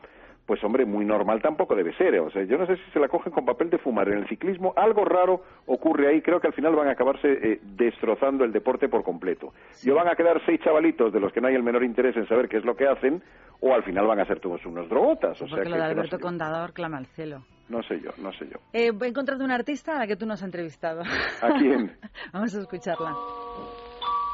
pues 0.46 0.62
hombre, 0.62 0.84
muy 0.84 1.04
normal 1.04 1.40
tampoco 1.40 1.74
debe 1.74 1.94
ser. 1.96 2.14
¿eh? 2.14 2.20
O 2.20 2.30
sea, 2.30 2.44
yo 2.44 2.58
no 2.58 2.66
sé 2.66 2.76
si 2.76 2.90
se 2.92 3.00
la 3.00 3.08
cogen 3.08 3.32
con 3.32 3.44
papel 3.46 3.70
de 3.70 3.78
fumar. 3.78 4.08
En 4.08 4.18
el 4.18 4.28
ciclismo 4.28 4.72
algo 4.76 5.04
raro 5.04 5.42
ocurre 5.66 6.08
ahí. 6.08 6.20
Creo 6.20 6.40
que 6.40 6.48
al 6.48 6.52
final 6.52 6.74
van 6.76 6.88
a 6.88 6.92
acabarse 6.92 7.28
eh, 7.32 7.60
destrozando 7.62 8.44
el 8.44 8.52
deporte 8.52 8.88
por 8.88 9.02
completo. 9.04 9.52
Yo 9.82 9.94
van 9.94 10.08
a 10.08 10.14
quedar 10.14 10.40
seis 10.44 10.60
chavalitos 10.62 11.12
de 11.12 11.20
los 11.20 11.32
que 11.32 11.40
no 11.40 11.48
hay 11.48 11.54
el 11.54 11.62
menor 11.62 11.82
interés 11.82 12.16
en 12.16 12.28
saber 12.28 12.48
qué 12.48 12.58
es 12.58 12.64
lo 12.64 12.76
que 12.76 12.86
hacen, 12.86 13.22
o 13.60 13.72
al 13.72 13.82
final 13.84 14.06
van 14.06 14.20
a 14.20 14.26
ser 14.26 14.40
todos 14.40 14.64
unos 14.66 14.88
drogotas. 14.88 15.40
O 15.40 15.46
sea, 15.46 15.56
Porque 15.56 15.62
que, 15.64 15.70
lo 15.70 15.76
de 15.76 15.80
que 15.82 15.86
no 15.94 16.00
Alberto 16.00 16.16
sé. 16.16 16.22
Contador 16.22 16.72
clama 16.74 16.98
al 16.98 17.06
cielo. 17.06 17.42
No 17.70 17.82
sé 17.82 17.98
yo, 18.00 18.10
no 18.18 18.30
sé 18.32 18.46
yo. 18.46 18.58
Eh, 18.74 18.92
he 19.00 19.06
encontrado 19.06 19.42
una 19.42 19.54
artista 19.54 19.96
a 19.96 20.00
la 20.00 20.06
que 20.06 20.16
tú 20.16 20.26
nos 20.26 20.40
has 20.40 20.44
entrevistado. 20.44 21.02
¿A 21.40 21.48
quién? 21.58 21.96
Vamos 22.34 22.54
a 22.54 22.60
escucharla. 22.60 23.12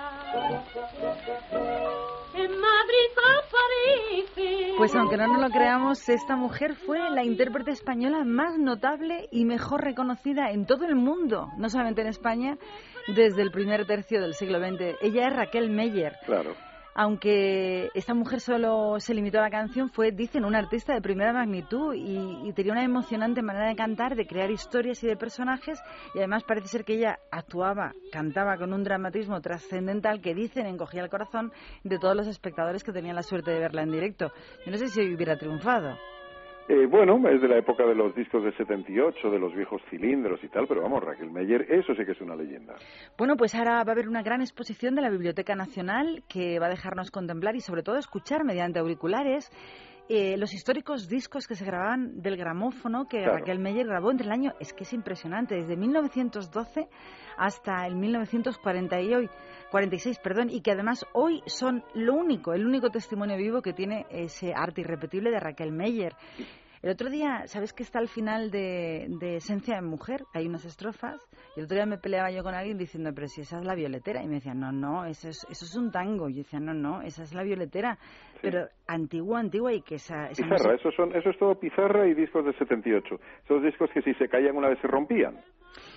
En 2.34 2.52
Madrid 2.52 3.12
aparece. 3.40 4.74
Pues 4.78 4.96
aunque 4.96 5.18
no 5.18 5.28
nos 5.28 5.42
lo 5.42 5.50
creamos, 5.50 6.08
esta 6.10 6.36
mujer 6.36 6.76
fue 6.76 7.10
la 7.10 7.24
intérprete 7.24 7.72
española 7.72 8.24
más 8.26 8.58
notable 8.58 9.28
y 9.32 9.46
mejor 9.46 9.84
reconocida 9.84 10.52
en 10.52 10.66
todo 10.66 10.86
el 10.86 10.96
mundo, 10.96 11.48
no 11.58 11.70
solamente 11.70 12.02
en 12.02 12.08
España, 12.08 12.58
desde 13.08 13.42
el 13.42 13.52
primer 13.52 13.86
tercio 13.86 14.22
del 14.22 14.34
siglo 14.34 14.60
XX. 14.60 14.98
Ella 15.02 15.28
es 15.28 15.36
Raquel 15.36 15.70
Meyer. 15.70 16.14
Claro. 16.26 16.67
Aunque 17.00 17.92
esta 17.94 18.16
mujer 18.16 18.42
solo 18.42 19.00
se 19.00 19.14
limitó 19.14 19.38
a 19.38 19.44
la 19.44 19.52
canción, 19.52 19.92
fue, 19.92 20.12
dicen, 20.12 20.44
una 20.44 20.58
artista 20.58 20.96
de 20.96 21.02
primera 21.02 21.32
magnitud 21.32 21.94
y, 21.94 22.50
y 22.50 22.54
tenía 22.54 22.72
una 22.72 22.84
emocionante 22.84 23.44
manera 23.44 23.68
de 23.68 23.76
cantar, 23.76 24.16
de 24.16 24.26
crear 24.26 24.50
historias 24.50 25.04
y 25.04 25.08
de 25.08 25.16
personajes 25.16 25.80
y 26.16 26.18
además 26.18 26.44
parece 26.44 26.70
ser 26.70 26.84
que 26.84 26.96
ella 26.96 27.20
actuaba, 27.30 27.94
cantaba 28.12 28.58
con 28.58 28.74
un 28.74 28.84
dramatismo 28.84 29.40
trascendental 29.42 30.22
que 30.22 30.34
dicen 30.34 30.66
encogía 30.66 31.04
el 31.04 31.12
corazón 31.12 31.52
de 31.84 32.00
todos 32.00 32.16
los 32.16 32.26
espectadores 32.26 32.84
que 32.84 32.92
tenían 32.92 33.16
la 33.16 33.22
suerte 33.22 33.52
de 33.52 33.60
verla 33.60 33.84
en 33.84 33.92
directo. 33.92 34.32
Yo 34.66 34.72
no 34.72 34.78
sé 34.80 34.88
si 34.88 35.02
hubiera 35.14 35.38
triunfado. 35.38 35.96
Eh, 36.70 36.86
bueno, 36.86 37.18
es 37.30 37.42
de 37.42 37.48
la 37.48 37.58
época 37.58 37.86
de 37.86 37.96
los 37.96 38.14
discos 38.14 38.44
de 38.44 38.52
78, 38.52 39.32
de 39.32 39.40
los 39.40 39.56
viejos 39.56 39.82
cilindros 39.90 40.44
y 40.44 40.50
tal, 40.50 40.68
pero 40.68 40.82
vamos, 40.82 41.02
Raquel 41.02 41.32
Meyer, 41.32 41.62
eso 41.72 41.96
sí 41.96 42.04
que 42.04 42.12
es 42.12 42.20
una 42.20 42.36
leyenda. 42.36 42.76
Bueno, 43.18 43.38
pues 43.38 43.56
ahora 43.56 43.84
va 43.86 43.92
a 43.92 43.92
haber 43.94 44.10
una 44.10 44.22
gran 44.22 44.42
exposición 44.42 44.94
de 44.96 45.02
la 45.02 45.10
Biblioteca 45.10 45.56
Nacional 45.56 46.24
que 46.28 46.60
va 46.60 46.66
a 46.66 46.70
dejarnos 46.70 47.10
contemplar 47.10 47.56
y 47.56 47.62
sobre 47.62 47.84
todo 47.84 47.96
escuchar 47.98 48.44
mediante 48.44 48.80
auriculares 48.80 49.50
eh, 50.10 50.38
los 50.38 50.54
históricos 50.54 51.10
discos 51.10 51.48
que 51.48 51.56
se 51.56 51.66
grababan 51.66 52.22
del 52.22 52.38
gramófono 52.38 53.08
que 53.08 53.18
Claro. 53.18 53.40
Raquel 53.40 53.60
Meyer 53.60 53.86
grabó 53.86 54.12
entre 54.12 54.28
el 54.28 54.32
año, 54.32 54.54
es 54.60 54.74
que 54.74 54.84
es 54.84 54.94
impresionante, 54.94 55.56
desde 55.56 55.76
1912 55.76 56.88
hasta 57.38 57.86
el 57.86 57.96
1946, 57.96 60.20
perdón, 60.20 60.50
y 60.50 60.62
que 60.62 60.72
además 60.72 61.06
hoy 61.14 61.44
son 61.46 61.84
lo 61.94 62.14
único, 62.14 62.54
el 62.54 62.66
único 62.66 62.90
testimonio 62.90 63.38
vivo 63.38 63.62
que 63.62 63.74
tiene 63.74 64.06
ese 64.10 64.54
arte 64.56 64.82
irrepetible 64.82 65.30
de 65.30 65.40
Raquel 65.40 65.72
Meyer. 65.72 66.16
El 66.82 66.92
otro 66.92 67.10
día, 67.10 67.44
¿sabes 67.48 67.74
que 67.74 67.84
está 67.84 68.00
al 68.00 68.08
final 68.08 68.52
de, 68.52 69.08
de 69.20 69.38
Esencia 69.38 69.76
de 69.76 69.82
Mujer? 69.82 70.22
Hay 70.34 70.46
unas 70.48 70.64
estrofas. 70.66 71.20
Y 71.56 71.60
el 71.60 71.66
otro 71.66 71.76
día 71.76 71.86
me 71.86 71.98
peleaba 71.98 72.30
yo 72.32 72.44
con 72.44 72.54
alguien 72.54 72.78
diciendo, 72.78 73.12
pero 73.16 73.28
si 73.28 73.42
esa 73.42 73.60
es 73.60 73.66
la 73.66 73.74
violetera. 73.76 74.24
Y 74.24 74.28
me 74.28 74.36
decían, 74.36 74.60
no, 74.60 74.72
no, 74.72 75.06
eso 75.06 75.28
es, 75.30 75.38
eso 75.50 75.66
es 75.66 75.76
un 75.76 75.92
tango. 75.92 76.30
Y 76.30 76.34
yo 76.34 76.38
decía, 76.40 76.60
no, 76.60 76.74
no, 76.74 77.02
esa 77.02 77.24
es 77.24 77.34
la 77.34 77.44
violetera. 77.44 77.98
Pero 78.42 78.68
antigua, 78.88 79.40
antigua 79.40 79.74
y 79.74 79.82
que 79.82 79.96
esa... 79.96 80.30
esa 80.30 80.44
Pizarra, 80.44 80.72
música- 80.74 80.76
eso, 80.76 80.92
son, 80.92 81.16
eso 81.16 81.30
es 81.32 81.38
todo 81.40 81.60
pizarra 81.60 82.08
y 82.08 82.14
discos 82.14 82.46
de 82.46 82.54
78. 82.54 83.20
Esos 83.46 83.64
discos 83.64 83.90
que 83.92 84.02
si 84.04 84.14
se 84.14 84.30
caían 84.30 84.56
una 84.56 84.70
vez 84.70 84.80
se 84.80 84.88
rompían. 84.88 85.40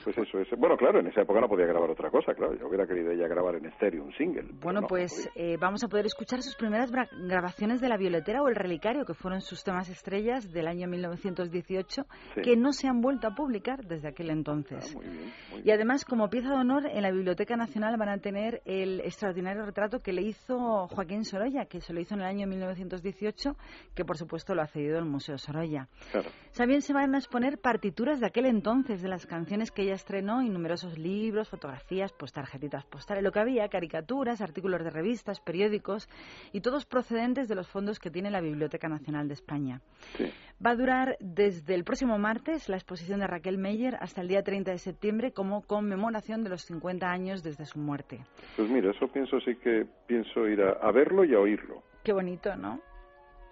Pues 0.05 0.16
eso 0.18 0.39
es. 0.40 0.48
Bueno, 0.59 0.77
claro, 0.77 1.01
en 1.01 1.06
esa 1.09 1.22
época 1.22 1.40
no 1.40 1.48
podía 1.48 1.66
grabar 1.66 1.90
otra 1.90 2.10
cosa, 2.10 2.35
claro. 2.35 2.55
Yo 2.56 2.66
hubiera 2.68 2.86
querido 2.86 3.10
ella 3.12 3.28
grabar 3.28 3.56
en 3.56 3.66
estéreo 3.66 4.05
un 4.05 4.12
single. 4.14 4.44
Bueno, 4.60 4.81
no, 4.81 4.81
no 4.82 4.86
pues 4.89 5.31
eh, 5.35 5.56
vamos 5.60 5.85
a 5.85 5.89
poder 5.89 6.06
escuchar 6.06 6.43
sus 6.43 6.56
primeras 6.56 6.90
grabaciones 6.90 7.81
de 7.81 7.89
La 7.89 7.97
Violetera 7.97 8.43
o 8.43 8.48
El 8.48 8.55
Relicario, 8.56 9.05
que 9.05 9.14
fueron 9.14 9.40
sus 9.40 9.62
temas 9.64 9.89
estrellas 9.89 10.51
del 10.52 10.66
año 10.68 10.89
1918, 10.89 12.05
Sí. 12.35 12.40
que 12.43 12.56
no 12.56 12.72
se 12.72 12.86
han 12.89 13.01
vuelto 13.01 13.27
a 13.27 13.35
publicar 13.35 13.85
desde 13.85 14.09
aquel 14.09 14.31
Ah, 14.31 14.35
entonces. 14.35 14.94
muy 14.94 15.05
bien, 15.06 15.32
muy 15.51 15.62
Y 15.64 15.70
además, 15.70 16.05
como 16.05 16.28
pieza 16.31 16.48
de 16.51 16.55
honor, 16.56 16.86
en 16.86 17.02
la 17.02 17.10
Biblioteca 17.10 17.56
Nacional 17.56 17.97
van 17.98 18.09
a 18.09 18.18
tener 18.18 18.62
el 18.64 19.01
extraordinario 19.01 19.64
retrato 19.64 20.01
que 20.01 20.12
le 20.12 20.22
hizo 20.22 20.86
Joaquín 20.89 21.24
Sorolla, 21.24 21.66
que 21.66 21.81
se 21.81 21.93
lo 21.93 22.01
hizo 22.01 22.14
en 22.14 22.20
el 22.20 22.27
año 22.27 22.47
1918, 22.47 23.56
que 23.94 24.05
por 24.05 24.16
supuesto 24.16 24.55
lo 24.55 24.62
ha 24.62 24.66
cedido 24.66 24.98
el 24.98 25.05
Museo 25.05 25.36
Sorolla. 25.39 25.89
Claro. 26.12 26.28
También 26.56 26.82
se 26.82 26.93
van 26.93 27.14
a 27.14 27.18
exponer 27.18 27.59
partituras 27.59 28.20
de 28.20 28.27
aquel 28.27 28.47
entonces, 28.47 29.02
de 29.02 29.09
las 29.09 29.27
canciones 29.27 29.70
que 29.70 29.85
ella 29.90 29.96
estrenó, 29.96 30.40
y 30.42 30.48
numerosos 30.48 30.96
libros, 30.98 31.48
fotografías, 31.48 32.12
pues 32.12 32.32
tarjetitas 32.32 32.84
postales, 32.84 33.24
lo 33.24 33.32
que 33.32 33.40
había, 33.40 33.68
caricaturas, 33.68 34.40
artículos 34.40 34.84
de 34.84 34.90
revistas, 34.90 35.40
periódicos, 35.40 36.08
y 36.52 36.60
todos 36.60 36.86
procedentes 36.86 37.48
de 37.48 37.56
los 37.56 37.68
fondos 37.68 37.98
que 37.98 38.10
tiene 38.10 38.30
la 38.30 38.40
Biblioteca 38.40 38.88
Nacional 38.88 39.26
de 39.26 39.34
España. 39.34 39.80
Sí. 40.16 40.30
Va 40.64 40.70
a 40.70 40.76
durar 40.76 41.16
desde 41.18 41.74
el 41.74 41.82
próximo 41.82 42.18
martes 42.18 42.68
la 42.68 42.76
exposición 42.76 43.18
de 43.18 43.26
Raquel 43.26 43.58
Meyer 43.58 43.96
hasta 43.98 44.20
el 44.20 44.28
día 44.28 44.44
30 44.44 44.70
de 44.70 44.78
septiembre 44.78 45.32
como 45.32 45.62
conmemoración 45.62 46.44
de 46.44 46.50
los 46.50 46.62
50 46.62 47.10
años 47.10 47.42
desde 47.42 47.66
su 47.66 47.80
muerte. 47.80 48.20
Pues 48.56 48.70
mira, 48.70 48.92
eso 48.92 49.08
pienso 49.08 49.40
sí 49.40 49.56
que 49.56 49.86
pienso 50.06 50.46
ir 50.46 50.62
a, 50.62 50.72
a 50.86 50.92
verlo 50.92 51.24
y 51.24 51.34
a 51.34 51.40
oírlo. 51.40 51.82
Qué 52.04 52.12
bonito, 52.12 52.54
¿no? 52.56 52.80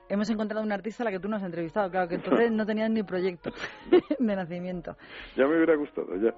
Hemos 0.08 0.30
encontrado 0.30 0.64
una 0.64 0.74
artista 0.74 1.02
a 1.02 1.04
la 1.04 1.10
que 1.10 1.20
tú 1.20 1.28
nos 1.28 1.40
has 1.40 1.46
entrevistado, 1.46 1.90
claro 1.90 2.08
que 2.08 2.16
entonces 2.16 2.50
no 2.50 2.64
tenías 2.64 2.90
ni 2.90 3.02
proyecto 3.02 3.50
de 4.18 4.36
nacimiento. 4.36 4.96
Ya 5.36 5.46
me 5.46 5.56
hubiera 5.56 5.76
gustado, 5.76 6.16
ya. 6.16 6.34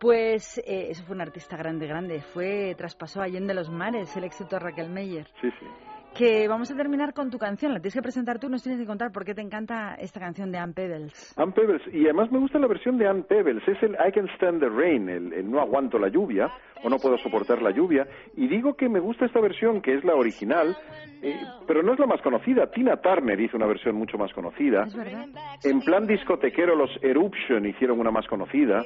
Pues 0.00 0.58
eh, 0.58 0.88
eso 0.90 1.04
fue 1.04 1.14
un 1.14 1.22
artista 1.22 1.56
grande, 1.56 1.86
grande. 1.86 2.20
Fue, 2.20 2.74
traspasó 2.76 3.22
Allende 3.22 3.54
los 3.54 3.70
mares 3.70 4.16
el 4.16 4.24
éxito 4.24 4.56
de 4.56 4.58
Raquel 4.58 4.90
Meyer. 4.90 5.26
Sí, 5.40 5.48
sí. 5.58 5.66
Que 6.16 6.46
vamos 6.46 6.70
a 6.70 6.76
terminar 6.76 7.12
con 7.12 7.28
tu 7.28 7.38
canción. 7.38 7.74
La 7.74 7.80
tienes 7.80 7.94
que 7.94 8.02
presentar 8.02 8.38
tú, 8.38 8.48
nos 8.48 8.62
tienes 8.62 8.80
que 8.80 8.86
contar 8.86 9.10
por 9.10 9.24
qué 9.24 9.34
te 9.34 9.40
encanta 9.40 9.96
esta 9.96 10.20
canción 10.20 10.52
de 10.52 10.58
Ann 10.58 10.72
Pebbles. 10.72 11.34
Ann 11.36 11.52
Pebbles, 11.52 11.82
y 11.92 12.04
además 12.04 12.30
me 12.30 12.38
gusta 12.38 12.60
la 12.60 12.68
versión 12.68 12.98
de 12.98 13.08
Ann 13.08 13.24
Pebbles, 13.24 13.66
es 13.66 13.82
el 13.82 13.94
I 13.94 14.12
Can 14.12 14.28
Stand 14.36 14.60
the 14.60 14.68
Rain, 14.68 15.08
el, 15.08 15.32
el 15.32 15.50
No 15.50 15.60
aguanto 15.60 15.98
la 15.98 16.08
lluvia, 16.08 16.48
o 16.84 16.88
No 16.88 16.98
puedo 16.98 17.18
soportar 17.18 17.60
la 17.62 17.72
lluvia, 17.72 18.06
y 18.36 18.46
digo 18.46 18.74
que 18.74 18.88
me 18.88 19.00
gusta 19.00 19.26
esta 19.26 19.40
versión, 19.40 19.82
que 19.82 19.94
es 19.94 20.04
la 20.04 20.14
original, 20.14 20.76
eh, 21.20 21.36
pero 21.66 21.82
no 21.82 21.94
es 21.94 21.98
la 21.98 22.06
más 22.06 22.22
conocida. 22.22 22.70
Tina 22.70 22.96
Turner 22.98 23.40
hizo 23.40 23.56
una 23.56 23.66
versión 23.66 23.96
mucho 23.96 24.16
más 24.16 24.32
conocida. 24.32 24.84
¿Es 24.84 24.94
verdad? 24.94 25.26
En 25.64 25.80
plan 25.80 26.06
discotequero, 26.06 26.76
los 26.76 26.90
Eruption 27.02 27.66
hicieron 27.66 27.98
una 27.98 28.12
más 28.12 28.26
conocida. 28.28 28.82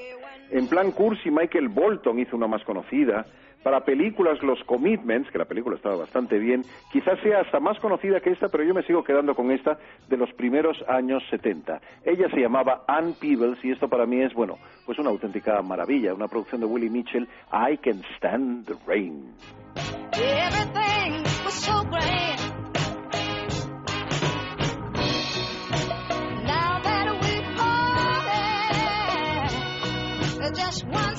En 0.50 0.66
plan 0.68 0.92
cursi, 0.92 1.30
Michael 1.30 1.68
Bolton 1.68 2.20
hizo 2.20 2.36
una 2.36 2.46
más 2.46 2.64
conocida. 2.64 3.26
Para 3.62 3.80
películas, 3.80 4.42
los 4.42 4.62
Commitments, 4.64 5.30
que 5.30 5.38
la 5.38 5.44
película 5.44 5.76
estaba 5.76 5.96
bastante 5.96 6.38
bien, 6.38 6.62
quizás 6.92 7.18
sea 7.20 7.40
hasta 7.40 7.60
más 7.60 7.78
conocida 7.80 8.20
que 8.20 8.30
esta, 8.30 8.48
pero 8.48 8.64
yo 8.64 8.72
me 8.74 8.82
sigo 8.82 9.02
quedando 9.02 9.34
con 9.34 9.50
esta 9.50 9.78
de 10.08 10.16
los 10.16 10.32
primeros 10.34 10.76
años 10.88 11.22
70. 11.30 11.80
Ella 12.04 12.28
se 12.30 12.40
llamaba 12.40 12.84
Ann 12.86 13.14
Peebles 13.20 13.58
y 13.64 13.72
esto 13.72 13.88
para 13.88 14.06
mí 14.06 14.22
es, 14.22 14.32
bueno, 14.32 14.56
pues 14.86 14.98
una 14.98 15.10
auténtica 15.10 15.60
maravilla, 15.62 16.14
una 16.14 16.28
producción 16.28 16.60
de 16.60 16.66
Willie 16.66 16.90
Mitchell, 16.90 17.28
I 17.52 17.76
Can 17.78 18.02
Stand 18.16 18.66
the 18.66 18.74
Rain. 18.86 19.34
Everything 20.12 21.22
was 21.44 21.54
so 21.54 21.82
grand. 21.84 22.38
Just 30.54 30.86
one 30.86 31.17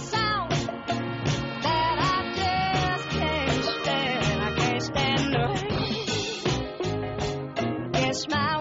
rain 8.28 8.59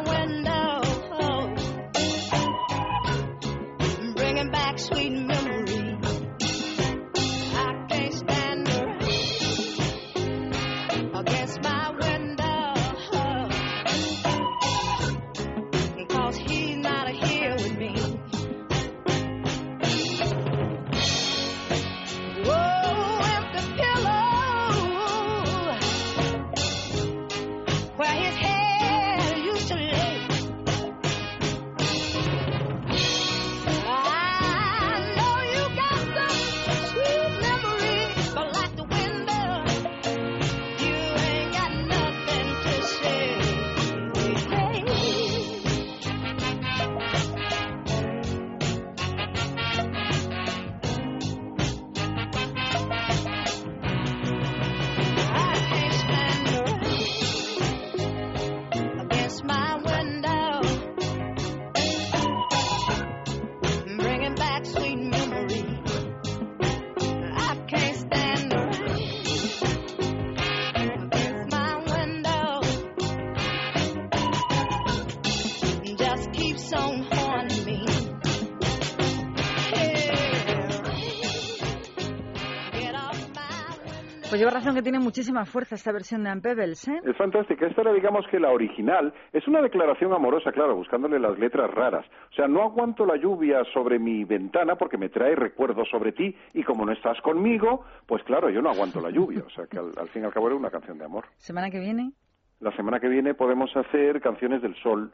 Pues 84.38 84.46
lleva 84.46 84.60
razón 84.60 84.76
que 84.76 84.82
tiene 84.82 85.00
muchísima 85.00 85.44
fuerza 85.44 85.74
esta 85.74 85.90
versión 85.90 86.22
de 86.22 86.30
Ann 86.30 86.40
Pebbles, 86.40 86.86
¿eh? 86.86 87.00
Es 87.04 87.16
fantástica. 87.16 87.66
Esta 87.66 87.80
era, 87.80 87.92
digamos 87.92 88.24
que 88.30 88.38
la 88.38 88.52
original. 88.52 89.12
Es 89.32 89.48
una 89.48 89.60
declaración 89.60 90.12
amorosa, 90.12 90.52
claro, 90.52 90.76
buscándole 90.76 91.18
las 91.18 91.36
letras 91.40 91.68
raras. 91.74 92.06
O 92.30 92.34
sea, 92.36 92.46
no 92.46 92.62
aguanto 92.62 93.04
la 93.04 93.16
lluvia 93.16 93.64
sobre 93.74 93.98
mi 93.98 94.22
ventana 94.22 94.76
porque 94.76 94.96
me 94.96 95.08
trae 95.08 95.34
recuerdos 95.34 95.88
sobre 95.90 96.12
ti 96.12 96.36
y 96.54 96.62
como 96.62 96.86
no 96.86 96.92
estás 96.92 97.20
conmigo, 97.20 97.84
pues 98.06 98.22
claro, 98.22 98.48
yo 98.48 98.62
no 98.62 98.70
aguanto 98.70 99.00
la 99.00 99.10
lluvia. 99.10 99.42
O 99.44 99.50
sea, 99.50 99.66
que 99.66 99.76
al, 99.76 99.90
al 99.98 100.08
fin 100.10 100.22
y 100.22 100.26
al 100.26 100.32
cabo 100.32 100.46
era 100.46 100.54
una 100.54 100.70
canción 100.70 100.98
de 100.98 101.04
amor. 101.06 101.24
Semana 101.38 101.68
que 101.68 101.80
viene, 101.80 102.12
La 102.60 102.70
semana 102.76 103.00
que 103.00 103.08
viene 103.08 103.34
podemos 103.34 103.76
hacer 103.76 104.20
canciones 104.20 104.62
del 104.62 104.76
sol. 104.76 105.12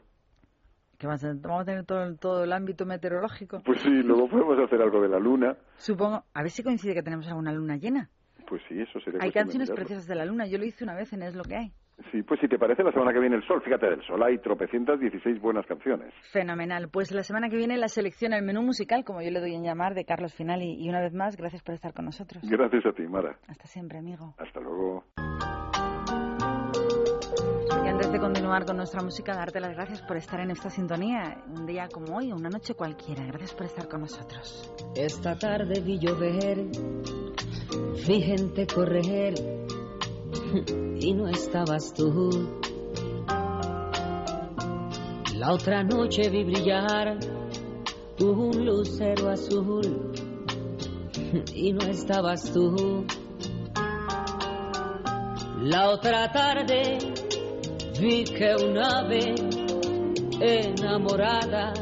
vamos 1.01 1.23
a 1.23 1.33
vamos 1.33 1.61
a 1.63 1.65
tener 1.65 1.83
todo, 1.83 2.15
todo 2.17 2.43
el 2.43 2.53
ámbito 2.53 2.85
meteorológico. 2.85 3.63
Pues 3.65 3.81
sí, 3.81 3.89
luego 3.89 4.27
podemos 4.29 4.59
hacer 4.59 4.79
algo 4.83 5.01
de 5.01 5.09
la 5.09 5.17
luna. 5.17 5.57
Supongo, 5.77 6.25
a 6.31 6.41
ver 6.43 6.51
si 6.51 6.61
coincide 6.61 6.93
que 6.93 7.01
tenemos 7.01 7.27
alguna 7.27 7.51
luna 7.51 7.77
llena. 7.77 8.11
Pues 8.47 8.61
sí, 8.67 8.79
eso 8.79 8.99
sería 8.99 9.19
Hay 9.21 9.29
de 9.29 9.33
canciones 9.33 9.71
preciosas 9.71 10.07
de 10.07 10.15
la 10.15 10.25
luna, 10.25 10.45
yo 10.47 10.57
lo 10.57 10.65
hice 10.65 10.83
una 10.83 10.95
vez 10.95 11.11
en 11.13 11.23
Es 11.23 11.35
lo 11.35 11.43
que 11.43 11.55
hay. 11.55 11.71
Sí, 12.11 12.23
pues 12.23 12.41
si 12.41 12.47
te 12.47 12.59
parece, 12.59 12.83
la 12.83 12.91
semana 12.91 13.13
que 13.13 13.19
viene 13.19 13.37
el 13.37 13.47
sol. 13.47 13.61
Fíjate, 13.63 13.89
del 13.89 14.01
sol 14.03 14.21
hay 14.21 14.37
tropecientas 14.39 14.99
16 14.99 15.39
buenas 15.39 15.65
canciones. 15.65 16.13
Fenomenal. 16.31 16.89
Pues 16.89 17.11
la 17.11 17.23
semana 17.23 17.47
que 17.49 17.55
viene 17.55 17.77
la 17.77 17.87
selección, 17.87 18.33
el 18.33 18.43
menú 18.43 18.63
musical, 18.63 19.05
como 19.05 19.21
yo 19.21 19.31
le 19.31 19.39
doy 19.39 19.55
en 19.55 19.63
llamar, 19.63 19.93
de 19.93 20.03
Carlos 20.03 20.33
Finali. 20.35 20.75
Y 20.77 20.89
una 20.89 20.99
vez 20.99 21.13
más, 21.13 21.37
gracias 21.37 21.63
por 21.63 21.73
estar 21.73 21.93
con 21.93 22.05
nosotros. 22.05 22.43
Gracias 22.43 22.85
a 22.85 22.91
ti, 22.91 23.03
Mara. 23.03 23.37
Hasta 23.47 23.65
siempre, 23.65 23.99
amigo. 23.99 24.35
Hasta 24.37 24.59
luego. 24.59 25.05
Antes 27.95 28.11
de 28.11 28.19
continuar 28.19 28.65
con 28.65 28.75
nuestra 28.75 29.01
música, 29.01 29.33
darte 29.33 29.61
las 29.61 29.73
gracias 29.73 30.01
por 30.01 30.17
estar 30.17 30.41
en 30.41 30.51
esta 30.51 30.69
sintonía. 30.69 31.41
Un 31.47 31.65
día 31.65 31.87
como 31.87 32.17
hoy, 32.17 32.29
una 32.29 32.49
noche 32.49 32.73
cualquiera. 32.73 33.23
Gracias 33.25 33.53
por 33.53 33.67
estar 33.67 33.87
con 33.87 34.01
nosotros. 34.01 34.69
Esta 34.93 35.39
tarde 35.39 35.79
vi 35.79 35.97
llover, 35.97 36.65
vi 38.05 38.21
gente 38.21 38.67
correr 38.67 39.35
y 40.99 41.13
no 41.13 41.29
estabas 41.29 41.93
tú. 41.93 42.59
La 45.35 45.53
otra 45.53 45.81
noche 45.81 46.29
vi 46.29 46.43
brillar 46.43 47.17
un 48.19 48.65
lucero 48.65 49.29
azul 49.29 50.11
y 51.53 51.71
no 51.71 51.85
estabas 51.85 52.51
tú. 52.51 53.05
La 55.61 55.91
otra 55.91 56.29
tarde 56.33 57.14
vi 57.99 58.23
que 58.23 58.55
un 58.55 58.77
ave 58.77 59.35
enamorada 60.41 61.73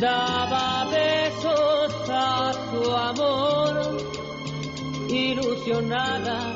daba 0.00 0.84
besos 0.90 2.10
a 2.10 2.52
su 2.70 2.90
amor, 2.92 3.74
ilusionada, 5.08 6.54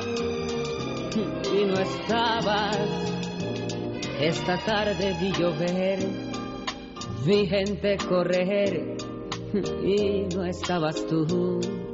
y 1.53 1.65
no 1.65 1.79
estabas. 1.79 2.77
Esta 4.19 4.57
tarde 4.65 5.15
vi 5.21 5.31
llover, 5.31 5.99
vi 7.25 7.47
gente 7.47 7.97
correr, 7.97 8.97
y 9.83 10.35
no 10.35 10.43
estabas 10.43 11.05
tú. 11.07 11.88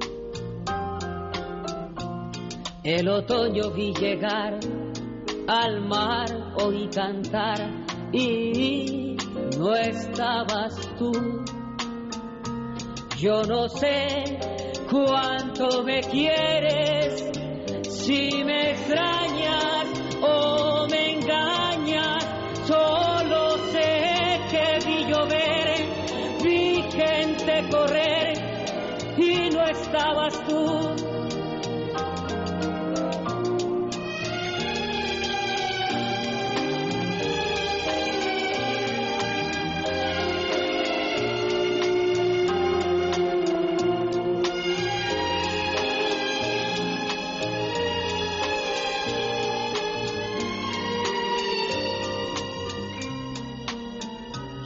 El 2.85 3.09
otoño 3.09 3.71
vi 3.71 3.91
llegar 3.93 4.59
al 5.47 5.87
mar, 5.87 6.53
oí 6.63 6.87
cantar 6.87 7.57
y 8.11 9.17
no 9.57 9.73
estabas 9.73 10.75
tú. 10.95 11.11
Yo 13.17 13.41
no 13.41 13.67
sé 13.69 14.37
cuánto 14.87 15.81
me 15.83 16.01
quieres, 16.01 17.31
si 17.89 18.43
me 18.43 18.73
extrañas 18.73 19.87
o 20.21 20.85
me 20.87 21.13
engañas, 21.13 22.23
solo 22.67 23.57
sé 23.71 24.41
que 24.51 24.85
vi 24.85 25.05
llover, 25.05 25.73
vi 26.43 26.83
gente 26.91 27.67
correr 27.71 28.33
y 29.17 29.49
no 29.49 29.63
estabas 29.63 30.39
tú. 30.45 31.14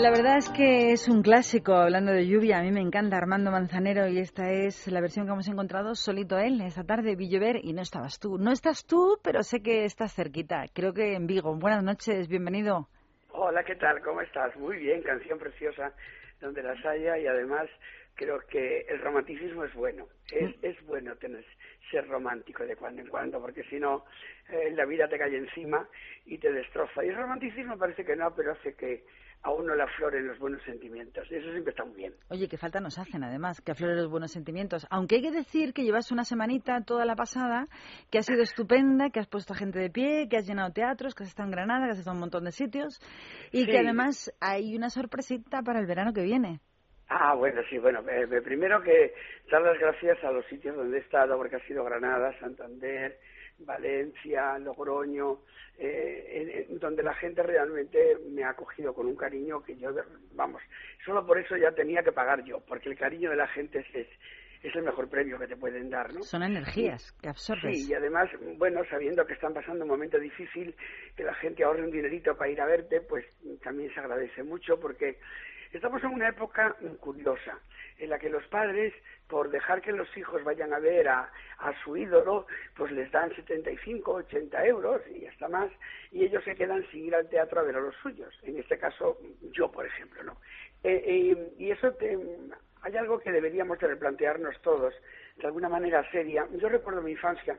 La 0.00 0.08
verdad 0.10 0.38
es 0.38 0.48
que 0.48 0.92
es 0.92 1.08
un 1.10 1.20
clásico, 1.20 1.74
hablando 1.74 2.10
de 2.10 2.26
lluvia, 2.26 2.58
a 2.58 2.62
mí 2.62 2.72
me 2.72 2.80
encanta 2.80 3.18
Armando 3.18 3.50
Manzanero 3.50 4.08
y 4.08 4.18
esta 4.18 4.50
es 4.50 4.90
la 4.90 5.02
versión 5.02 5.26
que 5.26 5.32
hemos 5.32 5.46
encontrado 5.46 5.94
solito 5.94 6.38
él. 6.38 6.58
Esta 6.62 6.84
tarde 6.84 7.16
vi 7.16 7.28
llover 7.28 7.56
y 7.62 7.74
no 7.74 7.82
estabas 7.82 8.18
tú. 8.18 8.38
No 8.38 8.50
estás 8.50 8.86
tú, 8.86 9.18
pero 9.22 9.42
sé 9.42 9.62
que 9.62 9.84
estás 9.84 10.14
cerquita, 10.14 10.64
creo 10.72 10.94
que 10.94 11.12
en 11.16 11.26
Vigo. 11.26 11.54
Buenas 11.54 11.84
noches, 11.84 12.28
bienvenido. 12.28 12.88
Hola, 13.32 13.62
¿qué 13.62 13.76
tal? 13.76 14.00
¿Cómo 14.00 14.22
estás? 14.22 14.56
Muy 14.56 14.78
bien, 14.78 15.02
canción 15.02 15.38
preciosa 15.38 15.92
donde 16.40 16.62
las 16.62 16.82
haya 16.86 17.18
y 17.18 17.26
además 17.26 17.68
creo 18.14 18.40
que 18.48 18.86
el 18.88 19.02
romanticismo 19.02 19.64
es 19.64 19.74
bueno. 19.74 20.06
Es, 20.32 20.54
es 20.62 20.82
bueno 20.86 21.14
tener, 21.16 21.44
ser 21.90 22.06
romántico 22.08 22.64
de 22.64 22.76
cuando 22.76 23.02
en 23.02 23.08
cuando 23.08 23.40
porque 23.40 23.64
si 23.64 23.78
no 23.78 24.04
eh, 24.48 24.70
la 24.72 24.84
vida 24.86 25.08
te 25.08 25.18
cae 25.18 25.36
encima 25.36 25.88
y 26.26 26.38
te 26.38 26.52
destroza. 26.52 27.04
Y 27.04 27.08
el 27.08 27.16
romanticismo 27.16 27.78
parece 27.78 28.04
que 28.04 28.16
no, 28.16 28.34
pero 28.34 28.52
hace 28.52 28.74
que 28.74 29.04
a 29.42 29.50
uno 29.52 29.74
le 29.74 29.82
afloren 29.82 30.26
los 30.26 30.38
buenos 30.38 30.62
sentimientos. 30.64 31.26
Y 31.30 31.36
eso 31.36 31.50
siempre 31.50 31.70
está 31.70 31.84
muy 31.84 31.96
bien. 31.96 32.14
Oye, 32.28 32.46
qué 32.46 32.58
falta 32.58 32.78
nos 32.80 32.98
hacen 32.98 33.24
además, 33.24 33.60
que 33.62 33.72
afloren 33.72 33.96
los 33.96 34.10
buenos 34.10 34.32
sentimientos. 34.32 34.86
Aunque 34.90 35.16
hay 35.16 35.22
que 35.22 35.30
decir 35.30 35.72
que 35.72 35.82
llevas 35.82 36.12
una 36.12 36.24
semanita 36.24 36.82
toda 36.82 37.04
la 37.06 37.16
pasada, 37.16 37.66
que 38.10 38.18
ha 38.18 38.22
sido 38.22 38.42
estupenda, 38.42 39.08
que 39.10 39.18
has 39.20 39.28
puesto 39.28 39.54
a 39.54 39.56
gente 39.56 39.78
de 39.78 39.88
pie, 39.90 40.28
que 40.28 40.36
has 40.36 40.46
llenado 40.46 40.72
teatros, 40.72 41.14
que 41.14 41.22
has 41.22 41.30
estado 41.30 41.46
en 41.48 41.52
Granada, 41.52 41.86
que 41.86 41.92
has 41.92 41.98
estado 41.98 42.14
en 42.14 42.18
un 42.18 42.20
montón 42.20 42.44
de 42.44 42.52
sitios 42.52 43.00
y 43.50 43.60
Sí. 43.64 43.66
que 43.66 43.78
además 43.78 44.30
hay 44.40 44.76
una 44.76 44.90
sorpresita 44.90 45.62
para 45.62 45.80
el 45.80 45.86
verano 45.86 46.12
que 46.12 46.22
viene. 46.22 46.60
Ah, 47.12 47.34
bueno, 47.34 47.60
sí, 47.68 47.76
bueno, 47.78 48.04
eh, 48.08 48.26
primero 48.40 48.80
que 48.80 49.12
dar 49.50 49.62
las 49.62 49.76
gracias 49.80 50.22
a 50.22 50.30
los 50.30 50.46
sitios 50.46 50.76
donde 50.76 50.96
he 50.98 51.00
estado, 51.00 51.36
porque 51.36 51.56
ha 51.56 51.66
sido 51.66 51.82
Granada, 51.84 52.32
Santander, 52.38 53.18
Valencia, 53.58 54.56
Logroño, 54.60 55.40
eh, 55.76 56.24
en- 56.30 56.72
en 56.72 56.78
donde 56.78 57.02
la 57.02 57.12
gente 57.14 57.42
realmente 57.42 58.16
me 58.30 58.44
ha 58.44 58.50
acogido 58.50 58.94
con 58.94 59.06
un 59.08 59.16
cariño 59.16 59.60
que 59.60 59.76
yo, 59.76 59.90
vamos, 60.34 60.62
solo 61.04 61.26
por 61.26 61.36
eso 61.38 61.56
ya 61.56 61.72
tenía 61.72 62.02
que 62.04 62.12
pagar 62.12 62.44
yo, 62.44 62.60
porque 62.60 62.88
el 62.88 62.96
cariño 62.96 63.30
de 63.30 63.36
la 63.36 63.48
gente 63.48 63.80
es, 63.80 63.86
es, 63.94 64.06
es 64.62 64.76
el 64.76 64.82
mejor 64.84 65.08
premio 65.08 65.36
que 65.36 65.48
te 65.48 65.56
pueden 65.56 65.90
dar, 65.90 66.12
¿no? 66.14 66.22
Son 66.22 66.44
energías 66.44 67.10
que 67.20 67.28
absorbes. 67.28 67.76
Sí, 67.76 67.90
y 67.90 67.94
además, 67.94 68.30
bueno, 68.56 68.82
sabiendo 68.88 69.26
que 69.26 69.32
están 69.32 69.52
pasando 69.52 69.84
un 69.84 69.90
momento 69.90 70.18
difícil, 70.20 70.76
que 71.16 71.24
la 71.24 71.34
gente 71.34 71.64
ahorre 71.64 71.82
un 71.82 71.90
dinerito 71.90 72.36
para 72.36 72.50
ir 72.52 72.60
a 72.60 72.66
verte, 72.66 73.00
pues 73.00 73.24
también 73.64 73.92
se 73.92 73.98
agradece 73.98 74.44
mucho 74.44 74.78
porque 74.78 75.18
estamos 75.72 76.02
en 76.02 76.10
una 76.10 76.28
época 76.28 76.76
curiosa 77.00 77.58
en 77.98 78.10
la 78.10 78.18
que 78.18 78.30
los 78.30 78.46
padres, 78.46 78.94
por 79.28 79.50
dejar 79.50 79.82
que 79.82 79.92
los 79.92 80.14
hijos 80.16 80.42
vayan 80.42 80.72
a 80.72 80.78
ver 80.78 81.08
a, 81.08 81.30
a 81.58 81.72
su 81.84 81.96
ídolo, 81.96 82.46
pues 82.76 82.90
les 82.92 83.10
dan 83.12 83.34
75, 83.34 84.10
80 84.12 84.66
euros 84.66 85.02
y 85.08 85.26
hasta 85.26 85.48
más, 85.48 85.70
y 86.10 86.24
ellos 86.24 86.42
se 86.44 86.54
quedan 86.54 86.84
sin 86.90 87.06
ir 87.06 87.14
al 87.14 87.28
teatro 87.28 87.60
a 87.60 87.64
ver 87.64 87.76
a 87.76 87.80
los 87.80 87.94
suyos. 87.96 88.34
En 88.42 88.58
este 88.58 88.78
caso, 88.78 89.18
yo, 89.52 89.70
por 89.70 89.86
ejemplo, 89.86 90.22
¿no? 90.22 90.38
Eh, 90.82 91.02
eh, 91.06 91.52
y 91.58 91.70
eso 91.70 91.92
te, 91.92 92.18
hay 92.82 92.96
algo 92.96 93.20
que 93.20 93.30
deberíamos 93.30 93.78
de 93.78 93.88
replantearnos 93.88 94.60
todos, 94.62 94.94
de 95.36 95.46
alguna 95.46 95.68
manera 95.68 96.08
seria. 96.10 96.46
Yo 96.52 96.68
recuerdo 96.68 97.02
mi 97.02 97.12
infancia 97.12 97.58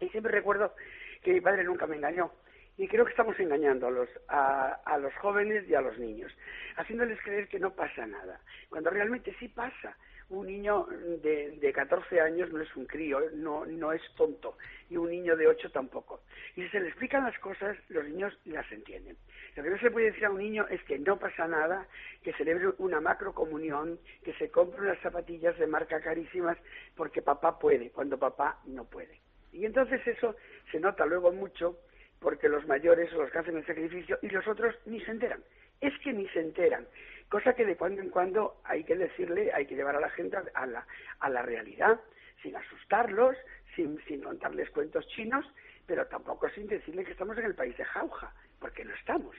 y 0.00 0.08
siempre 0.10 0.32
recuerdo 0.32 0.74
que 1.22 1.32
mi 1.32 1.40
padre 1.40 1.64
nunca 1.64 1.86
me 1.86 1.96
engañó. 1.96 2.32
Y 2.76 2.88
creo 2.88 3.04
que 3.04 3.12
estamos 3.12 3.38
engañando 3.38 3.86
a 3.86 3.90
los, 3.90 4.08
a, 4.28 4.80
a 4.84 4.98
los 4.98 5.14
jóvenes 5.16 5.68
y 5.68 5.74
a 5.74 5.80
los 5.80 5.96
niños, 5.98 6.32
haciéndoles 6.76 7.20
creer 7.22 7.46
que 7.48 7.60
no 7.60 7.72
pasa 7.72 8.06
nada, 8.06 8.40
cuando 8.68 8.90
realmente 8.90 9.34
sí 9.38 9.48
pasa. 9.48 9.96
Un 10.30 10.46
niño 10.46 10.86
de, 11.22 11.58
de 11.60 11.72
14 11.72 12.18
años 12.18 12.50
no 12.50 12.62
es 12.62 12.74
un 12.76 12.86
crío, 12.86 13.20
no, 13.34 13.66
no 13.66 13.92
es 13.92 14.00
tonto, 14.16 14.56
y 14.88 14.96
un 14.96 15.10
niño 15.10 15.36
de 15.36 15.46
8 15.46 15.70
tampoco. 15.70 16.22
Y 16.56 16.62
si 16.62 16.68
se 16.70 16.80
le 16.80 16.88
explican 16.88 17.24
las 17.24 17.38
cosas, 17.40 17.76
los 17.90 18.08
niños 18.08 18.32
las 18.46 18.70
entienden. 18.72 19.18
Lo 19.54 19.62
que 19.62 19.68
no 19.68 19.78
se 19.78 19.90
puede 19.90 20.06
decir 20.06 20.24
a 20.24 20.30
un 20.30 20.38
niño 20.38 20.66
es 20.68 20.82
que 20.84 20.98
no 20.98 21.18
pasa 21.18 21.46
nada, 21.46 21.86
que 22.22 22.32
celebre 22.32 22.70
una 22.78 23.02
macrocomunión, 23.02 24.00
que 24.24 24.32
se 24.34 24.50
compre 24.50 24.80
unas 24.80 24.98
zapatillas 25.00 25.58
de 25.58 25.66
marca 25.66 26.00
carísimas 26.00 26.56
porque 26.96 27.20
papá 27.20 27.58
puede, 27.58 27.90
cuando 27.90 28.18
papá 28.18 28.60
no 28.64 28.86
puede. 28.86 29.20
Y 29.52 29.66
entonces 29.66 30.04
eso 30.06 30.34
se 30.72 30.80
nota 30.80 31.04
luego 31.04 31.32
mucho 31.32 31.78
porque 32.24 32.48
los 32.48 32.66
mayores 32.66 33.10
son 33.10 33.20
los 33.20 33.30
que 33.30 33.38
hacen 33.38 33.56
el 33.58 33.66
sacrificio 33.66 34.18
y 34.22 34.30
los 34.30 34.48
otros 34.48 34.74
ni 34.86 34.98
se 35.02 35.10
enteran. 35.10 35.44
Es 35.82 35.92
que 36.02 36.10
ni 36.10 36.26
se 36.30 36.40
enteran. 36.40 36.88
Cosa 37.28 37.52
que 37.52 37.66
de 37.66 37.76
cuando 37.76 38.00
en 38.00 38.08
cuando 38.08 38.56
hay 38.64 38.82
que 38.82 38.96
decirle, 38.96 39.52
hay 39.52 39.66
que 39.66 39.76
llevar 39.76 39.94
a 39.94 40.00
la 40.00 40.08
gente 40.08 40.38
a 40.54 40.66
la, 40.66 40.86
a 41.20 41.28
la 41.28 41.42
realidad, 41.42 42.00
sin 42.42 42.56
asustarlos, 42.56 43.36
sin, 43.76 44.02
sin 44.06 44.22
contarles 44.22 44.70
cuentos 44.70 45.06
chinos, 45.08 45.44
pero 45.86 46.06
tampoco 46.06 46.48
sin 46.48 46.66
decirle 46.66 47.04
que 47.04 47.12
estamos 47.12 47.36
en 47.36 47.44
el 47.44 47.54
país 47.54 47.76
de 47.76 47.84
jauja, 47.84 48.32
porque 48.58 48.86
no 48.86 48.94
estamos. 48.94 49.36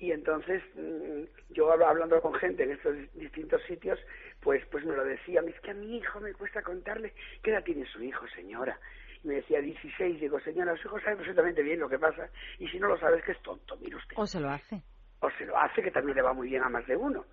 Y 0.00 0.10
entonces, 0.10 0.62
mm, 0.74 1.52
yo 1.52 1.70
hablando 1.72 2.20
con 2.20 2.34
gente 2.34 2.64
en 2.64 2.72
estos 2.72 2.96
distintos 3.14 3.62
sitios, 3.64 4.00
pues, 4.40 4.64
pues 4.66 4.84
me 4.84 4.96
lo 4.96 5.04
decía, 5.04 5.42
es 5.46 5.60
que 5.60 5.70
a 5.70 5.74
mi 5.74 5.98
hijo 5.98 6.18
me 6.18 6.32
cuesta 6.32 6.62
contarle, 6.62 7.12
¿qué 7.42 7.50
edad 7.50 7.62
tiene 7.62 7.86
su 7.86 8.02
hijo, 8.02 8.26
señora? 8.34 8.80
Y 9.24 9.28
me 9.28 9.34
decía 9.36 9.60
16, 9.60 10.20
digo, 10.20 10.40
señora, 10.40 10.74
su 10.76 10.88
hijo 10.88 11.00
sabe 11.00 11.16
perfectamente 11.16 11.62
bien 11.62 11.80
lo 11.80 11.88
que 11.88 11.98
pasa, 11.98 12.28
y 12.58 12.68
si 12.68 12.78
no 12.80 12.88
lo 12.88 12.98
sabe 12.98 13.18
es 13.18 13.24
que 13.24 13.32
es 13.32 13.42
tonto, 13.42 13.76
mire 13.76 13.96
usted. 13.96 14.14
O 14.18 14.26
se 14.26 14.40
lo 14.40 14.48
hace. 14.50 14.82
O 15.20 15.30
se 15.32 15.44
lo 15.44 15.58
hace, 15.58 15.82
que 15.82 15.90
también 15.90 16.16
le 16.16 16.22
va 16.22 16.32
muy 16.32 16.48
bien 16.48 16.62
a 16.62 16.68
más 16.68 16.86
de 16.86 16.96
uno. 16.96 17.24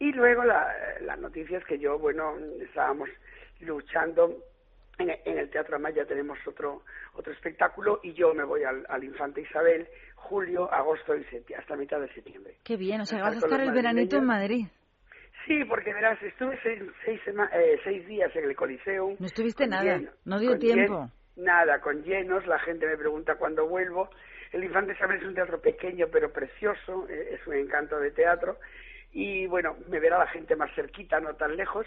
Y 0.00 0.12
luego 0.12 0.44
la, 0.44 0.74
la 1.00 1.16
noticia 1.16 1.58
es 1.58 1.64
que 1.64 1.78
yo, 1.78 1.98
bueno, 1.98 2.34
estábamos 2.60 3.08
luchando. 3.60 4.42
En, 4.98 5.10
en 5.10 5.38
el 5.38 5.48
Teatro 5.50 5.76
Amaya 5.76 6.04
tenemos 6.06 6.38
otro 6.44 6.82
otro 7.14 7.32
espectáculo 7.32 8.00
y 8.02 8.14
yo 8.14 8.34
me 8.34 8.42
voy 8.42 8.64
al, 8.64 8.84
al 8.88 9.04
Infante 9.04 9.42
Isabel 9.42 9.86
julio, 10.16 10.72
agosto 10.72 11.14
y 11.16 11.24
hasta 11.54 11.76
mitad 11.76 12.00
de 12.00 12.12
septiembre. 12.12 12.56
Qué 12.64 12.76
bien, 12.76 13.00
o 13.02 13.06
sea, 13.06 13.22
vas 13.22 13.36
a 13.36 13.38
estar 13.46 13.60
el 13.60 13.70
veranito 13.70 14.16
en. 14.16 14.24
Madrid. 14.24 14.66
Sí, 15.46 15.64
porque 15.64 15.94
verás, 15.94 16.20
estuve 16.22 16.58
seis, 16.64 16.82
seis, 17.04 17.20
sema- 17.24 17.48
eh, 17.54 17.78
seis 17.84 18.04
días 18.08 18.34
en 18.34 18.44
el 18.44 18.56
Coliseum. 18.56 19.16
No 19.20 19.26
estuviste 19.26 19.66
nada, 19.68 19.98
no 20.24 20.38
dio 20.40 20.50
tiempo. 20.58 21.10
Nada, 21.38 21.80
con 21.80 22.02
llenos, 22.02 22.46
la 22.46 22.58
gente 22.58 22.86
me 22.86 22.96
pregunta 22.96 23.36
cuándo 23.36 23.66
vuelvo. 23.66 24.10
El 24.52 24.64
Infante 24.64 24.92
Isabel 24.92 25.18
es 25.18 25.26
un 25.26 25.34
teatro 25.34 25.60
pequeño 25.60 26.06
pero 26.10 26.32
precioso, 26.32 27.06
eh, 27.08 27.34
es 27.34 27.46
un 27.46 27.54
encanto 27.54 27.98
de 27.98 28.10
teatro. 28.10 28.58
Y 29.12 29.46
bueno, 29.46 29.76
me 29.88 30.00
verá 30.00 30.18
la 30.18 30.26
gente 30.26 30.56
más 30.56 30.70
cerquita, 30.74 31.20
no 31.20 31.34
tan 31.34 31.56
lejos. 31.56 31.86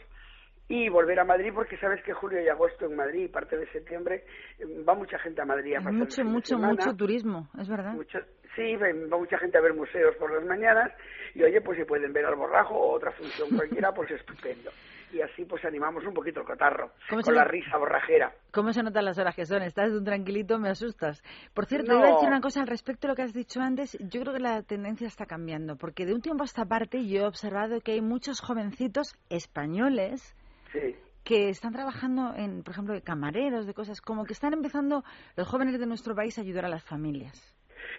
Y 0.68 0.88
volver 0.90 1.20
a 1.20 1.26
Madrid, 1.26 1.52
porque 1.54 1.78
sabes 1.78 2.02
que 2.04 2.14
julio 2.14 2.42
y 2.42 2.48
agosto 2.48 2.86
en 2.86 2.96
Madrid 2.96 3.26
y 3.26 3.28
parte 3.28 3.58
de 3.58 3.68
septiembre 3.72 4.24
eh, 4.58 4.84
va 4.88 4.96
mucha 4.96 5.20
gente 5.20 5.42
a 5.42 5.46
Madrid 5.46 5.76
a 5.76 5.80
pasar 5.80 5.94
mucho, 5.94 6.24
mucho, 6.24 6.56
semana. 6.56 6.70
mucho 6.70 6.96
turismo, 6.96 7.50
es 7.60 7.68
verdad. 7.68 7.92
Mucho, 7.92 8.20
sí, 8.56 8.76
va 8.78 9.18
mucha 9.18 9.38
gente 9.38 9.58
a 9.58 9.62
ver 9.62 9.74
museos 9.74 10.16
por 10.16 10.32
las 10.32 10.46
mañanas 10.46 10.94
y 11.36 11.44
oye, 11.44 11.60
pues 11.62 11.78
si 11.78 11.84
pueden 11.84 12.14
ver 12.14 12.26
al 12.26 12.36
borrajo 12.36 12.76
o 12.76 12.94
otra 12.94 13.12
función 13.12 13.50
cualquiera, 13.50 13.92
pues 13.92 14.12
estupendo. 14.20 14.72
Y 15.14 15.22
así 15.22 15.44
pues 15.46 15.64
animamos 15.66 16.06
un 16.06 16.14
poquito 16.14 16.40
el 16.42 16.46
cotarro, 16.46 16.92
¿Cómo 17.10 17.22
se 17.22 17.26
con 17.28 17.36
la 17.36 17.44
risa 17.44 17.78
borrajera. 17.78 18.34
¿Cómo 18.54 18.72
se 18.72 18.82
notan 18.82 19.06
las 19.06 19.18
horas 19.20 19.36
que 19.36 19.46
son? 19.46 19.62
Estás 19.62 19.92
de 19.92 19.98
un 19.98 20.06
tranquilito, 20.06 20.58
me 20.58 20.70
asustas. 20.70 21.22
Por 21.54 21.66
cierto, 21.66 21.92
No. 21.92 22.00
iba 22.00 22.08
a 22.08 22.12
decir 22.14 22.28
una 22.30 22.40
cosa 22.42 22.62
al 22.62 22.68
respecto 22.68 23.08
de 23.08 23.12
lo 23.12 23.16
que 23.16 23.24
has 23.24 23.34
dicho 23.34 23.60
antes. 23.60 23.98
Yo 24.00 24.22
creo 24.22 24.34
que 24.34 24.40
la 24.40 24.64
tendencia 24.64 25.08
está 25.08 25.26
cambiando, 25.26 25.76
porque 25.76 26.06
de 26.06 26.14
un 26.14 26.22
tiempo 26.22 26.44
a 26.44 26.46
esta 26.46 26.66
parte 26.66 27.06
yo 27.08 27.24
he 27.24 27.28
observado 27.28 27.82
que 27.82 27.92
hay 27.94 28.02
muchos 28.02 28.40
jovencitos 28.42 29.14
españoles 29.30 30.36
Sí. 30.72 30.96
que 31.26 31.50
están 31.50 31.74
trabajando 31.74 32.34
en, 32.36 32.64
por 32.64 32.72
ejemplo, 32.74 32.94
de 32.94 33.02
camareros, 33.02 33.68
de 33.68 33.74
cosas 33.74 34.00
como 34.02 34.24
que 34.26 34.34
están 34.34 34.54
empezando 34.54 35.04
los 35.36 35.48
jóvenes 35.48 35.78
de 35.80 35.86
nuestro 35.86 36.16
país 36.16 36.38
a 36.38 36.42
ayudar 36.42 36.66
a 36.66 36.70
las 36.70 36.84
familias. 36.86 37.36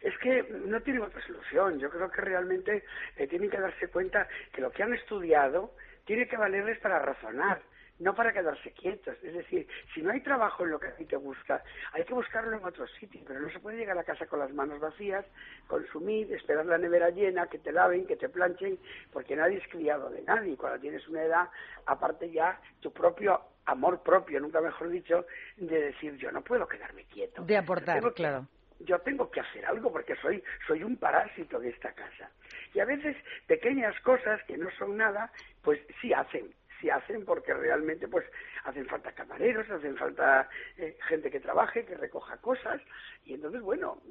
Es 0.02 0.14
que 0.20 0.42
no 0.66 0.80
tienen 0.80 1.02
otra 1.02 1.20
solución. 1.26 1.78
Yo 1.78 1.88
creo 1.90 2.10
que 2.10 2.20
realmente 2.20 2.82
eh, 3.16 3.26
tienen 3.28 3.50
que 3.50 3.60
darse 3.60 3.88
cuenta 3.88 4.26
que 4.52 4.60
lo 4.60 4.70
que 4.70 4.82
han 4.82 4.92
estudiado 4.94 5.74
tiene 6.04 6.26
que 6.26 6.36
valerles 6.36 6.78
para 6.80 6.98
razonar, 6.98 7.62
no 7.98 8.14
para 8.14 8.32
quedarse 8.32 8.72
quietos. 8.72 9.16
Es 9.22 9.34
decir, 9.34 9.66
si 9.94 10.02
no 10.02 10.10
hay 10.10 10.20
trabajo 10.22 10.64
en 10.64 10.70
lo 10.70 10.80
que 10.80 10.88
a 10.88 10.96
ti 10.96 11.04
te 11.04 11.16
gusta, 11.16 11.62
hay 11.92 12.04
que 12.04 12.14
buscarlo 12.14 12.56
en 12.56 12.64
otro 12.64 12.86
sitio, 12.86 13.20
pero 13.26 13.38
no 13.40 13.48
se 13.50 13.60
puede 13.60 13.76
llegar 13.76 13.96
a 13.98 14.02
casa 14.04 14.26
con 14.26 14.40
las 14.40 14.52
manos 14.52 14.80
vacías, 14.80 15.24
consumir, 15.68 16.32
esperar 16.32 16.66
la 16.66 16.78
nevera 16.78 17.10
llena, 17.10 17.46
que 17.46 17.58
te 17.58 17.70
laven, 17.72 18.06
que 18.06 18.16
te 18.16 18.28
planchen, 18.28 18.78
porque 19.12 19.36
nadie 19.36 19.58
es 19.58 19.68
criado 19.68 20.10
de 20.10 20.22
nadie. 20.22 20.56
Cuando 20.56 20.80
tienes 20.80 21.06
una 21.08 21.22
edad, 21.22 21.48
aparte 21.86 22.30
ya 22.30 22.60
tu 22.80 22.92
propio 22.92 23.40
amor 23.66 24.02
propio, 24.02 24.40
nunca 24.40 24.60
mejor 24.60 24.88
dicho, 24.88 25.24
de 25.56 25.80
decir 25.82 26.16
yo 26.16 26.32
no 26.32 26.42
puedo 26.42 26.66
quedarme 26.66 27.04
quieto. 27.04 27.42
De 27.44 27.56
aportar, 27.56 28.02
que- 28.02 28.12
claro. 28.14 28.46
Yo 28.84 28.98
tengo 29.00 29.30
que 29.30 29.40
hacer 29.40 29.64
algo 29.66 29.92
porque 29.92 30.16
soy 30.16 30.42
soy 30.66 30.82
un 30.82 30.96
parásito 30.96 31.58
de 31.58 31.70
esta 31.70 31.92
casa. 31.92 32.30
Y 32.74 32.80
a 32.80 32.84
veces 32.84 33.16
pequeñas 33.46 33.98
cosas 34.00 34.42
que 34.44 34.56
no 34.56 34.70
son 34.78 34.96
nada 34.96 35.30
pues 35.62 35.80
sí 36.00 36.12
hacen 36.12 36.54
sí 36.80 36.90
hacen 36.90 37.24
porque 37.24 37.54
realmente 37.54 38.08
pues 38.08 38.24
hacen 38.64 38.86
falta 38.86 39.12
camareros 39.12 39.70
hacen 39.70 39.96
falta 39.96 40.48
eh, 40.76 40.96
gente 41.08 41.30
que 41.30 41.40
trabaje 41.40 41.84
que 41.84 41.96
recoja 41.96 42.36
cosas. 42.38 42.80
Y 43.24 43.34
entonces 43.34 43.60
bueno 43.60 44.02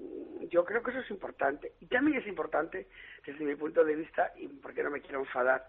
yo 0.50 0.66
creo 0.66 0.82
que 0.84 0.92
eso 0.92 1.02
es 1.02 1.12
importante. 1.12 1.74
Y 1.80 1.88
también 1.88 2.20
es 2.20 2.28
importante 2.28 2.88
desde 3.26 3.46
mi 3.46 3.56
punto 3.56 3.84
de 3.84 3.96
vista 3.96 4.32
y 4.38 4.48
porque 4.48 4.84
no 4.84 4.92
me 4.92 5.02
quiero 5.02 5.20
enfadar 5.20 5.68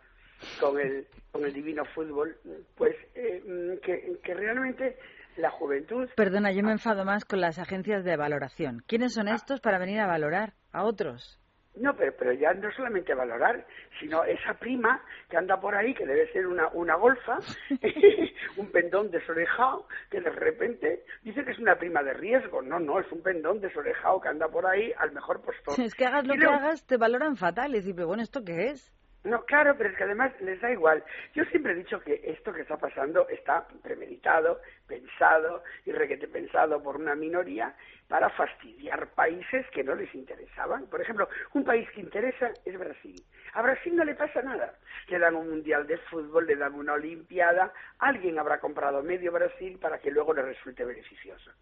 con 0.60 0.78
el 0.78 1.06
con 1.30 1.44
el 1.44 1.52
divino 1.52 1.84
fútbol 1.86 2.36
pues 2.76 2.96
eh, 3.14 3.78
que, 3.82 4.18
que 4.22 4.34
realmente 4.34 4.98
la 5.36 5.50
juventud 5.50 6.09
Perdona, 6.16 6.52
yo 6.52 6.62
me 6.62 6.72
enfado 6.72 7.04
más 7.04 7.24
con 7.24 7.40
las 7.40 7.59
agencias 7.59 8.04
de 8.04 8.16
valoración. 8.16 8.82
¿Quiénes 8.86 9.14
son 9.14 9.28
estos 9.28 9.60
para 9.60 9.78
venir 9.78 10.00
a 10.00 10.06
valorar 10.06 10.54
a 10.72 10.84
otros? 10.84 11.38
No, 11.74 11.96
pero, 11.96 12.12
pero 12.18 12.32
ya 12.32 12.52
no 12.52 12.70
solamente 12.72 13.14
valorar, 13.14 13.66
sino 13.98 14.24
esa 14.24 14.54
prima 14.54 15.02
que 15.30 15.38
anda 15.38 15.59
por 15.59 15.74
ahí, 15.74 15.94
que 15.94 16.06
debe 16.06 16.30
ser 16.30 16.46
una, 16.46 16.68
una 16.74 16.96
golfa, 16.96 17.38
un 18.59 18.70
pendón 18.70 19.10
desorejado, 19.10 19.88
que 20.10 20.20
de 20.20 20.30
repente 20.30 21.04
dice 21.22 21.44
que 21.44 21.52
es 21.52 21.59
una 21.59 21.76
prima 21.76 22.02
de 22.02 22.12
riesgo. 22.12 22.60
No, 22.60 22.78
no, 22.78 23.00
es 23.00 23.10
un 23.10 23.22
pendón 23.22 23.60
desorejado 23.60 24.20
que 24.20 24.28
anda 24.28 24.48
por 24.48 24.66
ahí 24.66 24.92
al 24.98 25.12
mejor 25.12 25.40
postor. 25.40 25.82
Es 25.82 25.94
que 25.94 26.04
hagas 26.04 26.26
lo 26.26 26.34
que 26.34 26.44
hagas, 26.44 26.86
te 26.86 26.98
valoran 26.98 27.36
fatal. 27.36 27.70
Y 27.70 27.78
decir, 27.78 27.94
pero 27.94 28.09
bueno, 28.09 28.22
¿esto 28.22 28.44
qué 28.44 28.66
es? 28.66 28.92
No, 29.24 29.44
claro, 29.44 29.77
pero 29.77 29.90
es 29.90 29.97
que 29.97 30.03
además 30.03 30.32
les 30.40 30.61
da 30.61 30.70
igual. 30.73 31.05
Yo 31.32 31.44
siempre 31.44 31.73
he 31.73 31.77
dicho 31.77 32.01
que 32.01 32.20
esto 32.24 32.53
que 32.53 32.62
está 32.62 32.77
pasando 32.77 33.28
está 33.28 33.69
premeditado, 33.81 34.61
pensado 34.89 35.62
y 35.86 35.93
requete 35.93 36.27
pensado 36.27 36.82
por 36.82 36.97
una 36.97 37.15
minoría 37.15 37.74
para 38.09 38.31
fastidiar 38.31 39.07
países 39.15 39.65
que 39.70 39.85
no 39.85 39.94
les 39.94 40.12
interesaban. 40.15 40.86
Por 40.86 41.01
ejemplo, 41.01 41.28
un 41.55 41.65
país 41.65 41.89
que 41.90 42.01
interesa 42.01 42.51
es 42.65 42.77
Brasil. 42.77 43.24
A 43.53 43.62
Brasil 43.62 43.94
no 43.94 44.05
le 44.05 44.16
pasa 44.16 44.43
nada. 44.43 44.74
Le 45.07 45.19
dan 45.20 45.36
un 45.36 45.49
mundial 45.51 45.86
de 45.86 45.99
fútbol, 45.99 46.47
le 46.47 46.57
dan 46.57 46.74
una 46.74 46.94
olimpiada, 46.94 47.73
alguien 48.01 48.40
habrá 48.40 48.59
comprado 48.59 49.05
medio 49.05 49.31
Brasil 49.31 49.78
para 49.81 49.99
que 49.99 50.11
luego 50.11 50.35
le 50.35 50.43
resulte 50.43 50.85
beneficioso. 50.85 51.53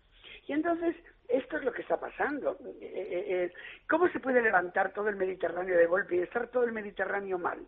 Y 0.46 0.54
entonces, 0.54 0.96
esto 1.30 1.56
es 1.58 1.64
lo 1.64 1.72
que 1.72 1.82
está 1.82 1.98
pasando. 1.98 2.58
Eh, 2.80 2.90
eh, 2.92 3.24
eh, 3.44 3.52
¿Cómo 3.88 4.08
se 4.08 4.20
puede 4.20 4.42
levantar 4.42 4.92
todo 4.92 5.08
el 5.08 5.16
Mediterráneo 5.16 5.76
de 5.76 5.86
golpe 5.86 6.16
y 6.16 6.20
estar 6.20 6.48
todo 6.48 6.64
el 6.64 6.72
Mediterráneo 6.72 7.38
mal? 7.38 7.58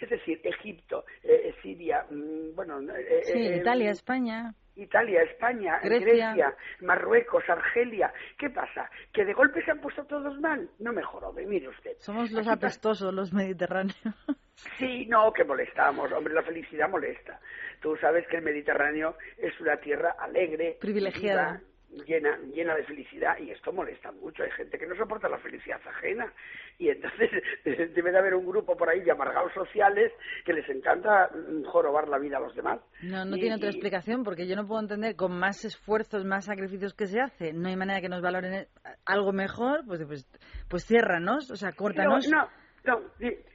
Es 0.00 0.10
decir, 0.10 0.40
Egipto, 0.44 1.04
eh, 1.22 1.54
Siria, 1.62 2.04
mm, 2.10 2.54
bueno... 2.54 2.80
eh, 2.94 3.20
Sí, 3.24 3.38
eh, 3.46 3.56
Italia, 3.58 3.90
España. 3.90 4.54
Italia, 4.74 5.22
España, 5.24 5.78
Grecia. 5.82 6.30
Grecia. 6.32 6.56
Marruecos, 6.80 7.44
Argelia. 7.46 8.10
¿Qué 8.38 8.48
pasa? 8.48 8.88
¿Que 9.12 9.24
de 9.26 9.34
golpe 9.34 9.62
se 9.64 9.70
han 9.70 9.80
puesto 9.82 10.04
todos 10.06 10.40
mal? 10.40 10.66
No 10.78 10.94
me 10.94 11.02
jorobe, 11.02 11.44
mire 11.46 11.68
usted. 11.68 11.92
Somos 11.98 12.30
los 12.32 12.46
pa- 12.46 12.54
apestosos, 12.54 13.12
los 13.12 13.32
mediterráneos. 13.32 13.96
Sí, 14.78 15.06
no, 15.06 15.32
que 15.32 15.44
molestamos. 15.44 16.12
Hombre, 16.12 16.34
la 16.34 16.42
felicidad 16.42 16.88
molesta. 16.88 17.40
Tú 17.80 17.96
sabes 17.96 18.26
que 18.28 18.36
el 18.36 18.42
Mediterráneo 18.44 19.16
es 19.38 19.58
una 19.60 19.78
tierra 19.78 20.14
alegre, 20.18 20.76
Privilegiada. 20.80 21.52
viva, 21.54 21.62
llena, 22.06 22.38
llena 22.54 22.74
de 22.74 22.84
felicidad 22.84 23.38
y 23.38 23.50
esto 23.50 23.72
molesta 23.72 24.12
mucho. 24.12 24.42
Hay 24.42 24.50
gente 24.52 24.78
que 24.78 24.86
no 24.86 24.94
soporta 24.96 25.28
la 25.28 25.38
felicidad 25.38 25.80
ajena 25.86 26.32
y 26.78 26.88
entonces 26.90 27.30
debe 27.64 28.10
de 28.12 28.18
haber 28.18 28.34
un 28.34 28.46
grupo 28.46 28.76
por 28.76 28.88
ahí 28.88 29.00
de 29.00 29.12
amargados 29.12 29.52
sociales 29.52 30.12
que 30.44 30.52
les 30.52 30.68
encanta 30.68 31.28
mm, 31.34 31.64
jorobar 31.64 32.08
la 32.08 32.18
vida 32.18 32.38
a 32.38 32.40
los 32.40 32.54
demás. 32.54 32.80
No, 33.02 33.24
no 33.24 33.36
Y- 33.36 33.40
tiene 33.40 33.56
otra 33.56 33.68
y- 33.68 33.70
explicación 33.72 34.24
porque 34.24 34.46
yo 34.46 34.56
no 34.56 34.66
puedo 34.66 34.80
entender 34.80 35.16
con 35.16 35.38
más 35.38 35.64
esfuerzos, 35.64 36.24
más 36.24 36.46
sacrificios 36.46 36.94
que 36.94 37.06
se 37.06 37.20
hace, 37.20 37.52
no 37.52 37.68
hay 37.68 37.76
manera 37.76 38.00
que 38.00 38.08
nos 38.08 38.22
valoren 38.22 38.54
eh, 38.54 38.68
algo 39.04 39.32
mejor, 39.32 39.84
pues 39.86 40.02
pues, 40.06 40.26
pues 40.68 40.84
ciérranos, 40.86 41.50
o 41.50 41.56
sea, 41.56 41.72
córtanos. 41.72 42.28
No, 42.28 42.38
no, 42.38 42.48
No, 42.84 43.00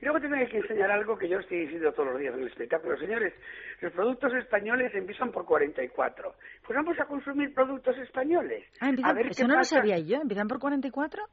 luego 0.01 0.19
te 0.21 0.29
tengo 0.29 0.47
que 0.49 0.57
enseñar 0.57 0.89
algo 0.89 1.17
que 1.17 1.27
yo 1.27 1.39
estoy 1.39 1.61
diciendo 1.61 1.91
todos 1.91 2.11
los 2.11 2.19
días 2.19 2.33
en 2.33 2.41
el 2.43 2.47
espectáculo. 2.47 2.95
Señores, 2.97 3.33
los 3.81 3.91
productos 3.91 4.33
españoles 4.35 4.93
empiezan 4.95 5.31
por 5.33 5.45
44. 5.45 6.33
Pues 6.65 6.75
vamos 6.77 6.97
a 6.99 7.05
consumir 7.05 7.53
productos 7.53 7.97
españoles. 7.97 8.63
Ah, 8.79 8.91
a 9.03 9.13
ver 9.13 9.27
eso 9.27 9.35
qué 9.41 9.43
no 9.47 9.55
lo 9.55 9.59
pasa. 9.59 9.75
sabía 9.77 9.99
yo. 9.99 10.21
¿Empiezan 10.21 10.47
por 10.47 10.59
44? 10.59 11.23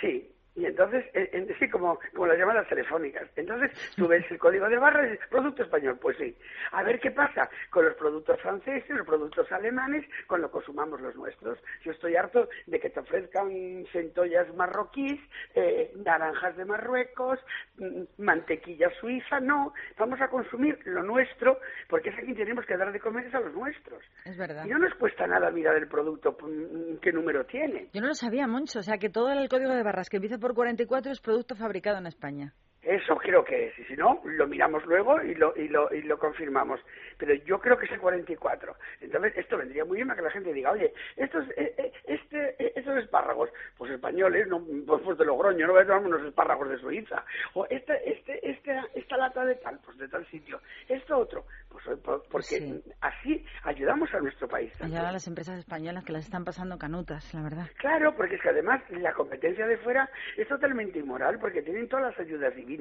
Sí, 0.00 0.32
y 0.56 0.66
entonces, 0.66 1.04
en- 1.14 1.48
sí, 1.58 1.68
como, 1.68 1.98
como 2.12 2.26
las 2.26 2.38
llamadas 2.38 2.68
telefónicas. 2.68 3.28
Entonces, 3.36 3.70
tú 3.96 4.06
ves 4.06 4.24
el 4.30 4.38
código 4.38 4.68
de 4.68 4.78
barra 4.78 5.06
y 5.06 5.10
dices, 5.12 5.26
producto 5.28 5.62
español, 5.64 5.98
pues 6.00 6.16
sí. 6.16 6.36
A 6.72 6.82
ver 6.82 7.00
qué 7.00 7.10
pasa 7.10 7.48
con 7.70 7.84
los 7.84 7.94
productos 7.96 8.40
franceses, 8.40 8.88
los 8.90 9.06
productos 9.06 9.50
alemanes, 9.50 10.04
con 10.26 10.40
lo 10.40 10.50
consumamos 10.50 11.00
los 11.00 11.14
nuestros. 11.16 11.58
Yo 11.84 11.92
estoy 11.92 12.16
harto 12.16 12.48
de 12.66 12.78
que 12.78 12.90
te 12.90 13.00
ofrezcan 13.00 13.50
centollas 13.92 14.52
marroquíes, 14.54 15.20
eh, 15.54 15.92
naranjas 15.96 16.56
de 16.56 16.64
Marruecos, 16.64 17.38
mm, 17.78 18.02
mantequilla 18.22 18.90
suiza, 19.00 19.40
no. 19.40 19.72
Vamos 19.98 20.20
a 20.20 20.28
consumir 20.28 20.78
lo 20.84 21.02
nuestro, 21.02 21.58
porque 21.88 22.10
es 22.10 22.18
a 22.18 22.22
quien 22.22 22.36
tenemos 22.36 22.64
que 22.66 22.76
dar 22.76 22.92
de 22.92 23.00
comer 23.00 23.24
a 23.34 23.40
los 23.40 23.52
nuestros. 23.54 24.02
Es 24.24 24.36
verdad. 24.36 24.64
Y 24.64 24.68
no 24.68 24.78
nos 24.78 24.94
cuesta 24.94 25.26
nada 25.26 25.50
mirar 25.50 25.76
el 25.76 25.88
producto, 25.88 26.36
mm, 26.40 26.98
qué 27.00 27.12
número 27.12 27.44
tiene. 27.46 27.88
Yo 27.92 28.00
no 28.00 28.08
lo 28.08 28.14
sabía, 28.14 28.46
Moncho. 28.46 28.78
O 28.78 28.82
sea, 28.82 28.98
que 28.98 29.08
todo 29.08 29.32
el 29.32 29.48
código 29.48 29.72
de 29.72 29.82
barras 29.82 30.08
que 30.08 30.16
empieza 30.18 30.38
por 30.44 30.52
44 30.54 31.10
es 31.10 31.20
producto 31.22 31.56
fabricado 31.56 31.96
en 31.96 32.06
España. 32.06 32.54
Eso 32.84 33.16
creo 33.16 33.44
que 33.44 33.68
es, 33.68 33.78
y 33.78 33.84
si 33.84 33.96
no, 33.96 34.20
lo 34.24 34.46
miramos 34.46 34.84
luego 34.86 35.22
y 35.22 35.34
lo, 35.34 35.56
y 35.56 35.68
lo, 35.68 35.92
y 35.94 36.02
lo 36.02 36.18
confirmamos. 36.18 36.80
Pero 37.18 37.34
yo 37.34 37.58
creo 37.58 37.78
que 37.78 37.86
es 37.86 37.92
el 37.92 38.00
44. 38.00 38.74
Entonces, 39.00 39.32
esto 39.36 39.56
vendría 39.56 39.84
muy 39.84 39.96
bien 39.96 40.08
para 40.08 40.18
que 40.18 40.24
la 40.26 40.30
gente 40.30 40.52
diga, 40.52 40.70
oye, 40.72 40.92
estos, 41.16 41.48
eh, 41.56 41.74
eh, 41.78 41.92
este, 42.04 42.50
eh, 42.62 42.72
estos 42.76 42.96
espárragos, 42.98 43.50
pues 43.78 43.90
españoles, 43.92 44.46
no, 44.48 44.62
pues, 44.86 45.02
pues 45.02 45.16
de 45.18 45.24
Logroño, 45.24 45.66
no 45.66 45.72
voy 45.72 45.82
a 45.82 45.86
tomar 45.86 46.04
unos 46.04 46.22
espárragos 46.26 46.68
de 46.68 46.78
Suiza. 46.78 47.24
O 47.54 47.66
este, 47.70 48.10
este, 48.10 48.50
este, 48.50 48.78
esta 48.94 49.16
lata 49.16 49.44
de 49.44 49.54
tal, 49.56 49.78
pues 49.84 49.96
de 49.98 50.08
tal 50.08 50.26
sitio. 50.26 50.60
Esto 50.88 51.16
otro, 51.18 51.46
pues 51.70 51.86
eh, 51.86 51.96
por- 51.96 52.22
porque 52.28 52.44
Sí. 52.58 52.82
así 53.00 53.44
ayudamos 53.62 54.12
a 54.14 54.20
nuestro 54.20 54.46
país. 54.48 54.72
También. 54.78 54.98
ahora 54.98 55.12
las 55.12 55.26
empresas 55.26 55.58
españolas 55.58 56.04
que 56.04 56.12
las 56.12 56.24
están 56.24 56.44
pasando 56.44 56.78
canutas, 56.78 57.32
la 57.34 57.42
verdad. 57.42 57.66
Claro, 57.78 58.14
porque 58.14 58.34
es 58.36 58.42
que 58.42 58.50
además 58.50 58.82
la 58.90 59.12
competencia 59.14 59.66
de 59.66 59.78
fuera 59.78 60.08
es 60.36 60.46
totalmente 60.48 60.98
inmoral 60.98 61.38
porque 61.40 61.62
tienen 61.62 61.88
todas 61.88 62.06
las 62.10 62.20
ayudas 62.20 62.54
divinas 62.54 62.73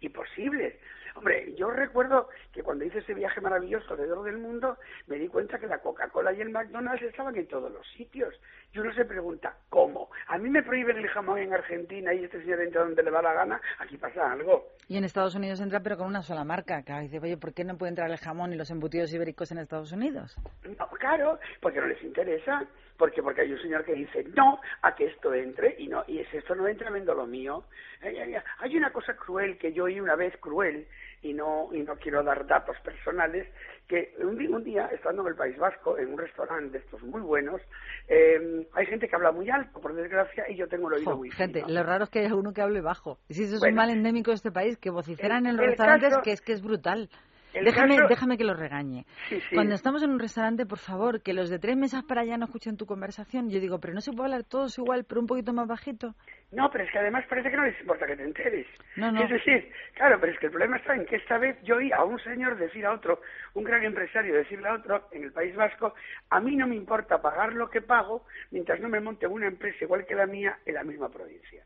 y 0.00 0.08
posibles. 0.08 0.74
Hombre, 1.16 1.54
yo 1.54 1.70
recuerdo 1.70 2.28
que 2.52 2.62
cuando 2.62 2.84
hice 2.84 2.98
ese 2.98 3.14
viaje 3.14 3.40
maravilloso 3.40 3.92
alrededor 3.92 4.24
del 4.24 4.38
mundo 4.38 4.78
me 5.06 5.16
di 5.16 5.28
cuenta 5.28 5.60
que 5.60 5.68
la 5.68 5.78
Coca-Cola 5.78 6.32
y 6.32 6.40
el 6.40 6.50
McDonald's 6.50 7.02
estaban 7.02 7.36
en 7.36 7.46
todos 7.46 7.70
los 7.70 7.86
sitios. 7.92 8.34
Y 8.72 8.80
uno 8.80 8.92
se 8.94 9.04
pregunta, 9.04 9.54
¿cómo? 9.68 10.10
A 10.26 10.38
mí 10.38 10.50
me 10.50 10.64
prohíben 10.64 10.96
el 10.96 11.06
jamón 11.08 11.38
en 11.38 11.52
Argentina 11.54 12.12
y 12.12 12.24
este 12.24 12.40
señor 12.42 12.62
entra 12.62 12.82
donde 12.82 13.02
le 13.04 13.10
va 13.12 13.22
la 13.22 13.32
gana, 13.32 13.60
aquí 13.78 13.96
pasa 13.96 14.32
algo. 14.32 14.72
Y 14.88 14.96
en 14.96 15.04
Estados 15.04 15.36
Unidos 15.36 15.60
entra, 15.60 15.80
pero 15.80 15.96
con 15.96 16.08
una 16.08 16.22
sola 16.22 16.42
marca. 16.42 16.82
Que 16.82 16.92
dice, 17.00 17.20
oye, 17.20 17.36
¿por 17.36 17.54
qué 17.54 17.62
no 17.62 17.78
puede 17.78 17.90
entrar 17.90 18.10
el 18.10 18.18
jamón 18.18 18.52
y 18.52 18.56
los 18.56 18.70
embutidos 18.70 19.12
ibéricos 19.14 19.52
en 19.52 19.58
Estados 19.58 19.92
Unidos? 19.92 20.36
No, 20.64 20.88
claro, 20.98 21.38
porque 21.60 21.80
no 21.80 21.86
les 21.86 22.02
interesa, 22.02 22.66
porque 22.96 23.22
porque 23.22 23.40
hay 23.42 23.52
un 23.52 23.58
señor 23.60 23.84
que 23.84 23.94
dice 23.94 24.24
no 24.36 24.60
a 24.82 24.94
que 24.94 25.06
esto 25.06 25.32
entre 25.34 25.74
y 25.78 25.88
no 25.88 26.04
y 26.06 26.22
si 26.26 26.36
esto 26.36 26.54
no 26.54 26.68
entra 26.68 26.90
vendo 26.90 27.14
lo 27.14 27.26
mío. 27.26 27.64
Eh, 28.02 28.34
eh, 28.36 28.42
Hay 28.58 28.76
una 28.76 28.92
cosa 28.92 29.16
cruel 29.16 29.58
que 29.58 29.72
yo 29.72 29.84
oí 29.84 29.98
una 30.00 30.14
vez 30.16 30.36
cruel 30.38 30.86
y 31.22 31.32
no 31.32 31.70
y 31.72 31.82
no 31.82 31.96
quiero 31.96 32.22
dar 32.22 32.46
datos 32.46 32.76
personales 32.84 33.48
que 33.88 34.14
un, 34.18 34.36
di- 34.38 34.46
un 34.46 34.62
día 34.62 34.86
estando 34.92 35.22
en 35.22 35.28
el 35.28 35.34
País 35.36 35.56
Vasco 35.58 35.98
en 35.98 36.12
un 36.12 36.18
restaurante 36.18 36.78
de 36.78 36.84
estos 36.84 37.02
muy 37.02 37.20
buenos 37.22 37.60
eh, 38.08 38.66
hay 38.74 38.86
gente 38.86 39.08
que 39.08 39.16
habla 39.16 39.32
muy 39.32 39.48
alto 39.50 39.80
por 39.80 39.94
desgracia 39.94 40.44
y 40.50 40.56
yo 40.56 40.68
tengo 40.68 40.88
el 40.88 40.94
oído 40.94 41.16
muy 41.16 41.30
gente, 41.30 41.60
fino. 41.64 41.72
lo 41.72 41.82
raro 41.82 42.04
es 42.04 42.10
que 42.10 42.20
haya 42.20 42.34
uno 42.34 42.52
que 42.52 42.60
hable 42.62 42.80
bajo. 42.80 43.18
Y 43.28 43.34
si 43.34 43.44
eso 43.44 43.56
es 43.56 43.62
un 43.62 43.74
mal 43.74 43.90
endémico 43.90 44.30
de 44.30 44.36
este 44.36 44.52
país, 44.52 44.76
que 44.78 44.90
vociferan 44.90 45.46
en 45.46 45.56
los 45.56 45.66
restaurantes, 45.66 46.10
caso- 46.10 46.22
que 46.22 46.32
es 46.32 46.40
que 46.42 46.52
es 46.52 46.62
brutal. 46.62 47.08
El 47.54 47.64
Déjame, 47.64 48.36
que 48.36 48.44
lo 48.44 48.54
regañe. 48.54 49.06
Sí, 49.28 49.40
sí. 49.48 49.54
Cuando 49.54 49.74
estamos 49.74 50.02
en 50.02 50.10
un 50.10 50.18
restaurante, 50.18 50.66
por 50.66 50.78
favor, 50.78 51.22
que 51.22 51.32
los 51.32 51.48
de 51.48 51.58
tres 51.58 51.76
mesas 51.76 52.04
para 52.04 52.22
allá 52.22 52.36
no 52.36 52.46
escuchen 52.46 52.76
tu 52.76 52.84
conversación. 52.84 53.48
Yo 53.50 53.60
digo, 53.60 53.78
pero 53.80 53.94
no 53.94 54.00
se 54.00 54.12
puede 54.12 54.24
hablar 54.26 54.44
todos 54.44 54.76
igual, 54.78 55.04
pero 55.04 55.20
un 55.20 55.26
poquito 55.26 55.52
más 55.52 55.68
bajito. 55.68 56.14
No, 56.52 56.70
pero 56.70 56.84
es 56.84 56.90
que 56.90 56.98
además 56.98 57.24
parece 57.28 57.50
que 57.50 57.56
no 57.56 57.64
les 57.64 57.80
importa 57.80 58.06
que 58.06 58.16
te 58.16 58.24
enteres. 58.24 58.66
No, 58.96 59.10
no. 59.12 59.22
Es 59.22 59.30
decir, 59.30 59.70
claro, 59.94 60.18
pero 60.20 60.32
es 60.32 60.38
que 60.38 60.46
el 60.46 60.52
problema 60.52 60.76
está 60.76 60.94
en 60.94 61.06
que 61.06 61.16
esta 61.16 61.38
vez 61.38 61.56
yo 61.62 61.76
oí 61.76 61.90
a 61.92 62.04
un 62.04 62.18
señor 62.20 62.56
decir 62.56 62.84
a 62.86 62.92
otro, 62.92 63.20
un 63.54 63.64
gran 63.64 63.84
empresario 63.84 64.34
decirle 64.34 64.68
a 64.68 64.74
otro 64.74 65.08
en 65.12 65.24
el 65.24 65.32
País 65.32 65.54
Vasco, 65.56 65.94
a 66.30 66.40
mí 66.40 66.56
no 66.56 66.66
me 66.66 66.76
importa 66.76 67.20
pagar 67.22 67.52
lo 67.54 67.70
que 67.70 67.80
pago 67.80 68.24
mientras 68.50 68.80
no 68.80 68.88
me 68.88 69.00
monte 69.00 69.26
una 69.26 69.46
empresa 69.46 69.84
igual 69.84 70.06
que 70.06 70.14
la 70.14 70.26
mía 70.26 70.58
en 70.66 70.74
la 70.74 70.84
misma 70.84 71.08
provincia. 71.08 71.64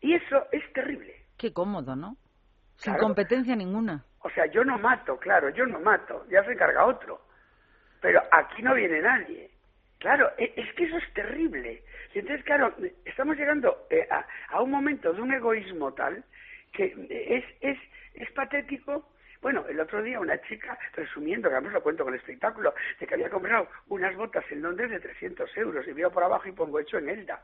Y 0.00 0.14
eso 0.14 0.46
es 0.52 0.62
terrible. 0.72 1.14
Qué 1.36 1.52
cómodo, 1.52 1.96
¿no? 1.96 2.16
Sin 2.76 2.92
Claro. 2.92 3.06
competencia 3.06 3.56
ninguna. 3.56 4.04
O 4.20 4.30
sea, 4.30 4.46
yo 4.46 4.64
no 4.64 4.78
mato, 4.78 5.18
claro, 5.18 5.48
yo 5.50 5.66
no 5.66 5.80
mato, 5.80 6.26
ya 6.28 6.44
se 6.44 6.52
encarga 6.52 6.84
otro. 6.86 7.20
Pero 8.00 8.22
aquí 8.30 8.62
no 8.62 8.74
viene 8.74 9.00
nadie. 9.00 9.50
Claro, 9.98 10.30
e- 10.38 10.52
es 10.56 10.72
que 10.74 10.84
eso 10.84 10.96
es 10.98 11.12
terrible. 11.14 11.82
Y 12.14 12.20
entonces, 12.20 12.44
claro, 12.44 12.74
estamos 13.04 13.36
llegando 13.36 13.86
eh, 13.90 14.06
a, 14.10 14.24
a 14.50 14.62
un 14.62 14.70
momento 14.70 15.12
de 15.12 15.20
un 15.20 15.32
egoísmo 15.32 15.92
tal 15.94 16.24
que 16.72 16.94
es, 17.10 17.44
es, 17.60 17.78
es 18.14 18.30
patético. 18.32 19.12
Bueno, 19.40 19.64
el 19.68 19.78
otro 19.80 20.02
día 20.02 20.20
una 20.20 20.40
chica, 20.42 20.76
resumiendo, 20.94 21.48
que 21.48 21.54
además 21.54 21.72
lo 21.74 21.82
cuento 21.82 22.04
con 22.04 22.12
el 22.12 22.20
espectáculo, 22.20 22.74
de 22.98 23.06
que 23.06 23.14
había 23.14 23.30
comprado 23.30 23.68
unas 23.88 24.14
botas 24.16 24.44
en 24.50 24.62
Londres 24.62 24.90
de 24.90 25.00
300 25.00 25.56
euros 25.56 25.86
y 25.86 25.92
veo 25.92 26.10
por 26.10 26.24
abajo 26.24 26.48
y 26.48 26.52
pongo 26.52 26.80
hecho 26.80 26.98
en 26.98 27.08
Elda. 27.08 27.42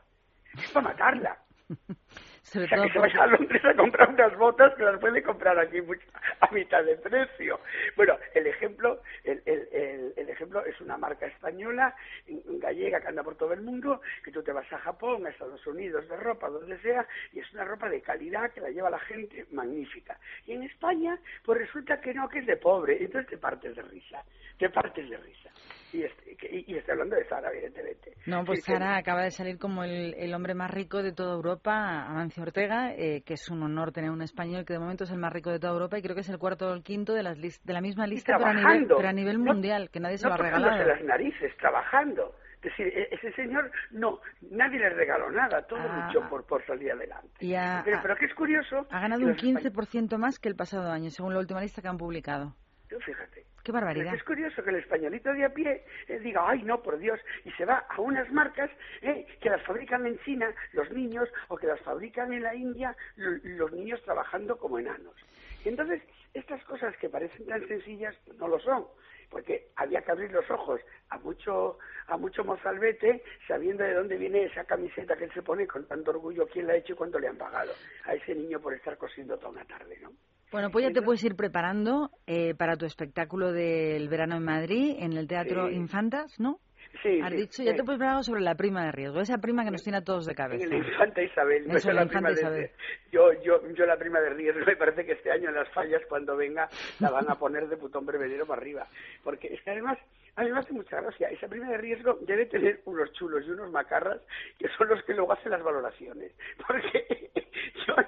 Es 0.61 0.71
para 0.71 0.89
matarla. 0.89 1.37
Sobre 2.45 2.65
O 2.65 2.67
sea, 2.69 2.77
todo 2.77 2.87
que 2.87 2.93
se 2.93 2.99
vaya 2.99 3.23
a 3.23 3.27
Londres 3.27 3.65
a 3.65 3.73
comprar 3.75 4.09
unas 4.09 4.37
botas 4.37 4.75
que 4.75 4.83
las 4.83 4.99
puede 4.99 5.23
comprar 5.23 5.57
aquí 5.57 5.81
mucho- 5.81 6.07
a 6.41 6.51
mitad 6.53 6.83
de 6.83 6.95
precio. 6.97 7.59
Bueno, 7.95 8.17
el 8.35 8.45
ejemplo, 8.45 9.01
el, 9.23 9.41
el- 9.45 9.67
el- 9.71 10.13
el 10.15 10.29
ejemplo 10.29 10.63
es 10.63 10.79
una 10.79 10.95
marca 10.95 11.25
española, 11.25 11.95
gallega, 12.27 13.01
que 13.01 13.07
anda 13.07 13.23
por 13.23 13.35
todo 13.35 13.51
el 13.53 13.61
mundo, 13.61 13.99
que 14.23 14.31
tú 14.31 14.43
te 14.43 14.51
vas 14.51 14.71
a 14.71 14.77
Japón, 14.77 15.25
a 15.25 15.29
Estados 15.31 15.65
Unidos, 15.65 16.07
de 16.07 16.17
ropa, 16.17 16.47
donde 16.49 16.77
sea, 16.81 17.07
y 17.33 17.39
es 17.39 17.51
una 17.53 17.65
ropa 17.65 17.89
de 17.89 18.01
calidad 18.01 18.51
que 18.51 18.61
la 18.61 18.69
lleva 18.69 18.91
la 18.91 18.99
gente 18.99 19.45
magnífica. 19.51 20.17
Y 20.45 20.53
en 20.53 20.63
España, 20.63 21.17
pues 21.43 21.57
resulta 21.59 21.99
que 21.99 22.13
no, 22.13 22.29
que 22.29 22.39
es 22.39 22.45
de 22.45 22.57
pobre, 22.57 22.97
entonces 23.03 23.27
te 23.31 23.37
partes 23.39 23.75
de 23.75 23.81
risa, 23.81 24.23
te 24.59 24.69
partes 24.69 25.09
de 25.09 25.17
risa. 25.17 25.49
Y, 25.93 26.03
este- 26.03 26.37
y, 26.51 26.73
y 26.73 26.77
estoy 26.77 26.91
hablando 26.93 27.15
de 27.15 27.25
Sara, 27.25 27.49
evidentemente. 27.51 28.13
No, 28.25 28.43
pues 28.43 28.63
Sara 28.63 28.97
acaba 28.97 29.23
de 29.23 29.31
salir 29.31 29.57
como 29.57 29.83
el, 29.83 30.13
el 30.15 30.33
hombre 30.33 30.53
más 30.53 30.69
rico 30.71 31.01
de 31.01 31.13
toda 31.13 31.35
Europa, 31.35 32.05
Amancio 32.37 32.43
Ortega, 32.43 32.93
eh, 32.93 33.21
que 33.25 33.35
es 33.35 33.49
un 33.49 33.63
honor 33.63 33.91
tener 33.93 34.09
un 34.11 34.21
español 34.21 34.65
que 34.65 34.73
de 34.73 34.79
momento 34.79 35.05
es 35.05 35.11
el 35.11 35.17
más 35.17 35.31
rico 35.31 35.51
de 35.51 35.59
toda 35.59 35.71
Europa 35.73 35.97
y 35.97 36.01
creo 36.01 36.15
que 36.15 36.21
es 36.21 36.29
el 36.29 36.37
cuarto 36.37 36.69
o 36.69 36.73
el 36.73 36.83
quinto 36.83 37.13
de, 37.13 37.23
las 37.23 37.37
de 37.39 37.73
la 37.73 37.79
misma 37.81 38.07
lista, 38.07 38.37
pero 38.37 38.49
a 38.49 38.53
nivel, 38.53 38.87
pero 38.87 39.07
a 39.07 39.13
nivel 39.13 39.37
No- 39.43 39.53
mundial, 39.53 39.89
que 39.89 39.99
nadie 40.01 40.17
se 40.17 40.25
no 40.27 40.29
lo 40.29 40.35
ha 40.35 40.43
regalado. 40.43 40.83
las 40.85 41.01
narices, 41.03 41.55
trabajando. 41.57 42.35
Es 42.57 42.71
decir, 42.71 42.87
e- 42.87 43.07
ese 43.11 43.31
señor, 43.33 43.71
no, 43.91 44.19
nadie 44.51 44.79
le 44.79 44.89
regaló 44.89 45.31
nada, 45.31 45.61
todo 45.67 45.79
Ah. 45.79 46.07
luchó 46.11 46.27
por, 46.29 46.45
por 46.45 46.65
salir 46.65 46.91
adelante. 46.91 47.29
Y 47.39 47.53
pero, 47.85 47.99
pero 48.01 48.15
que 48.17 48.25
es 48.25 48.33
curioso... 48.33 48.85
ha 48.89 48.99
ganado 48.99 49.21
un 49.21 49.29
los 49.29 49.37
españoles- 49.37 49.71
15% 49.73 50.17
más 50.17 50.37
que 50.39 50.49
el 50.49 50.55
pasado 50.55 50.91
año, 50.91 51.09
según 51.11 51.33
la 51.33 51.39
última 51.39 51.61
lista 51.61 51.81
que 51.81 51.87
han 51.87 51.97
publicado. 51.97 52.53
Tú 52.89 52.97
fíjate. 52.99 53.44
Qué 53.65 53.71
barbaridad. 53.71 54.13
es 54.13 54.23
curioso 54.23 54.63
que 54.63 54.69
el 54.69 54.75
españolito 54.77 55.33
de 55.33 55.43
a 55.43 55.49
pie 55.53 55.83
eh, 56.07 56.19
diga, 56.19 56.47
ay 56.47 56.61
no, 56.61 56.81
por 56.83 56.97
Dios, 56.99 57.19
y 57.43 57.51
se 57.53 57.65
va 57.65 57.79
a 57.89 57.99
unas 57.99 58.31
marcas 58.31 58.69
eh, 59.01 59.25
que 59.41 59.49
las 59.49 59.61
fabrican 59.63 60.05
en 60.05 60.19
China 60.19 60.53
los 60.73 60.89
niños 60.91 61.27
o 61.47 61.57
que 61.57 61.65
las 61.67 61.81
fabrican 61.81 62.31
en 62.31 62.43
la 62.43 62.53
India 62.53 62.95
lo- 63.15 63.39
los 63.43 63.71
niños 63.71 64.01
trabajando 64.03 64.57
como 64.59 64.77
enanos. 64.77 65.15
Y 65.63 65.69
entonces, 65.69 65.99
estas 66.35 66.63
cosas 66.65 66.95
que 66.97 67.09
parecen 67.09 67.47
tan 67.47 67.67
sencillas 67.67 68.15
no 68.37 68.47
lo 68.47 68.59
son, 68.59 68.85
porque 69.31 69.69
había 69.77 70.03
que 70.03 70.11
abrir 70.11 70.31
los 70.31 70.47
ojos 70.51 70.79
a 71.09 71.17
mucho 71.17 71.79
a 72.07 72.17
mucho 72.17 72.43
mozalbete 72.43 73.23
sabiendo 73.47 73.83
de 73.83 73.95
dónde 73.95 74.15
viene 74.17 74.43
esa 74.43 74.65
camiseta 74.65 75.15
que 75.17 75.23
él 75.23 75.33
se 75.33 75.41
pone 75.41 75.65
con 75.65 75.87
tanto 75.87 76.11
orgullo 76.11 76.47
quién 76.47 76.67
la 76.67 76.73
ha 76.73 76.75
hecho 76.75 76.93
y 76.93 76.95
cuánto 76.95 77.17
le 77.17 77.29
han 77.29 77.37
pagado 77.37 77.73
a 78.03 78.13
ese 78.13 78.35
niño 78.35 78.59
por 78.59 78.75
estar 78.75 78.95
cosiendo 78.95 79.37
toda 79.39 79.49
una 79.53 79.65
tarde, 79.65 79.97
¿no? 80.03 80.11
Bueno, 80.55 80.71
pues 80.71 80.85
ya 80.85 80.91
te 80.93 81.01
puedes 81.01 81.21
ir 81.25 81.35
preparando 81.35 82.11
eh, 82.27 82.55
para 82.55 82.77
tu 82.77 82.85
espectáculo 82.85 83.51
del 83.51 84.07
verano 84.07 84.37
en 84.37 84.43
Madrid, 84.45 84.95
en 84.99 85.11
el 85.11 85.27
Teatro 85.27 85.67
Sí. 85.67 85.75
Infantas, 85.75 86.39
¿no? 86.39 86.59
Sí, 87.03 87.19
Has 87.21 87.31
sí, 87.31 87.35
dicho, 87.35 87.61
ya 87.61 87.71
sí. 87.71 87.77
te 87.77 87.83
puedes 87.83 87.99
preparar 87.99 88.23
sobre 88.23 88.39
la 88.39 88.55
prima 88.55 88.85
de 88.85 88.93
riesgo, 88.93 89.19
esa 89.19 89.37
prima 89.39 89.65
que 89.65 89.71
nos 89.71 89.83
tiene 89.83 89.97
a 89.97 90.01
todos 90.05 90.25
de 90.25 90.33
cabeza. 90.33 90.63
En 90.63 90.71
el 90.71 90.87
Infanta 90.87 91.21
Isabel, 91.21 91.69
Eso, 91.71 91.91
la 91.91 92.05
prima 92.05 92.29
de, 92.29 92.35
Isabel. 92.35 92.69
yo, 93.11 93.33
yo, 93.43 93.59
yo 93.73 93.85
la 93.85 93.97
prima 93.97 94.21
de 94.21 94.29
riesgo, 94.29 94.61
me 94.65 94.77
parece 94.77 95.05
que 95.05 95.11
este 95.11 95.29
año 95.29 95.49
en 95.49 95.55
las 95.55 95.67
fallas 95.73 96.01
cuando 96.07 96.37
venga 96.37 96.69
la 97.01 97.09
van 97.11 97.29
a 97.29 97.35
poner 97.35 97.67
de 97.67 97.75
putón 97.75 98.05
brevedero 98.05 98.45
para 98.45 98.61
arriba, 98.61 98.87
porque 99.25 99.49
es 99.53 99.61
que 99.61 99.71
además 99.71 99.97
a 100.35 100.43
mí 100.43 100.51
me 100.51 100.59
hace 100.59 100.73
mucha 100.73 100.99
gracia, 100.99 101.29
esa 101.29 101.47
prima 101.47 101.69
de 101.69 101.77
riesgo 101.77 102.17
debe 102.21 102.45
tener 102.45 102.81
unos 102.85 103.11
chulos 103.13 103.45
y 103.45 103.51
unos 103.51 103.71
macarras 103.71 104.21
que 104.59 104.67
son 104.69 104.89
los 104.89 105.01
que 105.03 105.13
luego 105.13 105.31
hacen 105.31 105.51
las 105.51 105.63
valoraciones, 105.63 106.33
porque 106.67 107.31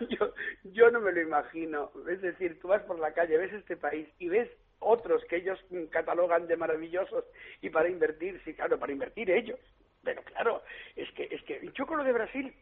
yo, 0.09 0.33
yo, 0.63 0.91
no 0.91 0.99
me 0.99 1.11
lo 1.11 1.21
imagino, 1.21 1.91
es 2.09 2.21
decir, 2.21 2.59
tú 2.59 2.69
vas 2.69 2.83
por 2.83 2.99
la 2.99 3.13
calle, 3.13 3.37
ves 3.37 3.53
este 3.53 3.77
país 3.77 4.07
y 4.19 4.27
ves 4.29 4.49
otros 4.79 5.23
que 5.25 5.37
ellos 5.37 5.59
catalogan 5.89 6.47
de 6.47 6.57
maravillosos 6.57 7.25
y 7.61 7.69
para 7.69 7.89
invertir, 7.89 8.41
sí, 8.43 8.53
claro, 8.53 8.77
para 8.77 8.91
invertir 8.91 9.31
ellos. 9.31 9.59
Pero 10.03 10.21
claro, 10.21 10.61
es 10.95 11.11
que, 11.13 11.27
es 11.31 11.41
que 11.43 11.71
yo 11.73 11.85
con 11.87 11.97
lo 11.97 12.03
de 12.03 12.13
Brasil 12.13 12.53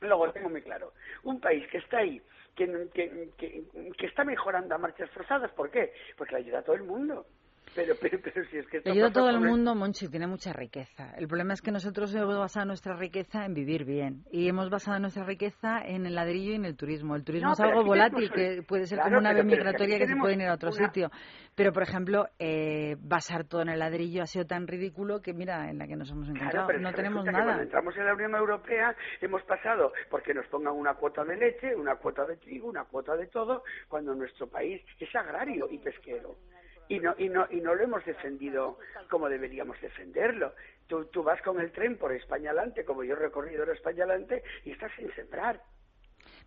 Luego 0.00 0.30
tengo 0.32 0.50
muy 0.50 0.62
claro, 0.62 0.92
un 1.22 1.40
país 1.40 1.66
que 1.68 1.78
está 1.78 1.98
ahí, 1.98 2.20
que, 2.54 2.66
que, 2.92 3.30
que, 3.38 3.64
que 3.96 4.06
está 4.06 4.24
mejorando 4.24 4.74
a 4.74 4.78
marchas 4.78 5.10
forzadas, 5.10 5.50
¿por 5.52 5.70
qué? 5.70 5.92
Porque 6.16 6.34
le 6.34 6.40
ayuda 6.40 6.58
a 6.58 6.62
todo 6.62 6.76
el 6.76 6.82
mundo. 6.82 7.26
Pero, 7.74 7.94
pero, 8.00 8.18
pero 8.22 8.44
si 8.50 8.58
es 8.58 8.66
que 8.68 8.78
esto 8.78 8.90
ayuda 8.90 9.08
a 9.08 9.12
todo 9.12 9.28
el 9.30 9.40
mundo, 9.40 9.74
Monchi, 9.74 10.08
tiene 10.08 10.26
mucha 10.26 10.52
riqueza. 10.52 11.12
El 11.16 11.26
problema 11.26 11.54
es 11.54 11.60
que 11.62 11.70
nosotros 11.72 12.14
hemos 12.14 12.36
basado 12.38 12.66
nuestra 12.66 12.94
riqueza 12.96 13.44
en 13.44 13.54
vivir 13.54 13.84
bien. 13.84 14.24
Y 14.30 14.48
hemos 14.48 14.70
basado 14.70 14.98
nuestra 14.98 15.24
riqueza 15.24 15.80
en 15.84 16.06
el 16.06 16.14
ladrillo 16.14 16.52
y 16.52 16.54
en 16.56 16.64
el 16.64 16.76
turismo. 16.76 17.16
El 17.16 17.24
turismo 17.24 17.48
No, 17.48 17.52
es 17.54 17.60
algo 17.60 17.84
volátil, 17.84 18.30
tenemos- 18.30 18.56
que 18.56 18.62
puede 18.62 18.86
ser 18.86 18.98
Claro, 18.98 19.10
como 19.10 19.18
una 19.20 19.30
ave 19.30 19.44
migratoria 19.44 19.98
que 19.98 20.06
se 20.06 20.16
puede 20.16 20.34
ir 20.34 20.42
a 20.42 20.54
otro 20.54 20.70
una- 20.70 20.86
sitio. 20.86 21.10
Pero, 21.56 21.72
por 21.72 21.82
ejemplo, 21.84 22.26
eh, 22.38 22.96
basar 22.98 23.44
todo 23.44 23.62
en 23.62 23.68
el 23.68 23.78
ladrillo 23.78 24.22
ha 24.22 24.26
sido 24.26 24.44
tan 24.44 24.66
ridículo 24.66 25.20
que 25.20 25.32
mira 25.32 25.70
en 25.70 25.78
la 25.78 25.86
que 25.86 25.96
nos 25.96 26.10
hemos 26.10 26.28
encontrado. 26.28 26.72
no 26.78 26.92
tenemos 26.92 27.24
nada. 27.24 27.44
cuando 27.44 27.62
entramos 27.62 27.96
en 27.96 28.04
la 28.06 28.14
Unión 28.14 28.34
Europea 28.34 28.94
hemos 29.20 29.42
pasado 29.44 29.92
porque 30.10 30.34
nos 30.34 30.46
pongan 30.46 30.74
una 30.74 30.94
cuota 30.94 31.24
de 31.24 31.36
leche, 31.36 31.74
una 31.76 31.96
cuota 31.96 32.24
de 32.24 32.36
trigo, 32.36 32.68
una 32.68 32.84
cuota 32.84 33.16
de 33.16 33.26
todo, 33.28 33.62
cuando 33.88 34.14
nuestro 34.14 34.48
país 34.48 34.82
es 34.98 35.14
agrario 35.14 35.68
y 35.70 35.78
pesquero. 35.78 36.36
Y 36.88 36.98
no, 37.00 37.14
y 37.18 37.28
no, 37.28 37.46
y 37.50 37.60
no 37.60 37.74
lo 37.74 37.82
hemos 37.82 38.04
defendido 38.04 38.78
como 39.08 39.28
deberíamos 39.28 39.80
defenderlo. 39.80 40.54
Tú, 40.86 41.06
tú 41.06 41.22
vas 41.22 41.40
con 41.42 41.60
el 41.60 41.72
tren 41.72 41.96
por 41.96 42.12
España 42.12 42.50
adelante, 42.50 42.84
como 42.84 43.04
yo 43.04 43.14
he 43.14 43.18
recorrido 43.18 43.64
en 43.64 43.70
España 43.70 44.04
adelante, 44.04 44.42
y 44.64 44.72
estás 44.72 44.92
sin 44.96 45.12
sembrar. 45.14 45.60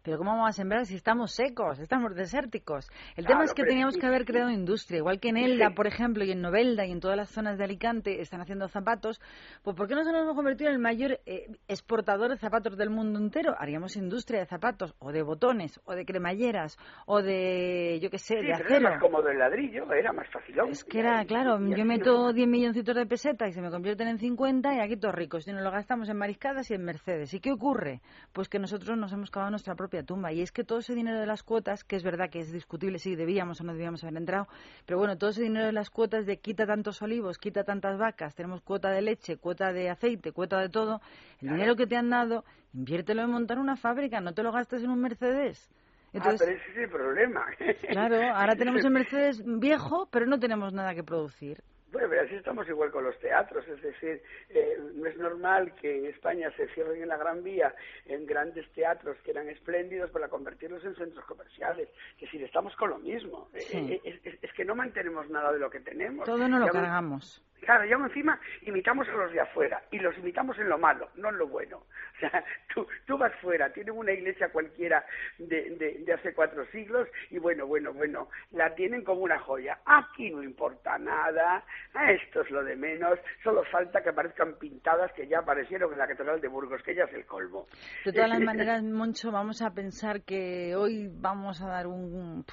Pero 0.08 0.20
¿cómo 0.20 0.32
vamos 0.32 0.48
a 0.48 0.54
sembrar 0.54 0.86
si 0.86 0.96
estamos 0.96 1.34
secos, 1.34 1.80
estamos 1.80 2.16
desérticos? 2.16 2.90
El 3.18 3.26
Claro, 3.26 3.40
tema 3.40 3.44
es 3.44 3.54
que 3.54 3.64
teníamos 3.66 3.98
que 3.98 4.06
haber 4.06 4.24
creado 4.24 4.50
industria, 4.50 5.00
igual 5.00 5.20
que 5.20 5.28
en 5.28 5.36
Elda, 5.36 5.68
Sí. 5.68 5.74
por 5.74 5.86
ejemplo, 5.86 6.24
y 6.24 6.32
en 6.32 6.40
Novelda 6.42 6.86
y 6.86 6.94
en 6.94 7.02
todas 7.02 7.18
las 7.18 7.30
zonas 7.30 7.58
de 7.58 7.66
Alicante 7.66 8.22
están 8.22 8.40
haciendo 8.40 8.70
zapatos, 8.70 9.20
pues 9.64 9.76
¿por 9.76 9.86
qué 9.90 9.96
no 9.96 10.06
se 10.06 10.14
nos 10.14 10.22
hemos 10.22 10.34
convertido 10.34 10.70
en 10.70 10.76
el 10.78 10.82
mayor 10.82 11.20
eh, 11.26 11.48
exportador 11.68 12.30
de 12.32 12.38
zapatos 12.38 12.78
del 12.78 12.90
mundo 12.90 13.20
entero? 13.20 13.54
Haríamos 13.60 13.98
industria 13.98 14.40
de 14.40 14.46
zapatos, 14.46 14.96
o 15.00 15.12
de 15.12 15.24
botones, 15.24 15.78
o 15.84 15.94
de 15.94 16.06
cremalleras, 16.06 16.78
o 17.06 17.22
de, 17.22 18.00
yo 18.02 18.10
qué 18.10 18.18
sé, 18.18 18.36
Sí, 18.40 18.46
de 18.48 18.54
pero 18.54 18.60
era 18.70 18.76
acero. 18.78 18.90
más 18.92 19.00
cómodo 19.02 19.28
el 19.28 19.40
ladrillo, 19.40 19.92
era 19.92 20.14
más 20.14 20.30
fácil. 20.32 20.56
Es 20.70 20.86
que 20.86 21.00
era, 21.02 21.26
claro, 21.26 21.60
yo 21.60 21.84
meto 21.84 22.32
10 22.32 22.48
milloncitos 22.48 22.96
de 22.96 23.06
pesetas 23.06 23.50
y 23.50 23.52
se 23.52 23.62
me 23.62 23.70
convierten 23.70 24.08
en 24.08 24.20
50 24.20 24.74
y 24.74 24.80
aquí 24.80 24.96
todos 24.96 25.16
ricos. 25.16 25.46
Y 25.50 25.52
nos 25.52 25.64
lo 25.64 25.72
gastamos 25.72 26.08
en 26.08 26.16
mariscadas 26.16 26.72
y 26.72 26.76
en 26.76 26.86
Mercedes. 26.86 27.34
¿Y 27.34 27.42
qué 27.42 27.52
ocurre? 27.52 28.00
Pues 28.32 28.48
que 28.48 28.58
nosotros 28.58 28.98
nos 28.98 29.12
hemos 29.12 29.30
cavado 29.32 29.50
nuestra 29.50 29.76
propia 29.76 29.97
tumba. 30.04 30.32
Y 30.32 30.42
es 30.42 30.52
que 30.52 30.64
todo 30.64 30.80
ese 30.80 30.96
dinero 30.96 31.20
de 31.20 31.26
las 31.26 31.44
cuotas, 31.44 31.84
que 31.84 31.96
es 31.96 32.04
verdad 32.04 32.30
que 32.30 32.40
es 32.40 32.52
discutible 32.52 33.00
si 33.00 33.16
debíamos 33.16 33.62
o 33.62 33.64
no 33.64 33.74
debíamos 33.74 34.04
haber 34.04 34.18
entrado, 34.18 34.48
pero 34.86 34.98
bueno, 34.98 35.18
todo 35.18 35.30
ese 35.30 35.44
dinero 35.44 35.66
de 35.66 35.72
las 35.72 35.90
cuotas 35.90 36.26
de 36.26 36.38
quita 36.38 36.66
tantos 36.66 37.02
olivos, 37.02 37.38
quita 37.38 37.64
tantas 37.64 37.98
vacas, 37.98 38.36
tenemos 38.36 38.62
cuota 38.62 38.90
de 38.92 39.02
leche, 39.02 39.38
cuota 39.38 39.74
de 39.74 39.90
aceite, 39.90 40.32
cuota 40.32 40.60
de 40.60 40.70
todo, 40.70 41.02
el 41.42 41.50
dinero 41.50 41.76
que 41.76 41.88
te 41.88 41.96
han 41.96 42.10
dado, 42.10 42.46
inviértelo 42.74 43.24
en 43.24 43.32
montar 43.32 43.60
una 43.60 43.76
fábrica, 43.76 44.22
no 44.22 44.34
te 44.34 44.44
lo 44.44 44.52
gastes 44.52 44.84
en 44.84 44.90
un 44.90 45.02
Mercedes. 45.02 45.70
Entonces, 46.14 46.42
ah, 46.42 46.46
pero 46.46 46.58
ese 46.58 46.72
es 46.72 46.78
el 46.78 46.90
problema. 46.90 47.46
Claro, 47.90 48.34
ahora 48.34 48.56
tenemos 48.58 48.84
el 48.84 48.92
Mercedes 48.92 49.44
viejo, 49.46 50.08
pero 50.12 50.26
no 50.26 50.40
tenemos 50.40 50.74
nada 50.74 50.96
que 50.96 51.04
producir. 51.04 51.64
Bueno, 51.92 52.10
pero 52.10 52.22
así 52.24 52.36
estamos 52.36 52.68
igual 52.68 52.92
con 52.92 53.04
los 53.06 53.18
teatros, 53.20 53.66
es 53.68 53.82
decir, 53.82 54.22
eh, 54.50 54.78
no 54.94 55.08
es 55.08 55.18
normal 55.18 55.74
que 55.76 55.98
en 56.00 56.06
España 56.08 56.52
se 56.58 56.68
cierren 56.70 57.02
en 57.02 57.08
la 57.08 57.18
Gran 57.18 57.44
Vía 57.44 57.74
en 58.06 58.26
grandes 58.26 58.70
teatros 58.74 59.18
que 59.24 59.32
eran 59.32 59.48
espléndidos 59.48 60.12
para 60.12 60.28
convertirlos 60.28 60.84
en 60.84 60.96
centros 60.96 61.24
comerciales, 61.26 61.88
que 62.18 62.28
si 62.28 62.44
estamos 62.44 62.76
con 62.76 62.90
lo 62.90 63.00
mismo, 63.00 63.50
Eh, 63.54 63.68
Sí. 63.72 63.78
eh, 63.94 64.02
es, 64.04 64.20
es- 64.34 64.44
es 64.44 64.54
que 64.54 64.66
no 64.66 64.76
mantenemos 64.76 65.30
nada 65.30 65.52
de 65.54 65.60
lo 65.60 65.70
que 65.70 65.80
tenemos. 65.80 66.26
Todo 66.26 66.48
no 66.50 66.60
lo 66.60 66.68
cargamos. 66.70 67.42
Claro, 67.62 67.86
y 67.86 67.92
aún 67.92 68.06
encima 68.06 68.40
imitamos 68.62 69.08
a 69.10 69.12
los 69.14 69.32
de 69.32 69.42
afuera, 69.42 69.82
y 69.92 70.00
los 70.00 70.18
imitamos 70.18 70.58
en 70.60 70.70
lo 70.70 70.78
malo, 70.78 71.10
no 71.16 71.30
en 71.30 71.38
lo 71.38 71.48
bueno. 71.48 71.84
O 72.18 72.20
sea, 72.20 72.44
tú, 72.74 72.88
tú 73.06 73.16
vas 73.16 73.32
fuera, 73.42 73.72
tienen 73.72 73.96
una 73.96 74.12
iglesia 74.12 74.50
cualquiera 74.52 75.06
de, 75.38 75.70
de, 75.78 76.00
de 76.04 76.14
hace 76.14 76.34
cuatro 76.34 76.66
siglos, 76.72 77.08
y 77.30 77.38
bueno, 77.38 77.68
bueno, 77.68 77.94
bueno, 77.94 78.28
la 78.54 78.74
tienen 78.74 79.04
como 79.04 79.22
una 79.22 79.38
joya. 79.38 79.78
Aquí 79.86 80.32
no 80.32 80.42
importa 80.42 80.98
nada, 80.98 81.64
esto 82.10 82.42
es 82.42 82.50
lo 82.50 82.64
de 82.64 82.76
menos, 82.76 83.20
solo 83.44 83.64
falta 83.72 84.02
que 84.02 84.10
aparezcan 84.10 84.56
pintadas 84.58 85.12
que 85.14 85.28
ya 85.28 85.40
aparecieron 85.42 85.94
en 85.94 86.00
la 86.00 86.08
Catedral 86.08 86.42
de 86.42 86.48
Burgos, 86.48 86.82
que 86.82 86.96
ya 86.96 87.04
es 87.04 87.14
el 87.14 87.28
colmo. 87.28 87.68
De 88.04 88.12
todas 88.12 88.30
las 88.32 88.40
maneras, 88.42 88.82
Moncho, 88.82 89.32
vamos 89.32 89.62
a 89.62 89.70
pensar 89.70 90.24
que 90.24 90.76
hoy 90.76 91.10
vamos 91.14 91.62
a 91.62 91.68
dar 91.68 91.86
un, 91.86 92.44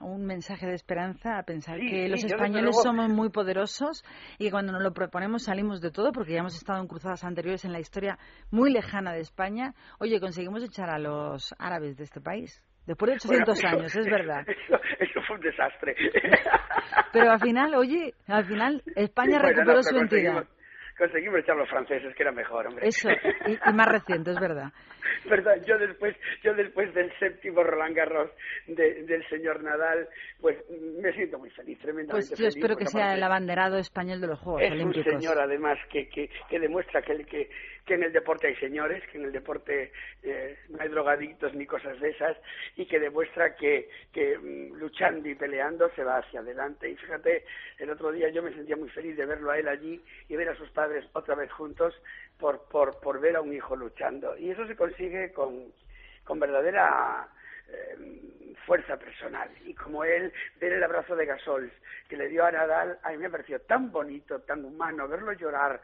un 0.00 0.26
mensaje 0.26 0.66
de 0.66 0.74
esperanza, 0.74 1.38
a 1.38 1.44
pensar 1.44 1.78
Sí, 1.78 1.88
que 1.88 2.02
sí, 2.04 2.08
los 2.08 2.24
españoles 2.24 2.62
luego- 2.74 2.82
somos 2.82 3.08
muy 3.08 3.28
poderosos 3.30 4.02
y 4.38 4.46
que 4.46 4.50
cuando 4.50 4.72
nos 4.72 4.82
lo 4.82 4.92
proponemos 4.92 5.44
salimos 5.44 5.80
de 5.80 5.90
todo, 5.90 6.12
porque 6.12 6.32
ya 6.32 6.40
hemos 6.40 6.56
estado 6.56 6.80
en 6.80 6.88
cruzadas 6.88 7.24
anteriores 7.24 7.64
en 7.64 7.72
la 7.72 7.80
historia 7.80 8.18
muy 8.50 8.72
lejana 8.72 9.12
de 9.12 9.20
España. 9.20 9.74
Oye, 9.98 10.20
conseguimos 10.20 10.62
echar 10.64 10.90
a 10.90 10.98
los 10.98 11.54
árabes 11.58 11.96
de 11.96 12.04
este 12.04 12.20
país. 12.20 12.62
Después 12.86 13.10
de 13.10 13.14
800 13.16 13.60
Bueno, 13.62 13.78
años, 13.78 13.96
es 13.96 14.06
verdad. 14.06 14.44
Eso, 14.48 14.80
eso 14.98 15.20
fue 15.26 15.36
un 15.36 15.42
desastre. 15.42 15.94
Pero 17.12 17.30
al 17.30 17.40
final, 17.40 17.74
oye, 17.74 18.14
al 18.26 18.44
final 18.46 18.82
España 18.96 19.38
recuperó 19.38 19.82
su 19.82 19.96
entidad. 19.96 20.44
Conseguimos- 21.00 21.40
echar 21.40 21.56
los 21.56 21.68
franceses, 21.68 22.14
que 22.14 22.22
era 22.22 22.32
mejor, 22.32 22.66
hombre. 22.66 22.86
Eso, 22.86 23.08
y, 23.10 23.52
y 23.52 23.72
más 23.72 23.88
reciente, 23.88 24.30
es 24.30 24.38
verdad. 24.40 24.70
Perdón, 25.28 25.60
yo 25.66 25.78
después, 25.78 26.14
yo 26.42 26.54
después 26.54 26.92
del 26.94 27.10
séptimo 27.18 27.62
Roland 27.64 27.96
Garros 27.96 28.30
de- 28.66 29.02
del 29.04 29.26
señor 29.28 29.62
Nadal, 29.62 30.06
pues 30.40 30.56
me 30.70 31.12
siento 31.14 31.38
muy 31.38 31.50
feliz, 31.50 31.78
tremendamente 31.80 32.28
Pues 32.28 32.30
yo 32.30 32.36
feliz, 32.36 32.56
espero 32.56 32.76
que 32.76 32.86
sea 32.86 33.00
aparte 33.04 33.16
el 33.18 33.22
abanderado 33.24 33.78
español 33.78 34.20
de 34.20 34.26
los 34.28 34.38
Juegos 34.38 34.62
Es 34.62 34.68
un 34.72 34.74
Olímpicos. 34.80 35.12
señor, 35.12 35.38
además, 35.40 35.78
que, 35.90 36.08
que, 36.08 36.30
que 36.48 36.58
demuestra 36.60 37.02
que, 37.02 37.24
que, 37.24 37.50
que 37.86 37.94
en 37.94 38.04
el 38.04 38.12
deporte 38.12 38.48
hay 38.48 38.56
señores, 38.56 39.02
que 39.10 39.18
en 39.18 39.24
el 39.24 39.32
deporte 39.32 39.90
eh, 40.22 40.58
no 40.68 40.78
hay 40.82 40.88
drogadictos 40.88 41.54
ni 41.54 41.66
cosas 41.66 41.98
de 42.00 42.10
esas, 42.10 42.36
y 42.76 42.86
que 42.86 43.00
demuestra 43.00 43.54
que, 43.56 43.88
que 44.12 44.38
mm, 44.38 44.74
luchando 44.78 45.28
y 45.28 45.34
peleando 45.34 45.88
se 45.96 46.04
va 46.04 46.18
hacia 46.18 46.40
adelante. 46.40 46.88
Y 46.90 46.96
fíjate, 46.96 47.44
el 47.78 47.90
otro 47.90 48.12
día 48.12 48.28
yo 48.30 48.42
me 48.42 48.52
sentía 48.52 48.76
muy 48.76 48.90
feliz 48.90 49.16
de 49.16 49.26
verlo 49.26 49.50
a 49.50 49.58
él 49.58 49.66
allí 49.68 50.00
y 50.28 50.36
ver 50.36 50.50
a 50.50 50.56
sus 50.56 50.68
padres 50.70 50.89
otra 51.12 51.34
vez 51.34 51.50
juntos 51.52 51.94
por, 52.38 52.64
por, 52.68 52.98
por 53.00 53.20
ver 53.20 53.36
a 53.36 53.40
un 53.40 53.52
hijo 53.52 53.76
luchando. 53.76 54.36
Y 54.36 54.50
eso 54.50 54.66
se 54.66 54.76
consigue 54.76 55.32
con, 55.32 55.72
con 56.24 56.40
verdadera 56.40 57.28
eh, 57.68 58.54
fuerza 58.66 58.96
personal. 58.96 59.48
Y 59.64 59.74
como 59.74 60.04
él, 60.04 60.32
ver 60.60 60.72
el 60.72 60.82
abrazo 60.84 61.16
de 61.16 61.26
Gasols 61.26 61.72
que 62.08 62.16
le 62.16 62.28
dio 62.28 62.44
a 62.44 62.50
Nadal, 62.52 62.98
a 63.02 63.10
mí 63.10 63.18
me 63.18 63.30
pareció 63.30 63.60
tan 63.60 63.90
bonito, 63.92 64.40
tan 64.40 64.64
humano, 64.64 65.06
verlo 65.08 65.32
llorar, 65.32 65.80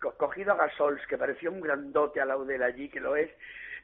co- 0.00 0.16
cogido 0.16 0.52
a 0.52 0.56
Gasols, 0.56 1.06
que 1.08 1.18
parecía 1.18 1.50
un 1.50 1.60
grandote 1.60 2.20
a 2.20 2.24
la 2.24 2.36
de 2.36 2.56
él 2.56 2.62
allí, 2.62 2.88
que 2.88 3.00
lo 3.00 3.16
es. 3.16 3.30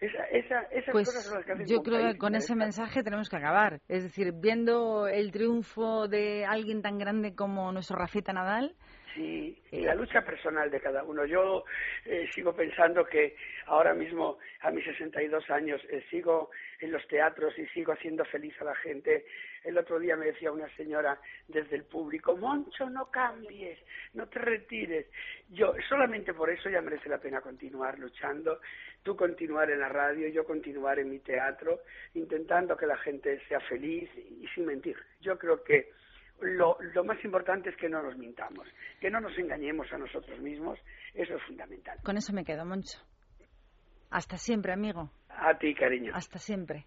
Esa, 0.01 0.25
esa, 0.25 0.63
esas 0.63 0.91
Pues 0.91 1.07
cosas 1.07 1.25
son 1.27 1.35
las 1.37 1.47
que 1.47 1.53
hacen 1.53 1.67
yo 1.67 1.81
creo 1.83 2.01
que 2.13 2.19
con 2.19 2.35
ese 2.35 2.57
mensaje 2.57 3.05
tenemos 3.05 3.29
que 3.29 3.37
acabar. 3.37 3.79
Es 3.87 4.03
decir, 4.03 4.33
viendo 4.35 5.07
el 5.07 5.31
triunfo 5.31 6.09
de 6.09 6.45
alguien 6.45 6.83
tan 6.83 6.99
grande 6.99 7.37
como 7.37 7.71
nuestro 7.71 7.97
Rafita 7.97 8.33
Nadal, 8.33 8.75
Sí, 9.15 9.61
y 9.71 9.81
la 9.81 9.95
lucha 9.95 10.23
personal 10.23 10.71
de 10.71 10.81
cada 10.81 11.03
uno. 11.03 11.27
Yo 11.27 11.65
eh, 12.05 12.29
sigo 12.35 12.55
pensando 12.55 13.05
que 13.05 13.37
ahora 13.67 13.93
mismo, 13.93 14.39
a 14.61 14.71
mis 14.71 14.85
62 14.85 15.51
años, 15.51 15.81
eh, 15.91 16.03
sigo 16.11 16.51
en 16.81 16.93
los 16.93 17.07
teatros 17.09 17.59
y 17.59 17.67
sigo 17.69 17.93
haciendo 17.93 18.25
feliz 18.25 18.55
a 18.61 18.65
la 18.65 18.75
gente. 18.77 19.27
El 19.65 19.77
otro 19.77 19.99
día 19.99 20.17
me 20.17 20.27
decía 20.27 20.51
una 20.51 20.69
señora 20.77 21.21
desde 21.47 21.77
el 21.77 21.85
público, 21.85 22.37
Moncho, 22.37 22.89
no 22.89 23.11
cambies, 23.11 23.79
no 24.15 24.29
te 24.29 24.39
retires. 24.39 25.07
Yo, 25.51 25.75
solamente 25.89 26.33
por 26.33 26.49
eso 26.49 26.71
ya 26.71 26.81
merece 26.81 27.09
la 27.09 27.19
pena 27.19 27.41
continuar 27.41 27.99
luchando. 27.99 28.61
Tú 29.03 29.15
continuar 29.15 29.71
en 29.71 29.81
la 29.81 29.89
radio, 29.89 30.29
yo 30.29 30.45
continuar 30.45 30.99
en 30.99 31.11
mi 31.11 31.19
teatro, 31.19 31.81
intentando 32.15 32.77
que 32.77 32.87
la 32.87 32.97
gente 32.97 33.41
sea 33.49 33.61
feliz 33.61 34.09
y 34.17 34.47
sin 34.55 34.65
mentir. 34.65 34.97
Yo 35.21 35.39
creo 35.39 35.63
que 35.63 35.91
lo, 36.43 36.77
lo 36.95 37.05
más 37.05 37.23
importante 37.25 37.71
es 37.71 37.77
que 37.77 37.89
no 37.89 38.03
nos 38.03 38.17
mintamos, 38.17 38.67
que 39.01 39.11
no 39.11 39.21
nos 39.21 39.37
engañemos 39.39 39.93
a 39.93 39.99
nosotros 39.99 40.39
mismos, 40.41 40.79
eso 41.15 41.37
es 41.37 41.43
fundamental. 41.45 41.99
con 42.05 42.17
eso 42.17 42.33
me 42.33 42.45
quedo, 42.45 42.65
Moncho. 42.65 42.99
Hasta 44.11 44.37
siempre, 44.37 44.73
amigo. 44.73 45.11
A 45.31 45.57
ti, 45.57 45.75
cariño. 45.75 46.13
Hasta 46.15 46.39
siempre. 46.39 46.85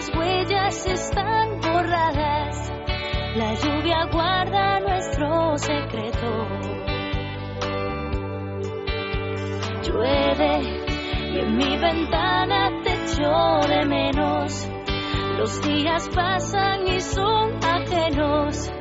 Las 0.00 0.16
huellas 0.16 0.86
están 0.86 1.60
borradas, 1.60 2.72
la 3.36 3.52
lluvia 3.52 4.06
guarda 4.10 4.80
nuestro 4.80 5.58
secreto. 5.58 6.48
Llueve 9.82 10.62
y 11.34 11.38
en 11.40 11.54
mi 11.54 11.76
ventana 11.76 12.82
te 12.82 12.92
echo 12.94 13.68
de 13.68 13.84
menos, 13.84 14.68
los 15.36 15.62
días 15.64 16.08
pasan 16.14 16.86
y 16.86 16.98
son 17.00 17.62
ajenos. 17.62 18.72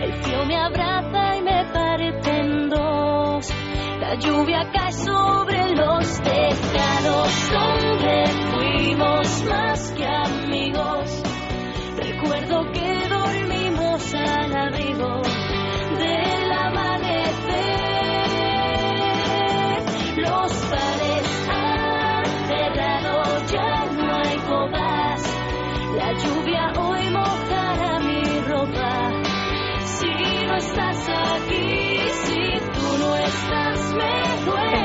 El 0.00 0.12
frío 0.12 0.44
me 0.46 0.56
abraza 0.58 1.36
y 1.38 1.42
me 1.42 1.64
parte 1.72 2.38
en 2.38 2.68
dos. 2.68 3.52
La 3.98 4.14
lluvia 4.14 4.70
cae 4.72 4.92
sobre 4.92 5.74
los 5.74 6.20
tejados 6.20 7.50
donde 7.50 8.24
fuimos 8.52 9.44
más 9.44 9.90
que 9.92 10.06
amigos. 10.06 10.31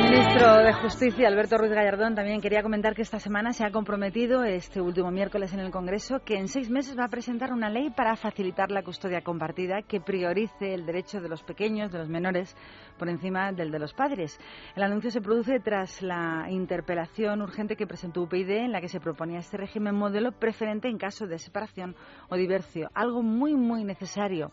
Ministro 0.10 0.64
de 0.64 0.74
Justicia, 0.74 1.28
Alberto 1.28 1.58
Ruiz 1.58 1.72
Gallardón, 1.72 2.16
también 2.16 2.40
quería 2.40 2.64
comentar 2.64 2.96
que 2.96 3.02
esta 3.02 3.20
semana 3.20 3.52
se 3.52 3.66
ha 3.66 3.72
comprometido, 3.72 4.46
este 4.46 4.80
último 4.80 5.12
miércoles 5.12 5.54
en 5.54 5.60
el 5.60 5.70
Congreso, 5.70 6.20
que 6.24 6.36
en 6.36 6.48
seis 6.48 6.70
meses 6.70 6.98
va 6.98 7.06
a 7.06 7.10
presentar 7.10 7.52
una 7.52 7.70
ley 7.70 7.90
para 7.90 8.16
facilitar 8.16 8.72
la 8.72 8.84
custodia 8.84 9.22
compartida 9.22 9.82
que 9.82 10.00
priorice 10.00 10.74
el 10.74 10.86
derecho 10.86 11.20
de 11.20 11.28
los 11.28 11.44
pequeños, 11.44 11.92
de 11.92 11.98
los 11.98 12.08
menores, 12.08 12.56
por 12.98 13.10
encima 13.10 13.52
del 13.52 13.70
de 13.70 13.80
los 13.80 13.94
padres. 13.94 14.40
El 14.78 14.84
anuncio 14.84 15.12
se 15.12 15.20
produce 15.20 15.60
tras 15.60 16.02
la 16.02 16.46
interpelación 16.50 17.42
urgente 17.42 17.76
que 17.76 17.86
presentó 17.86 18.22
UPyD 18.22 18.50
en 18.50 18.72
la 18.72 18.80
que 18.80 18.88
se 18.88 19.02
proponía 19.02 19.40
este 19.40 19.58
régimen 19.58 19.96
modelo 19.96 20.32
preferente 20.32 20.88
en 20.88 20.98
caso 20.98 21.28
de 21.28 21.38
separación 21.38 21.98
o 22.30 22.38
divorcio, 22.38 22.90
algo 22.94 23.24
muy, 23.24 23.56
muy 23.56 23.84
necesario 23.84 24.52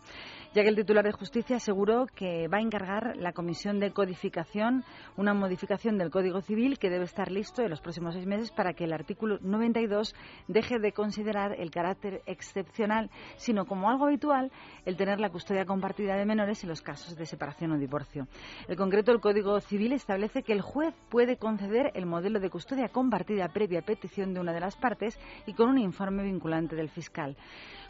ya 0.55 0.63
que 0.63 0.69
el 0.69 0.75
titular 0.77 1.03
de 1.03 1.11
Justicia 1.11 1.57
aseguró 1.57 2.07
que 2.15 2.47
va 2.47 2.59
a 2.59 2.61
encargar 2.61 3.17
la 3.17 3.33
Comisión 3.33 3.77
de 3.81 3.91
Codificación 3.91 4.85
una 5.17 5.33
modificación 5.33 5.97
del 5.97 6.09
Código 6.09 6.39
Civil 6.39 6.79
que 6.79 6.89
debe 6.89 7.03
estar 7.03 7.29
listo 7.29 7.61
en 7.61 7.69
los 7.69 7.81
próximos 7.81 8.13
seis 8.13 8.25
meses 8.25 8.51
para 8.51 8.71
que 8.71 8.85
el 8.85 8.93
artículo 8.93 9.37
92 9.41 10.15
deje 10.47 10.79
de 10.79 10.93
considerar 10.93 11.59
el 11.59 11.71
carácter 11.71 12.21
excepcional, 12.25 13.11
sino 13.35 13.65
como 13.65 13.89
algo 13.89 14.05
habitual, 14.05 14.49
el 14.85 14.95
tener 14.95 15.19
la 15.19 15.29
custodia 15.29 15.65
compartida 15.65 16.15
de 16.15 16.25
menores 16.25 16.63
en 16.63 16.69
los 16.69 16.81
casos 16.81 17.17
de 17.17 17.25
separación 17.25 17.73
o 17.73 17.77
divorcio. 17.77 18.29
En 18.69 18.77
concreto, 18.77 19.11
el 19.11 19.19
Código 19.19 19.59
Civil 19.59 19.91
establece 19.91 20.41
que 20.41 20.53
el 20.53 20.61
juez 20.61 20.95
puede 21.09 21.35
conceder 21.35 21.91
el 21.95 22.05
modelo 22.05 22.39
de 22.39 22.49
custodia 22.49 22.87
compartida 22.87 23.49
previa 23.49 23.81
petición 23.81 24.33
de 24.33 24.39
una 24.39 24.53
de 24.53 24.61
las 24.61 24.77
partes 24.77 25.19
y 25.45 25.53
con 25.53 25.67
un 25.67 25.79
informe 25.79 26.23
vinculante 26.23 26.77
del 26.77 26.87
fiscal 26.87 27.35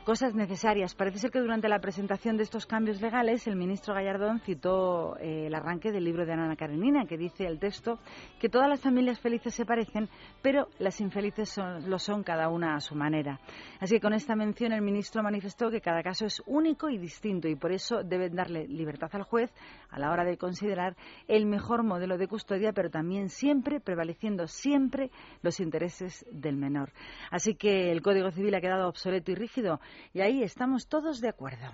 cosas 0.05 0.35
necesarias. 0.35 0.93
Parece 0.93 1.17
ser 1.17 1.31
que 1.31 1.39
durante 1.39 1.67
la 1.67 1.79
presentación 1.79 2.37
de 2.37 2.43
estos 2.43 2.67
cambios 2.67 3.01
legales, 3.01 3.47
el 3.47 3.55
ministro 3.55 3.95
Gallardón 3.95 4.39
citó 4.39 5.17
eh, 5.17 5.47
el 5.47 5.55
arranque 5.55 5.91
del 5.91 6.03
libro 6.03 6.25
de 6.25 6.33
Ana 6.33 6.55
Karenina, 6.55 7.05
que 7.05 7.17
dice 7.17 7.45
el 7.45 7.59
texto 7.59 7.97
que 8.39 8.47
todas 8.47 8.69
las 8.69 8.79
familias 8.79 9.19
felices 9.19 9.55
se 9.55 9.65
parecen, 9.65 10.07
pero 10.43 10.67
las 10.77 11.01
infelices 11.01 11.49
son, 11.49 11.89
lo 11.89 11.97
son 11.97 12.23
cada 12.23 12.49
una 12.49 12.75
a 12.75 12.79
su 12.81 12.93
manera. 12.93 13.39
Así 13.79 13.95
que 13.95 14.01
con 14.01 14.13
esta 14.13 14.35
mención 14.35 14.73
el 14.73 14.83
ministro 14.83 15.23
manifestó 15.23 15.71
que 15.71 15.81
cada 15.81 16.03
caso 16.03 16.27
es 16.27 16.41
único 16.45 16.87
y 16.87 16.99
distinto 16.99 17.47
y 17.47 17.55
por 17.55 17.71
eso 17.71 18.03
deben 18.03 18.35
darle 18.35 18.67
libertad 18.67 19.09
al 19.13 19.23
juez 19.23 19.51
a 19.95 19.99
la 19.99 20.11
hora 20.11 20.25
de 20.25 20.37
considerar 20.37 20.97
el 21.29 21.45
mejor 21.45 21.83
modelo 21.83 22.17
de 22.17 22.27
custodia, 22.27 22.73
pero 22.73 22.89
también 22.89 23.29
siempre 23.29 23.79
prevaleciendo 23.79 24.45
siempre 24.45 25.09
los 25.41 25.61
intereses 25.61 26.25
del 26.29 26.57
menor. 26.57 26.91
Así 27.31 27.55
que 27.55 27.93
el 27.93 28.01
Código 28.01 28.29
Civil 28.29 28.53
ha 28.55 28.61
quedado 28.61 28.89
obsoleto 28.89 29.31
y 29.31 29.35
rígido 29.35 29.79
y 30.11 30.19
ahí 30.19 30.43
estamos 30.43 30.89
todos 30.89 31.21
de 31.21 31.29
acuerdo. 31.29 31.71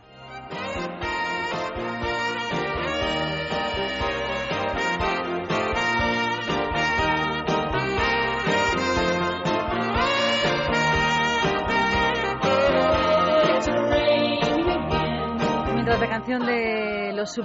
Mientras 15.73 15.99
la 15.99 16.07
canción 16.07 16.45
de 16.45 16.90
los 17.22 17.38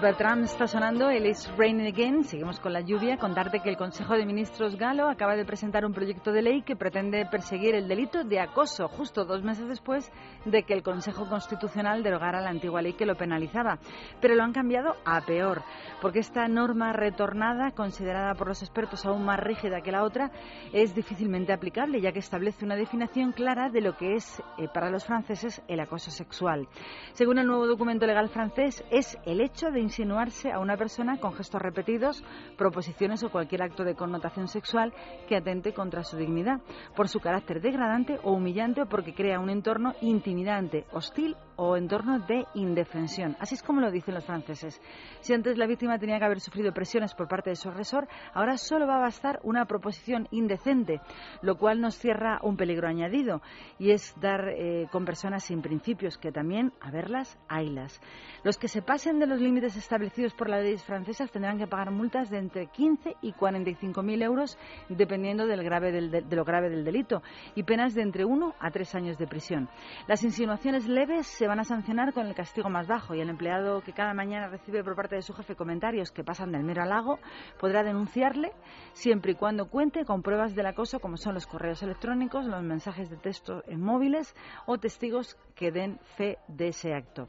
está 0.50 0.66
sonando, 0.66 1.10
el 1.10 1.26
It's 1.26 1.54
Raining 1.54 1.88
Again, 1.88 2.24
seguimos 2.24 2.58
con 2.60 2.72
la 2.72 2.80
lluvia, 2.80 3.18
contarte 3.18 3.60
que 3.60 3.68
el 3.68 3.76
Consejo 3.76 4.14
de 4.14 4.24
Ministros 4.24 4.74
galo 4.76 5.06
acaba 5.06 5.36
de 5.36 5.44
presentar 5.44 5.84
un 5.84 5.92
proyecto 5.92 6.32
de 6.32 6.40
ley 6.40 6.62
que 6.62 6.76
pretende 6.76 7.26
perseguir 7.26 7.74
el 7.74 7.86
delito 7.86 8.24
de 8.24 8.40
acoso, 8.40 8.88
justo 8.88 9.26
dos 9.26 9.42
meses 9.42 9.68
después 9.68 10.10
de 10.46 10.62
que 10.62 10.72
el 10.72 10.82
Consejo 10.82 11.28
Constitucional 11.28 12.02
derogara 12.02 12.40
la 12.40 12.48
antigua 12.48 12.80
ley 12.80 12.94
que 12.94 13.04
lo 13.04 13.16
penalizaba. 13.16 13.78
Pero 14.18 14.34
lo 14.34 14.44
han 14.44 14.54
cambiado 14.54 14.94
a 15.04 15.20
peor, 15.20 15.62
porque 16.00 16.20
esta 16.20 16.48
norma 16.48 16.94
retornada, 16.94 17.72
considerada 17.72 18.34
por 18.34 18.48
los 18.48 18.62
expertos 18.62 19.04
aún 19.04 19.26
más 19.26 19.40
rígida 19.40 19.82
que 19.82 19.92
la 19.92 20.04
otra, 20.04 20.30
es 20.72 20.94
difícilmente 20.94 21.52
aplicable, 21.52 22.00
ya 22.00 22.12
que 22.12 22.20
establece 22.20 22.64
una 22.64 22.76
definición 22.76 23.32
clara 23.32 23.68
de 23.68 23.82
lo 23.82 23.94
que 23.94 24.14
es 24.14 24.42
eh, 24.56 24.68
para 24.72 24.88
los 24.88 25.04
franceses 25.04 25.60
el 25.68 25.80
acoso 25.80 26.10
sexual. 26.10 26.66
Según 27.12 27.38
el 27.38 27.46
nuevo 27.46 27.66
documento 27.66 28.06
legal 28.06 28.30
francés, 28.30 28.82
es 28.90 29.18
el 29.26 29.42
hecho 29.42 29.65
de 29.70 29.80
insinuarse 29.80 30.52
a 30.52 30.58
una 30.58 30.76
persona 30.76 31.18
con 31.18 31.34
gestos 31.34 31.60
repetidos, 31.60 32.22
proposiciones 32.56 33.22
o 33.22 33.30
cualquier 33.30 33.62
acto 33.62 33.84
de 33.84 33.94
connotación 33.94 34.48
sexual 34.48 34.92
que 35.28 35.36
atente 35.36 35.72
contra 35.72 36.04
su 36.04 36.16
dignidad, 36.16 36.60
por 36.94 37.08
su 37.08 37.20
carácter 37.20 37.60
degradante 37.60 38.18
o 38.22 38.32
humillante 38.32 38.82
o 38.82 38.86
porque 38.86 39.14
crea 39.14 39.40
un 39.40 39.50
entorno 39.50 39.94
intimidante, 40.00 40.84
hostil 40.92 41.36
o 41.56 41.76
entorno 41.76 42.20
de 42.20 42.46
indefensión. 42.54 43.36
Así 43.40 43.54
es 43.54 43.62
como 43.62 43.80
lo 43.80 43.90
dicen 43.90 44.14
los 44.14 44.24
franceses. 44.24 44.80
Si 45.20 45.32
antes 45.32 45.58
la 45.58 45.66
víctima 45.66 45.98
tenía 45.98 46.18
que 46.18 46.24
haber 46.24 46.40
sufrido 46.40 46.72
presiones 46.72 47.14
por 47.14 47.28
parte 47.28 47.50
de 47.50 47.56
su 47.56 47.68
agresor, 47.68 48.08
ahora 48.34 48.56
solo 48.56 48.86
va 48.86 48.96
a 48.96 49.00
bastar 49.00 49.40
una 49.42 49.64
proposición 49.64 50.28
indecente, 50.30 51.00
lo 51.42 51.56
cual 51.56 51.80
nos 51.80 51.98
cierra 51.98 52.38
un 52.42 52.56
peligro 52.56 52.88
añadido, 52.88 53.42
y 53.78 53.90
es 53.90 54.14
dar 54.20 54.48
eh, 54.48 54.86
con 54.90 55.04
personas 55.04 55.44
sin 55.44 55.62
principios, 55.62 56.18
que 56.18 56.32
también, 56.32 56.72
a 56.80 56.90
verlas, 56.90 57.38
haylas. 57.48 58.00
Los 58.44 58.58
que 58.58 58.68
se 58.68 58.82
pasen 58.82 59.18
de 59.18 59.26
los 59.26 59.40
límites 59.40 59.76
establecidos 59.76 60.34
por 60.34 60.48
las 60.48 60.62
leyes 60.62 60.84
francesas 60.84 61.30
tendrán 61.30 61.58
que 61.58 61.66
pagar 61.66 61.90
multas 61.90 62.30
de 62.30 62.38
entre 62.38 62.66
15 62.66 63.16
y 63.22 63.32
45 63.32 64.02
mil 64.02 64.22
euros, 64.22 64.58
dependiendo 64.88 65.46
del 65.46 65.64
grave 65.64 65.92
del, 65.92 66.10
de, 66.10 66.36
lo 66.36 66.44
grave 66.44 66.70
del 66.70 66.84
delito, 66.84 67.22
y 67.54 67.62
penas 67.62 67.94
de 67.94 68.02
entre 68.02 68.24
1 68.24 68.54
a 68.58 68.70
3 68.70 68.94
años 68.94 69.18
de 69.18 69.26
prisión. 69.26 69.68
Las 70.06 70.22
insinuaciones 70.22 70.86
leves 70.86 71.26
se 71.26 71.45
van 71.46 71.60
a 71.60 71.64
sancionar 71.64 72.12
con 72.12 72.26
el 72.26 72.34
castigo 72.34 72.68
más 72.68 72.86
bajo 72.86 73.14
y 73.14 73.20
el 73.20 73.28
empleado 73.28 73.80
que 73.82 73.92
cada 73.92 74.14
mañana 74.14 74.48
recibe 74.48 74.82
por 74.82 74.96
parte 74.96 75.16
de 75.16 75.22
su 75.22 75.32
jefe 75.32 75.54
comentarios 75.54 76.10
que 76.10 76.24
pasan 76.24 76.52
del 76.52 76.64
mero 76.64 76.82
halago 76.82 77.18
podrá 77.60 77.82
denunciarle 77.82 78.52
siempre 78.92 79.32
y 79.32 79.34
cuando 79.34 79.68
cuente 79.68 80.04
con 80.04 80.22
pruebas 80.22 80.54
del 80.54 80.66
acoso 80.66 80.98
como 80.98 81.16
son 81.16 81.34
los 81.34 81.46
correos 81.46 81.82
electrónicos, 81.82 82.46
los 82.46 82.62
mensajes 82.62 83.10
de 83.10 83.16
texto 83.16 83.62
en 83.66 83.80
móviles 83.80 84.34
o 84.66 84.78
testigos 84.78 85.36
que 85.54 85.70
den 85.70 85.98
fe 86.16 86.38
de 86.48 86.68
ese 86.68 86.94
acto. 86.94 87.28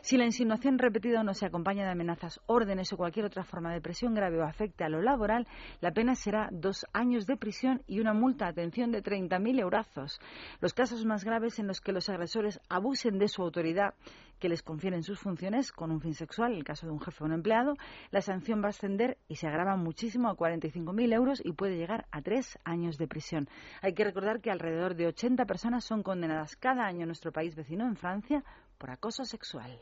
Si 0.00 0.16
la 0.16 0.24
insinuación 0.24 0.78
repetida 0.78 1.22
no 1.22 1.34
se 1.34 1.46
acompaña 1.46 1.84
de 1.84 1.90
amenazas, 1.90 2.40
órdenes 2.46 2.92
o 2.92 2.96
cualquier 2.96 3.26
otra 3.26 3.44
forma 3.44 3.72
de 3.72 3.80
presión 3.80 4.14
grave 4.14 4.38
o 4.38 4.44
afecte 4.44 4.84
a 4.84 4.88
lo 4.88 5.02
laboral, 5.02 5.46
la 5.80 5.92
pena 5.92 6.14
será 6.14 6.48
dos 6.52 6.86
años 6.92 7.26
de 7.26 7.36
prisión 7.36 7.82
y 7.86 8.00
una 8.00 8.14
multa, 8.14 8.46
atención, 8.46 8.92
de 8.92 9.02
30.000 9.02 9.60
eurazos. 9.60 10.20
Los 10.60 10.72
casos 10.72 11.04
más 11.04 11.24
graves 11.24 11.58
en 11.58 11.66
los 11.66 11.80
que 11.80 11.92
los 11.92 12.08
agresores 12.08 12.60
abusen 12.68 13.18
de 13.18 13.28
su 13.28 13.42
autoridad 13.42 13.57
que 14.38 14.48
les 14.48 14.62
confieren 14.62 15.02
sus 15.02 15.18
funciones 15.18 15.72
con 15.72 15.90
un 15.90 16.00
fin 16.00 16.14
sexual, 16.14 16.52
en 16.52 16.58
el 16.58 16.64
caso 16.64 16.86
de 16.86 16.92
un 16.92 17.00
jefe 17.00 17.22
o 17.22 17.26
un 17.26 17.32
empleado, 17.32 17.74
la 18.10 18.20
sanción 18.20 18.62
va 18.62 18.66
a 18.66 18.70
ascender 18.70 19.18
y 19.28 19.36
se 19.36 19.46
agrava 19.46 19.76
muchísimo 19.76 20.28
a 20.28 20.36
45.000 20.36 21.12
euros 21.12 21.42
y 21.44 21.52
puede 21.52 21.76
llegar 21.76 22.06
a 22.10 22.22
tres 22.22 22.58
años 22.64 22.98
de 22.98 23.08
prisión. 23.08 23.48
Hay 23.82 23.94
que 23.94 24.04
recordar 24.04 24.40
que 24.40 24.50
alrededor 24.50 24.94
de 24.94 25.08
80 25.08 25.44
personas 25.46 25.84
son 25.84 26.02
condenadas 26.02 26.56
cada 26.56 26.86
año 26.86 27.02
en 27.02 27.08
nuestro 27.08 27.32
país 27.32 27.54
vecino, 27.56 27.86
en 27.86 27.96
Francia, 27.96 28.44
por 28.78 28.90
acoso 28.90 29.24
sexual. 29.24 29.80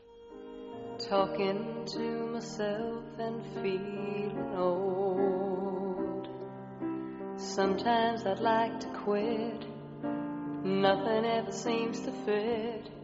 Talking 1.09 1.85
to 1.93 2.31
myself 2.33 3.03
and 3.19 3.43
feeling 3.61 4.55
old. 4.57 6.27
Sometimes 7.37 8.25
I'd 8.25 8.39
like 8.39 8.79
to 8.79 8.87
quit. 9.05 9.67
Nothing 10.63 11.25
ever 11.25 11.51
seems 11.51 12.01
to 12.01 12.11
fit. 12.25 12.96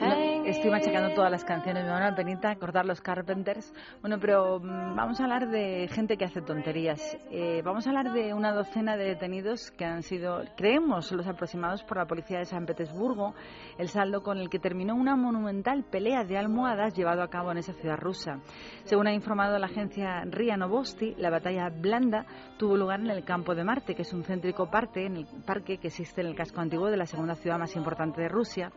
Estoy 0.00 0.70
machacando 0.70 1.14
todas 1.14 1.30
las 1.30 1.44
canciones, 1.44 1.84
me 1.84 1.90
van 1.90 2.04
a 2.04 2.14
penita 2.14 2.54
cortar 2.56 2.86
los 2.86 3.00
Carpenters. 3.00 3.72
Bueno, 4.00 4.18
pero 4.20 4.60
mm, 4.60 4.96
vamos 4.96 5.20
a 5.20 5.24
hablar 5.24 5.48
de 5.48 5.88
gente 5.88 6.16
que 6.16 6.24
hace 6.24 6.40
tonterías. 6.40 7.18
Eh, 7.30 7.62
vamos 7.64 7.86
a 7.86 7.90
hablar 7.90 8.12
de 8.12 8.32
una 8.32 8.52
docena 8.52 8.96
de 8.96 9.04
detenidos 9.04 9.72
que 9.72 9.84
han 9.84 10.02
sido, 10.02 10.44
creemos, 10.56 11.10
los 11.12 11.26
aproximados 11.26 11.82
por 11.82 11.98
la 11.98 12.06
policía 12.06 12.38
de 12.38 12.44
San 12.44 12.64
Petersburgo, 12.64 13.34
el 13.76 13.88
saldo 13.88 14.22
con 14.22 14.38
el 14.38 14.48
que 14.48 14.58
terminó 14.58 14.94
una 14.94 15.16
monumental 15.16 15.84
pelea 15.84 16.24
de 16.24 16.38
almohadas 16.38 16.94
llevado 16.94 17.22
a 17.22 17.28
cabo 17.28 17.50
en 17.50 17.58
esa 17.58 17.72
ciudad 17.74 17.98
rusa. 17.98 18.38
Según 18.84 19.08
ha 19.08 19.12
informado 19.12 19.58
la 19.58 19.66
agencia 19.66 20.22
RIA 20.24 20.56
Novosti, 20.56 21.14
la 21.18 21.30
batalla 21.30 21.68
blanda 21.68 22.24
tuvo 22.56 22.76
lugar 22.76 23.00
en 23.00 23.10
el 23.10 23.24
campo 23.24 23.54
de 23.54 23.64
Marte, 23.64 23.94
que 23.94 24.02
es 24.02 24.12
un 24.12 24.22
céntrico 24.22 24.70
parque, 24.70 25.06
en 25.06 25.16
el 25.16 25.26
parque 25.44 25.78
que 25.78 25.88
existe 25.88 26.20
en 26.20 26.28
el 26.28 26.36
casco 26.36 26.60
antiguo 26.60 26.88
de 26.88 26.96
la 26.96 27.06
segunda 27.06 27.34
ciudad 27.34 27.58
más 27.58 27.74
importante 27.76 28.22
de 28.22 28.28
Rusia. 28.28 28.72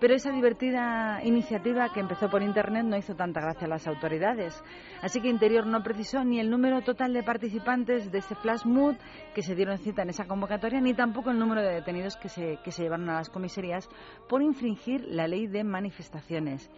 Pero 0.00 0.14
esa 0.14 0.30
divertida 0.30 0.63
esta 0.68 1.20
iniciativa 1.22 1.88
que 1.92 2.00
empezó 2.00 2.28
por 2.30 2.42
Internet 2.42 2.84
no 2.84 2.96
hizo 2.96 3.14
tanta 3.14 3.40
gracia 3.40 3.66
a 3.66 3.70
las 3.70 3.86
autoridades. 3.86 4.62
Así 5.02 5.20
que 5.20 5.28
Interior 5.28 5.66
no 5.66 5.82
precisó 5.82 6.24
ni 6.24 6.40
el 6.40 6.48
número 6.48 6.80
total 6.82 7.12
de 7.12 7.22
participantes 7.22 8.10
de 8.10 8.18
este 8.18 8.34
flash 8.34 8.64
mood 8.64 8.96
que 9.34 9.42
se 9.42 9.54
dieron 9.54 9.78
cita 9.78 10.02
en 10.02 10.10
esa 10.10 10.26
convocatoria, 10.26 10.80
ni 10.80 10.94
tampoco 10.94 11.30
el 11.30 11.38
número 11.38 11.60
de 11.60 11.74
detenidos 11.74 12.16
que 12.16 12.28
se, 12.28 12.58
que 12.64 12.70
se 12.70 12.84
llevaron 12.84 13.10
a 13.10 13.16
las 13.16 13.28
comisarías 13.28 13.88
por 14.28 14.42
infringir 14.42 15.04
la 15.06 15.26
ley 15.26 15.46
de 15.46 15.64
manifestaciones. 15.64 16.70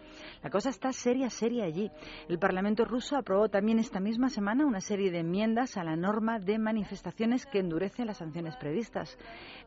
La 0.43 0.49
cosa 0.49 0.69
está 0.69 0.91
seria, 0.91 1.29
seria 1.29 1.63
allí. 1.63 1.89
El 2.27 2.39
Parlamento 2.39 2.83
ruso 2.83 3.15
aprobó 3.15 3.47
también 3.47 3.79
esta 3.79 3.99
misma 3.99 4.29
semana 4.29 4.65
una 4.65 4.81
serie 4.81 5.11
de 5.11 5.19
enmiendas 5.19 5.77
a 5.77 5.83
la 5.83 5.95
norma 5.95 6.39
de 6.39 6.57
manifestaciones 6.59 7.45
que 7.45 7.59
endurece 7.59 8.03
las 8.03 8.17
sanciones 8.17 8.57
previstas. 8.57 9.17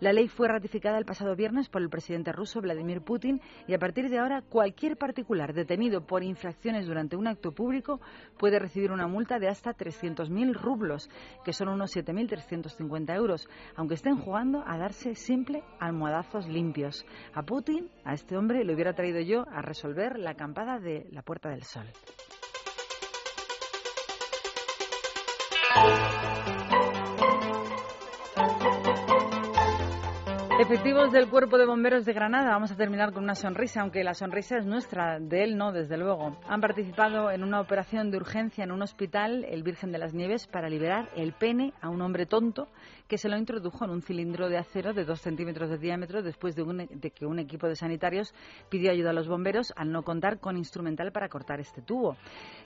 La 0.01 0.13
ley 0.13 0.29
fue 0.29 0.49
ratificada 0.49 0.99
el 0.99 1.05
pasado 1.05 1.35
viernes 1.35 1.69
por 1.69 1.81
el 1.81 1.89
presidente 1.89 2.33
ruso 2.33 2.61
Vladimir 2.61 3.01
Putin 3.01 3.41
y 3.67 3.75
a 3.75 3.79
partir 3.79 4.10
de 4.11 4.19
ahora 4.19 4.43
cualquier 4.43 4.97
particular 4.97 5.55
detenido 5.55 6.07
por 6.07 6.23
infracciones 6.23 6.87
durante 6.87 7.17
un 7.17 7.27
acto 7.27 7.53
público 7.53 8.01
puede 8.39 8.59
recibir 8.59 8.93
una 8.93 9.07
multa 9.07 9.39
de 9.39 9.49
hasta 9.49 9.75
300.000 9.75 10.53
rublos, 10.55 11.09
que 11.45 11.53
son 11.53 11.69
unos 11.69 11.97
7.350 11.97 13.15
euros, 13.15 13.49
aunque 13.77 13.95
estén 13.95 14.17
jugando 14.17 14.63
a 14.67 14.77
darse 14.77 15.15
simple 15.15 15.63
almohadazos 15.79 16.49
limpios. 16.49 17.07
A 17.33 17.43
Putin, 17.43 17.89
a 18.05 18.15
este 18.15 18.37
hombre, 18.37 18.65
le 18.65 18.75
hubiera 18.75 18.95
traído 18.95 19.21
yo 19.21 19.47
a 19.51 19.63
resolver 19.63 20.19
la 20.19 20.33
acampada 20.33 20.79
de 20.79 21.07
la 21.13 21.23
Puerta 21.23 21.49
del 21.49 21.63
Sol. 21.63 21.87
Efectivos 30.61 31.11
del 31.11 31.31
Cuerpo 31.31 31.57
de 31.57 31.65
Bomberos 31.65 32.05
de 32.05 32.13
Granada, 32.13 32.51
vamos 32.51 32.71
a 32.71 32.77
terminar 32.77 33.15
con 33.15 33.25
una 33.25 33.35
sonrisa, 33.35 33.81
aunque 33.81 34.05
la 34.05 34.13
sonrisa 34.13 34.59
es 34.59 34.67
nuestra, 34.67 35.19
de 35.19 35.43
él 35.43 35.57
no, 35.57 35.73
desde 35.73 35.97
luego. 35.97 36.37
Han 36.47 36.61
participado 36.61 37.31
en 37.31 37.43
una 37.43 37.63
operación 37.63 38.11
de 38.11 38.19
urgencia 38.19 38.63
en 38.63 38.71
un 38.71 38.83
hospital, 38.83 39.47
el 39.49 39.63
Virgen 39.63 39.91
de 39.91 39.97
las 39.97 40.13
Nieves, 40.13 40.47
para 40.47 40.69
liberar 40.69 41.09
el 41.17 41.33
pene 41.33 41.73
a 41.81 41.89
un 41.89 42.03
hombre 42.03 42.27
tonto 42.27 42.69
que 43.11 43.19
se 43.19 43.29
lo 43.29 43.37
introdujo 43.37 43.85
en 43.85 43.91
un 43.91 44.03
cilindro 44.03 44.49
de 44.49 44.57
acero 44.57 44.95
de 44.95 45.05
dos 45.05 45.21
centímetros 45.21 45.69
de 45.69 45.79
diámetro 45.79 46.23
después 46.23 46.55
de, 46.55 46.63
un- 46.63 46.87
de 46.89 47.11
que 47.11 47.27
un 47.27 47.41
equipo 47.41 47.67
de 47.67 47.75
sanitarios 47.75 48.33
pidió 48.69 48.93
ayuda 48.93 49.11
a 49.11 49.13
los 49.13 49.27
bomberos 49.27 49.73
al 49.75 49.91
no 49.91 50.05
contar 50.05 50.39
con 50.39 50.57
instrumental 50.57 51.11
para 51.11 51.29
cortar 51.29 51.59
este 51.59 51.83
tubo. 51.83 52.17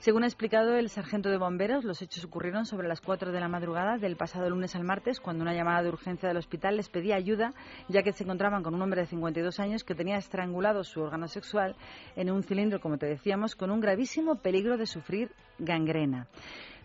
Según 0.00 0.22
ha 0.22 0.26
explicado 0.26 0.76
el 0.76 0.90
sargento 0.90 1.30
de 1.30 1.38
bomberos, 1.38 1.82
los 1.82 2.02
hechos 2.02 2.22
ocurrieron 2.26 2.66
sobre 2.66 2.88
las 2.88 3.00
4 3.00 3.32
de 3.32 3.40
la 3.40 3.48
madrugada 3.48 3.96
del 3.96 4.16
pasado 4.16 4.50
lunes 4.50 4.76
al 4.76 4.84
martes, 4.84 5.18
cuando 5.18 5.42
una 5.42 5.54
llamada 5.54 5.82
de 5.82 5.88
urgencia 5.88 6.28
del 6.28 6.36
hospital 6.36 6.76
les 6.76 6.90
pedía 6.90 7.16
ayuda, 7.16 7.54
ya 7.88 8.02
que 8.02 8.12
se 8.12 8.24
encontraban 8.24 8.62
con 8.62 8.74
un 8.74 8.82
hombre 8.82 9.00
de 9.00 9.06
52 9.06 9.58
años 9.60 9.82
que 9.82 9.94
tenía 9.94 10.18
estrangulado 10.18 10.84
su 10.84 11.00
órgano 11.00 11.26
sexual 11.26 11.74
en 12.16 12.30
un 12.30 12.42
cilindro, 12.42 12.80
como 12.80 12.98
te 12.98 13.06
decíamos, 13.06 13.54
con 13.56 13.70
un 13.70 13.80
gravísimo 13.80 14.36
peligro 14.36 14.76
de 14.76 14.84
sufrir 14.86 15.30
gangrena. 15.58 16.26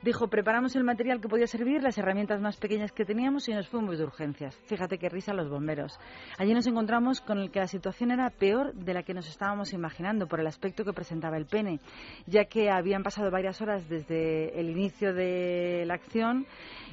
Dijo, 0.01 0.29
preparamos 0.29 0.77
el 0.77 0.85
material 0.85 1.19
que 1.19 1.27
podía 1.27 1.45
servir, 1.45 1.83
las 1.83 1.97
herramientas 1.97 2.39
más 2.39 2.55
pequeñas 2.55 2.93
que 2.93 3.03
teníamos 3.03 3.49
y 3.49 3.53
nos 3.53 3.67
fuimos 3.67 3.97
de 3.97 4.05
urgencias. 4.05 4.55
Fíjate 4.65 4.97
qué 4.97 5.09
risa 5.09 5.33
los 5.33 5.49
bomberos. 5.49 5.99
Allí 6.37 6.53
nos 6.53 6.65
encontramos 6.67 7.19
con 7.19 7.37
el 7.37 7.51
que 7.51 7.59
la 7.59 7.67
situación 7.67 8.11
era 8.11 8.29
peor 8.29 8.73
de 8.73 8.93
la 8.93 9.03
que 9.03 9.13
nos 9.13 9.27
estábamos 9.27 9.73
imaginando 9.73 10.25
por 10.25 10.39
el 10.39 10.47
aspecto 10.47 10.85
que 10.85 10.93
presentaba 10.93 11.35
el 11.35 11.47
pene, 11.47 11.81
ya 12.27 12.45
que 12.45 12.71
habían 12.71 13.03
pasado 13.03 13.29
varias 13.29 13.61
horas 13.61 13.89
desde 13.89 14.57
el 14.57 14.69
inicio 14.69 15.13
de 15.13 15.83
la 15.85 15.95
acción 15.95 16.45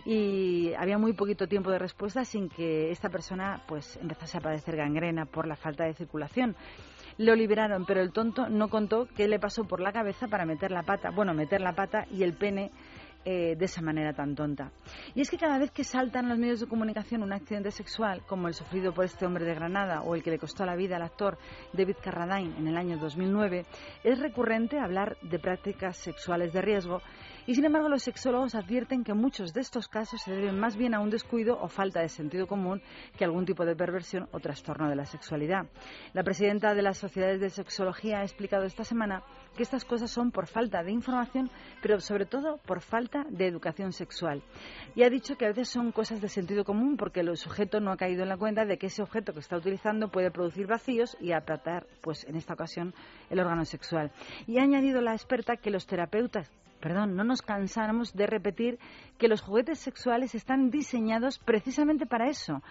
y 0.05 0.73
había 0.74 0.99
muy 0.99 1.12
poquito 1.12 1.47
tiempo 1.47 1.70
de 1.70 1.78
respuesta 1.78 2.24
sin 2.24 2.49
que 2.49 2.91
esta 2.91 3.09
persona 3.09 3.62
pues 3.69 3.97
empezase 3.99 4.39
a 4.39 4.41
padecer 4.41 4.74
gangrena 4.74 5.27
por 5.27 5.47
la 5.47 5.55
falta 5.55 5.85
de 5.85 5.95
circulación. 5.95 6.57
Lo 7.18 7.34
liberaron, 7.34 7.86
pero 7.86 8.02
el 8.02 8.12
tonto 8.12 8.48
no 8.48 8.68
contó 8.68 9.06
qué 9.16 9.26
le 9.26 9.38
pasó 9.38 9.64
por 9.64 9.80
la 9.80 9.93
cabeza 9.93 10.28
para 10.28 10.44
meter 10.44 10.70
la 10.70 10.82
pata, 10.82 11.10
bueno, 11.10 11.32
meter 11.32 11.60
la 11.60 11.74
pata 11.74 12.06
y 12.10 12.22
el 12.22 12.34
pene 12.34 12.70
eh, 13.28 13.56
de 13.56 13.64
esa 13.64 13.82
manera 13.82 14.12
tan 14.12 14.36
tonta. 14.36 14.70
Y 15.14 15.20
es 15.20 15.28
que 15.28 15.36
cada 15.36 15.59
vez 15.59 15.72
que 15.72 15.82
saltan 15.82 16.28
los 16.28 16.38
medios 16.38 16.60
de 16.60 16.68
comunicación 16.68 17.24
un 17.24 17.32
accidente 17.32 17.72
sexual, 17.72 18.22
como 18.24 18.47
el 18.47 18.55
sufrido 18.55 18.94
por 18.94 19.05
este 19.05 19.26
hombre 19.26 19.44
de 19.44 19.52
Granada 19.52 20.02
o 20.02 20.14
el 20.14 20.22
que 20.22 20.30
le 20.30 20.38
costó 20.38 20.64
la 20.64 20.76
vida 20.76 20.94
al 20.94 21.02
actor 21.02 21.36
David 21.72 21.97
Carradine 22.01 22.56
en 22.56 22.68
el 22.68 22.76
año 22.76 22.98
2009, 22.98 23.66
es 24.05 24.20
recurrente 24.20 24.78
hablar 24.78 25.16
de 25.22 25.40
prácticas 25.40 25.97
sexuales 25.97 26.52
de 26.52 26.62
riesgo 26.62 27.02
y 27.47 27.55
sin 27.55 27.64
embargo 27.64 27.89
los 27.89 28.02
sexólogos 28.02 28.55
advierten 28.55 29.05
que 29.05 29.14
muchos 29.14 29.52
de 29.52 29.60
estos 29.60 29.89
casos 29.89 30.20
se 30.23 30.32
deben 30.32 30.59
más 30.59 30.77
bien 30.77 30.94
a 30.94 31.01
un 31.01 31.10
descuido 31.10 31.59
o 31.60 31.68
falta 31.68 32.01
de 32.01 32.09
sentido 32.09 32.47
común 32.47 32.82
que 33.16 33.24
algún 33.24 33.47
tipo 33.47 33.64
de 33.64 33.77
perversión 33.77 34.28
o 34.32 34.40
trastorno 34.40 34.89
de 34.89 34.97
la 34.97 35.06
sexualidad. 35.06 35.66
La 36.12 36.24
presidenta 36.24 36.74
de 36.74 36.82
las 36.82 36.98
sociedades 36.98 37.40
de 37.40 37.51
sexología 37.51 38.18
ha 38.18 38.23
explicado 38.23 38.64
esta 38.64 38.85
semana 38.85 39.23
que 39.56 39.62
estas 39.62 39.85
cosas 39.85 40.10
son 40.10 40.32
por 40.32 40.47
falta 40.47 40.82
de 40.82 40.90
información, 40.90 41.51
pero 41.82 42.01
sobre 42.01 42.27
todo 42.27 42.59
por 42.59 42.81
falta 42.81 43.24
de 43.31 43.47
educación 43.47 43.93
sexual. 43.93 44.43
Y 44.94 45.05
ha 45.05 45.10
dicho 45.10 45.36
que 45.36 45.44
a 45.44 45.48
veces 45.48 45.68
son 45.68 45.93
cosas 45.93 46.20
de 46.20 46.28
sentido 46.28 46.64
común 46.64 46.97
porque 46.97 47.20
el 47.20 47.36
sujeto 47.36 47.81
no 47.81 47.93
ha 47.93 47.97
caído 47.97 48.24
en 48.24 48.28
la 48.28 48.36
cuenta 48.36 48.64
de 48.64 48.77
que 48.77 48.86
ese 48.86 49.02
objeto 49.02 49.32
que 49.32 49.40
está 49.40 49.56
utilizando 49.56 50.09
puede 50.09 50.31
producir 50.31 50.66
vacíos 50.66 51.16
y 51.20 51.32
apretar, 51.32 51.86
pues 52.01 52.24
en 52.24 52.36
esta 52.36 52.55
ocasión, 52.55 52.93
el 53.31 53.40
órgano 53.40 53.64
sexual. 53.64 54.10
Y 54.47 54.59
ha 54.59 54.62
añadido 54.62 55.01
la 55.01 55.12
experta 55.12 55.56
que 55.56 55.70
los 55.70 55.86
terapeutas 55.86 56.51
perdón, 56.81 57.16
no 57.16 57.24
nos 57.24 57.43
cansáramos 57.43 58.15
de 58.15 58.27
repetir 58.27 58.78
que 59.19 59.28
los 59.28 59.40
juguetes 59.40 59.78
sexuales 59.78 60.35
están 60.35 60.70
diseñados 60.70 61.39
precisamente 61.39 62.07
para 62.07 62.28
eso. 62.28 62.62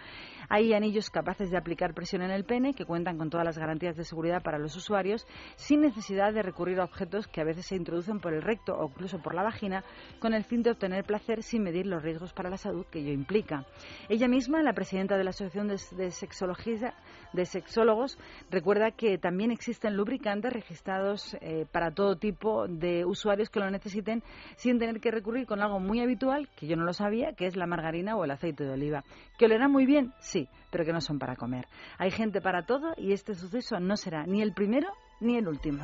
Hay 0.50 0.74
anillos 0.74 1.10
capaces 1.10 1.50
de 1.50 1.58
aplicar 1.58 1.94
presión 1.94 2.22
en 2.22 2.32
el 2.32 2.46
pene 2.46 2.74
que 2.74 2.86
cuentan 2.86 3.18
con 3.18 3.30
todas 3.30 3.46
las 3.46 3.58
garantías 3.58 3.96
de 3.96 4.04
seguridad 4.04 4.44
para 4.44 4.60
los 4.60 4.76
usuarios 4.76 5.26
sin 5.56 5.82
necesidad 5.82 6.34
de 6.34 6.44
recurrir 6.44 6.80
a 6.80 6.84
objetos 6.84 7.28
que 7.28 7.42
a 7.42 7.46
veces 7.46 7.66
se 7.66 7.76
introducen 7.76 8.20
por 8.20 8.34
el 8.34 8.42
recto 8.42 8.78
o 8.78 8.88
incluso 8.90 9.20
por 9.20 9.34
la 9.34 9.44
vagina 9.44 9.84
con 10.20 10.34
el 10.34 10.44
fin 10.44 10.62
de 10.62 10.72
obtener 10.72 11.04
placer 11.04 11.42
sin 11.42 11.64
medir 11.64 11.88
los 11.88 12.04
riesgos 12.04 12.34
para 12.34 12.50
la 12.50 12.58
salud 12.58 12.86
que 12.92 13.00
ello 13.00 13.12
implica. 13.12 13.66
Ella 14.08 14.28
misma, 14.28 14.62
la 14.62 14.74
presidenta 14.74 15.18
de 15.18 15.24
la 15.24 15.32
Asociación 15.32 15.68
de, 15.68 15.80
de 15.96 16.12
Sexología, 16.12 16.94
de 17.36 17.46
Sexólogos, 17.46 18.18
recuerda 18.50 18.92
que 18.92 19.18
también 19.18 19.52
existen 19.52 19.96
lubricantes 19.96 20.52
registrados 20.52 21.36
eh, 21.42 21.66
para 21.72 21.92
todo 21.92 22.16
tipo 22.16 22.68
de 22.68 23.06
usuarios 23.06 23.50
que 23.50 23.60
lo 23.60 23.70
necesiten 23.70 24.24
sin 24.56 24.80
tener 24.80 25.00
que 25.00 25.12
recurrir 25.12 25.46
con 25.46 25.62
algo 25.62 25.80
muy 25.80 26.00
habitual, 26.00 26.50
que 26.56 26.68
yo 26.68 26.76
no 26.76 26.86
lo 26.86 26.94
sabía, 26.94 27.34
que 27.34 27.46
es 27.46 27.56
la 27.56 27.68
margarina 27.68 28.16
o 28.16 28.24
el 28.24 28.32
aceite 28.32 28.64
de 28.64 28.72
oliva. 28.72 29.04
¿Que 29.38 29.46
olerá 29.46 29.68
muy 29.68 29.86
bien? 29.86 30.14
Sí, 30.20 30.48
pero 30.72 30.86
que 30.86 30.94
no 30.94 31.02
son 31.02 31.20
para 31.20 31.36
comer. 31.36 31.68
Hay 31.98 32.12
gente 32.12 32.42
para 32.42 32.66
todo 32.66 32.94
y 32.98 33.14
este 33.14 33.36
suceso 33.36 33.80
no 33.80 33.98
será 33.98 34.26
ni 34.26 34.42
el 34.42 34.54
primero 34.54 34.88
ni 35.20 35.38
el 35.38 35.48
último. 35.48 35.84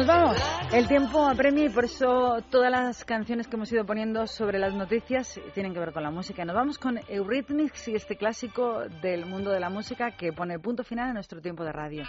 Nos 0.00 0.06
vamos. 0.06 0.36
El 0.72 0.88
tiempo 0.88 1.28
apremia 1.28 1.66
y 1.66 1.68
por 1.68 1.84
eso 1.84 2.38
todas 2.50 2.70
las 2.70 3.04
canciones 3.04 3.46
que 3.46 3.56
hemos 3.56 3.70
ido 3.70 3.84
poniendo 3.84 4.26
sobre 4.26 4.58
las 4.58 4.72
noticias 4.72 5.38
tienen 5.52 5.74
que 5.74 5.78
ver 5.78 5.92
con 5.92 6.02
la 6.02 6.10
música. 6.10 6.42
Nos 6.46 6.56
vamos 6.56 6.78
con 6.78 6.98
Eurythmics 7.06 7.88
y 7.88 7.96
este 7.96 8.16
clásico 8.16 8.84
del 9.02 9.26
mundo 9.26 9.50
de 9.50 9.60
la 9.60 9.68
música 9.68 10.12
que 10.12 10.32
pone 10.32 10.58
punto 10.58 10.84
final 10.84 11.10
a 11.10 11.12
nuestro 11.12 11.42
tiempo 11.42 11.64
de 11.64 11.72
radio. 11.72 12.04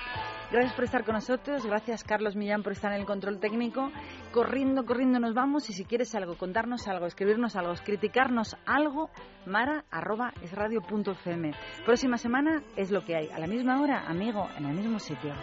Gracias 0.50 0.74
por 0.74 0.86
estar 0.86 1.04
con 1.04 1.16
nosotros. 1.16 1.66
Gracias 1.66 2.06
Carlos 2.06 2.38
Millán 2.38 2.64
por 2.64 2.72
estar 2.72 2.94
en 2.94 3.02
el 3.02 3.06
control 3.06 3.42
técnico. 3.42 3.92
Corriendo, 4.32 4.86
corriendo 4.86 5.20
nos 5.20 5.34
vamos 5.34 5.70
y 5.70 5.74
si 5.74 5.84
quieres 5.84 6.16
algo, 6.16 6.38
contarnos 6.38 6.88
algo, 6.88 7.08
escribirnos 7.08 7.58
algo, 7.58 7.74
criticarnos 7.84 8.56
algo, 8.66 9.10
mara 9.46 9.84
arroba 9.92 10.32
es 10.42 10.54
radio 10.54 10.80
fm. 10.80 11.52
Próxima 11.86 12.18
semana 12.18 12.64
es 12.78 12.90
lo 12.90 13.04
que 13.04 13.18
hay. 13.18 13.28
A 13.28 13.38
la 13.38 13.48
misma 13.48 13.82
hora, 13.82 14.06
amigo, 14.08 14.48
en 14.58 14.68
el 14.68 14.78
mismo 14.78 14.98
sitio. 14.98 15.34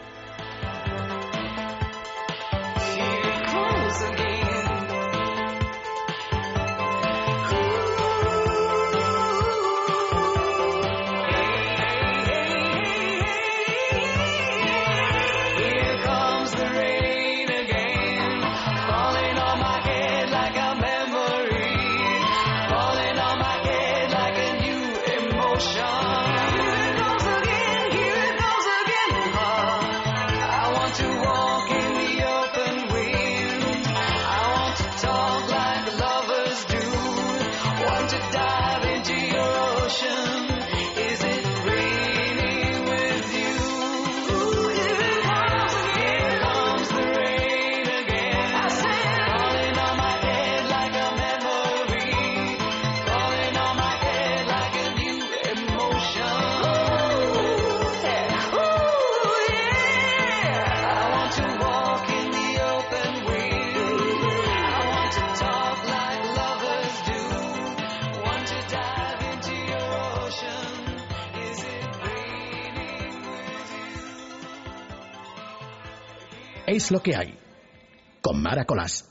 is. 3.88 4.47
Es 76.78 76.92
lo 76.92 77.02
que 77.02 77.16
hay. 77.16 77.36
Con 78.22 78.40
Mara 78.40 78.64
Colás. 78.64 79.10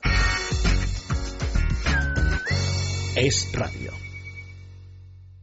Es 3.13 3.51
radio. 3.51 3.86